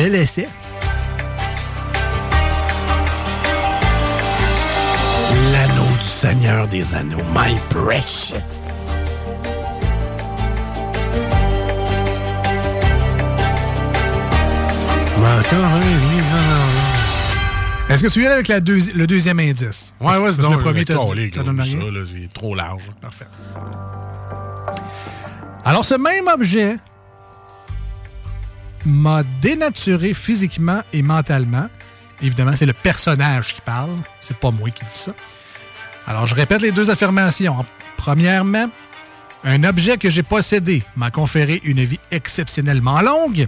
Bel 0.00 0.14
essai. 0.14 0.48
L'anneau 5.52 5.90
du 5.98 6.06
Seigneur 6.06 6.66
des 6.68 6.94
Anneaux, 6.94 7.18
my 7.34 7.54
precious. 7.68 8.40
Est-ce 17.90 18.02
que 18.04 18.08
tu 18.08 18.20
viens 18.20 18.30
avec 18.30 18.48
la 18.48 18.60
deuxi- 18.60 18.94
le 18.94 19.06
deuxième 19.06 19.40
indice? 19.40 19.94
Ouais, 20.00 20.16
ouais, 20.16 20.32
c'est 20.32 20.40
le 20.52 20.56
premier, 20.58 20.80
le 20.80 20.84
t'as 20.84 20.94
c'est 22.06 22.32
trop 22.32 22.54
large. 22.54 22.84
Parfait. 23.02 23.26
Alors, 25.64 25.84
ce 25.84 25.94
même 25.94 26.28
objet 26.32 26.76
m'a 28.84 29.22
dénaturé 29.40 30.14
physiquement 30.14 30.82
et 30.92 31.02
mentalement. 31.02 31.68
Évidemment, 32.22 32.52
c'est 32.56 32.66
le 32.66 32.72
personnage 32.72 33.54
qui 33.54 33.60
parle. 33.60 33.96
C'est 34.20 34.36
pas 34.36 34.50
moi 34.50 34.70
qui 34.70 34.84
dis 34.84 34.90
ça. 34.90 35.12
Alors, 36.06 36.26
je 36.26 36.34
répète 36.34 36.62
les 36.62 36.72
deux 36.72 36.90
affirmations. 36.90 37.64
Premièrement, 37.96 38.66
un 39.44 39.64
objet 39.64 39.96
que 39.96 40.10
j'ai 40.10 40.22
possédé 40.22 40.82
m'a 40.96 41.10
conféré 41.10 41.60
une 41.64 41.84
vie 41.84 42.00
exceptionnellement 42.10 43.00
longue. 43.00 43.46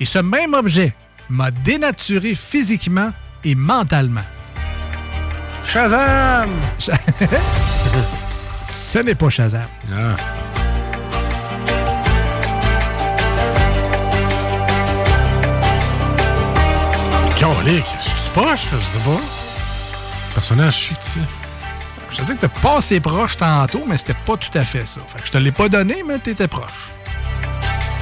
Et 0.00 0.06
ce 0.06 0.18
même 0.18 0.54
objet 0.54 0.94
m'a 1.28 1.50
dénaturé 1.50 2.34
physiquement 2.34 3.12
et 3.44 3.54
mentalement. 3.54 4.24
Shazam! 5.64 6.50
ce 8.68 8.98
n'est 9.00 9.14
pas 9.14 9.28
Shazam. 9.28 9.68
Ah. 9.92 10.16
Calique, 17.38 17.86
je 18.02 18.08
suis 18.08 18.30
poche, 18.34 18.66
je 18.72 18.80
sais 18.80 19.04
pas. 19.04 19.20
Personnage 20.34 20.74
fictif. 20.74 21.22
Je 22.10 22.16
te 22.16 22.22
dis 22.22 22.34
que 22.34 22.40
t'as 22.40 22.48
passé 22.48 22.98
proche 22.98 23.36
tantôt, 23.36 23.84
mais 23.86 23.96
c'était 23.96 24.14
pas 24.14 24.36
tout 24.36 24.58
à 24.58 24.64
fait 24.64 24.88
ça. 24.88 25.00
Fait 25.08 25.20
que 25.20 25.26
je 25.26 25.30
te 25.30 25.38
l'ai 25.38 25.52
pas 25.52 25.68
donné, 25.68 26.02
mais 26.04 26.18
t'étais 26.18 26.48
proche. 26.48 26.90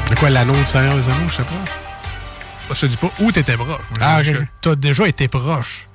De 0.09 0.15
quoi, 0.15 0.31
l'anneau 0.31 0.55
du 0.55 0.65
Seigneur 0.67 0.95
des 0.95 1.05
Anneaux, 1.11 1.29
je 1.29 1.35
sais 1.35 1.43
pas? 1.43 2.75
Je 2.75 2.81
te 2.81 2.87
dis 2.87 2.97
pas 2.97 3.11
où 3.21 3.31
t'étais 3.31 3.59
proche. 3.59 3.83
Ah, 4.01 4.23
dis 4.23 4.31
ok. 4.31 4.37
que 4.37 4.43
T'as 4.63 4.75
déjà 4.75 5.07
été 5.07 5.29
proche 5.29 5.87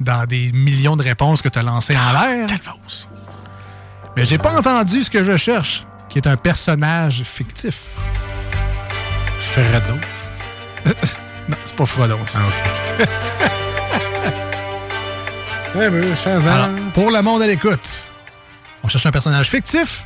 dans 0.00 0.26
des 0.26 0.50
millions 0.50 0.96
de 0.96 1.04
réponses 1.04 1.42
que 1.42 1.48
t'as 1.48 1.62
lancées 1.62 1.96
en 1.96 2.12
l'air. 2.12 2.48
Mais 4.16 4.26
j'ai 4.26 4.38
pas 4.38 4.58
entendu 4.58 5.02
ce 5.04 5.10
que 5.10 5.22
je 5.22 5.36
cherche, 5.36 5.84
qui 6.08 6.18
est 6.18 6.26
un 6.26 6.36
personnage 6.36 7.22
fictif. 7.22 7.76
Fredo. 9.38 9.94
non, 11.48 11.56
c'est 11.64 11.74
pas 11.76 11.86
Frodon. 11.86 12.18
c'est-. 12.26 12.38
Alors, 15.74 16.68
pour 16.94 17.10
le 17.10 17.22
monde 17.22 17.42
à 17.42 17.46
l'écoute, 17.46 18.02
on 18.82 18.88
cherche 18.88 19.06
un 19.06 19.12
personnage 19.12 19.48
fictif. 19.48 20.04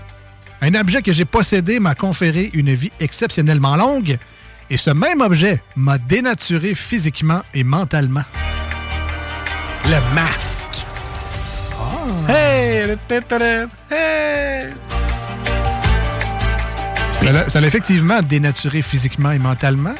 Un 0.60 0.74
objet 0.74 1.02
que 1.02 1.12
j'ai 1.12 1.24
possédé 1.24 1.80
m'a 1.80 1.94
conféré 1.94 2.50
une 2.52 2.74
vie 2.74 2.92
exceptionnellement 3.00 3.76
longue. 3.76 4.18
Et 4.70 4.76
ce 4.76 4.90
même 4.90 5.20
objet 5.20 5.62
m'a 5.76 5.98
dénaturé 5.98 6.74
physiquement 6.74 7.42
et 7.54 7.64
mentalement. 7.64 8.24
Le 9.84 10.14
masque. 10.14 10.86
Hey, 12.28 12.86
le. 12.86 13.68
Hey! 13.90 14.70
Ça 17.48 17.60
l'a 17.60 17.66
effectivement 17.66 18.20
dénaturé 18.22 18.82
physiquement 18.82 19.30
et 19.30 19.38
mentalement, 19.38 19.94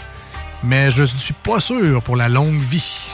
mais 0.64 0.90
je 0.90 1.02
ne 1.02 1.06
suis 1.06 1.34
pas 1.34 1.60
sûr 1.60 2.02
pour 2.02 2.16
la 2.16 2.28
longue 2.28 2.58
vie. 2.60 3.08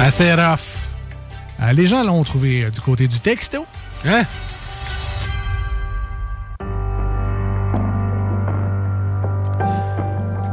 Assez 0.00 0.32
rough. 0.34 0.88
Euh, 1.62 1.72
les 1.72 1.86
gens 1.86 2.02
l'ont 2.04 2.22
trouvé 2.24 2.64
euh, 2.64 2.70
du 2.70 2.80
côté 2.80 3.08
du 3.08 3.20
texto. 3.20 3.64
Hein? 4.04 4.24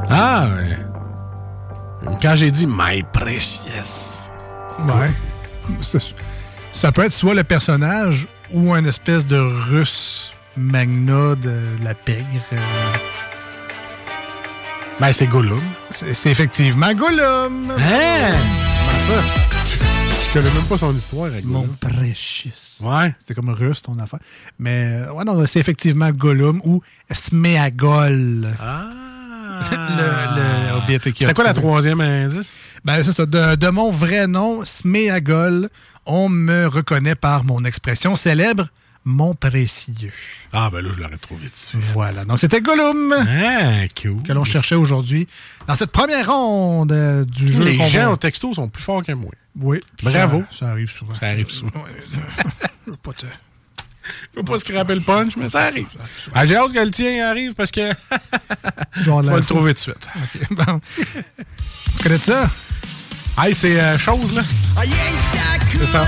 Ah, 0.10 0.48
ouais. 0.56 2.16
Quand 2.22 2.36
j'ai 2.36 2.52
dit 2.52 2.68
My 2.68 3.04
Precious. 3.14 4.10
Ouais. 4.80 5.12
Ça- 5.82 6.00
Ça 6.74 6.92
peut 6.92 7.04
être 7.04 7.12
soit 7.14 7.34
le 7.34 7.44
personnage 7.44 8.28
ou 8.54 8.74
un 8.74 8.84
espèce 8.86 9.26
de 9.26 9.38
russe 9.38 10.32
magna 10.58 11.36
de 11.36 11.62
la 11.84 11.94
pègre. 11.94 12.26
Ben, 15.00 15.12
c'est 15.14 15.28
Gollum. 15.28 15.62
C'est 15.90 16.30
effectivement 16.30 16.94
Gollum. 16.94 17.72
Hein? 17.72 18.36
Comment 18.38 19.22
ça? 19.22 19.24
Je 20.28 20.40
connais 20.40 20.54
même 20.54 20.64
pas 20.64 20.78
son 20.78 20.96
histoire 20.96 21.26
avec 21.26 21.44
Mon 21.44 21.62
Gollum. 21.62 21.76
precious. 21.78 22.82
Ouais. 22.84 23.14
C'était 23.20 23.34
comme 23.34 23.50
russe 23.50 23.82
ton 23.82 23.94
affaire. 23.96 24.20
Mais 24.60 25.02
euh, 25.08 25.12
ouais, 25.14 25.24
non, 25.26 25.44
c'est 25.48 25.60
effectivement 25.60 26.12
Gollum 26.12 26.62
ou 26.64 26.82
Smeagol. 27.12 28.48
Ah. 28.60 28.92
Le, 29.70 30.36
le 30.36 30.78
Hobbit 30.78 31.00
qui 31.14 31.24
a 31.24 31.28
C'était 31.28 31.34
quoi 31.34 31.44
la 31.44 31.54
troisième 31.54 32.02
indice? 32.02 32.56
Ben, 32.86 33.04
c'est 33.04 33.12
ça. 33.14 33.26
De, 33.26 33.56
de 33.56 33.68
mon 33.70 33.92
vrai 33.92 34.28
nom, 34.28 34.64
Smeagol, 34.66 35.70
on 36.06 36.30
me 36.30 36.66
reconnaît 36.68 37.16
par 37.16 37.44
mon 37.44 37.64
expression 37.66 38.16
célèbre, 38.16 38.68
mon 39.06 39.34
précieux. 39.36 40.12
Ah, 40.54 40.70
ben 40.72 40.82
là, 40.82 40.90
je 40.96 41.00
l'aurais 41.02 41.18
trouvé 41.18 41.48
dessus. 41.48 41.78
Voilà. 41.94 42.26
Donc, 42.26 42.40
c'était 42.40 42.62
Gollum. 42.62 43.14
Ah, 43.14 43.88
cool. 44.02 44.22
Que 44.24 44.34
l'on 44.34 44.44
cherchait 44.44 44.76
aujourd'hui 44.76 45.28
dans 45.68 45.76
cette 45.76 45.92
première 45.92 46.32
ronde 46.32 46.92
euh, 46.92 47.24
du 47.26 47.52
jeu. 47.52 47.64
Les 47.64 47.78
gens 47.90 48.06
va- 48.08 48.12
au 48.12 48.18
texto 48.18 48.54
sont 48.54 48.68
plus 48.68 48.84
forts 48.84 49.04
que 49.04 49.12
moi. 49.14 49.32
Oui. 49.60 49.80
Bravo. 50.04 50.44
Ça, 50.52 50.58
ça 50.60 50.68
arrive 50.72 50.90
souvent. 50.90 51.14
Ça 51.16 51.28
arrive 51.28 51.50
souvent. 51.50 51.72
Je 52.86 52.92
veux 52.92 52.98
pas 52.98 53.14
te- 53.14 53.26
Je 54.34 54.40
veux 54.40 54.46
pas 54.46 54.58
scraper 54.58 54.96
le 54.96 55.02
punch, 55.02 55.36
mais 55.38 55.50
ça 55.50 55.66
arrive. 55.66 55.88
Ah, 56.34 56.46
J'ai 56.46 56.56
hâte 56.56 56.74
que 56.74 56.80
le 56.80 56.92
tien 56.92 57.28
arrive 57.28 57.54
parce 57.54 57.72
que 57.72 57.92
tu 59.04 59.10
vas 59.10 59.22
le 59.38 59.44
trouver 59.44 59.74
tout 59.74 59.92
de 59.92 59.96
suite. 59.96 60.08
OK. 60.16 60.48
Bon. 60.66 60.82
Tu 60.98 62.04
connais 62.04 62.18
ça? 62.18 62.50
Hey, 63.40 63.54
c'est 63.54 63.80
euh, 63.80 63.98
chose, 63.98 64.36
là. 64.36 64.42
C'est 65.80 65.88
ça. 65.88 66.08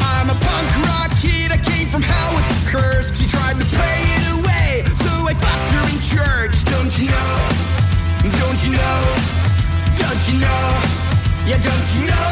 I'm 0.00 0.30
a 0.30 0.34
punk 0.34 0.86
rock 0.86 1.10
kid, 1.20 1.50
I 1.52 1.56
came 1.58 1.88
from 1.88 2.02
hell 2.02 2.34
with 2.34 2.46
the 2.48 2.70
curse. 2.70 3.16
She 3.18 3.26
tried 3.26 3.58
to 3.58 3.64
Don't 8.76 10.28
you 10.28 10.40
know? 10.40 10.82
Yeah, 11.46 11.58
don't 11.62 11.88
you 11.94 12.02
know? 12.06 12.30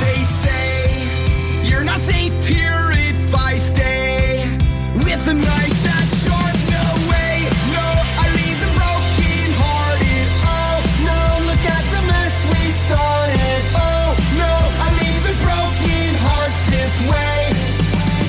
They 0.00 0.24
say 0.42 1.68
you're 1.68 1.84
not 1.84 2.00
safe 2.00 2.46
here 2.46 2.90
if 2.92 3.34
I 3.34 3.58
stay 3.58 4.48
with 4.94 5.28
a 5.28 5.34
knife 5.34 5.82
that's 5.84 6.24
sharp. 6.24 6.56
No 6.72 6.84
way, 7.10 7.44
no, 7.76 7.86
I 8.22 8.26
leave 8.32 8.60
broken 8.80 9.48
hearted. 9.60 10.26
Oh 10.48 10.76
no, 11.04 11.20
look 11.48 11.64
at 11.68 11.84
the 11.94 12.02
mess 12.08 12.36
we 12.52 12.62
started. 12.88 13.62
Oh 13.76 14.16
no, 14.40 14.52
I 14.84 14.88
leave 15.00 15.22
the 15.28 15.36
broken 15.44 16.10
hearts 16.24 16.60
this 16.72 16.94
way. 17.12 17.52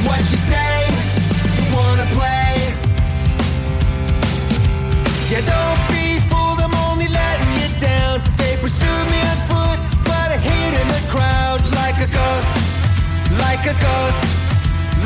What 0.03 0.19
you 0.31 0.39
say? 0.51 0.75
Wanna 1.73 2.07
play? 2.11 2.51
Yeah, 5.31 5.41
don't. 5.47 5.86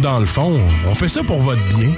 Dans 0.00 0.18
le 0.18 0.26
fond, 0.26 0.60
on 0.86 0.94
fait 0.94 1.08
ça 1.08 1.22
pour 1.22 1.40
votre 1.40 1.62
bien. 1.68 1.90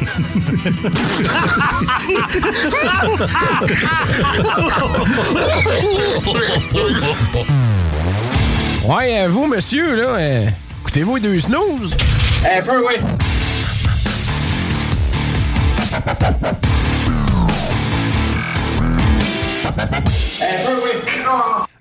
Ouais, 8.84 9.20
euh, 9.20 9.28
vous, 9.28 9.46
monsieur, 9.46 9.94
là, 9.94 10.08
euh, 10.18 10.46
écoutez-vous 10.80 11.16
les 11.16 11.22
deux 11.22 11.40
snooze? 11.40 11.96
Un 12.44 12.62
peu, 12.62 12.84
oui. 12.86 12.94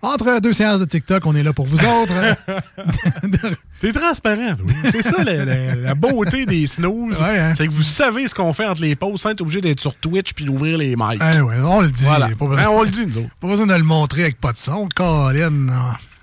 Entre 0.04 0.40
deux 0.42 0.54
séances 0.54 0.80
de 0.80 0.86
TikTok, 0.86 1.26
on 1.26 1.36
est 1.36 1.44
là 1.44 1.54
pour 1.54 1.68
vous 1.68 1.78
autres. 1.78 2.14
T'es 3.80 3.92
transparent, 3.94 4.56
oui. 4.66 4.74
C'est 4.92 5.02
ça 5.02 5.24
la, 5.24 5.46
la- 5.46 5.76
la 5.76 5.94
beauté 5.96 6.46
des 6.46 6.66
snooze. 6.68 7.20
Ouais, 7.22 7.40
hein. 7.40 7.54
C'est 7.56 7.68
que 7.68 7.74
vous 7.74 7.84
savez 7.84 8.28
ce 8.28 8.36
qu'on 8.36 8.54
fait 8.54 8.68
entre 8.68 8.82
les 8.82 8.96
pauses 8.96 9.22
sans 9.22 9.30
être 9.30 9.42
obligé 9.42 9.62
d'être 9.62 9.80
sur 9.80 9.96
Twitch 9.96 10.34
puis 10.34 10.46
d'ouvrir 10.46 10.78
les 10.78 10.96
mics. 10.96 11.20
Ah 11.20 11.44
ouais, 11.44 11.56
on 11.64 11.82
le 11.82 11.92
dit. 11.92 12.04
Voilà. 12.04 12.30
Pas 12.30 12.46
besoin- 12.46 12.64
Hein, 12.66 12.70
on 12.72 12.84
le 12.84 12.90
dit, 12.90 13.06
nous 13.08 13.18
autres. 13.20 13.30
Pas 13.40 13.48
besoin 13.48 13.66
de 13.68 13.74
le 13.74 13.84
montrer 13.84 14.22
avec 14.24 14.40
pas 14.40 14.54
de 14.54 14.58
son. 14.58 14.88
Colin, 14.96 15.52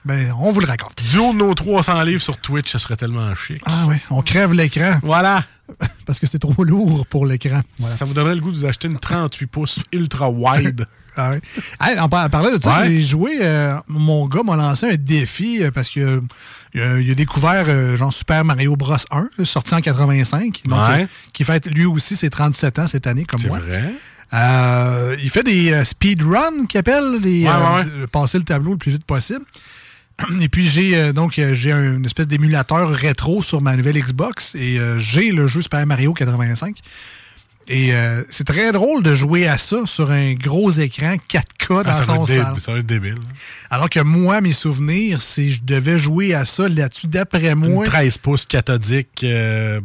ben, 0.04 0.32
on 0.40 0.50
vous 0.52 0.60
le 0.60 0.66
raconte. 0.66 1.02
Du 1.10 1.18
haut 1.18 1.32
de 1.32 1.38
nos 1.38 1.52
300 1.54 2.02
livres 2.02 2.22
sur 2.22 2.36
Twitch, 2.38 2.70
ce 2.70 2.78
serait 2.78 2.96
tellement 2.96 3.34
chic. 3.34 3.60
Ah 3.66 3.86
oui, 3.88 3.96
on 4.10 4.22
crève 4.22 4.52
l'écran. 4.52 4.92
Voilà. 5.02 5.42
Parce 6.06 6.18
que 6.18 6.26
c'est 6.26 6.38
trop 6.38 6.64
lourd 6.64 7.06
pour 7.06 7.26
l'écran. 7.26 7.60
Voilà. 7.78 7.94
Ça 7.94 8.04
vous 8.04 8.14
donnerait 8.14 8.34
le 8.34 8.40
goût 8.40 8.50
de 8.50 8.56
vous 8.56 8.64
acheter 8.66 8.88
une 8.88 8.98
38 8.98 9.46
pouces 9.46 9.78
ultra 9.92 10.30
wide. 10.30 10.86
Ah 11.20 11.32
oui. 11.32 11.38
Hey, 11.80 11.96
on 11.98 12.08
par- 12.08 12.30
parlait 12.30 12.56
de 12.56 12.62
ça, 12.62 12.78
Ouais. 12.82 12.90
j'ai 12.92 13.00
joué, 13.02 13.38
euh, 13.42 13.74
mon 13.88 14.28
gars 14.28 14.44
m'a 14.44 14.54
lancé 14.54 14.86
un 14.88 14.94
défi 14.94 15.64
euh, 15.64 15.72
parce 15.72 15.90
que 15.90 15.98
euh, 15.98 16.20
il 16.74 16.80
a, 16.80 17.00
il 17.00 17.10
a 17.10 17.14
découvert 17.16 17.64
euh, 17.66 17.96
genre 17.96 18.12
Super 18.12 18.44
Mario 18.44 18.76
Bros 18.76 18.94
1, 19.10 19.28
là, 19.36 19.44
sorti 19.44 19.74
en 19.74 19.80
85, 19.80 20.60
donc, 20.66 20.78
Ouais. 20.78 21.08
qui 21.32 21.42
fête 21.42 21.66
lui 21.66 21.86
aussi 21.86 22.14
ses 22.14 22.30
37 22.30 22.78
ans 22.78 22.86
cette 22.86 23.08
année 23.08 23.24
comme 23.24 23.40
C'est 23.40 23.48
moi. 23.48 23.58
vrai. 23.58 25.16
Il 25.20 25.30
fait 25.30 25.42
des 25.42 25.84
speedruns 25.84 26.66
qu'il 26.68 26.78
appelle, 26.78 27.16
les, 27.20 27.48
passer 28.12 28.38
le 28.38 28.44
tableau 28.44 28.72
le 28.72 28.78
plus 28.78 28.92
vite 28.92 29.04
possible. 29.04 29.44
Et 30.40 30.48
puis 30.48 30.66
j'ai 30.66 30.96
euh, 30.96 31.12
donc 31.12 31.38
euh, 31.38 31.54
j'ai 31.54 31.72
un- 31.72 31.96
une 31.96 32.04
espèce 32.06 32.26
d'émulateur 32.26 32.88
rétro 32.90 33.42
sur 33.42 33.60
ma 33.62 33.76
nouvelle 33.76 33.98
Xbox 34.00 34.54
et 34.54 34.78
euh, 34.78 34.98
j'ai 34.98 35.30
le 35.32 35.46
jeu 35.46 35.60
Super 35.62 35.86
Mario 35.86 36.12
85. 36.12 36.76
Et 37.70 37.92
euh, 37.94 38.22
c'est 38.30 38.46
très 38.46 38.72
drôle 38.72 39.02
de 39.02 39.14
jouer 39.14 39.46
à 39.46 39.58
ça 39.58 39.76
sur 39.84 40.10
un 40.10 40.32
gros 40.32 40.70
écran 40.70 41.16
4K 41.30 41.68
dans 41.68 41.82
Ah, 41.84 41.92
ça, 41.92 42.04
son 42.04 42.24
salon. 42.24 42.58
ça 42.58 42.72
va 42.72 42.78
être 42.78 42.86
débile. 42.86 43.16
Alors 43.68 43.90
que 43.90 44.00
moi, 44.00 44.40
mes 44.40 44.54
souvenirs, 44.54 45.20
c'est 45.20 45.50
je 45.50 45.60
devais 45.62 45.98
jouer 45.98 46.32
à 46.32 46.46
ça 46.46 46.66
là-dessus 46.68 47.08
d'après 47.08 47.50
Une 47.52 47.56
moi. 47.74 47.84
13 47.84 48.16
pouces 48.18 48.46
cathodique, 48.46 49.22
euh, 49.22 49.80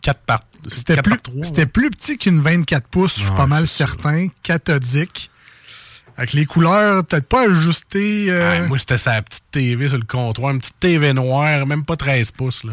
4 0.00 0.20
par 0.20 0.42
C'était 0.68 0.94
4 0.94 1.02
plus, 1.02 1.10
par 1.10 1.22
3. 1.22 1.44
c'était 1.44 1.66
plus 1.66 1.90
petit 1.90 2.18
qu'une 2.18 2.40
24 2.40 2.86
pouces, 2.86 3.16
je 3.18 3.22
suis 3.24 3.34
pas 3.34 3.48
mal 3.48 3.66
certain, 3.66 4.28
cathodique. 4.44 5.30
Avec 6.18 6.32
les 6.32 6.46
couleurs 6.46 7.04
peut-être 7.04 7.28
pas 7.28 7.48
ajustées. 7.48 8.26
euh, 8.28 8.66
moi, 8.66 8.76
c'était 8.76 8.98
sa 8.98 9.22
petite 9.22 9.44
TV 9.52 9.86
sur 9.88 9.98
le 9.98 10.04
comptoir, 10.04 10.50
une 10.52 10.58
petite 10.58 10.74
TV 10.80 11.12
noire, 11.14 11.64
même 11.64 11.84
pas 11.84 11.96
13 11.96 12.32
pouces. 12.32 12.64
Là. 12.64 12.72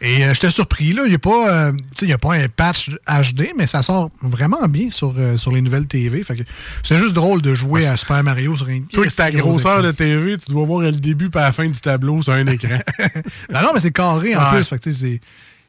Et 0.00 0.24
euh, 0.24 0.32
j'étais 0.32 0.50
surpris, 0.50 0.94
là. 0.94 1.02
Il 1.04 1.10
n'y 1.10 1.14
a, 1.14 1.18
pas, 1.18 1.48
euh, 1.68 1.72
y 2.00 2.12
a 2.12 2.16
pas 2.18 2.34
un 2.36 2.48
patch 2.48 2.88
HD, 3.06 3.52
mais 3.56 3.66
ça 3.66 3.82
sort 3.82 4.10
vraiment 4.22 4.66
bien 4.66 4.88
sur, 4.88 5.14
sur 5.36 5.52
les 5.52 5.60
nouvelles 5.60 5.86
TV. 5.86 6.22
Fait 6.22 6.36
que 6.36 6.42
c'est 6.82 6.98
juste 6.98 7.12
drôle 7.12 7.42
de 7.42 7.54
jouer 7.54 7.86
à 7.86 7.98
Super 7.98 8.24
Mario 8.24 8.56
sur 8.56 8.68
un 8.68 8.80
Toi, 8.92 9.02
avec 9.04 9.14
ta 9.14 9.30
gros 9.30 9.50
grosseur 9.50 9.82
de 9.82 9.90
TV, 9.92 10.38
tu 10.38 10.50
dois 10.50 10.64
voir 10.64 10.80
le 10.80 10.92
début 10.92 11.26
et 11.26 11.38
la 11.38 11.52
fin 11.52 11.68
du 11.68 11.78
tableau 11.78 12.22
sur 12.22 12.32
un 12.32 12.46
écran. 12.46 12.78
Non, 13.52 13.60
non, 13.62 13.68
mais 13.74 13.80
c'est 13.80 13.92
carré 13.92 14.34
en 14.34 14.40
Ouais. 14.44 14.56
plus. 14.56 14.68
Fait 14.68 14.78
que, 14.78 14.90
c'est 14.90 15.20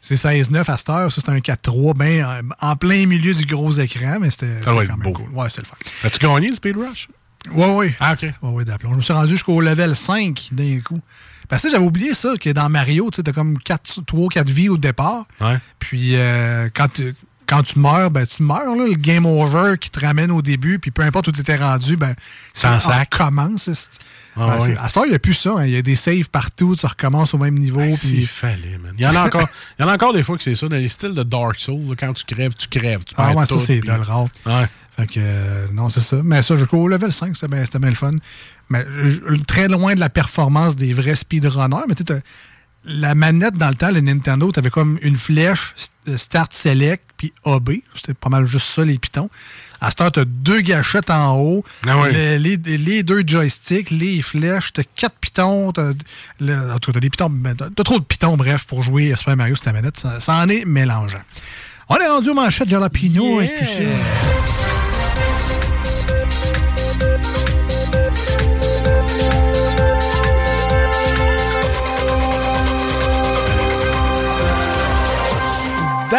c'est 0.02 0.16
16-9 0.16 0.70
à 0.70 0.78
cette 0.78 0.90
heure. 0.90 1.12
Ça, 1.12 1.22
c'est 1.24 1.32
un 1.32 1.38
4-3, 1.38 1.94
ben, 1.96 2.44
en, 2.60 2.76
plein 2.76 3.06
milieu 3.06 3.34
du 3.34 3.46
gros 3.46 3.72
écran, 3.72 4.18
mais 4.20 4.32
c'était 4.32 4.58
quand 4.66 4.74
même 4.76 4.96
beau. 5.02 5.14
cool. 5.14 5.30
Ouais, 5.30 5.48
c'est 5.50 5.62
le 5.62 5.68
fun. 5.68 5.76
As-tu 6.04 6.20
gagné 6.20 6.50
le 6.50 6.56
Speed 6.56 6.76
Rush? 6.76 7.08
Oui, 7.54 7.66
oui. 7.76 7.94
Ah, 8.00 8.14
OK. 8.14 8.22
Ouais, 8.42 8.50
ouais, 8.52 8.66
d'aplomb. 8.66 8.92
Je 8.92 8.96
me 8.98 9.02
suis 9.02 9.14
rendu 9.14 9.32
jusqu'au 9.32 9.62
level 9.62 9.96
5 9.96 10.50
d'un 10.52 10.80
coup. 10.82 11.00
Parce 11.48 11.64
que 11.64 11.70
j'avais 11.70 11.84
oublié 11.84 12.14
ça, 12.14 12.34
que 12.40 12.50
dans 12.52 12.70
Mario, 12.70 13.10
tu 13.12 13.22
as 13.26 13.34
comme 13.34 13.58
4, 13.60 14.06
3 14.06 14.30
4 14.30 14.50
vies 14.50 14.70
au 14.70 14.78
départ. 14.78 15.26
Ouais. 15.40 15.58
Puis 15.80 16.16
euh, 16.16 16.70
quand, 16.74 16.88
tu- 16.94 17.14
quand 17.52 17.64
tu 17.64 17.78
meurs, 17.80 18.10
ben 18.12 18.26
tu 18.26 18.42
meurs, 18.44 18.76
là, 18.76 18.86
le 18.88 18.96
game 18.96 19.26
over 19.26 19.78
qui 19.78 19.90
te 19.90 20.00
ramène 20.00 20.32
au 20.32 20.42
début, 20.42 20.80
puis 20.80 20.90
peu 20.90 21.02
importe 21.04 21.28
où 21.28 21.32
tu 21.34 21.42
étais 21.42 21.58
rendu, 21.58 21.98
ben 21.98 22.16
Ça 22.54 22.78
recommence. 23.02 23.70
Ah, 24.38 24.58
ben, 24.60 24.78
À 24.82 24.88
ça, 24.88 25.02
il 25.06 25.10
n'y 25.10 25.16
a 25.16 25.20
plus 25.20 25.34
ça. 25.34 25.52
hein. 25.58 25.66
Il 25.66 25.74
y 25.74 25.78
a 25.78 25.82
des 25.82 25.98
saves 25.98 26.30
partout, 26.30 26.76
tu 26.80 26.86
recommences 26.86 27.34
au 27.34 27.38
même 27.38 27.56
niveau. 27.60 27.82
Fallait, 28.26 28.78
man. 28.82 28.94
Il 28.98 29.04
y 29.04 29.08
en 29.08 29.16
a 29.16 29.26
encore, 29.26 29.48
il 29.78 29.82
y 29.82 29.86
en 29.86 29.90
a 29.90 29.94
encore 29.96 30.14
des 30.14 30.24
fois 30.24 30.38
que 30.38 30.44
c'est 30.44 30.56
ça, 30.56 30.70
dans 30.70 30.78
les 30.78 30.88
styles 30.88 31.14
de 31.14 31.24
Dark 31.24 31.58
Souls, 31.60 31.90
là, 31.90 31.96
quand 32.00 32.14
tu 32.14 32.24
crèves, 32.24 32.54
tu 32.56 32.68
crèves. 32.70 33.04
Tu 33.04 33.14
Ah 33.18 33.34
ouais, 33.34 33.46
ça 33.46 33.56
c'est 33.60 33.82
de 33.82 33.88
le 33.88 34.02
rare. 34.02 34.28
Ouais. 34.46 34.66
Fait 34.98 35.08
que, 35.08 35.14
euh, 35.20 35.68
non, 35.74 35.90
c'est 35.90 36.02
ça. 36.02 36.22
Mais 36.24 36.42
ça, 36.44 36.56
jusqu'au 36.56 36.88
level 36.88 37.12
5, 37.12 37.36
c'était 37.36 37.48
bien, 37.54 37.66
c'était 37.66 37.80
bien 37.80 37.90
le 37.90 37.96
fun. 37.96 38.14
Mais 38.70 38.86
euh, 38.88 39.38
très 39.46 39.68
loin 39.68 39.94
de 39.96 40.00
la 40.00 40.10
performance 40.10 40.76
des 40.78 40.94
vrais 40.94 41.16
speedrunners. 41.16 41.84
Mais 41.90 41.96
tu 41.96 42.04
la 42.84 43.14
manette 43.14 43.56
dans 43.58 43.70
le 43.70 43.76
temps, 43.76 43.92
le 43.92 44.02
Nintendo, 44.02 44.52
tu 44.52 44.60
avais 44.60 44.70
comme 44.72 44.98
une 45.04 45.16
flèche, 45.18 45.76
st- 45.78 46.18
Start 46.18 46.52
Select, 46.54 47.04
puis 47.22 47.34
AB. 47.46 47.70
C'était 47.96 48.16
pas 48.16 48.30
mal 48.30 48.46
juste 48.48 48.66
ça, 48.66 48.84
les 48.84 48.98
pitons. 48.98 49.30
À 49.80 49.90
cette 49.90 50.02
heure, 50.02 50.12
tu 50.12 50.20
as 50.22 50.26
deux 50.26 50.62
gâchettes 50.62 51.10
en 51.12 51.38
haut, 51.40 51.64
Ah 51.88 52.00
oui. 52.02 52.10
les, 52.14 52.58
les 52.58 53.04
deux 53.04 53.24
joysticks, 53.26 53.92
les 53.92 54.22
flèches, 54.22 54.74
tu 54.74 54.82
as 54.82 54.84
quatre 54.96 55.16
pitons. 55.20 55.72
Le- 56.40 56.72
en 56.72 56.80
tout 56.80 56.92
cas, 56.92 56.94
t'as 56.96 57.00
des 57.00 57.10
pitons. 57.12 57.32
t'as 57.76 57.84
trop 57.84 58.00
de 58.00 58.04
pitons, 58.06 58.38
bref, 58.38 58.64
pour 58.66 58.82
jouer 58.84 59.14
à 59.14 59.18
Super 59.18 59.38
Mario 59.38 59.56
sur 59.56 59.64
ta 59.66 59.74
manette. 59.74 60.00
Ça, 60.00 60.20
ça 60.20 60.34
en 60.36 60.50
est 60.50 60.66
mélangeant. 60.66 61.22
On 61.90 61.98
est 61.98 62.08
rendu 62.08 62.30
aux 62.30 62.36
manchettes 62.36 62.70
Jalapino 62.70 63.42
et 63.42 63.48
tout 63.48 63.66
ça. 63.66 64.71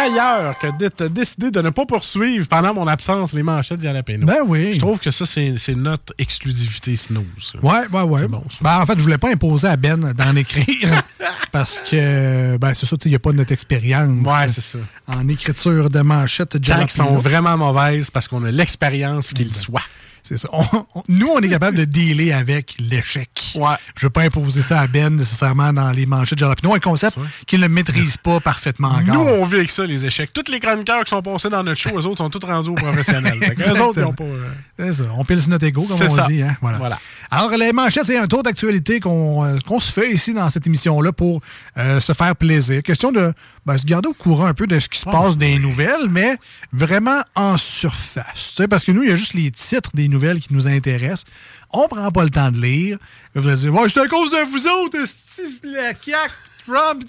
D'ailleurs, 0.09 0.57
que 0.59 0.87
t'as 0.89 1.07
décidé 1.07 1.49
de 1.51 1.61
ne 1.61 1.69
pas 1.69 1.85
poursuivre 1.85 2.47
pendant 2.47 2.73
mon 2.73 2.87
absence 2.87 3.33
les 3.33 3.43
manchettes 3.43 3.79
de 3.79 3.83
Jalapeno. 3.83 4.25
Ben 4.25 4.39
oui. 4.45 4.73
Je 4.73 4.79
trouve 4.79 4.99
que 4.99 5.11
ça, 5.11 5.25
c'est 5.25 5.75
notre 5.75 6.13
exclusivité 6.17 6.95
snooze. 6.95 7.53
Ouais, 7.61 7.87
ouais, 7.91 8.01
ouais. 8.01 8.21
C'est 8.21 8.27
bon, 8.27 8.43
ça. 8.49 8.57
Ben, 8.61 8.79
en 8.81 8.85
fait, 8.85 8.97
je 8.97 9.03
voulais 9.03 9.17
pas 9.17 9.29
imposer 9.29 9.67
à 9.67 9.75
Ben 9.77 10.13
d'en 10.13 10.35
écrire 10.35 11.03
parce 11.51 11.79
que, 11.89 12.57
ben, 12.57 12.73
c'est 12.73 12.85
ça, 12.85 12.97
tu 12.97 13.03
sais, 13.03 13.09
il 13.09 13.11
n'y 13.11 13.15
a 13.15 13.19
pas 13.19 13.31
notre 13.31 13.51
expérience. 13.51 14.09
Ouais, 14.25 14.49
c'est 14.49 14.61
ça. 14.61 14.79
En 15.07 15.27
écriture 15.29 15.89
de 15.89 16.01
manchette 16.01 16.57
de 16.57 16.67
Quand 16.67 16.79
elles 16.81 16.89
sont 16.89 17.03
Jalapeno. 17.03 17.21
vraiment 17.21 17.57
mauvaises 17.57 18.09
parce 18.11 18.27
qu'on 18.27 18.43
a 18.43 18.51
l'expérience 18.51 19.31
qu'il 19.31 19.47
Ben. 19.47 19.81
C'est 20.23 20.37
ça. 20.37 20.47
On- 20.53 20.63
on- 20.95 21.03
nous, 21.09 21.27
on 21.27 21.39
est 21.39 21.49
capable 21.49 21.77
de 21.77 21.83
dealer 21.83 22.31
avec 22.31 22.75
l'échec. 22.79 23.29
Ouais. 23.55 23.75
Je 23.97 24.05
veux 24.05 24.09
pas 24.09 24.21
imposer 24.21 24.61
ça 24.61 24.79
à 24.79 24.87
Ben 24.87 25.13
nécessairement 25.15 25.73
dans 25.73 25.91
les 25.91 26.05
manchettes 26.05 26.39
de 26.39 26.43
Jalapeno, 26.43 26.73
un 26.73 26.79
concept 26.79 27.17
qu'il 27.45 27.59
ne 27.59 27.67
maîtrise 27.67 28.15
pas 28.17 28.39
parfaitement 28.39 28.87
encore. 28.89 29.03
Nous, 29.15 29.19
on 29.21 29.43
vit 29.45 29.57
avec 29.57 29.69
ça, 29.69 29.83
les 29.85 30.05
échecs. 30.05 30.31
Tous 30.33 30.49
les 30.49 30.59
chroniqueurs 30.59 31.03
qui 31.03 31.09
sont 31.09 31.21
passés 31.21 31.49
dans 31.49 31.61
notre 31.63 31.79
show, 31.79 31.89
eux 31.91 32.05
autres 32.07 32.19
sont 32.19 32.29
tous 32.29 32.45
rendus 32.45 32.69
aux 32.69 32.75
professionnels. 32.75 33.37
Fait 33.39 33.55
que 33.55 33.63
eux 33.69 33.81
autres, 33.81 33.99
ils 33.99 34.05
ont 34.05 34.13
pas. 34.13 34.23
euh, 34.23 34.49
C'est 34.79 34.93
ça. 34.93 35.03
On 35.17 35.25
pile 35.25 35.41
sur 35.41 35.49
notre 35.49 35.65
ego, 35.65 35.83
comme 35.83 36.01
on 36.01 36.15
ça. 36.15 36.27
dit. 36.27 36.41
Hein? 36.41 36.55
Voilà. 36.61 36.77
Voilà. 36.77 36.99
Alors, 37.29 37.51
les 37.57 37.73
manchettes, 37.73 38.05
c'est 38.05 38.17
un 38.17 38.27
tour 38.27 38.43
d'actualité 38.43 38.99
qu'on 39.01 39.43
euh, 39.43 39.57
se 39.79 39.91
fait 39.91 40.11
ici 40.11 40.33
dans 40.33 40.49
cette 40.49 40.65
émission-là 40.67 41.11
pour 41.11 41.41
euh, 41.77 41.99
se 41.99 42.13
faire 42.13 42.35
plaisir. 42.35 42.81
Question 42.83 43.11
de 43.11 43.33
ben, 43.65 43.77
se 43.77 43.85
garder 43.85 44.07
au 44.07 44.13
courant 44.13 44.45
un 44.45 44.53
peu 44.53 44.67
de 44.67 44.79
ce 44.79 44.87
qui 44.87 44.99
se 44.99 45.05
passe 45.05 45.35
des 45.37 45.57
nouvelles, 45.59 46.07
mais 46.09 46.37
vraiment 46.71 47.21
en 47.35 47.57
surface. 47.57 48.25
Tu 48.55 48.55
sais, 48.57 48.67
parce 48.67 48.83
que 48.85 48.91
nous, 48.91 49.03
il 49.03 49.09
y 49.09 49.11
a 49.11 49.15
juste 49.15 49.33
les 49.33 49.51
titres 49.51 49.89
des 49.93 50.07
nouvelles 50.13 50.39
qui 50.39 50.53
nous 50.53 50.67
intéressent. 50.67 51.25
On 51.71 51.87
prend 51.87 52.11
pas 52.11 52.23
le 52.23 52.29
temps 52.29 52.51
de 52.51 52.61
lire. 52.61 52.97
Vous 53.35 53.47
allez 53.47 53.59
dire, 53.59 53.73
ouais, 53.73 53.89
c'est 53.89 53.99
à 53.99 54.07
cause 54.07 54.31
de 54.31 54.45
vous 54.49 54.67
autres, 54.67 54.97
la 55.63 55.93
CAQ, 55.93 56.33
Trump. 56.67 57.03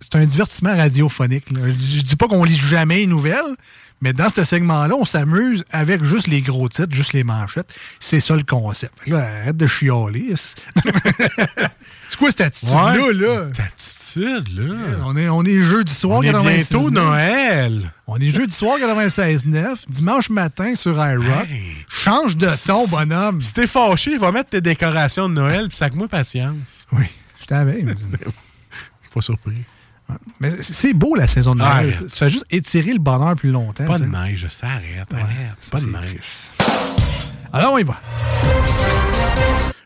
c'est 0.00 0.14
un 0.16 0.24
divertissement 0.24 0.76
radiophonique. 0.76 1.46
Je 1.50 2.02
dis 2.02 2.16
pas 2.16 2.28
qu'on 2.28 2.44
lit 2.44 2.56
jamais 2.56 2.98
les 2.98 3.06
nouvelles, 3.06 3.56
mais 4.00 4.12
dans 4.12 4.28
ce 4.34 4.44
segment-là, 4.44 4.94
on 4.96 5.04
s'amuse 5.04 5.64
avec 5.70 6.02
juste 6.02 6.26
les 6.26 6.40
gros 6.40 6.68
titres, 6.68 6.94
juste 6.94 7.12
les 7.12 7.24
manchettes. 7.24 7.72
C'est 7.98 8.20
ça 8.20 8.34
le 8.34 8.44
concept. 8.44 9.06
Là, 9.06 9.18
arrête 9.18 9.56
de 9.56 9.66
chialer. 9.66 10.34
c'est 10.36 12.16
quoi 12.18 12.30
cette 12.30 12.40
attitude-là? 12.40 13.12
Là? 13.12 13.48
Là. 14.16 14.74
On 15.04 15.16
est, 15.16 15.28
on 15.28 15.44
est 15.44 15.60
jeudi 15.62 15.92
soir, 15.92 16.18
On 16.18 16.22
est 16.22 16.32
96.9. 16.32 16.54
bientôt 16.54 16.90
Noël. 16.90 17.92
On 18.06 18.16
est 18.16 18.30
jeudi 18.30 18.54
soir 18.54 18.78
96.9, 18.78 19.76
dimanche 19.88 20.30
matin 20.30 20.74
sur 20.74 20.92
iRock. 20.92 21.48
Change 21.88 22.36
de 22.36 22.48
ton, 22.66 22.86
bonhomme. 22.88 23.40
Si 23.40 23.52
t'es 23.52 23.66
fâché, 23.66 24.18
va 24.18 24.32
mettre 24.32 24.50
tes 24.50 24.60
décorations 24.60 25.28
de 25.28 25.34
Noël, 25.34 25.68
puis 25.68 25.76
sac-moi 25.76 26.08
patience. 26.08 26.86
Oui, 26.92 27.04
je 27.40 27.46
t'avais. 27.46 27.84
Pas 29.14 29.20
surpris. 29.20 29.62
Mais 30.40 30.50
c'est 30.60 30.92
beau 30.92 31.14
la 31.14 31.28
saison 31.28 31.54
de 31.54 31.60
Noël. 31.60 31.70
Arrête. 31.72 32.08
Ça 32.08 32.26
fait 32.26 32.30
juste 32.30 32.46
étirer 32.50 32.92
le 32.92 32.98
bonheur 32.98 33.36
plus 33.36 33.50
longtemps. 33.50 33.86
Pas 33.86 33.98
de 33.98 34.06
neige, 34.06 34.46
ça 34.48 34.66
arrête, 34.66 35.12
arrête. 35.12 35.70
Pas 35.70 35.80
de 35.80 35.86
neige. 35.86 36.50
Alors, 37.52 37.74
on 37.74 37.78
y 37.78 37.82
va. 37.82 38.00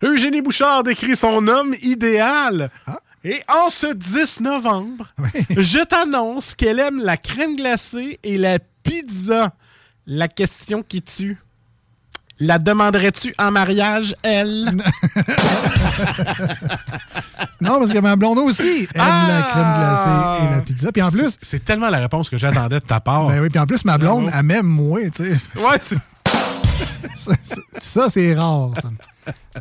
Eugénie 0.03 0.43
Bouchard 0.43 0.83
décrit 0.83 1.17
son 1.17 1.47
homme 1.49 1.75
idéal. 1.83 2.71
Ah. 2.87 2.99
Et 3.25 3.41
en 3.49 3.71
ce 3.71 3.93
10 3.95 4.41
novembre, 4.41 5.09
je 5.57 5.83
t'annonce 5.85 6.55
qu'elle 6.55 6.79
aime 6.79 7.01
la 7.03 7.17
crème 7.17 7.57
glacée 7.57 8.19
et 8.23 8.37
la 8.37 8.59
pizza. 8.83 9.53
La 10.07 10.29
question 10.29 10.83
qui 10.83 11.01
tue. 11.01 11.39
La 12.41 12.59
demanderais-tu 12.59 13.33
en 13.39 13.51
mariage, 13.51 14.15
elle? 14.23 14.73
Non, 17.61 17.79
parce 17.79 17.93
que 17.93 17.99
ma 17.99 18.17
blonde 18.17 18.39
aussi 18.41 18.87
aime 18.95 19.01
la 19.29 19.43
crème 19.51 19.75
glacée 19.79 20.45
et 20.45 20.51
la 20.57 20.61
pizza. 20.61 20.93
Puis 20.93 21.03
en 21.03 21.11
plus, 21.11 21.39
C'est- 21.41 21.65
tellement 21.65 21.89
la 21.89 21.99
réponse 22.01 22.29
que 22.29 22.37
j'attendais 22.37 22.81
de 22.81 22.85
ta 22.85 23.01
part. 23.01 23.27
ben 23.29 23.41
oui, 23.41 23.49
puis 23.49 23.59
en 23.59 23.67
plus, 23.67 23.85
ma 23.85 23.97
blonde, 23.97 24.31
elle 24.35 24.43
m'aime 24.43 24.67
moi, 24.67 25.01
tu 25.15 25.25
sais. 25.25 25.31
Ouais, 25.57 25.79
c'est- 25.81 25.97
Ça, 27.15 27.33
ça- 27.45 27.57
ça, 27.81 28.09
c'est 28.11 28.35
rare. 28.35 28.71
ça. 28.83 28.91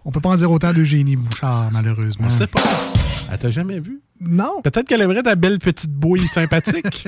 On 0.05 0.11
peut 0.11 0.19
pas 0.19 0.29
en 0.29 0.35
dire 0.35 0.51
autant 0.51 0.73
d'Eugénie 0.73 1.15
Bouchard, 1.15 1.69
malheureusement. 1.71 2.27
On 2.27 2.31
sait 2.31 2.47
pas. 2.47 2.61
Elle 3.31 3.37
t'a 3.39 3.51
jamais 3.51 3.79
vu? 3.79 3.99
Non. 4.19 4.61
Peut-être 4.63 4.87
qu'elle 4.87 5.01
aimerait 5.01 5.23
ta 5.23 5.35
belle 5.35 5.59
petite 5.59 5.91
bouille 5.91 6.27
sympathique. 6.27 7.07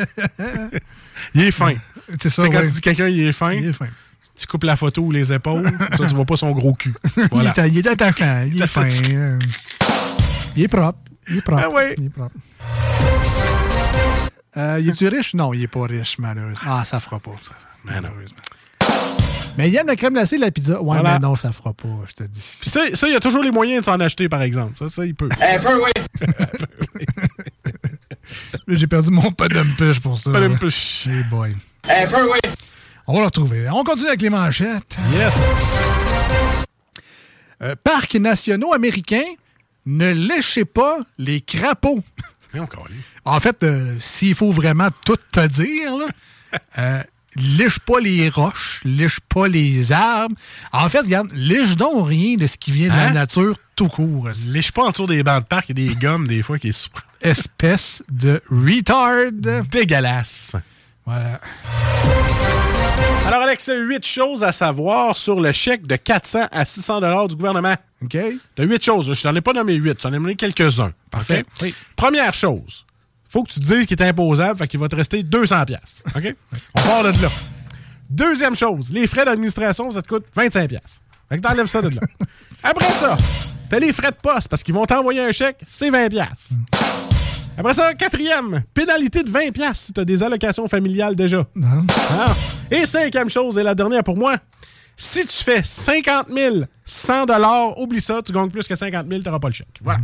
il 1.33 1.41
est 1.41 1.51
fin. 1.51 1.73
C'est 2.21 2.29
ça, 2.29 2.43
C'est 2.43 2.49
quand 2.49 2.57
ouais. 2.57 2.67
tu 2.67 2.71
dis 2.73 2.81
quelqu'un, 2.81 3.07
il 3.07 3.19
est 3.21 3.31
fin. 3.31 3.51
Il 3.51 3.67
est 3.67 3.73
fin. 3.73 3.87
Tu 4.35 4.47
coupes 4.47 4.63
la 4.65 4.75
photo 4.75 5.01
ou 5.03 5.11
les 5.11 5.31
épaules, 5.31 5.69
ça, 5.97 6.05
tu 6.07 6.13
vois 6.15 6.25
pas 6.25 6.35
son 6.35 6.51
gros 6.51 6.73
cul. 6.73 6.93
Voilà. 7.31 7.53
Il, 7.67 7.77
est, 7.77 7.87
il 8.47 8.67
fin. 8.67 8.83
euh, 8.85 9.39
Il 10.57 10.63
est 10.63 10.67
propre. 10.67 10.99
Il 11.29 11.37
est 11.37 11.41
propre. 11.41 11.73
Ah. 11.77 11.93
Il 11.97 12.05
est 12.05 12.09
propre. 12.09 12.35
Euh, 14.57 14.79
il 14.81 14.89
est-tu 14.89 15.07
riche? 15.07 15.33
Non, 15.33 15.53
il 15.53 15.63
est 15.63 15.67
pas 15.67 15.83
riche, 15.85 16.17
malheureusement. 16.19 16.59
Ah, 16.67 16.83
ça 16.85 16.99
fera 16.99 17.19
pas, 17.19 17.31
ça. 17.43 17.53
Ben. 17.85 18.01
Malheureusement. 18.01 18.37
Mais 19.57 19.69
il 19.69 19.75
aime 19.75 19.87
la 19.87 19.95
crème 19.95 20.13
glacée 20.13 20.35
et 20.35 20.39
la 20.39 20.51
pizza. 20.51 20.81
Ouais, 20.81 20.97
Voilà. 20.99 21.13
mais 21.13 21.19
non, 21.19 21.35
ça 21.35 21.51
fera 21.51 21.73
pas, 21.73 21.87
je 22.07 22.13
te 22.13 22.23
dis. 22.23 22.57
Puis 22.59 22.69
ça, 22.69 22.81
ça, 22.93 23.07
il 23.07 23.13
y 23.13 23.15
a 23.15 23.19
toujours 23.19 23.41
les 23.41 23.51
moyens 23.51 23.81
de 23.81 23.85
s'en 23.85 23.99
acheter, 23.99 24.27
par 24.27 24.41
exemple. 24.41 24.73
Ça, 24.77 24.89
ça 24.89 25.05
il 25.05 25.15
peut. 25.15 25.29
Un 25.41 25.59
peu, 25.59 25.81
oui. 25.83 25.91
J'ai 28.67 28.87
perdu 28.87 29.11
mon 29.11 29.21
d'umpush 29.29 29.99
pour 29.99 30.17
ça. 30.17 30.31
Padum 30.31 30.53
là. 30.53 30.57
push. 30.59 31.07
Hey 31.07 31.23
boy. 31.23 31.55
Un 31.87 32.07
peu, 32.07 32.23
oui. 32.31 32.39
On 33.07 33.13
va 33.13 33.19
le 33.19 33.25
retrouver. 33.25 33.69
On 33.69 33.83
continue 33.83 34.07
avec 34.07 34.21
les 34.21 34.29
manchettes. 34.31 34.97
Yes. 35.13 35.33
Euh, 37.61 37.75
parcs 37.83 38.15
nationaux 38.15 38.73
américains, 38.73 39.23
ne 39.85 40.11
léchez 40.11 40.65
pas 40.65 40.97
les 41.17 41.39
crapauds. 41.41 42.03
Mais 42.53 42.59
encore 42.59 42.87
lui. 42.89 42.97
En 43.23 43.39
fait, 43.39 43.63
euh, 43.63 43.95
s'il 43.99 44.35
faut 44.35 44.51
vraiment 44.51 44.89
tout 45.05 45.17
te 45.31 45.45
dire, 45.47 45.95
là, 45.97 46.07
euh, 46.79 47.03
liche 47.35 47.79
pas 47.79 47.99
les 47.99 48.29
roches, 48.29 48.81
liche 48.83 49.19
pas 49.33 49.47
les 49.47 49.91
arbres. 49.91 50.35
En 50.71 50.87
fait, 50.89 50.99
regarde, 51.01 51.29
liche 51.33 51.75
donc 51.75 52.07
rien 52.07 52.35
de 52.37 52.47
ce 52.47 52.57
qui 52.57 52.71
vient 52.71 52.89
de 52.89 52.95
la 52.95 53.07
Hein? 53.07 53.11
nature 53.13 53.55
tout 53.75 53.87
court. 53.89 54.29
Lèche 54.47 54.71
pas 54.71 54.83
autour 54.83 55.07
des 55.07 55.21
bancs 55.23 55.41
de 55.43 55.47
parc, 55.47 55.69
a 55.69 55.73
des 55.73 55.93
gommes 55.95 56.27
des 56.27 56.41
fois 56.43 56.57
qui 56.57 56.69
est 56.69 56.71
super 56.71 57.03
Espèce 57.21 58.03
de 58.11 58.41
retard. 58.49 59.31
dégueulasse. 59.69 60.55
Voilà. 61.05 61.39
Alors, 63.25 63.41
Alex, 63.41 63.69
huit 63.75 64.05
choses 64.05 64.43
à 64.43 64.51
savoir 64.51 65.17
sur 65.17 65.39
le 65.39 65.51
chèque 65.51 65.85
de 65.87 65.95
400 65.95 66.47
à 66.51 66.63
600 66.65 67.01
dollars 67.01 67.27
du 67.27 67.35
gouvernement. 67.35 67.75
OK? 68.03 68.17
T'as 68.55 68.63
huit 68.63 68.83
choses. 68.83 69.11
Je 69.13 69.21
t'en 69.21 69.35
ai 69.35 69.41
pas 69.41 69.53
nommé 69.53 69.73
huit, 69.73 69.97
j'en 70.01 70.09
ai 70.09 70.13
nommé 70.13 70.35
quelques-uns. 70.35 70.93
Parfait. 71.09 71.43
Oui. 71.61 71.73
Première 71.95 72.33
chose, 72.33 72.85
faut 73.35 73.43
que 73.43 73.51
tu 73.51 73.59
te 73.59 73.65
dises 73.65 73.85
qu'il 73.85 74.01
est 74.01 74.07
imposable, 74.07 74.57
fait 74.57 74.67
qu'il 74.69 74.79
va 74.79 74.87
te 74.87 74.95
rester 74.95 75.21
200 75.21 75.65
pièces. 75.65 76.01
OK? 76.15 76.35
On 76.75 76.81
part 76.81 77.03
de 77.03 77.21
là. 77.21 77.27
Deuxième 78.09 78.55
chose, 78.55 78.93
les 78.93 79.07
frais 79.07 79.25
d'administration, 79.25 79.91
ça 79.91 80.01
te 80.01 80.07
coûte 80.07 80.23
25 80.33 80.69
pièces. 80.69 81.01
Fait 81.27 81.37
que 81.37 81.41
t'enlèves 81.41 81.67
ça 81.67 81.81
de 81.81 81.89
là. 81.89 82.01
Après 82.63 82.89
ça, 82.93 83.17
t'as 83.69 83.79
les 83.79 83.91
frais 83.91 84.11
de 84.11 84.15
poste 84.15 84.47
parce 84.47 84.63
qu'ils 84.63 84.73
vont 84.73 84.85
t'envoyer 84.85 85.19
un 85.19 85.33
chèque, 85.33 85.57
c'est 85.67 85.89
20 85.89 86.07
pièces. 86.07 86.53
Après 87.57 87.73
ça, 87.73 87.93
quatrième, 87.93 88.63
pénalité 88.73 89.21
de 89.21 89.29
20 89.29 89.51
pièces 89.51 89.79
si 89.79 89.91
t'as 89.91 90.05
des 90.05 90.23
allocations 90.23 90.69
familiales 90.69 91.17
déjà. 91.17 91.45
Non. 91.55 91.85
Ah. 92.11 92.31
Et 92.71 92.85
cinquième 92.85 93.29
chose, 93.29 93.57
et 93.57 93.63
la 93.63 93.75
dernière 93.75 94.03
pour 94.05 94.15
moi, 94.15 94.37
Si 94.95 95.25
tu 95.25 95.43
fais 95.43 95.61
50 95.61 96.27
000, 96.33 96.55
100 96.85 97.25
dollars, 97.25 97.77
oublie 97.77 97.99
ça, 97.99 98.21
tu 98.25 98.31
gagnes 98.31 98.49
plus 98.49 98.65
que 98.65 98.77
50 98.77 99.07
000, 99.09 99.19
tu 99.19 99.25
n'auras 99.25 99.39
pas 99.39 99.49
le 99.49 99.53
chèque. 99.53 99.77
Voilà. 99.81 99.99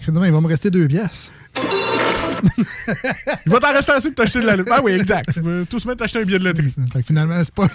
Finalement, 0.00 0.24
il 0.24 0.32
va 0.32 0.40
me 0.40 0.48
rester 0.48 0.70
deux 0.70 0.88
pièces. 0.88 1.30
Il 3.46 3.52
va 3.52 3.60
t'en 3.60 3.72
rester 3.72 3.92
assez 3.92 4.08
pour 4.08 4.16
t'acheter 4.16 4.40
de 4.40 4.46
la 4.46 4.56
Ah 4.70 4.80
oui, 4.82 4.92
exact. 4.92 5.30
Tout 5.70 5.78
se 5.78 5.88
mettre 5.88 6.02
à 6.02 6.04
acheter 6.04 6.20
un 6.20 6.24
billet 6.24 6.38
de 6.38 6.44
loterie. 6.44 6.74
Fait 6.92 7.00
que 7.00 7.06
finalement, 7.06 7.42
c'est 7.42 7.54
pas. 7.54 7.68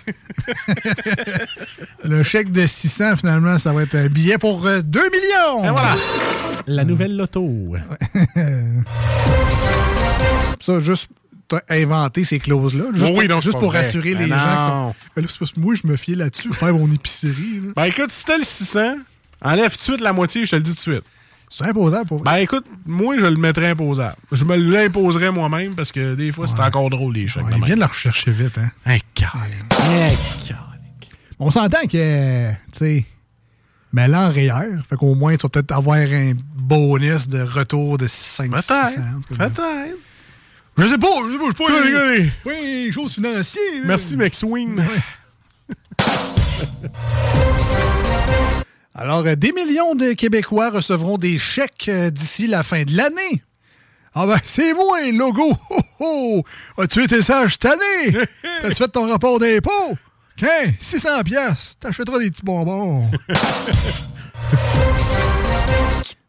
le 2.04 2.24
chèque 2.24 2.52
de 2.52 2.66
600, 2.66 3.18
finalement, 3.18 3.58
ça 3.58 3.74
va 3.74 3.84
être 3.84 3.96
un 3.96 4.08
billet 4.08 4.38
pour 4.38 4.66
euh, 4.66 4.82
2 4.82 5.00
millions! 5.00 5.64
Et 5.66 5.70
voilà. 5.70 5.96
La 6.68 6.84
nouvelle 6.84 7.16
loto. 7.16 7.50
Ça, 10.60 10.80
juste 10.80 11.10
t'as 11.50 11.62
inventé 11.70 12.24
ces 12.24 12.40
clauses-là. 12.40 12.86
Juste, 12.94 13.12
oui, 13.16 13.28
pour, 13.28 13.42
juste 13.42 13.58
pour 13.58 13.72
vrai. 13.72 13.82
rassurer 13.82 14.14
Ben 14.14 14.24
les 14.24 14.30
gens 14.30 14.68
non. 14.68 14.96
Ben 15.16 15.26
parce 15.26 15.52
que 15.52 15.60
moi, 15.60 15.74
je 15.74 15.88
me 15.88 15.96
fiais 15.96 16.16
là-dessus 16.16 16.48
pour 16.50 16.58
faire 16.58 16.74
mon 16.74 16.92
épicerie. 16.94 17.62
là. 17.66 17.74
Ben 17.76 17.86
écoute, 17.86 18.12
si 18.12 18.24
t'as 18.24 18.38
le 18.38 18.44
600, 18.44 18.98
enlève 19.42 19.72
tout 19.72 19.78
de 19.78 19.82
suite 19.82 20.02
la 20.02 20.14
moitié, 20.14 20.46
je 20.46 20.52
te 20.52 20.56
le 20.56 20.62
dis 20.62 20.72
tout 20.76 20.90
de 20.92 20.96
suite. 20.96 21.04
C'est 21.50 21.66
imposable 21.66 22.08
pour 22.08 22.24
Ben 22.24 22.36
écoute, 22.36 22.66
moi, 22.86 23.16
je 23.18 23.26
le 23.26 23.36
mettrais 23.36 23.70
imposable. 23.70 24.16
Je 24.32 24.46
me 24.46 24.56
l'imposerais 24.56 25.32
moi-même 25.32 25.74
parce 25.76 25.92
que 25.92 26.14
des 26.16 26.32
fois, 26.32 26.48
c'est 26.48 26.60
encore 26.60 26.90
drôle, 26.90 27.16
les 27.16 27.28
chèques. 27.28 27.44
Il 27.56 27.64
vient 27.66 27.76
de 27.76 27.80
la 27.80 27.88
rechercher 27.88 28.32
vite, 28.32 28.58
hein. 28.58 28.70
Un 28.86 28.98
câlin. 29.16 30.12
On 31.40 31.50
s'entend 31.52 31.88
que, 31.88 32.52
tu 32.52 32.56
sais, 32.74 33.06
mais 33.92 34.08
là, 34.08 34.28
en 34.28 34.32
REER, 34.32 34.78
fait 34.88 34.96
qu'au 34.98 35.16
moins, 35.16 35.36
tu 35.36 35.42
vas 35.44 35.50
peut-être 35.50 35.72
avoir 35.72 35.98
un 35.98 36.34
bonus 36.56 37.28
de 37.28 37.42
retour 37.42 37.98
de 37.98 38.06
5 38.08 38.52
Peut-être. 38.52 39.00
Peut-être. 39.30 39.62
Je 40.78 40.84
sais 40.86 40.98
pas, 40.98 41.08
je 41.26 41.32
sais 41.32 41.40
pas, 41.40 41.46
je 41.50 41.56
sais 41.58 41.64
pas. 41.64 41.72
Oui, 42.46 42.92
chose 42.94 43.14
financière. 43.14 43.64
Merci, 43.86 44.16
McSwing. 44.16 44.80
Alors, 49.02 49.26
euh, 49.26 49.36
des 49.36 49.54
millions 49.54 49.96
de 49.96 50.12
Québécois 50.12 50.72
recevront 50.72 51.18
des 51.18 51.38
chèques 51.38 51.88
euh, 51.88 52.10
d'ici 52.10 52.48
la 52.48 52.64
fin 52.64 52.84
de 52.84 52.98
l'année. 52.98 53.42
Ah 54.14 54.28
ben, 54.28 54.38
c'est 54.46 54.74
moi, 54.74 55.00
le 55.02 55.18
logo! 55.18 55.54
Oh, 56.02 56.44
oh! 56.78 56.82
As-tu 56.82 57.04
été 57.04 57.22
sage 57.22 57.54
cette 57.54 57.66
année? 57.66 58.12
T'as-tu 58.62 58.76
fait 58.76 58.88
ton 58.90 59.08
rapport 59.08 59.40
d'impôt? 59.40 59.98
Tiens, 60.36 60.74
600 60.80 61.24
pièces, 61.24 61.76
t'achèteras 61.80 62.20
des 62.20 62.30
petits 62.30 62.44
bonbons. 62.44 63.10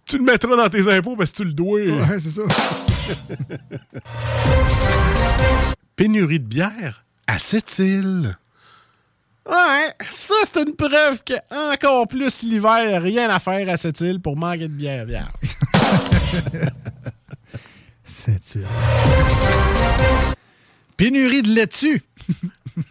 tu 0.06 0.18
le 0.18 0.24
mettras 0.24 0.56
dans 0.56 0.68
tes 0.68 0.92
impôts 0.92 1.16
parce 1.16 1.32
que 1.32 1.36
tu 1.38 1.44
le 1.44 1.52
dois. 1.52 1.80
Ouais, 1.80 2.20
c'est 2.20 2.30
ça. 2.30 2.42
Pénurie 5.96 6.40
de 6.40 6.44
bière 6.44 7.04
à 7.26 7.38
Sept-Îles. 7.38 8.36
Ouais, 9.48 9.94
ça, 10.10 10.34
c'est 10.44 10.60
une 10.60 10.76
preuve 10.76 11.22
que 11.24 11.32
encore 11.72 12.06
plus 12.06 12.42
l'hiver, 12.42 13.02
rien 13.02 13.28
à 13.30 13.38
faire 13.40 13.68
à 13.68 13.76
cette 13.76 14.00
île 14.00 14.20
pour 14.20 14.36
manquer 14.36 14.68
de 14.68 14.74
bière 14.74 15.04
vierge. 15.06 15.32
Cette 18.04 18.54
île. 18.56 18.66
Pénurie 20.96 21.42
de 21.42 21.48
laitue. 21.54 22.02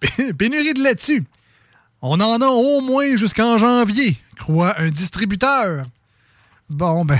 Pé- 0.00 0.32
Pénurie 0.34 0.74
de 0.74 0.82
laitue. 0.82 1.24
On 2.02 2.20
en 2.20 2.40
a 2.42 2.46
au 2.46 2.82
moins 2.82 3.16
jusqu'en 3.16 3.56
janvier, 3.56 4.18
croit 4.36 4.78
un 4.78 4.90
distributeur. 4.90 5.86
Bon, 6.68 7.04
ben, 7.06 7.18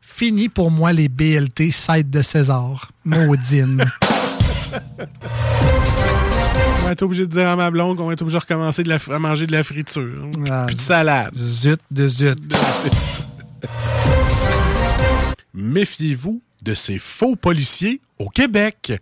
fini 0.00 0.48
pour 0.48 0.70
moi 0.70 0.92
les 0.94 1.08
BLT 1.08 1.70
site 1.70 2.08
de 2.10 2.22
César. 2.22 2.90
Maudine. 3.04 3.84
On 6.56 6.86
va 6.86 6.92
être 6.92 7.02
obligé 7.02 7.22
de 7.26 7.30
dire 7.30 7.48
à 7.48 7.56
ma 7.56 7.70
blonde 7.70 7.96
qu'on 7.96 8.06
va 8.06 8.12
être 8.12 8.22
obligé 8.22 8.36
de 8.38 8.42
recommencer 8.42 8.82
de 8.82 8.88
la 8.88 8.98
fr- 8.98 9.14
à 9.14 9.18
manger 9.18 9.46
de 9.46 9.52
la 9.52 9.62
friture. 9.64 10.28
Ah, 10.50 10.64
Puis 10.66 10.76
de 10.76 10.80
salade. 10.80 11.34
Zut 11.34 11.80
de 11.90 12.08
zut. 12.08 12.38
Méfiez-vous 15.54 16.42
de 16.62 16.74
ces 16.74 16.98
faux 16.98 17.36
policiers 17.36 18.00
au 18.18 18.28
Québec. 18.28 18.92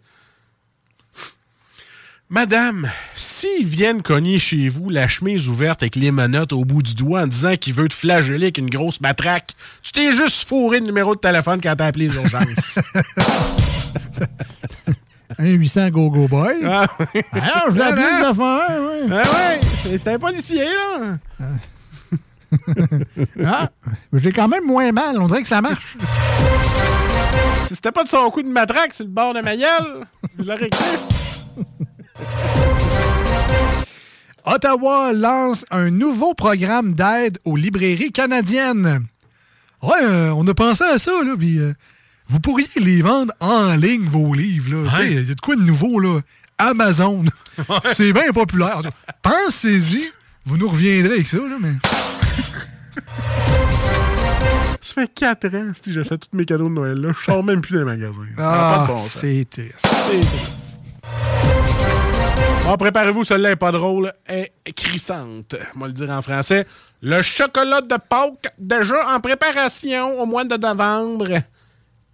Madame, 2.28 2.90
s'ils 3.14 3.66
viennent 3.66 4.00
cogner 4.02 4.38
chez 4.38 4.68
vous 4.70 4.88
la 4.88 5.06
chemise 5.06 5.48
ouverte 5.48 5.82
avec 5.82 5.96
les 5.96 6.10
menottes 6.10 6.54
au 6.54 6.64
bout 6.64 6.82
du 6.82 6.94
doigt 6.94 7.22
en 7.22 7.26
disant 7.26 7.56
qu'il 7.56 7.74
veut 7.74 7.88
te 7.88 7.94
flageller 7.94 8.44
avec 8.46 8.56
une 8.58 8.70
grosse 8.70 9.02
matraque, 9.02 9.52
tu 9.82 9.92
t'es 9.92 10.12
juste 10.12 10.48
fourré 10.48 10.80
le 10.80 10.86
numéro 10.86 11.14
de 11.14 11.20
téléphone 11.20 11.60
quand 11.62 11.74
t'as 11.76 11.86
appelé 11.86 12.08
les 12.08 12.14
urgences. 12.14 12.78
1-800 15.38 15.90
Go 15.90 16.10
Go 16.10 16.28
Boy. 16.28 16.54
Ah, 16.64 16.86
Alors, 17.32 17.70
je 17.70 17.74
l'ai 17.76 17.82
appelé 17.82 18.02
une 18.02 18.24
affaire, 18.24 18.80
ouais. 18.80 19.06
Ah 19.10 19.22
ouais, 19.22 19.60
c'est 19.98 20.08
un 20.08 20.18
policier, 20.18 20.64
là. 20.64 21.18
Ah, 23.42 23.70
j'ai 24.12 24.30
quand 24.30 24.46
même 24.46 24.66
moins 24.66 24.92
mal. 24.92 25.18
On 25.18 25.26
dirait 25.26 25.40
que 25.42 25.48
ça 25.48 25.62
marche. 25.62 25.96
Si 27.66 27.74
c'était 27.76 27.92
pas 27.92 28.04
de 28.04 28.10
son 28.10 28.30
coup 28.30 28.42
de 28.42 28.48
matraque 28.50 28.92
sur 28.92 29.06
le 29.06 29.10
bord 29.10 29.32
de 29.32 29.40
ma 29.40 29.56
gueule, 29.56 30.04
je 30.38 30.44
l'aurais 30.44 30.68
cru. 30.68 30.84
Ottawa 34.44 35.12
lance 35.14 35.64
un 35.70 35.90
nouveau 35.90 36.34
programme 36.34 36.94
d'aide 36.94 37.38
aux 37.44 37.56
librairies 37.56 38.12
canadiennes. 38.12 39.06
Ouais, 39.82 40.02
euh, 40.02 40.32
on 40.36 40.46
a 40.46 40.54
pensé 40.54 40.84
à 40.84 40.98
ça, 40.98 41.10
là, 41.24 41.34
puis 41.38 41.58
euh, 41.58 41.72
vous 42.28 42.40
pourriez 42.40 42.68
les 42.76 43.02
vendre 43.02 43.32
en 43.40 43.74
ligne, 43.76 44.08
vos 44.08 44.34
livres, 44.34 44.88
Il 45.02 45.12
y 45.12 45.18
a 45.18 45.34
de 45.34 45.40
quoi 45.40 45.56
de 45.56 45.62
nouveau, 45.62 45.98
là. 46.00 46.20
Amazon. 46.58 47.24
C'est 47.94 48.12
bien 48.12 48.30
populaire. 48.32 48.82
Pensez-y. 49.22 50.10
Vous 50.44 50.56
nous 50.56 50.68
reviendrez 50.68 51.14
avec 51.14 51.28
ça, 51.28 51.38
là, 51.38 51.56
mais... 51.60 51.74
Ça 54.80 54.94
fait 54.94 55.14
4 55.14 55.46
ans 55.54 55.72
que 55.72 56.02
fait 56.02 56.18
tous 56.18 56.28
mes 56.32 56.44
cadeaux 56.44 56.68
de 56.68 56.74
Noël, 56.74 56.98
là. 56.98 57.12
Je 57.18 57.24
sors 57.24 57.44
même 57.44 57.60
plus 57.60 57.78
des 57.78 57.84
magasins. 57.84 58.26
Ah, 58.36 58.86
bon 58.88 58.98
c'est 58.98 59.46
triste. 59.48 59.74
C'est 59.78 60.20
triste. 60.20 60.80
Bon, 62.64 62.76
préparez-vous, 62.76 63.24
celle-là 63.24 63.52
est 63.52 63.56
pas 63.56 63.70
drôle, 63.70 64.12
est 64.28 64.52
crissante. 64.74 65.54
Moi 65.74 65.86
le 65.86 65.92
dire 65.92 66.10
en 66.10 66.20
français. 66.20 66.66
Le 67.00 67.22
chocolat 67.22 67.80
de 67.80 67.96
Pâques, 67.96 68.52
déjà 68.58 69.14
en 69.14 69.20
préparation 69.20 70.20
au 70.20 70.26
mois 70.26 70.44
de 70.44 70.56
novembre. 70.56 71.28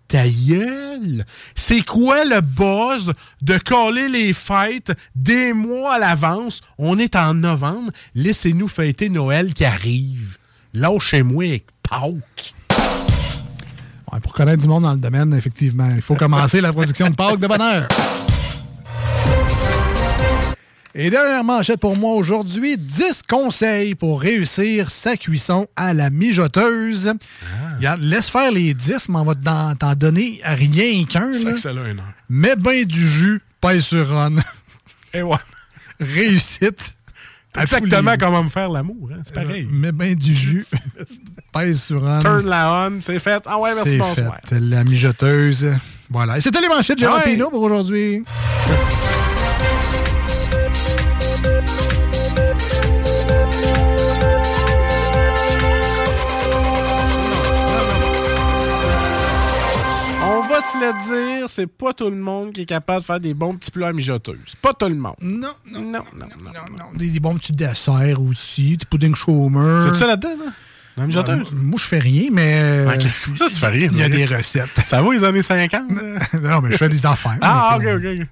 Ta 0.09 0.27
gueule! 0.27 1.25
C'est 1.55 1.85
quoi 1.85 2.25
le 2.25 2.41
buzz 2.41 3.13
de 3.43 3.59
coller 3.59 4.09
les 4.09 4.33
fêtes 4.33 4.93
des 5.15 5.53
mois 5.53 5.95
à 5.95 5.99
l'avance? 5.99 6.63
On 6.79 6.99
est 6.99 7.15
en 7.15 7.35
novembre. 7.35 7.93
Laissez-nous 8.15 8.69
fêter 8.69 9.11
Noël 9.11 9.53
qui 9.53 9.67
arrive. 9.67 10.39
Lâchez-moi 10.73 11.45
avec 11.45 11.67
Pâques. 11.83 12.55
Pour 14.23 14.33
connaître 14.33 14.63
du 14.63 14.69
monde 14.69 14.85
dans 14.85 14.93
le 14.93 14.99
domaine, 14.99 15.35
effectivement, 15.35 15.91
il 15.95 16.01
faut 16.01 16.15
commencer 16.15 16.63
la 16.63 16.73
production 16.73 17.11
de 17.11 17.15
Pâques 17.15 17.41
de 17.41 17.47
bonheur. 17.47 17.89
Et 21.01 21.11
dernière 21.11 21.45
manchette 21.45 21.79
pour 21.79 21.97
moi 21.97 22.15
aujourd'hui, 22.17 22.77
10 22.77 23.23
conseils 23.29 23.95
pour 23.95 24.21
réussir 24.21 24.91
sa 24.91 25.17
cuisson 25.17 25.69
à 25.77 25.95
la 25.95 26.11
mijoteuse. 26.11 27.13
Regarde, 27.77 28.01
laisse 28.01 28.29
faire 28.29 28.51
les 28.51 28.75
10, 28.75 29.09
mais 29.11 29.19
on 29.19 29.25
va 29.25 29.37
t'en 29.77 29.95
donner 29.95 30.41
rien 30.43 31.05
qu'un. 31.05 31.31
C'est 31.33 31.73
là 31.73 31.89
une 31.89 32.01
heure. 32.01 32.05
Mets 32.29 32.57
bien 32.57 32.83
du 32.83 33.09
jus, 33.09 33.41
pèse 33.61 33.85
sur 33.85 34.09
run. 34.09 34.35
Et 35.15 35.23
ouais. 35.23 35.37
Réussite. 36.01 36.97
Exactement 37.57 38.17
comment 38.19 38.43
me 38.43 38.51
faire 38.51 38.69
l'amour. 38.69 39.11
Hein? 39.13 39.21
C'est 39.25 39.35
pareil. 39.35 39.69
Mets 39.71 39.93
bien 39.93 40.15
du 40.15 40.35
jus, 40.35 40.67
pèse 41.53 41.81
sur 41.81 42.03
run. 42.03 42.19
Turn 42.19 42.45
la 42.45 42.89
on, 42.89 43.01
c'est 43.03 43.21
fait. 43.21 43.41
Ah 43.47 43.61
ouais, 43.61 43.73
merci, 43.73 43.93
C'est 43.93 43.99
bonsoir. 43.99 44.41
fait, 44.45 44.59
la 44.59 44.83
mijoteuse. 44.83 45.77
Voilà. 46.11 46.39
Et 46.39 46.41
c'était 46.41 46.61
les 46.61 46.69
manchettes 46.69 46.99
de 46.99 47.07
Ah 47.07 47.19
ouais. 47.19 47.23
Pinault 47.23 47.51
pour 47.51 47.63
aujourd'hui. 47.63 48.25
va 60.59 60.63
se 60.63 60.77
le 60.77 61.39
dire, 61.39 61.51
c'est 61.51 61.67
pas 61.67 61.93
tout 61.93 62.11
le 62.11 62.17
monde 62.17 62.53
qui 62.53 62.63
est 62.63 62.67
capable 62.67 63.01
de 63.01 63.05
faire 63.07 63.21
des 63.21 63.35
bons 63.35 63.55
petits 63.57 63.71
plats 63.71 63.89
à. 63.89 63.93
Pas 64.61 64.75
tout 64.75 64.89
le 64.89 64.95
monde. 64.95 65.15
Non, 65.21 65.49
non, 65.71 65.81
non, 65.81 66.05
non. 66.15 66.27
non, 66.45 66.85
Des, 66.95 67.11
des 67.11 67.21
bons 67.21 67.37
petits 67.37 67.53
desserts 67.53 68.21
aussi, 68.21 68.77
des 68.77 68.85
pudding 68.87 69.15
chômeur. 69.15 69.83
C'est 69.83 69.99
ça 69.99 70.07
là-dedans, 70.07 70.31
la 70.97 71.07
mijoteuse? 71.07 71.43
Ouais, 71.43 71.47
moi, 71.53 71.79
je 71.81 71.85
fais 71.85 72.01
rien, 72.01 72.29
mais. 72.33 72.55
euh, 72.61 73.01
ça, 73.37 73.47
tu 73.49 73.55
fais 73.55 73.69
rien? 73.69 73.89
Il 73.93 73.99
y 73.99 74.03
a 74.03 74.09
des 74.09 74.25
recettes. 74.27 74.81
Ça 74.85 75.01
va, 75.01 75.13
les 75.13 75.23
années 75.23 75.43
50? 75.43 75.83
non, 76.43 76.61
mais 76.61 76.73
je 76.73 76.77
fais 76.77 76.89
des 76.89 77.07
affaires. 77.07 77.39
ah, 77.41 77.77
ok, 77.79 77.85
ok, 77.99 78.05
ok. 78.21 78.27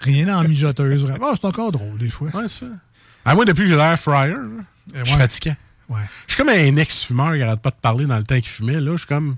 Rien 0.00 0.26
la 0.26 0.42
mijoteuse. 0.42 1.04
vraiment. 1.04 1.26
Ah, 1.30 1.34
c'est 1.38 1.46
encore 1.46 1.70
drôle, 1.70 1.98
des 1.98 2.08
fois. 2.08 2.28
Ouais, 2.34 2.48
ça. 2.48 2.66
Ah, 3.26 3.34
moi, 3.34 3.44
depuis 3.44 3.64
que 3.64 3.68
j'ai 3.68 3.76
l'air 3.76 3.98
fryer, 3.98 4.32
là, 4.32 4.40
je 4.94 5.04
suis 5.04 5.16
fatigué. 5.18 5.54
Ouais. 5.90 6.00
Je 6.26 6.32
suis 6.34 6.42
comme 6.42 6.48
un 6.52 6.76
ex-fumeur 6.76 7.34
qui 7.34 7.42
arrête 7.42 7.60
pas 7.60 7.70
de 7.70 7.76
parler 7.76 8.06
dans 8.06 8.16
le 8.16 8.22
temps 8.24 8.36
qu'il 8.36 8.46
fumait. 8.48 8.80
Là, 8.80 8.92
je 8.92 8.96
suis 8.98 9.06
comme 9.06 9.36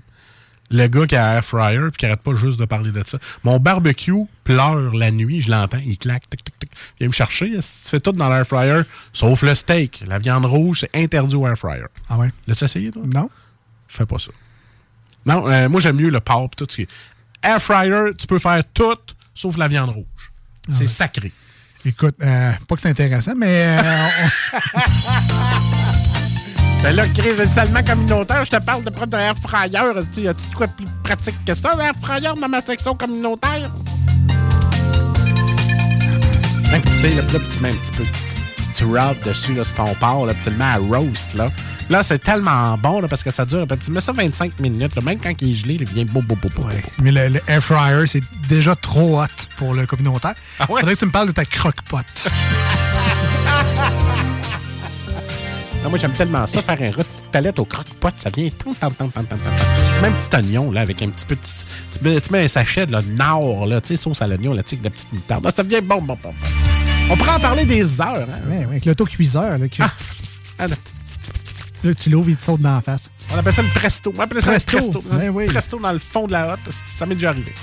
le 0.71 0.87
gars 0.87 1.05
qui 1.05 1.15
a 1.15 1.27
un 1.27 1.35
air 1.35 1.45
fryer 1.45 1.79
puis 1.91 1.97
qui 1.97 2.05
arrête 2.05 2.21
pas 2.21 2.35
juste 2.35 2.59
de 2.59 2.65
parler 2.65 2.91
de 2.91 3.03
ça. 3.05 3.17
Mon 3.43 3.59
barbecue 3.59 4.25
pleure 4.43 4.95
la 4.95 5.11
nuit, 5.11 5.41
je 5.41 5.51
l'entends, 5.51 5.79
il 5.85 5.97
claque, 5.97 6.29
tic, 6.29 6.43
tic, 6.43 6.59
tic. 6.59 6.71
viens 6.99 7.07
me 7.07 7.13
chercher. 7.13 7.51
Tu 7.51 7.89
fais 7.89 7.99
tout 7.99 8.11
dans 8.11 8.29
l'air 8.29 8.45
fryer, 8.45 8.81
sauf 9.13 9.41
le 9.43 9.53
steak. 9.55 10.03
La 10.07 10.19
viande 10.19 10.45
rouge, 10.45 10.81
c'est 10.81 10.95
interdit 10.95 11.35
au 11.35 11.47
air 11.47 11.57
fryer. 11.57 11.85
Ah 12.09 12.17
ouais? 12.17 12.31
L'as-tu 12.47 12.63
essayé, 12.63 12.91
toi? 12.91 13.03
Non. 13.05 13.29
Fais 13.87 14.05
pas 14.05 14.19
ça. 14.19 14.31
Non, 15.25 15.47
euh, 15.49 15.69
moi, 15.69 15.81
j'aime 15.81 15.95
mieux 15.97 16.09
le 16.09 16.19
porc 16.19 16.51
tout 16.55 16.67
ce 16.69 16.75
qui 16.75 16.81
est. 16.83 16.89
Air 17.43 17.61
fryer, 17.61 18.13
tu 18.17 18.27
peux 18.27 18.39
faire 18.39 18.63
tout 18.73 18.97
sauf 19.33 19.57
la 19.57 19.67
viande 19.67 19.89
rouge. 19.89 20.31
c'est 20.71 20.81
ouais. 20.81 20.87
sacré. 20.87 21.31
Écoute, 21.85 22.15
euh, 22.23 22.51
pas 22.67 22.75
que 22.75 22.81
c'est 22.81 22.89
intéressant, 22.89 23.33
mais 23.37 23.77
euh, 23.77 24.07
Ben 26.85 26.95
là, 26.95 27.03
Chris, 27.07 27.31
c'est 27.35 27.49
seulement 27.49 27.81
communautaire. 27.81 28.45
Je 28.45 28.51
te 28.51 28.63
parle 28.63 28.83
de 28.83 28.91
prendre 28.91 29.17
un 29.17 29.21
air 29.21 29.33
fryer. 29.41 29.71
Y 29.71 30.27
a-tu 30.27 30.49
de 30.51 30.55
quoi 30.55 30.67
de 30.67 30.71
plus 30.73 30.85
pratique 31.03 31.33
que 31.43 31.55
ça, 31.55 31.71
un 31.75 31.79
air 31.79 31.93
fryer 31.99 32.29
dans 32.39 32.47
ma 32.47 32.61
section 32.61 32.93
communautaire? 32.93 33.71
Tu 36.69 37.01
sais, 37.01 37.15
là, 37.15 37.23
tu 37.23 37.59
mets 37.59 37.69
un 37.69 37.71
petit 37.71 37.91
peu 37.91 38.03
petit 38.03 38.83
rub 38.83 39.19
dessus, 39.23 39.55
là, 39.55 39.63
sur 39.63 39.73
ton 39.73 39.95
porc, 39.95 40.27
là, 40.27 40.35
puis 40.35 40.43
tu 40.43 40.51
le 40.51 40.57
mets 40.57 40.65
à 40.65 40.77
roast, 40.77 41.33
là. 41.33 41.47
Là, 41.89 42.03
c'est 42.03 42.19
tellement 42.19 42.77
bon, 42.77 43.01
là, 43.01 43.07
parce 43.07 43.23
que 43.23 43.31
ça 43.31 43.45
dure. 43.45 43.65
Tu 43.83 43.89
mets 43.89 43.99
ça 43.99 44.11
25 44.11 44.59
minutes, 44.59 44.95
là, 44.95 45.01
même 45.01 45.17
quand 45.17 45.33
il 45.41 45.53
est 45.53 45.55
gelé, 45.55 45.77
il 45.79 45.85
vient 45.89 46.05
beau, 46.05 46.21
beau, 46.21 46.35
beau, 46.35 46.49
beau. 46.55 46.61
beau. 46.61 46.69
mais 47.01 47.11
le, 47.11 47.29
le 47.29 47.41
air 47.47 47.63
fryer, 47.63 48.05
c'est 48.05 48.21
déjà 48.47 48.75
trop 48.75 49.23
hot 49.23 49.25
pour 49.57 49.73
le 49.73 49.87
communautaire. 49.87 50.35
Ah 50.59 50.67
ouais? 50.69 50.81
Faudrait 50.81 50.93
que 50.93 50.99
tu 50.99 51.05
me 51.07 51.11
parles 51.11 51.29
de 51.29 51.33
ta 51.33 51.45
croque-pot. 51.45 52.05
Ah, 55.85 55.89
moi, 55.89 55.99
j'aime 55.99 56.13
tellement 56.13 56.47
ça, 56.47 56.61
faire 56.63 56.81
un 56.81 56.91
rôti 56.91 57.21
de 57.21 57.31
palette 57.31 57.59
au 57.59 57.65
croque-pot, 57.65 58.09
ça 58.17 58.31
vient 58.35 58.49
tant, 58.49 58.73
tant, 58.73 58.89
tant, 58.91 59.07
tant, 59.09 59.23
tant. 59.23 59.35
Tu 59.95 60.01
mets 60.01 60.07
un 60.07 60.11
petit 60.11 60.35
oignon, 60.35 60.71
là, 60.71 60.81
avec 60.81 60.99
un 61.03 61.09
petit 61.09 61.25
peu 61.27 61.35
de... 61.35 61.41
Tu 61.41 62.03
mets, 62.03 62.19
tu 62.19 62.31
mets 62.31 62.43
un 62.45 62.47
sachet 62.47 62.87
de 62.87 62.91
là, 62.91 63.01
de 63.01 63.11
nord, 63.11 63.67
là, 63.67 63.81
tu 63.81 63.89
sais, 63.89 63.95
sauce 63.97 64.19
à 64.21 64.27
l'oignon, 64.27 64.53
là, 64.53 64.63
tu 64.63 64.69
sais, 64.71 64.75
avec 64.75 64.81
de 64.81 64.87
la 64.87 64.89
petite 64.89 65.13
moutarde. 65.13 65.45
Ah, 65.47 65.51
ça 65.55 65.61
vient 65.61 65.81
bon, 65.83 66.01
bon, 66.01 66.17
bon. 66.23 66.33
On 67.11 67.15
pourrait 67.15 67.33
en 67.33 67.39
parler 67.39 67.65
des 67.65 68.01
heures, 68.01 68.27
hein? 68.29 68.49
Ouais, 68.49 68.63
avec 68.63 68.83
l'autocuiseur. 68.85 69.59
Là, 69.59 69.67
qui- 69.67 69.81
Ah, 69.83 69.91
là, 70.67 70.75
Là, 71.83 71.93
tu 71.93 72.09
l'ouvres, 72.09 72.29
il 72.29 72.35
te 72.37 72.43
saute 72.43 72.61
dans 72.61 72.73
la 72.73 72.81
face. 72.81 73.11
On 73.31 73.37
appelle 73.37 73.53
ça 73.53 73.61
une 73.61 73.69
presto. 73.69 74.11
On 74.17 74.19
appelle 74.19 74.41
ça 74.41 74.53
Presto. 74.53 74.71
presto. 74.89 75.03
Ben 75.19 75.29
oui. 75.29 75.45
Presto 75.45 75.77
dans 75.77 75.91
le 75.91 75.99
fond 75.99 76.25
de 76.25 76.31
la 76.31 76.53
hotte, 76.53 76.73
ça 76.97 77.05
m'est 77.05 77.13
déjà 77.13 77.29
arrivé. 77.29 77.53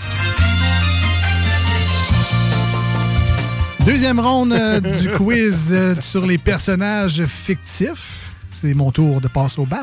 Deuxième 3.85 4.21
ronde 4.21 4.53
euh, 4.53 4.81
du 4.81 5.09
quiz 5.11 5.69
euh, 5.71 5.95
sur 6.01 6.25
les 6.25 6.39
personnages 6.39 7.25
fictifs. 7.27 8.31
C'est 8.55 8.75
mon 8.75 8.93
tour 8.93 9.21
de 9.21 9.27
passer 9.29 9.61
au 9.61 9.67
bat. 9.67 9.83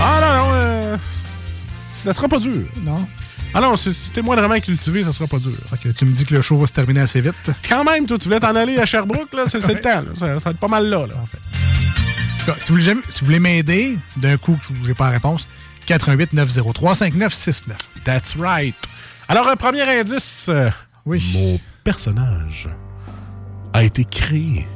Ah 0.00 0.18
non, 0.20 0.44
non, 0.44 0.50
euh, 0.54 0.96
ça 2.02 2.14
sera 2.14 2.26
pas 2.26 2.38
dur. 2.38 2.64
Non. 2.84 3.06
Ah 3.54 3.60
non, 3.60 3.76
si 3.76 3.92
t'es 4.14 4.22
moindrement 4.22 4.58
cultivé, 4.60 5.04
ça 5.04 5.12
sera 5.12 5.26
pas 5.26 5.38
dur. 5.38 5.52
Fait 5.68 5.76
que 5.76 5.88
tu 5.94 6.06
me 6.06 6.12
dis 6.12 6.24
que 6.24 6.34
le 6.34 6.40
show 6.40 6.56
va 6.56 6.66
se 6.66 6.72
terminer 6.72 7.00
assez 7.00 7.20
vite. 7.20 7.34
Quand 7.68 7.84
même, 7.84 8.06
toi, 8.06 8.16
tu 8.18 8.24
voulais 8.24 8.40
t'en 8.40 8.56
aller 8.56 8.78
à 8.78 8.86
Sherbrooke, 8.86 9.32
là, 9.34 9.42
c'est 9.46 9.58
le 9.66 9.78
temps. 9.78 9.90
là. 9.90 10.02
Ça, 10.18 10.26
ça 10.26 10.38
va 10.40 10.50
être 10.52 10.58
pas 10.58 10.68
mal 10.68 10.86
là, 10.88 11.06
là. 11.06 11.14
En 11.16 11.26
tout 11.26 12.46
cas, 12.46 12.56
si 12.58 12.72
vous 12.72 12.78
voulez, 12.78 12.96
si 13.10 13.20
vous 13.20 13.26
voulez 13.26 13.40
m'aider, 13.40 13.98
d'un 14.16 14.38
coup, 14.38 14.56
que 14.56 14.86
j'ai 14.86 14.94
pas 14.94 15.04
la 15.04 15.10
réponse, 15.10 15.46
88 15.84 16.32
903 16.32 16.94
5969. 16.94 17.76
That's 18.06 18.36
right. 18.38 18.74
Alors, 19.28 19.46
un 19.48 19.56
premier 19.56 19.82
indice. 19.82 20.46
euh, 20.48 20.70
Mon 21.04 21.60
personnage 21.84 22.70
a 23.72 23.82
été 23.84 24.04
créé 24.04 24.66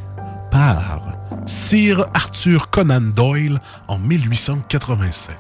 par 0.51 1.01
Sir 1.47 2.06
Arthur 2.14 2.70
Conan 2.70 3.01
Doyle 3.01 3.59
en 3.89 3.98
1887. 3.98 5.36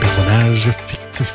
Personnage 0.00 0.70
fictif. 0.86 1.34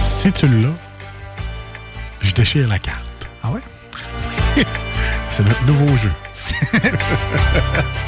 Si 0.00 0.32
tu 0.32 0.48
l'as, 0.48 0.68
je 2.20 2.32
déchire 2.32 2.68
la 2.68 2.78
carte. 2.78 3.30
Ah 3.42 3.50
ouais? 3.50 3.60
C'est 5.28 5.44
notre 5.44 5.64
nouveau 5.64 5.96
jeu. 5.96 6.12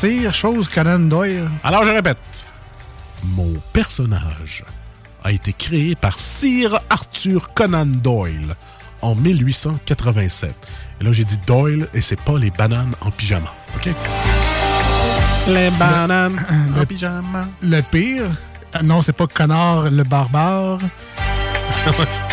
Sire 0.00 0.34
chose 0.34 0.68
Conan 0.68 0.98
Doyle. 0.98 1.50
Alors, 1.64 1.86
je 1.86 1.90
répète. 1.90 2.46
Mon 3.24 3.54
personnage 3.72 4.62
a 5.24 5.32
été 5.32 5.54
créé 5.54 5.94
par 5.94 6.20
Sir 6.20 6.78
Arthur 6.90 7.54
Conan 7.54 7.86
Doyle 7.86 8.56
en 9.00 9.14
1887. 9.14 10.54
Et 11.00 11.04
là, 11.04 11.12
j'ai 11.12 11.24
dit 11.24 11.38
Doyle 11.46 11.88
et 11.94 12.02
c'est 12.02 12.20
pas 12.20 12.36
les 12.36 12.50
bananes 12.50 12.94
en 13.00 13.10
pyjama. 13.10 13.54
OK? 13.74 13.88
Les 15.48 15.70
bananes 15.70 16.44
en 16.78 16.84
pyjama. 16.84 17.46
Le 17.62 17.80
pire, 17.80 18.28
non, 18.84 19.00
c'est 19.00 19.16
pas 19.16 19.26
Connor 19.26 19.88
le 19.88 20.02
barbare. 20.02 20.78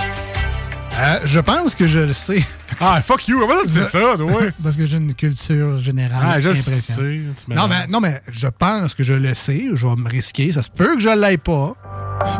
Euh, 0.96 1.20
je 1.26 1.40
pense 1.40 1.74
que 1.74 1.88
je 1.88 2.00
le 2.00 2.14
sais. 2.14 2.44
Ah, 2.80 3.02
fuck 3.02 3.28
you! 3.28 3.40
Comment 3.40 3.62
tu 3.64 3.70
sais 3.70 3.86
ça, 3.86 4.16
toi? 4.16 4.42
Parce 4.64 4.76
que 4.78 4.86
j'ai 4.86 4.98
une 4.98 5.16
culture 5.16 5.80
générale. 5.80 6.22
Ah, 6.24 6.40
je 6.40 6.54
sais. 6.54 7.22
Non 7.48 7.68
mais, 7.68 7.88
non, 7.88 8.00
mais 8.00 8.22
je 8.30 8.48
pense 8.48 8.94
que 8.94 9.04
je 9.04 9.14
le 9.14 9.34
sais. 9.34 9.70
Je 9.74 9.88
vais 9.88 9.96
me 9.96 10.08
risquer. 10.08 10.52
Ça 10.52 10.62
se 10.62 10.70
peut 10.70 10.96
que 10.96 11.02
je 11.02 11.10
l'aille 11.10 11.38
pas. 11.38 11.74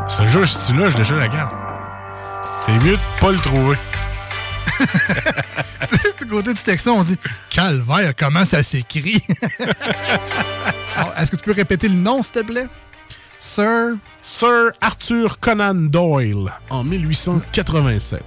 C'est 0.08 0.28
juste, 0.28 0.62
si 0.62 0.72
tu 0.72 0.80
l'as, 0.80 0.92
je 0.92 0.98
déchire 0.98 1.16
la 1.16 1.28
carte. 1.28 1.54
C'est 2.66 2.86
mieux 2.86 2.94
de 2.94 3.20
pas 3.20 3.32
le 3.32 3.40
trouver. 3.40 3.78
du 6.20 6.26
côté 6.28 6.54
du 6.54 6.62
texto, 6.62 6.94
on 6.94 7.04
dit 7.04 7.18
Calvaire, 7.50 8.14
comment 8.18 8.46
ça 8.46 8.64
s'écrit? 8.64 9.22
Est-ce 11.18 11.32
que 11.32 11.36
tu 11.36 11.44
peux 11.44 11.54
répéter 11.54 11.90
le 11.90 11.96
nom, 11.96 12.22
s'il 12.22 12.34
te 12.34 12.44
plaît? 12.44 12.68
Sir 13.46 13.98
Sir 14.22 14.72
Arthur 14.80 15.38
Conan 15.42 15.74
Doyle 15.90 16.50
en 16.70 16.86
1887. 16.86 18.24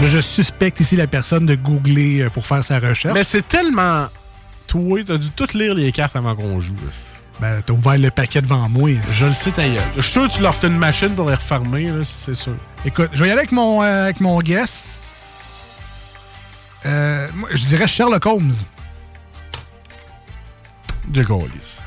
Là, 0.00 0.08
Je 0.08 0.18
suspecte 0.18 0.80
ici 0.80 0.96
la 0.96 1.06
personne 1.06 1.44
de 1.44 1.54
googler 1.54 2.22
euh, 2.22 2.30
pour 2.30 2.46
faire 2.46 2.64
sa 2.64 2.78
recherche. 2.78 3.14
Mais 3.14 3.22
c'est 3.22 3.46
tellement. 3.46 4.08
Toi, 4.66 5.00
t'as 5.06 5.18
dû 5.18 5.30
toutes 5.30 5.52
lire 5.52 5.74
les 5.74 5.92
cartes 5.92 6.16
avant 6.16 6.34
qu'on 6.34 6.58
joue. 6.58 6.74
Ben, 7.38 7.60
t'as 7.60 7.74
ouvert 7.74 7.98
le 7.98 8.10
paquet 8.10 8.40
devant 8.40 8.66
moi. 8.70 8.92
Je 9.10 9.26
le 9.26 9.34
sais, 9.34 9.50
ta 9.50 9.68
gueule. 9.68 9.82
Je 9.96 10.00
suis 10.00 10.12
sûr 10.12 10.26
que 10.26 10.32
tu 10.32 10.40
leur 10.40 10.54
fais 10.54 10.68
une 10.68 10.78
machine 10.78 11.14
pour 11.14 11.28
les 11.28 11.34
refermer, 11.34 11.90
là, 11.90 12.00
c'est 12.02 12.34
sûr. 12.34 12.54
Écoute, 12.86 13.10
je 13.12 13.22
vais 13.22 13.28
y 13.28 13.30
aller 13.30 13.40
avec 13.40 13.52
mon, 13.52 13.82
euh, 13.82 14.04
avec 14.04 14.20
mon 14.20 14.38
guess. 14.38 15.02
Euh, 16.86 17.28
moi, 17.34 17.50
je 17.52 17.66
dirais 17.66 17.86
Sherlock 17.86 18.24
Holmes. 18.24 18.52
De 21.10 21.22
Gaulis. 21.22 21.78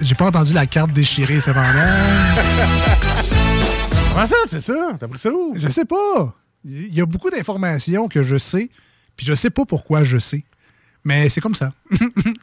J'ai 0.00 0.14
pas 0.14 0.26
entendu 0.26 0.52
la 0.52 0.66
carte 0.66 0.92
déchirée, 0.92 1.40
cependant. 1.40 1.64
Comment 4.12 4.26
ça, 4.26 4.34
c'est 4.48 4.60
ça? 4.60 4.74
T'as 4.98 5.08
pris 5.08 5.18
ça 5.18 5.30
où? 5.30 5.54
Je 5.56 5.68
sais 5.68 5.84
pas. 5.84 6.34
Il 6.64 6.94
y 6.94 7.00
a 7.00 7.06
beaucoup 7.06 7.30
d'informations 7.30 8.08
que 8.08 8.22
je 8.22 8.36
sais, 8.36 8.70
puis 9.16 9.26
je 9.26 9.34
sais 9.34 9.50
pas 9.50 9.64
pourquoi 9.64 10.04
je 10.04 10.18
sais. 10.18 10.44
Mais 11.04 11.28
c'est 11.28 11.40
comme 11.40 11.54
ça. 11.54 11.72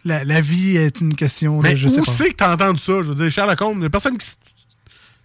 la, 0.06 0.24
la 0.24 0.42
vie 0.42 0.78
est 0.78 1.02
une 1.02 1.16
question 1.16 1.62
de 1.62 1.76
je 1.76 1.90
sais 1.90 2.00
où 2.00 2.04
pas. 2.04 2.12
c'est 2.12 2.30
que 2.30 2.36
t'as 2.36 2.54
entendu 2.54 2.80
ça? 2.80 2.94
Je 3.02 3.10
veux 3.10 3.16
dire, 3.16 3.32
Sherlock 3.32 3.60
Holmes, 3.62 3.80
il 3.80 3.84
y 3.84 3.88
a 3.88 3.90
personne 3.90 4.18
qui. 4.18 4.30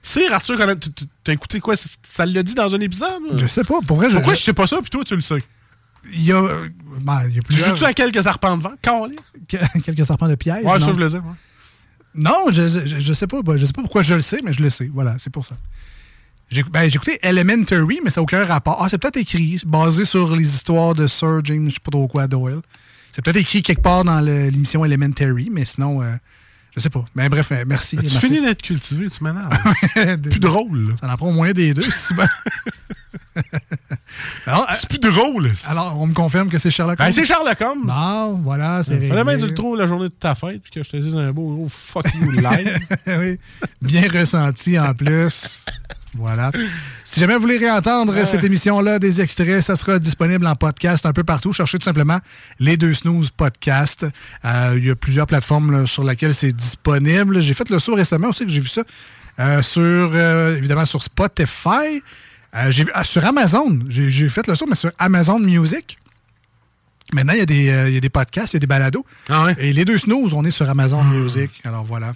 Sir 0.02 0.32
Arthur 0.32 0.56
T'as 1.24 1.32
écouté 1.32 1.60
quoi? 1.60 1.74
Ça 2.02 2.24
l'a 2.26 2.43
dit 2.43 2.55
dans 2.55 2.74
un 2.74 2.80
épisode? 2.80 3.22
là? 3.30 3.36
Je 3.38 3.47
sais 3.47 3.64
pas. 3.64 3.80
Pour 3.86 3.97
vrai. 3.98 4.09
Pourquoi 4.09 4.34
je- 4.34 4.40
je 4.40 4.44
sais 4.44 4.52
pas 4.55 4.66
ça, 4.66 4.78
puis 4.80 4.90
toi, 4.90 5.02
tu 5.05 5.16
le 5.16 5.22
sais? 5.22 5.43
Il 6.12 6.24
y 6.24 6.32
a. 6.32 6.40
ben, 7.00 7.20
il 7.28 7.34
y 7.34 7.38
a 7.38 7.40
Tu 7.40 7.42
plusieurs. 7.42 7.68
joues-tu 7.70 7.84
à 7.84 7.92
quelques 7.94 8.26
arpents 8.26 8.56
de 8.56 8.62
vent? 8.62 8.74
Quelques 9.84 10.04
serpents 10.06 10.28
de 10.28 10.34
piège. 10.34 10.64
Ouais, 10.64 10.72
ça, 10.72 10.78
non? 10.78 10.86
je 10.86 10.90
voulais 10.92 11.08
dire. 11.08 11.24
ouais. 11.24 11.32
Non, 12.14 12.46
je, 12.50 12.66
je, 12.86 12.98
je 12.98 13.12
sais 13.12 13.26
pas. 13.26 13.42
ben, 13.42 13.56
Je 13.56 13.66
sais 13.66 13.72
pas 13.72 13.82
pourquoi 13.82 14.02
je 14.02 14.14
le 14.14 14.22
sais, 14.22 14.40
mais 14.42 14.52
je 14.52 14.62
le 14.62 14.70
sais. 14.70 14.90
Voilà, 14.92 15.16
c'est 15.18 15.30
pour 15.30 15.44
ça. 15.46 15.56
J'ai 16.50 16.62
ben, 16.62 16.88
j'ai 16.88 16.96
écouté 16.96 17.18
Elementary, 17.22 18.00
mais 18.04 18.10
ça 18.10 18.20
n'a 18.20 18.22
aucun 18.22 18.44
rapport. 18.44 18.78
Ah, 18.80 18.86
c'est 18.88 18.98
peut-être 18.98 19.16
écrit, 19.18 19.60
basé 19.66 20.04
sur 20.04 20.34
les 20.34 20.48
histoires 20.54 20.94
de 20.94 21.06
Sir 21.06 21.40
James, 21.44 21.68
je 21.68 21.74
sais 21.74 21.80
pas 21.82 21.90
trop 21.90 22.06
quoi, 22.08 22.26
Doyle. 22.26 22.60
C'est 23.12 23.22
peut-être 23.24 23.36
écrit 23.36 23.62
quelque 23.62 23.82
part 23.82 24.04
dans 24.04 24.20
le- 24.20 24.48
l'émission 24.48 24.84
Elementary, 24.84 25.48
mais 25.50 25.64
sinon, 25.64 26.02
euh, 26.02 26.14
je 26.76 26.82
sais 26.82 26.90
pas. 26.90 27.04
Mais 27.14 27.28
bref, 27.28 27.50
merci. 27.66 27.96
Tu 27.96 28.08
finis 28.10 28.40
d'être 28.40 28.62
cultivé, 28.62 29.08
tu 29.10 29.24
m'énerves. 29.24 29.50
plus 30.22 30.40
drôle. 30.40 30.90
là. 30.90 30.94
Ça 31.00 31.10
en 31.12 31.16
prend 31.16 31.28
au 31.28 31.32
moins 31.32 31.52
des 31.52 31.72
deux, 31.74 31.82
si 31.82 32.14
ben. 32.14 32.28
C'est 34.74 34.88
plus 34.88 34.98
drôle. 34.98 35.52
alors, 35.68 36.00
on 36.00 36.06
me 36.06 36.14
confirme 36.14 36.48
que 36.48 36.58
c'est 36.58 36.70
Sherlock 36.70 36.96
Ben, 36.98 37.04
Holmes. 37.06 37.12
c'est 37.12 37.24
Sherlock 37.24 37.60
Holmes. 37.60 37.86
Non, 37.86 38.32
voilà, 38.42 38.82
c'est 38.82 38.94
Fallait 39.08 39.24
bien 39.24 39.24
que 39.24 39.24
tu 39.24 39.28
réglé. 39.34 39.48
le 39.48 39.54
trouves 39.54 39.76
la 39.76 39.86
journée 39.86 40.08
de 40.08 40.14
ta 40.14 40.34
fête, 40.34 40.62
puis 40.62 40.70
que 40.70 40.82
je 40.82 40.90
te 40.90 40.96
dise 40.96 41.14
un 41.16 41.32
beau 41.32 41.54
gros 41.54 41.68
fuck 41.68 42.06
you 42.14 42.30
live. 42.30 42.78
oui. 43.18 43.38
Bien 43.82 44.08
ressenti 44.08 44.78
en 44.78 44.94
plus. 44.94 45.64
Voilà. 46.18 46.51
Si 47.05 47.20
jamais 47.20 47.34
vous 47.34 47.40
voulez 47.43 47.59
réentendre 47.59 48.14
cette 48.26 48.43
émission-là, 48.44 48.98
des 48.98 49.20
extraits, 49.20 49.60
ça 49.62 49.76
sera 49.76 49.98
disponible 49.98 50.47
en 50.47 50.55
podcast 50.55 51.06
un 51.06 51.12
peu 51.12 51.24
partout. 51.24 51.52
Cherchez 51.52 51.78
tout 51.78 51.84
simplement 51.84 52.18
les 52.59 52.76
deux 52.76 52.94
snooze 52.94 53.30
podcast. 53.30 54.06
Euh, 54.44 54.74
il 54.76 54.86
y 54.86 54.90
a 54.90 54.97
plusieurs 54.97 55.26
plateformes 55.26 55.70
là, 55.72 55.86
sur 55.86 56.05
lesquelles 56.05 56.34
c'est 56.34 56.52
disponible. 56.52 57.40
J'ai 57.40 57.55
fait 57.55 57.68
le 57.70 57.78
saut 57.78 57.94
récemment 57.94 58.28
aussi 58.28 58.44
que 58.44 58.51
j'ai 58.51 58.60
vu 58.60 58.68
ça. 58.68 58.82
Euh, 59.38 59.62
sur 59.62 59.80
euh, 59.82 60.56
évidemment 60.56 60.86
sur 60.86 61.02
Spotify. 61.02 62.02
J'ai 62.70 62.84
vu- 62.84 62.90
ah, 62.94 63.05
sur 63.05 63.22
Amazon. 63.24 63.80
J'ai 63.88 64.28
fait 64.30 64.47
le 64.47 64.56
saut, 64.56 64.66
mais 64.66 64.74
sur 64.76 64.90
Amazon 64.98 65.38
Music. 65.38 65.98
Maintenant, 67.12 67.34
il 67.34 67.38
y, 67.38 67.42
a 67.42 67.46
des, 67.46 67.68
euh, 67.70 67.88
il 67.88 67.94
y 67.94 67.98
a 67.98 68.00
des 68.00 68.08
podcasts, 68.08 68.54
il 68.54 68.56
y 68.56 68.58
a 68.58 68.60
des 68.60 68.66
balados. 68.66 69.06
Ah 69.28 69.48
Et 69.58 69.72
les 69.72 69.84
deux 69.84 69.96
snooze, 69.96 70.34
on 70.34 70.44
est 70.44 70.50
sur 70.50 70.68
Amazon 70.68 71.02
Music. 71.04 71.50
Alors 71.62 71.84
voilà. 71.84 72.14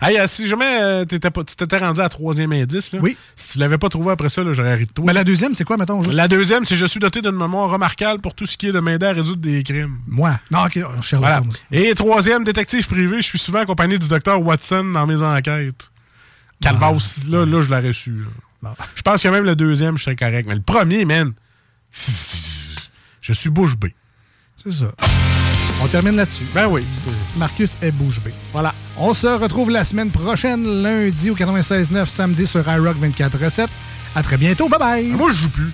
Hey, 0.00 0.18
euh, 0.18 0.26
si 0.26 0.48
jamais 0.48 0.78
euh, 0.82 1.04
t'étais 1.04 1.30
pas- 1.30 1.44
tu 1.44 1.54
t'étais 1.54 1.78
rendu 1.78 2.00
à 2.00 2.08
troisième 2.08 2.52
indice, 2.52 2.90
là, 2.92 2.98
si 3.36 3.48
tu 3.52 3.58
l'avais 3.58 3.78
pas 3.78 3.88
trouvé 3.88 4.10
après 4.10 4.28
ça, 4.28 4.42
là, 4.42 4.52
j'aurais 4.52 4.74
ri 4.74 4.86
de 4.86 4.92
toi. 4.92 5.04
Mais 5.06 5.12
la 5.12 5.22
deuxième, 5.22 5.54
c'est 5.54 5.62
quoi, 5.62 5.76
mettons? 5.76 6.02
juste? 6.02 6.16
La 6.16 6.26
deuxième, 6.26 6.64
c'est 6.64 6.74
je 6.74 6.86
suis 6.86 6.98
doté 6.98 7.22
d'une 7.22 7.36
mémoire 7.36 7.70
remarquable 7.70 8.20
pour 8.20 8.34
tout 8.34 8.46
ce 8.46 8.56
qui 8.56 8.66
est 8.66 8.72
de 8.72 8.80
m'aider 8.80 9.06
à 9.06 9.12
résoudre 9.12 9.40
des 9.42 9.62
crimes. 9.62 9.98
Moi. 10.08 10.32
Non, 10.50 10.64
ok, 10.64 10.72
Sherlock 10.74 11.02
Voilà. 11.20 11.38
Holmes. 11.38 11.52
Et 11.70 11.94
troisième, 11.94 12.42
détective 12.42 12.86
privé, 12.88 13.18
je 13.22 13.26
suis 13.28 13.38
souvent 13.38 13.60
accompagné 13.60 13.96
du 13.98 14.08
docteur 14.08 14.42
Watson 14.42 14.84
dans 14.92 15.06
mes 15.06 15.22
enquêtes. 15.22 15.92
Calvas, 16.60 17.20
là, 17.28 17.46
là, 17.46 17.60
je 17.60 17.68
l'aurais 17.70 17.92
su. 17.92 18.14
Je 18.96 19.02
pense 19.02 19.22
que 19.22 19.28
même 19.28 19.44
le 19.44 19.54
deuxième, 19.54 19.96
je 19.96 20.02
serais 20.04 20.16
correct. 20.16 20.46
Mais 20.48 20.54
le 20.56 20.62
premier, 20.62 21.04
man, 21.04 21.32
je 23.20 23.32
suis 23.32 23.50
bouche 23.50 23.76
bée. 23.76 23.94
C'est 24.64 24.72
ça. 24.72 24.92
On 25.82 25.88
termine 25.88 26.14
là-dessus. 26.16 26.46
Ben 26.54 26.68
oui. 26.68 26.84
Marcus 27.36 27.76
est 27.82 27.90
bouche 27.90 28.20
bée. 28.20 28.32
Voilà. 28.52 28.72
On 28.96 29.14
se 29.14 29.26
retrouve 29.26 29.70
la 29.70 29.84
semaine 29.84 30.10
prochaine, 30.10 30.64
lundi 30.82 31.30
au 31.30 31.34
96.9, 31.34 32.06
samedi 32.06 32.46
sur 32.46 32.60
iRock 32.68 32.96
24.7. 32.98 33.66
À 34.14 34.22
très 34.22 34.36
bientôt. 34.36 34.68
Bye 34.68 34.78
bye. 34.78 35.06
Moi, 35.06 35.30
je 35.30 35.36
joue 35.36 35.50
plus. 35.50 35.72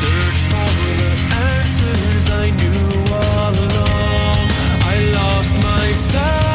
Search 0.00 0.40
for 0.48 0.70
the 0.96 1.10
answers 1.34 2.46
I 2.46 2.50
knew 2.50 3.14
all 3.14 3.54
along. 3.54 4.48
I 4.90 5.12
lost 5.12 5.54
myself. 5.62 6.49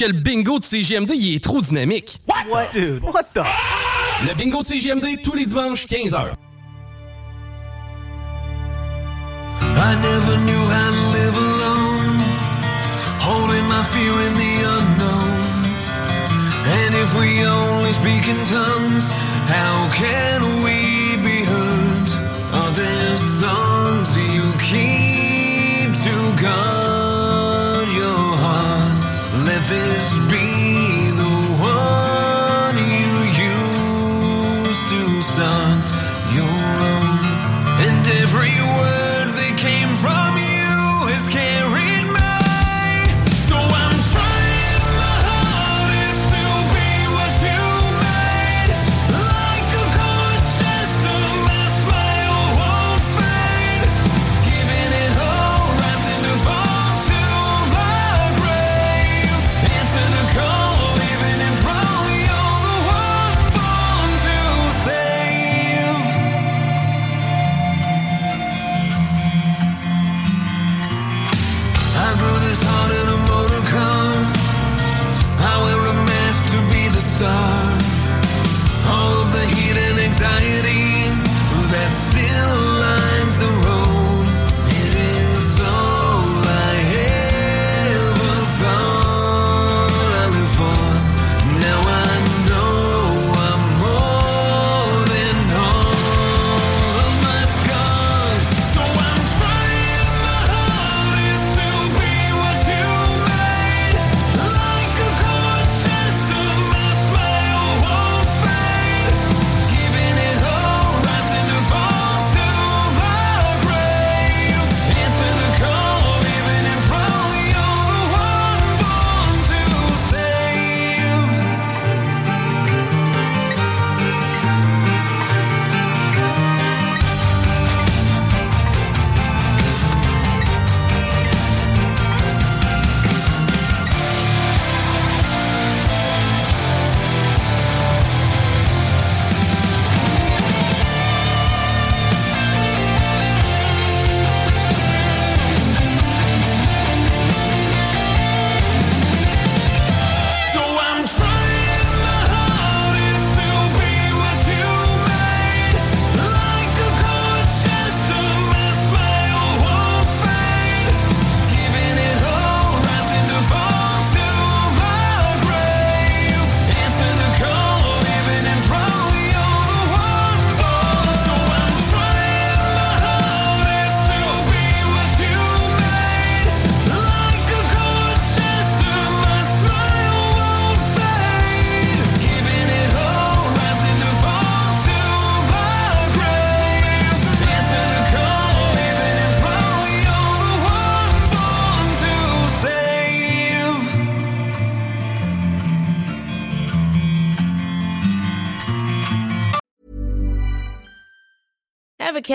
Que 0.00 0.06
le 0.06 0.12
bingo 0.14 0.58
de 0.58 0.64
CGMD, 0.64 1.10
il 1.14 1.34
est 1.36 1.44
trop 1.44 1.60
dynamique. 1.60 2.20
What? 2.26 2.70
Dude, 2.72 3.02
what 3.02 3.24
the? 3.34 3.44
Le 4.26 4.34
bingo 4.34 4.62
de 4.62 4.66
CGMD, 4.66 5.20
tous 5.22 5.34
les 5.34 5.44
dimanches, 5.44 5.86
15h. 5.86 6.32
I 9.60 9.96
never 10.00 10.38
knew 10.38 10.64
how 10.70 10.90
to 10.90 11.02
live 11.12 11.36
alone, 11.36 12.18
holding 13.20 13.66
my 13.68 13.84
fear 13.84 14.14
in 14.26 14.34
the 14.38 14.64
unknown. 14.78 15.30
if 16.94 17.14
we 17.18 17.44
only 17.44 17.92
speak 17.92 18.26
in 18.26 18.42
tongues, 18.44 19.10
how 19.48 19.90
can 19.92 20.62
we 20.64 20.99
hearts? 29.70 29.99